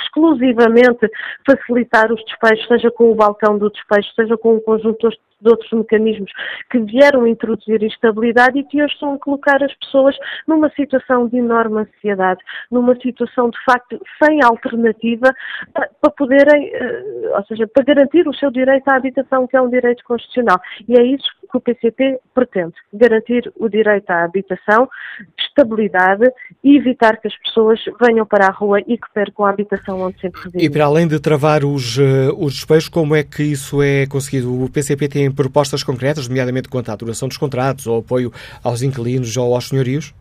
exclusivamente 0.00 1.10
facilitar 1.46 2.12
os 2.12 2.24
despejos, 2.24 2.66
seja 2.66 2.90
com 2.90 3.12
o 3.12 3.14
balcão 3.14 3.58
do 3.58 3.70
despejo, 3.70 4.08
seja 4.14 4.36
com 4.36 4.54
um 4.54 4.60
conjunto 4.60 5.08
de 5.44 5.50
outros 5.50 5.70
mecanismos 5.72 6.30
que 6.70 6.78
vieram 6.80 7.26
introduzir 7.26 7.82
instabilidade 7.82 8.58
e 8.58 8.64
que 8.64 8.82
hoje 8.82 8.94
estão 8.94 9.14
a 9.14 9.18
colocar 9.18 9.62
as 9.62 9.74
pessoas 9.74 10.16
numa 10.46 10.70
situação 10.70 11.28
de 11.28 11.36
enorme 11.36 11.82
ansiedade, 11.82 12.40
numa 12.70 12.94
situação 12.96 13.50
de 13.50 13.64
facto 13.64 14.00
sem 14.22 14.42
alternativa 14.42 15.34
para 15.72 16.10
poderem, 16.10 16.70
eh, 16.72 17.32
ou 17.36 17.44
seja, 17.44 17.66
para 17.66 17.84
garantir 17.84 18.26
o 18.26 18.34
seu 18.34 18.50
direito 18.50 18.88
à 18.88 18.96
habitação, 18.96 19.46
que 19.46 19.56
é 19.56 19.60
um 19.60 19.68
direito 19.68 20.02
constitucional. 20.04 20.58
E 20.88 20.98
é 20.98 21.02
isso 21.04 21.28
que 21.54 21.58
o 21.58 21.60
PCP 21.60 22.18
pretende, 22.34 22.74
garantir 22.92 23.52
o 23.56 23.68
direito 23.68 24.10
à 24.10 24.24
habitação, 24.24 24.88
estabilidade 25.38 26.28
e 26.64 26.76
evitar 26.76 27.20
que 27.20 27.28
as 27.28 27.36
pessoas 27.38 27.80
venham 28.00 28.26
para 28.26 28.46
a 28.46 28.50
rua 28.50 28.80
e 28.80 28.98
que 28.98 29.06
percam 29.14 29.44
a 29.44 29.50
habitação 29.50 30.00
onde 30.00 30.20
sempre 30.20 30.40
residem. 30.42 30.66
E 30.66 30.70
para 30.70 30.84
além 30.84 31.06
de 31.06 31.20
travar 31.20 31.64
os, 31.64 31.98
eh, 31.98 32.30
os 32.36 32.54
despejos, 32.54 32.88
como 32.88 33.14
é 33.14 33.22
que 33.22 33.42
isso 33.42 33.80
é 33.82 34.06
conseguido? 34.06 34.64
O 34.64 34.68
PCP 34.68 35.08
tem 35.08 35.30
propostas 35.30 35.84
concretas, 35.84 36.26
nomeadamente 36.26 36.68
quanto 36.68 36.90
à 36.90 36.96
duração 36.96 37.28
dos 37.28 37.36
contratos, 37.36 37.86
ou 37.86 38.00
apoio 38.00 38.32
aos 38.62 38.82
inquilinos 38.82 39.36
ou 39.36 39.54
aos 39.54 39.68
senhorios? 39.68 40.12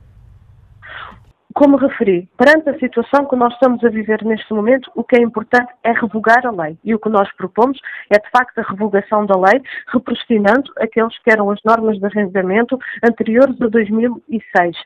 Como 1.54 1.78
referi, 1.78 2.28
perante 2.36 2.70
a 2.70 2.80
situação 2.80 3.28
que 3.28 3.36
nós 3.36 3.54
estamos 3.54 3.84
a 3.84 3.90
viver 3.90 4.24
neste 4.24 4.52
momento, 4.52 4.90
o 4.96 5.04
que 5.04 5.16
é 5.16 5.22
importante 5.22 5.72
é 5.84 5.92
revogar 5.92 6.46
a 6.48 6.52
lei. 6.52 6.76
E 6.84 6.96
o 6.96 7.00
que 7.00 7.10
nós 7.10 7.32
propomos 7.36 7.80
é, 8.10 8.18
de 8.18 8.30
facto, 8.32 8.58
a 8.58 8.64
revogação 8.64 9.26
da 9.28 9.38
lei, 9.38 9.62
reprostinando 9.94 10.72
aqueles 10.80 11.16
que 11.20 11.32
eram 11.32 11.52
as 11.52 11.60
normas 11.64 12.00
de 12.00 12.06
arrendamento 12.06 12.80
anteriores 13.04 13.62
a 13.62 13.68
2006. 13.68 14.78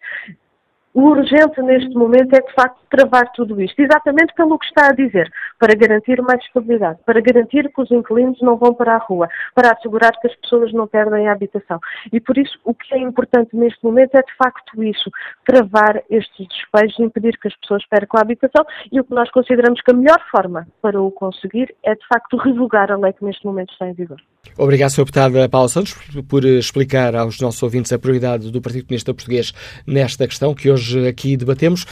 O 0.98 1.10
urgente 1.10 1.62
neste 1.62 1.94
momento 1.96 2.34
é, 2.34 2.42
de 2.42 2.52
facto, 2.56 2.80
travar 2.90 3.32
tudo 3.34 3.62
isto, 3.62 3.80
exatamente 3.80 4.34
pelo 4.34 4.58
que 4.58 4.66
está 4.66 4.88
a 4.88 4.94
dizer, 4.94 5.32
para 5.60 5.76
garantir 5.76 6.20
mais 6.24 6.44
estabilidade, 6.44 6.98
para 7.06 7.22
garantir 7.22 7.72
que 7.72 7.82
os 7.84 7.92
inquilinos 7.92 8.42
não 8.42 8.58
vão 8.58 8.74
para 8.74 8.96
a 8.96 8.98
rua, 8.98 9.30
para 9.54 9.74
assegurar 9.74 10.12
que 10.20 10.26
as 10.26 10.36
pessoas 10.38 10.74
não 10.74 10.88
perdem 10.88 11.28
a 11.28 11.34
habitação. 11.34 11.80
E 12.12 12.20
por 12.20 12.36
isso, 12.36 12.58
o 12.66 12.74
que 12.74 12.96
é 12.96 12.98
importante 12.98 13.56
neste 13.56 13.78
momento 13.86 14.16
é, 14.16 14.24
de 14.24 14.36
facto, 14.38 14.84
isso, 14.84 15.12
travar 15.46 16.02
estes 16.10 16.48
despejos, 16.48 17.00
impedir 17.00 17.38
que 17.38 17.48
as 17.48 17.56
pessoas 17.58 17.86
percam 17.86 18.18
a 18.18 18.24
habitação 18.24 18.66
e 18.92 19.00
o 19.00 19.04
que 19.04 19.14
nós 19.14 19.30
consideramos 19.30 19.80
que 19.82 19.92
a 19.92 19.94
melhor 19.94 20.20
forma 20.32 20.66
para 20.82 21.00
o 21.00 21.12
conseguir 21.12 21.76
é, 21.84 21.94
de 21.94 22.08
facto, 22.08 22.38
revogar 22.38 22.92
a 22.92 22.98
lei 22.98 23.14
que 23.14 23.24
neste 23.24 23.46
momento 23.46 23.72
está 23.72 23.88
em 23.88 23.94
vigor. 23.94 24.20
Obrigado, 24.58 24.90
Sr. 24.90 25.06
Deputada 25.06 25.50
Paulo 25.50 25.70
Santos, 25.70 25.94
por 26.28 26.44
explicar 26.44 27.16
aos 27.16 27.40
nossos 27.40 27.62
ouvintes 27.62 27.94
a 27.94 28.00
prioridade 28.00 28.52
do 28.52 28.62
Partido 28.62 28.86
Comunista 28.86 29.14
Português 29.14 29.54
nesta 29.86 30.28
questão 30.28 30.56
que 30.56 30.72
hoje 30.72 31.08
aqui 31.08 31.38
debatemos. 31.38 31.86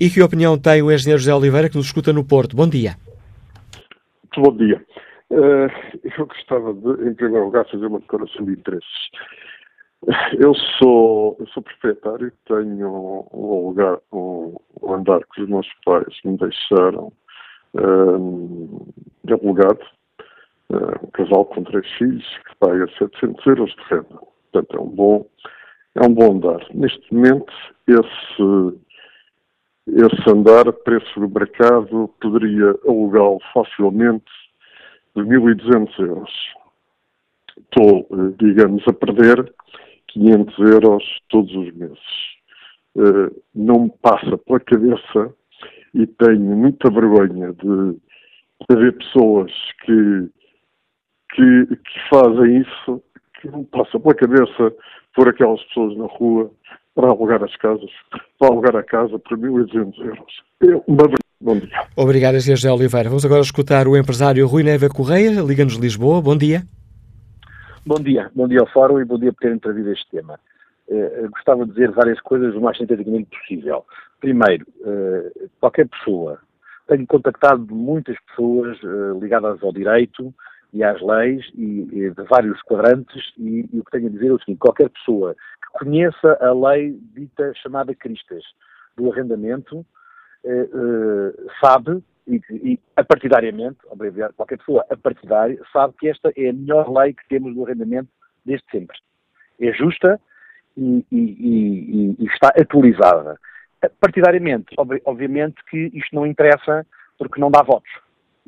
E 0.00 0.10
que 0.10 0.22
opinião 0.22 0.58
tem 0.58 0.82
o 0.82 0.90
engenheiro 0.92 1.20
José 1.20 1.34
Oliveira, 1.34 1.68
que 1.68 1.76
nos 1.76 1.86
escuta 1.86 2.12
no 2.12 2.24
Porto? 2.24 2.56
Bom 2.56 2.68
dia. 2.68 2.96
Muito 4.24 4.50
bom 4.50 4.56
dia. 4.56 4.84
Uh, 5.30 5.68
eu 6.18 6.26
gostava 6.26 6.72
de, 6.72 7.08
em 7.08 7.14
primeiro 7.14 7.46
lugar, 7.46 7.68
fazer 7.70 7.86
uma 7.86 8.00
declaração 8.00 8.44
de 8.44 8.52
interesses. 8.52 9.10
Eu 10.38 10.54
sou, 10.54 11.36
eu 11.40 11.46
sou 11.48 11.62
proprietário, 11.62 12.32
tenho 12.46 13.28
um 13.32 13.68
lugar, 13.68 13.98
um, 14.12 14.56
um 14.80 14.94
andar 14.94 15.20
que 15.34 15.42
os 15.42 15.48
meus 15.48 15.66
pais 15.84 16.14
me 16.24 16.36
deixaram 16.36 17.12
um, 17.74 18.86
alugado 19.28 19.80
um 20.70 21.10
casal 21.12 21.44
com 21.46 21.64
três 21.64 21.86
filhos 21.92 22.24
que 22.46 22.56
paga 22.58 22.86
700 22.98 23.46
euros 23.46 23.70
de 23.70 23.82
renda. 23.94 24.20
Portanto, 24.52 24.76
é 24.76 24.80
um 24.80 24.88
bom, 24.88 25.26
é 25.94 26.06
um 26.06 26.14
bom 26.14 26.32
andar. 26.36 26.66
Neste 26.74 27.12
momento, 27.12 27.52
esse, 27.86 28.78
esse 29.88 30.30
andar, 30.30 30.70
preço 30.84 31.20
do 31.20 31.28
mercado, 31.28 32.08
poderia 32.20 32.74
alugá-lo 32.86 33.38
facilmente 33.52 34.30
de 35.16 35.22
1.200 35.22 36.06
euros. 36.06 36.30
Estou, 37.56 38.06
eh, 38.12 38.34
digamos, 38.38 38.86
a 38.86 38.92
perder 38.92 39.52
500 40.08 40.58
euros 40.58 41.04
todos 41.28 41.54
os 41.54 41.74
meses. 41.74 41.98
Eh, 42.96 43.30
não 43.54 43.84
me 43.84 43.92
passa 44.02 44.38
pela 44.38 44.60
cabeça 44.60 45.34
e 45.94 46.06
tenho 46.06 46.56
muita 46.56 46.90
vergonha 46.90 47.52
de, 47.52 47.92
de 48.68 48.76
ver 48.76 48.96
pessoas 48.98 49.52
que 49.84 50.30
que, 51.30 51.66
que 51.66 52.08
fazem 52.10 52.58
isso, 52.58 53.02
que 53.40 53.48
não 53.48 53.64
passa 53.64 53.98
pela 53.98 54.14
cabeça 54.14 54.72
por 55.14 55.28
aquelas 55.28 55.62
pessoas 55.64 55.96
na 55.96 56.06
rua 56.06 56.50
para 56.94 57.08
alugar 57.08 57.42
as 57.44 57.54
casas, 57.56 57.90
para 58.38 58.48
alugar 58.48 58.76
a 58.76 58.82
casa 58.82 59.18
por 59.18 59.38
1.200 59.38 59.98
euros. 60.04 60.42
Eu, 60.60 60.84
Bom 61.40 61.56
dia. 61.56 61.86
Obrigado, 61.96 62.40
Sr. 62.40 62.56
José 62.56 62.72
Oliveira. 62.72 63.08
Vamos 63.08 63.24
agora 63.24 63.40
escutar 63.40 63.86
o 63.86 63.96
empresário 63.96 64.44
Rui 64.48 64.64
Neva 64.64 64.88
Correia, 64.88 65.40
Liga-nos 65.40 65.76
Lisboa. 65.76 66.20
Bom 66.20 66.36
dia. 66.36 66.62
Bom 67.86 68.00
dia. 68.00 68.28
Bom 68.34 68.48
dia 68.48 68.58
ao 68.58 68.66
Fórum 68.66 69.00
e 69.00 69.04
bom 69.04 69.16
dia 69.16 69.32
por 69.32 69.38
terem 69.38 69.58
trazido 69.58 69.92
este 69.92 70.10
tema. 70.10 70.38
Uh, 70.88 71.30
gostava 71.30 71.64
de 71.64 71.70
dizer 71.70 71.92
várias 71.92 72.20
coisas 72.22 72.56
o 72.56 72.60
mais 72.60 72.76
sinteticamente 72.76 73.30
possível. 73.30 73.84
Primeiro, 74.20 74.66
uh, 74.80 75.48
qualquer 75.60 75.86
pessoa, 75.88 76.40
tenho 76.88 77.06
contactado 77.06 77.64
muitas 77.72 78.16
pessoas 78.26 78.76
uh, 78.82 79.20
ligadas 79.20 79.62
ao 79.62 79.72
direito, 79.72 80.34
e 80.72 80.84
às 80.84 81.00
leis 81.00 81.44
e, 81.54 81.88
e 81.92 82.10
de 82.10 82.22
vários 82.24 82.60
quadrantes 82.62 83.32
e, 83.38 83.68
e, 83.72 83.80
o 83.80 83.84
que 83.84 83.90
tenho 83.90 84.08
a 84.08 84.10
dizer 84.10 84.28
é 84.28 84.32
o 84.32 84.38
seguinte, 84.38 84.58
qualquer 84.58 84.90
pessoa 84.90 85.34
que 85.34 85.78
conheça 85.78 86.38
a 86.40 86.52
lei 86.52 86.98
dita 87.14 87.52
chamada 87.54 87.94
Cristas 87.94 88.44
do 88.96 89.10
arrendamento 89.10 89.84
eh, 90.44 90.68
eh, 90.72 91.46
sabe 91.60 92.02
e, 92.26 92.40
e 92.50 92.80
apartidariamente, 92.96 93.78
qualquer 94.36 94.58
pessoa 94.58 94.84
apartidária 94.90 95.58
sabe 95.72 95.94
que 95.98 96.08
esta 96.08 96.30
é 96.36 96.50
a 96.50 96.52
melhor 96.52 96.90
lei 96.90 97.14
que 97.14 97.26
temos 97.28 97.54
do 97.54 97.64
arrendamento 97.64 98.10
desde 98.44 98.66
sempre. 98.70 98.98
É 99.60 99.72
justa 99.72 100.20
e, 100.76 101.04
e, 101.10 102.16
e 102.18 102.26
está 102.26 102.48
atualizada. 102.48 103.38
Partidariamente, 104.00 104.74
obviamente 105.04 105.56
que 105.70 105.90
isto 105.94 106.14
não 106.14 106.26
interessa 106.26 106.86
porque 107.16 107.40
não 107.40 107.50
dá 107.50 107.62
votos 107.62 107.90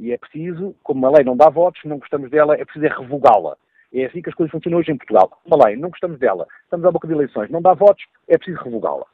e 0.01 0.12
é 0.12 0.18
preciso, 0.18 0.74
como 0.82 1.06
a 1.06 1.10
lei 1.10 1.24
não 1.24 1.36
dá 1.36 1.51
votos, 1.51 1.82
não 1.85 1.98
gostamos 1.98 2.31
dela, 2.31 2.55
é 2.55 2.64
preciso 2.64 2.86
é 2.86 2.89
revogá-la. 2.89 3.55
É 3.93 4.06
assim 4.06 4.22
que 4.22 4.31
as 4.31 4.35
coisas 4.35 4.51
funcionam 4.51 4.78
hoje 4.78 4.90
em 4.90 4.97
Portugal. 4.97 5.31
Uma 5.44 5.66
lei, 5.66 5.77
não 5.77 5.90
gostamos 5.90 6.18
dela, 6.18 6.47
estamos 6.64 6.86
à 6.86 6.90
boca 6.90 7.06
de 7.06 7.12
eleições, 7.12 7.51
não 7.51 7.60
dá 7.60 7.74
votos, 7.74 8.02
é 8.27 8.39
preciso 8.39 8.62
revogá-la. 8.62 9.05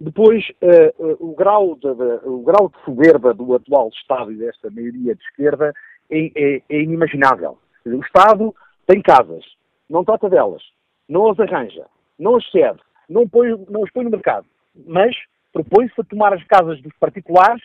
Depois, 0.00 0.48
uh, 0.62 1.04
uh, 1.04 1.30
o, 1.30 1.34
grau 1.34 1.76
de, 1.76 1.88
o 2.24 2.42
grau 2.42 2.70
de 2.70 2.84
soberba 2.84 3.34
do 3.34 3.54
atual 3.54 3.90
Estado 3.90 4.32
e 4.32 4.36
desta 4.36 4.70
maioria 4.70 5.14
de 5.14 5.22
esquerda 5.22 5.74
é, 6.10 6.32
é, 6.34 6.62
é 6.70 6.80
inimaginável. 6.80 7.58
O 7.84 8.00
Estado 8.00 8.54
tem 8.86 9.02
casas, 9.02 9.44
não 9.90 10.04
trata 10.04 10.30
delas, 10.30 10.62
não 11.06 11.30
as 11.30 11.38
arranja, 11.38 11.84
não 12.18 12.36
as 12.36 12.50
cede, 12.50 12.80
não, 13.08 13.28
põe, 13.28 13.50
não 13.68 13.84
as 13.84 13.90
põe 13.92 14.04
no 14.04 14.10
mercado, 14.10 14.46
mas 14.86 15.14
propõe-se 15.52 16.00
a 16.00 16.04
tomar 16.04 16.32
as 16.32 16.42
casas 16.44 16.80
dos 16.80 16.92
particulares 16.98 17.62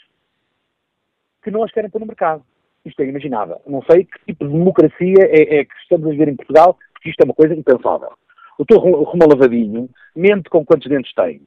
que 1.44 1.52
não 1.52 1.64
as 1.64 1.72
querem 1.72 1.90
pôr 1.90 2.00
no 2.00 2.06
mercado. 2.06 2.44
Isto 2.86 3.02
é 3.02 3.04
inimaginável. 3.04 3.62
Não 3.68 3.82
sei 3.90 4.06
que 4.06 4.26
tipo 4.26 4.46
de 4.46 4.52
democracia 4.52 5.16
é, 5.20 5.60
é 5.60 5.66
que 5.66 5.74
estamos 5.82 6.08
a 6.08 6.12
viver 6.12 6.30
em 6.30 6.36
Portugal, 6.36 6.78
porque 6.94 7.10
isto 7.10 7.22
é 7.22 7.26
uma 7.26 7.34
coisa 7.34 7.54
impensável. 7.54 8.10
O 8.58 8.64
Dr. 8.64 8.78
Romão 8.78 9.28
Lavadinho 9.30 9.90
mente 10.16 10.50
com 10.50 10.66
quantos 10.66 10.90
dentes 10.90 11.14
tem. 11.14 11.42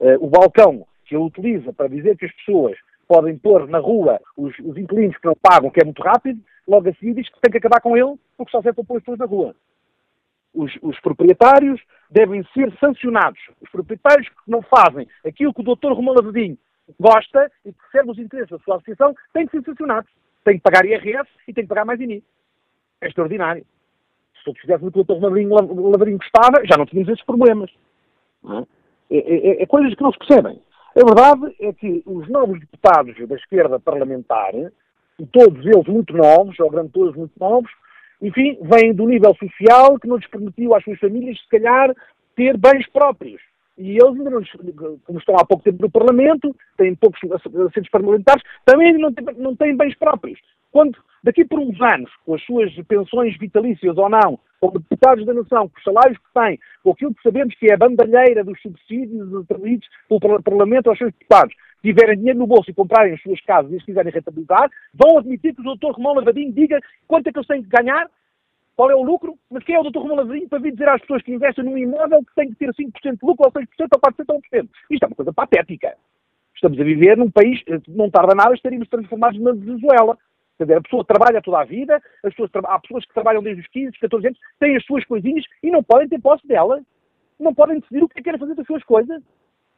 Uh, 0.00 0.24
o 0.24 0.28
balcão 0.28 0.86
que 1.04 1.14
ele 1.14 1.24
utiliza 1.24 1.72
para 1.72 1.88
dizer 1.88 2.16
que 2.16 2.26
as 2.26 2.32
pessoas 2.32 2.76
podem 3.06 3.36
pôr 3.36 3.68
na 3.68 3.78
rua 3.78 4.20
os, 4.36 4.58
os 4.60 4.76
inquilinos 4.76 5.16
que 5.18 5.26
não 5.26 5.36
pagam, 5.40 5.70
que 5.70 5.80
é 5.80 5.84
muito 5.84 6.02
rápido, 6.02 6.40
logo 6.66 6.88
a 6.88 6.94
seguir 6.94 7.14
diz 7.14 7.28
que 7.28 7.40
tem 7.40 7.52
que 7.52 7.58
acabar 7.58 7.80
com 7.80 7.96
ele, 7.96 8.14
porque 8.36 8.50
só 8.50 8.62
serve 8.62 8.76
para 8.76 8.84
pôr 8.84 8.96
as 8.96 9.02
pessoas 9.02 9.18
na 9.18 9.26
rua. 9.26 9.54
Os, 10.54 10.72
os, 10.82 10.98
proprietários 11.00 11.80
devem 12.08 12.44
ser 12.54 12.72
sancionados. 12.78 13.40
Os 13.60 13.68
proprietários 13.70 14.28
que 14.28 14.34
não 14.46 14.62
fazem 14.62 15.06
aquilo 15.26 15.52
que 15.52 15.60
o 15.60 15.74
Dr. 15.74 15.92
Romão 15.92 16.14
Lavadinho 16.14 16.56
gosta 16.98 17.50
e 17.64 17.72
que 17.72 17.90
serve 17.90 18.10
os 18.10 18.18
interesses 18.18 18.50
da 18.50 18.58
sua 18.58 18.76
associação 18.76 19.14
têm 19.32 19.46
que 19.46 19.56
ser 19.56 19.64
sancionados. 19.64 20.10
Têm 20.44 20.56
que 20.56 20.62
pagar 20.62 20.84
IRS 20.84 21.28
e 21.48 21.52
têm 21.52 21.64
que 21.64 21.68
pagar 21.68 21.84
mais 21.84 22.00
INI. 22.00 22.22
É 23.00 23.08
extraordinário. 23.08 23.64
Se 24.38 24.44
todos 24.44 24.60
fizéssemos 24.60 24.88
o 24.88 24.92
que 24.92 25.00
o 25.00 25.04
Dr. 25.04 25.22
Lavadinho 25.22 26.18
gostava, 26.18 26.64
já 26.66 26.76
não 26.76 26.86
tínhamos 26.86 27.12
esses 27.12 27.24
problemas. 27.24 27.70
É? 29.10 29.16
É, 29.16 29.18
é, 29.18 29.62
é 29.62 29.66
coisas 29.66 29.94
que 29.94 30.02
não 30.02 30.12
se 30.12 30.18
percebem. 30.18 30.60
A 30.96 31.04
verdade 31.04 31.56
é 31.60 31.72
que 31.72 32.02
os 32.06 32.28
novos 32.28 32.60
deputados 32.60 33.16
da 33.28 33.34
esquerda 33.34 33.80
parlamentar, 33.80 34.52
todos 35.32 35.66
eles 35.66 35.86
muito 35.86 36.14
novos, 36.14 36.58
ou 36.60 36.70
grande 36.70 36.90
todos 36.90 37.16
muito 37.16 37.32
novos, 37.38 37.70
enfim, 38.22 38.58
vêm 38.62 38.94
do 38.94 39.06
nível 39.06 39.34
social 39.34 39.98
que 39.98 40.06
não 40.06 40.16
lhes 40.16 40.28
permitiu 40.28 40.74
às 40.74 40.84
suas 40.84 40.98
famílias, 41.00 41.38
se 41.40 41.48
calhar, 41.48 41.94
ter 42.36 42.56
bens 42.56 42.88
próprios. 42.90 43.40
E 43.76 43.90
eles, 43.90 44.18
ainda 44.18 44.30
não, 44.30 44.42
como 45.04 45.18
estão 45.18 45.36
há 45.36 45.44
pouco 45.44 45.64
tempo 45.64 45.82
no 45.82 45.90
Parlamento, 45.90 46.54
têm 46.76 46.94
poucos 46.94 47.20
assentos 47.32 47.90
parlamentares, 47.90 48.42
também 48.64 48.96
não 48.96 49.12
têm, 49.12 49.26
não 49.36 49.56
têm 49.56 49.76
bens 49.76 49.96
próprios. 49.96 50.38
Quando, 50.70 50.96
daqui 51.22 51.44
por 51.44 51.58
uns 51.58 51.80
anos, 51.80 52.10
com 52.24 52.34
as 52.34 52.44
suas 52.44 52.72
pensões 52.86 53.36
vitalícias 53.38 53.96
ou 53.96 54.08
não, 54.08 54.38
como 54.60 54.78
deputados 54.78 55.26
da 55.26 55.34
nação, 55.34 55.68
com 55.68 55.78
os 55.78 55.84
salários 55.84 56.18
que 56.18 56.40
têm, 56.40 56.58
com 56.82 56.90
aquilo 56.90 57.14
que 57.14 57.22
sabemos 57.22 57.54
que 57.56 57.66
é 57.66 57.74
a 57.74 57.76
bandalheira 57.76 58.44
dos 58.44 58.60
subsídios 58.62 59.34
atribuídos 59.36 59.88
pelo 60.08 60.42
Parlamento 60.42 60.88
aos 60.88 60.98
seus 60.98 61.12
deputados, 61.12 61.54
tiverem 61.82 62.16
dinheiro 62.16 62.38
no 62.38 62.46
bolso 62.46 62.70
e 62.70 62.74
comprarem 62.74 63.12
as 63.12 63.22
suas 63.22 63.40
casas 63.42 63.70
e 63.72 63.78
se 63.78 63.86
quiserem 63.86 64.12
rentabilizar, 64.12 64.70
vão 64.94 65.18
admitir 65.18 65.54
que 65.54 65.60
o 65.60 65.64
doutor 65.64 65.92
Romão 65.92 66.14
Lavadinho 66.14 66.52
diga 66.52 66.80
quanto 67.06 67.26
é 67.26 67.32
que 67.32 67.38
eles 67.38 67.48
têm 67.48 67.62
que 67.62 67.68
ganhar, 67.68 68.08
qual 68.76 68.90
é 68.90 68.94
o 68.94 69.02
lucro, 69.02 69.38
mas 69.50 69.62
quem 69.64 69.76
é 69.76 69.80
o 69.80 69.82
doutor 69.82 70.02
Romão 70.02 70.16
Lavadinho 70.16 70.48
para 70.48 70.58
vir 70.58 70.72
dizer 70.72 70.88
às 70.88 71.00
pessoas 71.00 71.22
que 71.22 71.32
investem 71.32 71.64
num 71.64 71.78
imóvel 71.78 72.24
que 72.24 72.34
tem 72.34 72.48
que 72.50 72.56
ter 72.56 72.70
5% 72.70 72.92
de 72.92 73.18
lucro, 73.22 73.46
ou 73.46 73.52
6%, 73.52 73.66
ou 73.80 74.00
4%, 74.00 74.24
ou 74.28 74.40
1%. 74.40 74.68
Isto 74.90 75.02
é 75.04 75.06
uma 75.06 75.16
coisa 75.16 75.32
patética. 75.32 75.96
Estamos 76.54 76.80
a 76.80 76.84
viver 76.84 77.16
num 77.16 77.30
país, 77.30 77.60
não 77.88 78.10
tarda 78.10 78.34
nada, 78.34 78.54
estaríamos 78.54 78.88
transformados 78.88 79.40
na 79.40 79.52
Venezuela. 79.52 80.18
Quer 80.56 80.64
dizer, 80.64 80.76
a 80.78 80.82
pessoa 80.82 81.04
trabalha 81.04 81.42
toda 81.42 81.60
a 81.60 81.64
vida, 81.64 82.00
as 82.24 82.34
pessoas, 82.34 82.50
há 82.64 82.78
pessoas 82.78 83.04
que 83.04 83.14
trabalham 83.14 83.42
desde 83.42 83.62
os 83.62 83.68
15, 83.68 83.98
14 83.98 84.26
anos, 84.28 84.38
têm 84.60 84.76
as 84.76 84.84
suas 84.84 85.04
coisinhas 85.04 85.44
e 85.62 85.70
não 85.70 85.82
podem 85.82 86.08
ter 86.08 86.20
posse 86.20 86.46
delas. 86.46 86.82
Não 87.38 87.52
podem 87.52 87.80
decidir 87.80 88.02
o 88.02 88.08
que 88.08 88.20
é 88.20 88.22
querem 88.22 88.38
fazer 88.38 88.54
das 88.54 88.66
suas 88.66 88.82
coisas. 88.84 89.20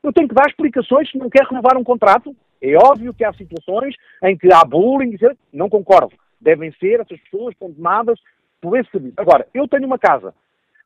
Eu 0.03 0.13
tenho 0.13 0.29
que 0.29 0.35
dar 0.35 0.47
explicações 0.47 1.11
se 1.11 1.19
não 1.19 1.31
quer 1.31 1.45
renovar 1.45 1.77
um 1.77 1.85
contrato. 1.85 2.37
É 2.61 2.77
óbvio 2.77 3.15
que 3.15 3.25
há 3.25 3.33
situações 3.33 3.95
em 4.23 4.37
que 4.37 4.53
há 4.53 4.63
bullying, 4.65 5.17
não 5.53 5.69
concordo. 5.69 6.13
Devem 6.39 6.71
ser 6.73 7.01
essas 7.01 7.19
pessoas 7.23 7.55
condenadas 7.59 8.21
por 8.61 8.79
esse 8.79 8.91
serviço. 8.91 9.15
Agora, 9.17 9.47
eu 9.55 9.67
tenho 9.69 9.87
uma 9.87 9.99
casa, 9.99 10.35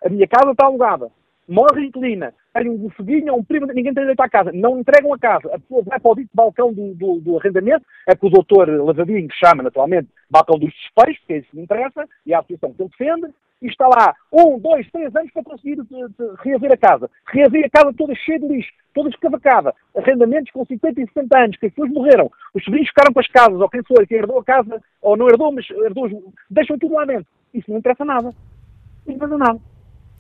a 0.04 0.08
minha 0.08 0.26
casa 0.26 0.50
está 0.52 0.66
alugada, 0.66 1.10
morre 1.48 1.82
a 1.82 1.84
inquilina, 1.86 2.34
tem 2.54 2.68
um 2.68 2.90
foguinho, 2.90 3.34
um 3.34 3.44
primo, 3.44 3.66
ninguém 3.66 3.92
tem 3.92 4.02
direito 4.02 4.20
à 4.20 4.28
casa, 4.28 4.52
não 4.52 4.78
entregam 4.78 5.12
a 5.12 5.18
casa, 5.18 5.48
a 5.54 5.58
pessoa 5.58 5.82
vai 5.82 5.98
para 5.98 6.10
o 6.10 6.14
dito 6.14 6.30
balcão 6.32 6.72
do, 6.72 6.94
do, 6.94 7.20
do, 7.20 7.38
arrendamento, 7.38 7.84
é 8.06 8.14
que 8.14 8.26
o 8.26 8.30
doutor 8.30 8.68
Lavadinho, 8.68 9.28
chama 9.32 9.62
naturalmente 9.62 10.08
balcão 10.30 10.58
dos 10.58 10.72
despejos, 10.72 11.18
porque 11.18 11.32
é 11.32 11.36
isso 11.38 11.48
me 11.52 11.62
interessa, 11.62 12.08
e 12.24 12.34
a 12.34 12.38
associação 12.38 12.72
que 12.72 12.82
ele 12.82 12.90
defende, 12.90 13.34
e 13.62 13.66
está 13.66 13.86
lá 13.86 14.14
um, 14.32 14.58
dois, 14.58 14.90
três 14.90 15.14
anos 15.14 15.30
para 15.32 15.44
conseguir 15.44 15.76
de, 15.76 15.82
de 15.82 16.42
reaver 16.42 16.72
a 16.72 16.76
casa. 16.76 17.10
Reaver 17.26 17.66
a 17.66 17.70
casa 17.70 17.92
toda 17.96 18.14
cheia 18.14 18.38
de 18.38 18.48
lixo, 18.48 18.72
toda 18.94 19.10
escavacada, 19.10 19.74
arrendamentos 19.94 20.50
com 20.52 20.64
50 20.64 21.00
e 21.00 21.06
60 21.08 21.38
anos, 21.38 21.56
que 21.56 21.66
as 21.66 21.72
pessoas 21.72 21.92
morreram, 21.92 22.30
os 22.54 22.64
sobrinhos 22.64 22.88
ficaram 22.88 23.12
com 23.12 23.20
as 23.20 23.28
casas, 23.28 23.60
ou 23.60 23.68
quem 23.68 23.82
foi, 23.82 24.06
quem 24.06 24.18
herdou 24.18 24.38
a 24.38 24.44
casa, 24.44 24.82
ou 25.02 25.16
não 25.16 25.28
herdou, 25.28 25.52
mas 25.52 25.68
herdou, 25.70 26.08
deixam 26.48 26.78
tudo 26.78 26.94
lá 26.94 27.04
dentro. 27.04 27.26
Isso 27.52 27.70
não 27.70 27.78
interessa 27.78 28.04
nada. 28.04 28.34
Não 29.06 29.14
interessa 29.14 29.38
nada. 29.38 29.60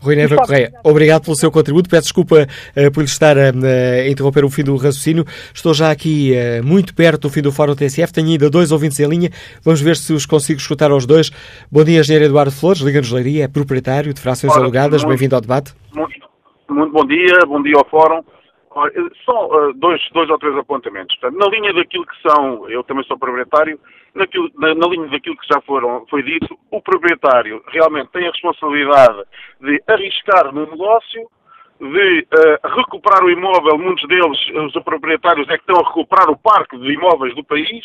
Rui 0.02 0.16
Neva 0.16 0.36
Correia, 0.36 0.72
obrigado 0.82 1.24
pelo 1.24 1.36
seu 1.36 1.52
contributo. 1.52 1.90
Peço 1.90 2.04
desculpa 2.04 2.36
uh, 2.36 2.92
por 2.92 3.00
lhe 3.00 3.06
estar 3.06 3.36
a 3.36 3.50
uh, 3.50 4.10
interromper 4.10 4.44
o 4.46 4.48
fim 4.48 4.64
do 4.64 4.74
raciocínio. 4.74 5.24
Estou 5.54 5.74
já 5.74 5.90
aqui 5.90 6.32
uh, 6.32 6.66
muito 6.66 6.94
perto 6.94 7.22
do 7.22 7.30
fim 7.30 7.42
do 7.42 7.52
Fórum 7.52 7.74
TSF. 7.74 8.10
Tenho 8.10 8.28
ainda 8.28 8.48
dois 8.48 8.72
ouvintes 8.72 8.98
em 8.98 9.06
linha. 9.06 9.30
Vamos 9.62 9.82
ver 9.82 9.96
se 9.96 10.14
os 10.14 10.24
consigo 10.24 10.58
escutar 10.58 10.90
aos 10.90 11.04
dois. 11.04 11.30
Bom 11.70 11.84
dia, 11.84 12.00
Engenheiro 12.00 12.24
Eduardo 12.24 12.50
Flores, 12.50 12.80
Liga-nos 12.80 13.12
Leiria, 13.12 13.44
é 13.44 13.48
proprietário 13.48 14.14
de 14.14 14.20
frações 14.20 14.54
Ora, 14.54 14.62
alugadas. 14.62 15.04
Bem-vindo 15.04 15.34
ao 15.34 15.40
debate. 15.42 15.74
Muito, 15.94 16.26
muito, 16.70 16.92
bom 16.92 17.04
dia, 17.04 17.34
bom 17.46 17.62
dia 17.62 17.76
ao 17.76 17.84
Fórum. 17.84 18.24
Só 19.26 19.72
dois, 19.74 20.00
dois 20.14 20.30
ou 20.30 20.38
três 20.38 20.56
apontamentos. 20.56 21.14
na 21.22 21.46
linha 21.48 21.74
daquilo 21.74 22.06
que 22.06 22.16
são, 22.26 22.70
eu 22.70 22.82
também 22.84 23.04
sou 23.04 23.18
proprietário, 23.18 23.78
naquilo, 24.14 24.50
na, 24.58 24.74
na, 24.74 24.86
linha 24.88 25.08
daquilo 25.08 25.36
que 25.36 25.46
já 25.52 25.60
foram, 25.62 26.06
foi 26.08 26.22
dito, 26.22 26.58
o 26.70 26.80
proprietário 26.80 27.62
realmente 27.68 28.10
tem 28.10 28.26
a 28.26 28.30
responsabilidade 28.30 29.22
de 29.60 29.82
arriscar 29.86 30.52
no 30.52 30.66
negócio, 30.66 31.28
de 31.80 32.26
uh, 32.34 32.68
recuperar 32.76 33.24
o 33.24 33.30
imóvel, 33.30 33.78
muitos 33.78 34.06
deles, 34.06 34.38
os 34.54 34.82
proprietários 34.84 35.48
é 35.48 35.56
que 35.56 35.62
estão 35.62 35.82
a 35.82 35.88
recuperar 35.88 36.28
o 36.28 36.36
parque 36.36 36.76
de 36.76 36.92
imóveis 36.92 37.34
do 37.34 37.42
país, 37.42 37.84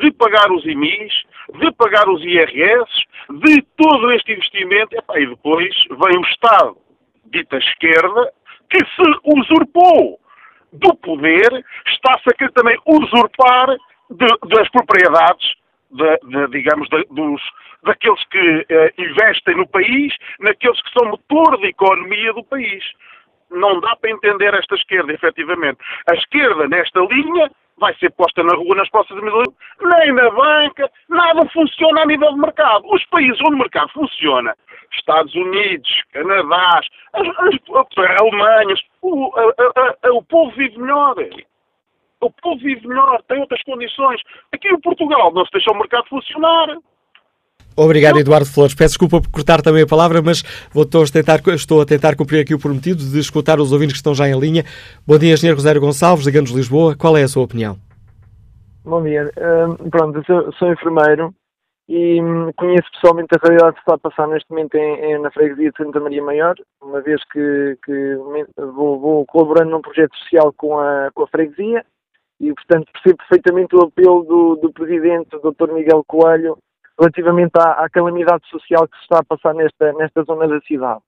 de 0.00 0.10
pagar 0.12 0.52
os 0.52 0.64
IMIs, 0.66 1.14
de 1.58 1.72
pagar 1.72 2.08
os 2.10 2.22
IRS, 2.22 2.90
de 3.30 3.62
todo 3.76 4.12
este 4.12 4.32
investimento, 4.32 4.94
epá, 4.94 5.18
e 5.18 5.26
depois 5.26 5.74
vem 5.88 6.18
o 6.18 6.26
Estado, 6.26 6.76
dita 7.24 7.56
esquerda, 7.56 8.32
que 8.68 8.78
se 8.78 9.02
usurpou 9.24 10.20
do 10.72 10.94
poder, 10.96 11.64
está-se 11.86 12.28
a 12.28 12.34
querer 12.34 12.52
também 12.52 12.78
usurpar 12.86 13.76
de, 14.12 14.48
das 14.56 14.68
propriedades, 14.70 15.54
de, 15.90 16.48
digamos, 16.48 16.88
dos, 17.10 17.42
daqueles 17.82 18.24
que 18.28 18.66
eh, 18.68 18.94
investem 18.98 19.56
no 19.56 19.66
país, 19.66 20.14
naqueles 20.40 20.80
que 20.82 20.92
são 20.92 21.10
motor 21.10 21.60
da 21.60 21.66
economia 21.66 22.32
do 22.32 22.44
país. 22.44 22.84
Não 23.50 23.80
dá 23.80 23.94
para 23.96 24.10
entender 24.10 24.54
esta 24.54 24.74
esquerda, 24.74 25.12
efetivamente. 25.12 25.78
A 26.10 26.14
esquerda, 26.14 26.66
nesta 26.68 27.00
linha, 27.00 27.50
vai 27.78 27.94
ser 27.96 28.10
posta 28.12 28.42
na 28.42 28.54
rua 28.54 28.76
nas 28.76 28.88
próximas 28.90 29.22
eleições, 29.22 29.56
nem 29.80 30.12
na 30.12 30.30
banca, 30.30 30.90
nada 31.08 31.46
funciona 31.50 32.02
a 32.02 32.06
nível 32.06 32.32
de 32.32 32.40
mercado. 32.40 32.84
Os 32.86 33.04
países 33.06 33.38
onde 33.40 33.56
o 33.56 33.58
mercado 33.58 33.90
funciona, 33.92 34.54
Estados 34.92 35.34
Unidos, 35.34 36.02
Canadá, 36.12 36.80
as, 37.12 37.28
as 37.28 38.20
Alemanha, 38.20 38.74
o, 39.02 39.32
a, 39.36 40.08
a, 40.08 40.12
o 40.12 40.22
povo 40.22 40.52
vive 40.56 40.78
melhor 40.78 41.16
o 42.22 42.30
povo 42.30 42.60
vive 42.60 42.86
melhor, 42.86 43.22
tem 43.28 43.40
outras 43.40 43.62
condições. 43.62 44.20
Aqui 44.52 44.68
em 44.68 44.80
Portugal 44.80 45.32
não 45.32 45.44
se 45.44 45.52
deixa 45.52 45.70
o 45.70 45.78
mercado 45.78 46.08
funcionar. 46.08 46.78
Obrigado, 47.76 48.18
Eduardo 48.18 48.46
Flores. 48.46 48.74
Peço 48.74 48.90
desculpa 48.90 49.20
por 49.20 49.30
cortar 49.30 49.62
também 49.62 49.82
a 49.82 49.86
palavra, 49.86 50.20
mas 50.22 50.42
vou, 50.72 50.84
estou, 50.84 51.02
a 51.02 51.06
tentar, 51.06 51.40
estou 51.54 51.80
a 51.80 51.86
tentar 51.86 52.16
cumprir 52.16 52.40
aqui 52.40 52.54
o 52.54 52.58
prometido 52.58 53.02
de 53.02 53.18
escutar 53.18 53.58
os 53.60 53.72
ouvintes 53.72 53.94
que 53.94 53.98
estão 53.98 54.14
já 54.14 54.28
em 54.28 54.38
linha. 54.38 54.64
Bom 55.06 55.18
dia, 55.18 55.32
Engenheiro 55.32 55.56
Rosário 55.56 55.80
Gonçalves, 55.80 56.26
ligamos 56.26 56.50
Lisboa. 56.50 56.94
Qual 56.96 57.16
é 57.16 57.22
a 57.22 57.28
sua 57.28 57.44
opinião? 57.44 57.76
Bom 58.84 59.02
dia. 59.02 59.30
Uh, 59.36 59.90
pronto, 59.90 60.18
eu 60.18 60.24
sou, 60.24 60.52
sou, 60.54 60.72
enfermeiro 60.72 61.32
e 61.88 62.20
um, 62.20 62.52
conheço 62.56 62.90
pessoalmente 62.92 63.28
a 63.34 63.40
realidade 63.42 63.74
que 63.74 63.80
está 63.80 63.94
a 63.94 63.98
passar 63.98 64.28
neste 64.28 64.50
momento 64.50 64.74
em, 64.74 65.04
em, 65.04 65.18
na 65.20 65.30
freguesia 65.30 65.70
de 65.70 65.76
Santa 65.76 66.00
Maria 66.00 66.22
Maior, 66.22 66.54
uma 66.82 67.00
vez 67.00 67.22
que, 67.32 67.78
que 67.84 68.16
vou, 68.56 69.00
vou, 69.00 69.26
colaborando 69.26 69.70
num 69.70 69.80
projeto 69.80 70.14
social 70.16 70.52
com 70.56 70.78
a, 70.78 71.10
com 71.14 71.22
a 71.22 71.28
freguesia 71.28 71.84
e, 72.42 72.52
portanto, 72.52 72.90
percebo 72.92 73.18
perfeitamente 73.18 73.76
o 73.76 73.82
apelo 73.82 74.24
do, 74.24 74.56
do 74.56 74.72
Presidente, 74.72 75.36
o 75.36 75.52
Dr. 75.52 75.72
Miguel 75.72 76.02
Coelho, 76.04 76.58
relativamente 76.98 77.52
à, 77.56 77.84
à, 77.84 77.88
calamidade 77.88 78.44
social 78.50 78.88
que 78.88 78.96
se 78.96 79.04
está 79.04 79.20
a 79.20 79.24
passar 79.24 79.54
nesta, 79.54 79.92
nesta 79.92 80.24
zona 80.24 80.48
da 80.48 80.60
cidade. 80.62 81.00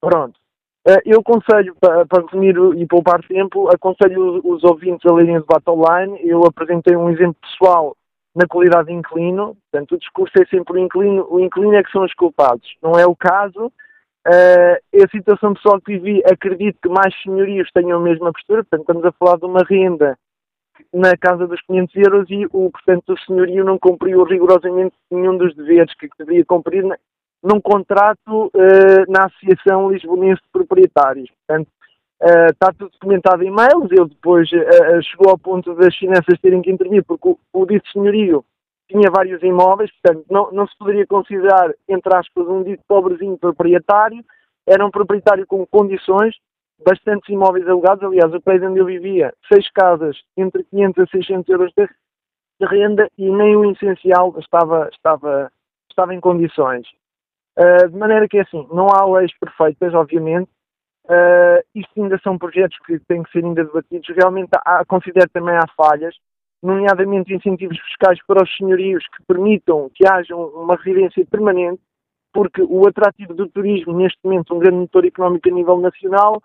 Pronto. 0.00 0.38
Eh, 0.86 1.02
eu 1.06 1.20
aconselho, 1.20 1.76
para, 1.80 2.04
para 2.06 2.24
resumir 2.24 2.56
e 2.76 2.86
poupar 2.86 3.22
tempo, 3.26 3.68
aconselho 3.68 4.40
os 4.44 4.64
ouvintes 4.64 5.08
a 5.08 5.14
lerem 5.14 5.36
o 5.36 5.40
debate 5.40 5.70
online. 5.70 6.18
Eu 6.24 6.44
apresentei 6.44 6.96
um 6.96 7.08
exemplo 7.08 7.36
pessoal 7.40 7.96
na 8.34 8.46
qualidade 8.46 8.88
de 8.88 8.94
inclino, 8.94 9.56
portanto, 9.70 9.92
o 9.92 9.98
discurso 9.98 10.32
é 10.40 10.46
sempre 10.46 10.74
o 10.74 10.78
inclino, 10.78 11.26
o 11.30 11.40
inclino 11.40 11.74
é 11.74 11.82
que 11.82 11.90
são 11.90 12.04
os 12.04 12.14
culpados. 12.14 12.68
Não 12.82 12.92
é 12.98 13.06
o 13.06 13.14
caso. 13.14 13.72
Uh, 14.26 15.02
a 15.04 15.08
situação 15.10 15.54
pessoal 15.54 15.80
que 15.80 15.98
vivi, 15.98 16.22
acredito 16.24 16.78
que 16.82 16.88
mais 16.88 17.14
senhorios 17.22 17.70
tenham 17.72 17.98
a 17.98 18.02
mesma 18.02 18.32
postura, 18.32 18.62
portanto, 18.62 18.80
estamos 18.80 19.04
a 19.04 19.12
falar 19.12 19.38
de 19.38 19.46
uma 19.46 19.64
renda 19.64 20.18
na 20.92 21.16
casa 21.16 21.46
dos 21.46 21.60
500 21.62 21.96
euros 21.96 22.30
e, 22.30 22.46
o, 22.46 22.70
portanto, 22.70 23.12
o 23.12 23.18
senhorio 23.20 23.64
não 23.64 23.78
cumpriu 23.78 24.22
rigorosamente 24.24 24.94
nenhum 25.10 25.36
dos 25.36 25.54
deveres 25.54 25.94
que 25.94 26.08
deveria 26.18 26.44
cumprir 26.44 26.84
num 27.42 27.60
contrato 27.60 28.46
uh, 28.46 28.50
na 29.12 29.26
Associação 29.26 29.90
Lisbonense 29.90 30.42
de 30.42 30.48
Proprietários. 30.52 31.30
Portanto, 31.30 31.68
uh, 32.22 32.50
está 32.50 32.72
tudo 32.72 32.90
documentado 32.90 33.42
em 33.42 33.48
e-mails, 33.48 33.90
ele 33.90 34.08
depois 34.08 34.50
uh, 34.50 35.02
chegou 35.02 35.30
ao 35.30 35.38
ponto 35.38 35.74
das 35.74 35.94
finanças 35.96 36.40
terem 36.40 36.62
que 36.62 36.70
intervir, 36.70 37.04
porque 37.04 37.28
o, 37.28 37.38
o 37.52 37.66
dito 37.66 37.88
senhorio 37.92 38.44
tinha 38.88 39.10
vários 39.10 39.42
imóveis, 39.42 39.90
portanto, 40.00 40.24
não, 40.30 40.50
não 40.50 40.66
se 40.66 40.76
poderia 40.78 41.06
considerar, 41.06 41.72
entre 41.88 42.16
aspas, 42.16 42.48
um 42.48 42.62
dito 42.62 42.82
pobrezinho 42.88 43.36
proprietário, 43.36 44.24
era 44.66 44.84
um 44.84 44.90
proprietário 44.90 45.46
com 45.46 45.66
condições, 45.66 46.34
bastantes 46.84 47.28
imóveis 47.28 47.66
alugados, 47.66 48.04
aliás, 48.04 48.32
o 48.32 48.40
prédio 48.40 48.70
onde 48.70 48.80
eu 48.80 48.86
vivia, 48.86 49.34
seis 49.52 49.68
casas, 49.72 50.16
entre 50.36 50.64
500 50.64 51.02
a 51.02 51.06
600 51.06 51.48
euros 51.48 51.72
de, 51.76 51.86
de 52.60 52.66
renda 52.66 53.08
e 53.18 53.30
nem 53.30 53.56
o 53.56 53.70
essencial 53.72 54.34
estava, 54.38 54.88
estava, 54.92 55.52
estava 55.90 56.14
em 56.14 56.20
condições. 56.20 56.86
Uh, 57.58 57.88
de 57.88 57.96
maneira 57.96 58.28
que, 58.28 58.38
assim, 58.38 58.66
não 58.72 58.86
há 58.88 59.04
leis 59.04 59.32
perfeitas, 59.38 59.92
obviamente, 59.92 60.48
uh, 61.06 61.60
isto 61.74 61.90
ainda 62.00 62.18
são 62.22 62.38
projetos 62.38 62.78
que 62.86 62.98
têm 63.00 63.22
que 63.24 63.32
ser 63.32 63.44
ainda 63.44 63.64
debatidos, 63.64 64.08
realmente 64.16 64.50
há, 64.64 64.84
considero 64.86 65.28
também 65.30 65.56
há 65.56 65.66
falhas, 65.76 66.14
nomeadamente 66.62 67.34
incentivos 67.34 67.78
fiscais 67.80 68.18
para 68.26 68.42
os 68.42 68.56
senhorios 68.56 69.04
que 69.16 69.22
permitam 69.24 69.90
que 69.94 70.06
haja 70.06 70.34
uma 70.36 70.76
residência 70.76 71.24
permanente, 71.26 71.80
porque 72.32 72.62
o 72.62 72.86
atrativo 72.86 73.34
do 73.34 73.48
turismo, 73.48 73.96
neste 73.96 74.18
momento, 74.22 74.54
um 74.54 74.58
grande 74.58 74.76
motor 74.76 75.04
económico 75.04 75.48
a 75.48 75.52
nível 75.52 75.78
nacional, 75.78 76.40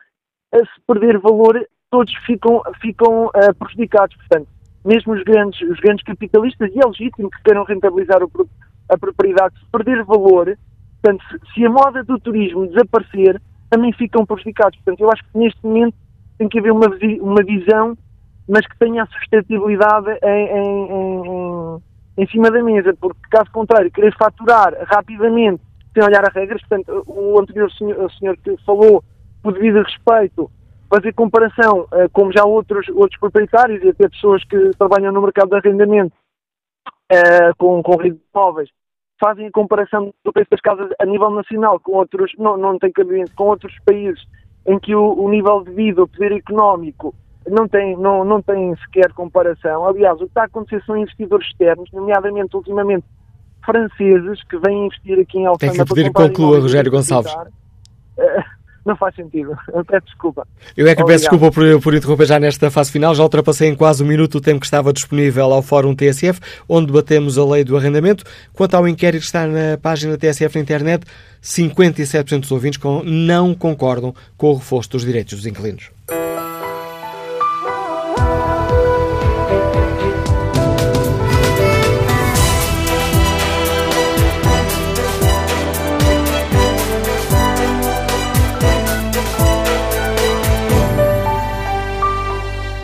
se 0.60 0.82
perder 0.88 1.20
valor, 1.20 1.66
todos 1.90 2.14
ficam, 2.26 2.62
ficam 2.82 3.28
uh, 3.28 3.56
prejudicados. 3.58 4.16
Portanto, 4.18 4.48
mesmo 4.86 5.14
os 5.14 5.24
grandes, 5.24 5.62
os 5.62 5.80
grandes 5.80 6.04
capitalistas, 6.04 6.72
e 6.74 6.80
é 6.80 6.86
legítimo 6.86 7.30
que 7.30 7.44
queiram 7.44 7.64
rentabilizar 7.64 8.24
o, 8.24 8.30
a 8.90 8.98
propriedade, 8.98 9.58
se 9.60 9.66
perder 9.72 10.04
valor, 10.04 10.58
portanto, 11.02 11.24
se, 11.30 11.54
se 11.54 11.66
a 11.66 11.70
moda 11.70 12.04
do 12.04 12.20
turismo 12.20 12.68
desaparecer, 12.68 13.42
também 13.70 13.92
ficam 13.94 14.26
prejudicados. 14.26 14.78
Portanto, 14.80 15.02
eu 15.02 15.12
acho 15.12 15.24
que 15.24 15.38
neste 15.38 15.66
momento 15.66 15.96
tem 16.38 16.50
que 16.50 16.60
haver 16.60 16.72
uma, 16.72 16.88
uma 17.22 17.44
visão 17.44 17.98
mas 18.48 18.66
que 18.68 18.78
tenha 18.78 19.04
a 19.04 19.08
sustentabilidade 19.08 20.12
em, 20.24 20.48
em, 20.48 20.92
em, 20.92 21.82
em, 22.18 22.28
cima 22.28 22.52
da 22.52 22.62
mesa, 22.62 22.94
porque 23.00 23.20
caso 23.30 23.50
contrário, 23.52 23.92
querer 23.92 24.16
faturar 24.18 24.74
rapidamente 24.86 25.62
sem 25.94 26.04
olhar 26.04 26.28
as 26.28 26.34
regras, 26.34 26.62
portanto, 26.62 27.04
o 27.08 27.40
anterior 27.40 27.72
senhor, 27.72 28.06
o 28.06 28.10
senhor 28.12 28.38
que 28.38 28.58
falou, 28.66 29.04
por 29.44 29.54
devido 29.54 29.84
respeito, 29.84 30.50
fazer 30.90 31.14
comparação, 31.14 31.82
uh, 31.82 32.10
como 32.12 32.32
já 32.32 32.46
outros, 32.46 32.88
outros 32.90 33.20
proprietários 33.20 33.84
e 33.84 33.90
até 33.90 34.08
pessoas 34.08 34.44
que 34.46 34.72
trabalham 34.78 35.12
no 35.12 35.22
mercado 35.22 35.50
de 35.50 35.56
arrendamento 35.58 36.16
uh, 37.12 37.56
com, 37.58 37.84
com 37.84 37.98
redes 37.98 38.22
móveis, 38.34 38.70
fazem 39.20 39.48
a 39.48 39.52
comparação 39.52 40.14
do 40.24 40.34
preço 40.34 40.50
das 40.50 40.62
casas 40.62 40.90
a 41.00 41.06
nível 41.06 41.30
nacional 41.30 41.80
com 41.80 41.94
outros, 41.94 42.32
não, 42.38 42.58
não 42.58 42.80
tem 42.80 42.92
cabimento, 42.92 43.36
com 43.36 43.46
outros 43.46 43.74
países 43.86 44.24
em 44.66 44.80
que 44.80 44.96
o, 44.96 45.14
o 45.14 45.30
nível 45.30 45.64
de 45.64 45.72
vida, 45.72 46.02
o 46.02 46.08
poder 46.08 46.32
económico 46.32 47.14
não 47.50 47.68
tem, 47.68 47.98
não, 47.98 48.24
não 48.24 48.42
tem 48.42 48.76
sequer 48.78 49.12
comparação. 49.14 49.86
Aliás, 49.86 50.16
o 50.16 50.26
que 50.26 50.26
está 50.26 50.44
a 50.44 50.46
acontecer 50.46 50.82
são 50.86 50.96
investidores 50.96 51.46
externos, 51.48 51.92
nomeadamente 51.92 52.56
ultimamente 52.56 53.06
franceses, 53.66 54.44
que 54.44 54.58
vêm 54.58 54.86
investir 54.86 55.20
aqui 55.20 55.40
em 55.40 55.46
Alfama. 55.46 55.72
Tem 55.72 55.84
que 55.84 55.94
pedir 55.94 56.04
que 56.06 56.14
conclua, 56.14 56.60
Rogério 56.60 56.92
Gonçalves. 56.92 57.34
Uh, 57.34 58.63
não 58.86 58.96
faz 58.96 59.16
sentido. 59.16 59.56
Eu 59.74 59.86
peço 59.86 60.06
desculpa. 60.06 60.48
Eu 60.76 60.88
é 60.88 60.96
que 60.96 61.02
Obrigado. 61.02 61.08
peço 61.08 61.30
desculpa 61.30 61.52
por, 61.52 61.82
por 61.82 61.94
interromper 61.94 62.26
já 62.26 62.40
nesta 62.40 62.70
fase 62.70 62.92
final. 62.92 63.16
Já 63.16 63.24
ultrapassei 63.24 63.70
em 63.70 63.76
quase 63.76 64.04
um 64.04 64.08
minuto 64.08 64.36
o 64.36 64.42
tempo 64.42 64.60
que 64.60 64.66
estava 64.66 64.92
disponível 64.92 65.54
ao 65.54 65.62
Fórum 65.62 65.96
TSF, 65.96 66.40
onde 66.68 66.88
debatemos 66.88 67.38
a 67.38 67.46
lei 67.46 67.64
do 67.64 67.78
arrendamento. 67.78 68.24
Quanto 68.52 68.76
ao 68.76 68.88
inquérito 68.88 69.22
que 69.22 69.28
está 69.28 69.48
na 69.48 69.78
página 69.82 70.18
TSF 70.18 70.56
na 70.56 70.62
internet, 70.62 71.06
57% 71.42 72.40
dos 72.42 72.52
ouvintes 72.52 72.80
não 73.06 73.54
concordam 73.54 74.14
com 74.38 74.52
o 74.52 74.56
reforço 74.56 74.92
dos 74.92 75.06
direitos 75.06 75.36
dos 75.36 75.46
inquilinos. 75.46 75.90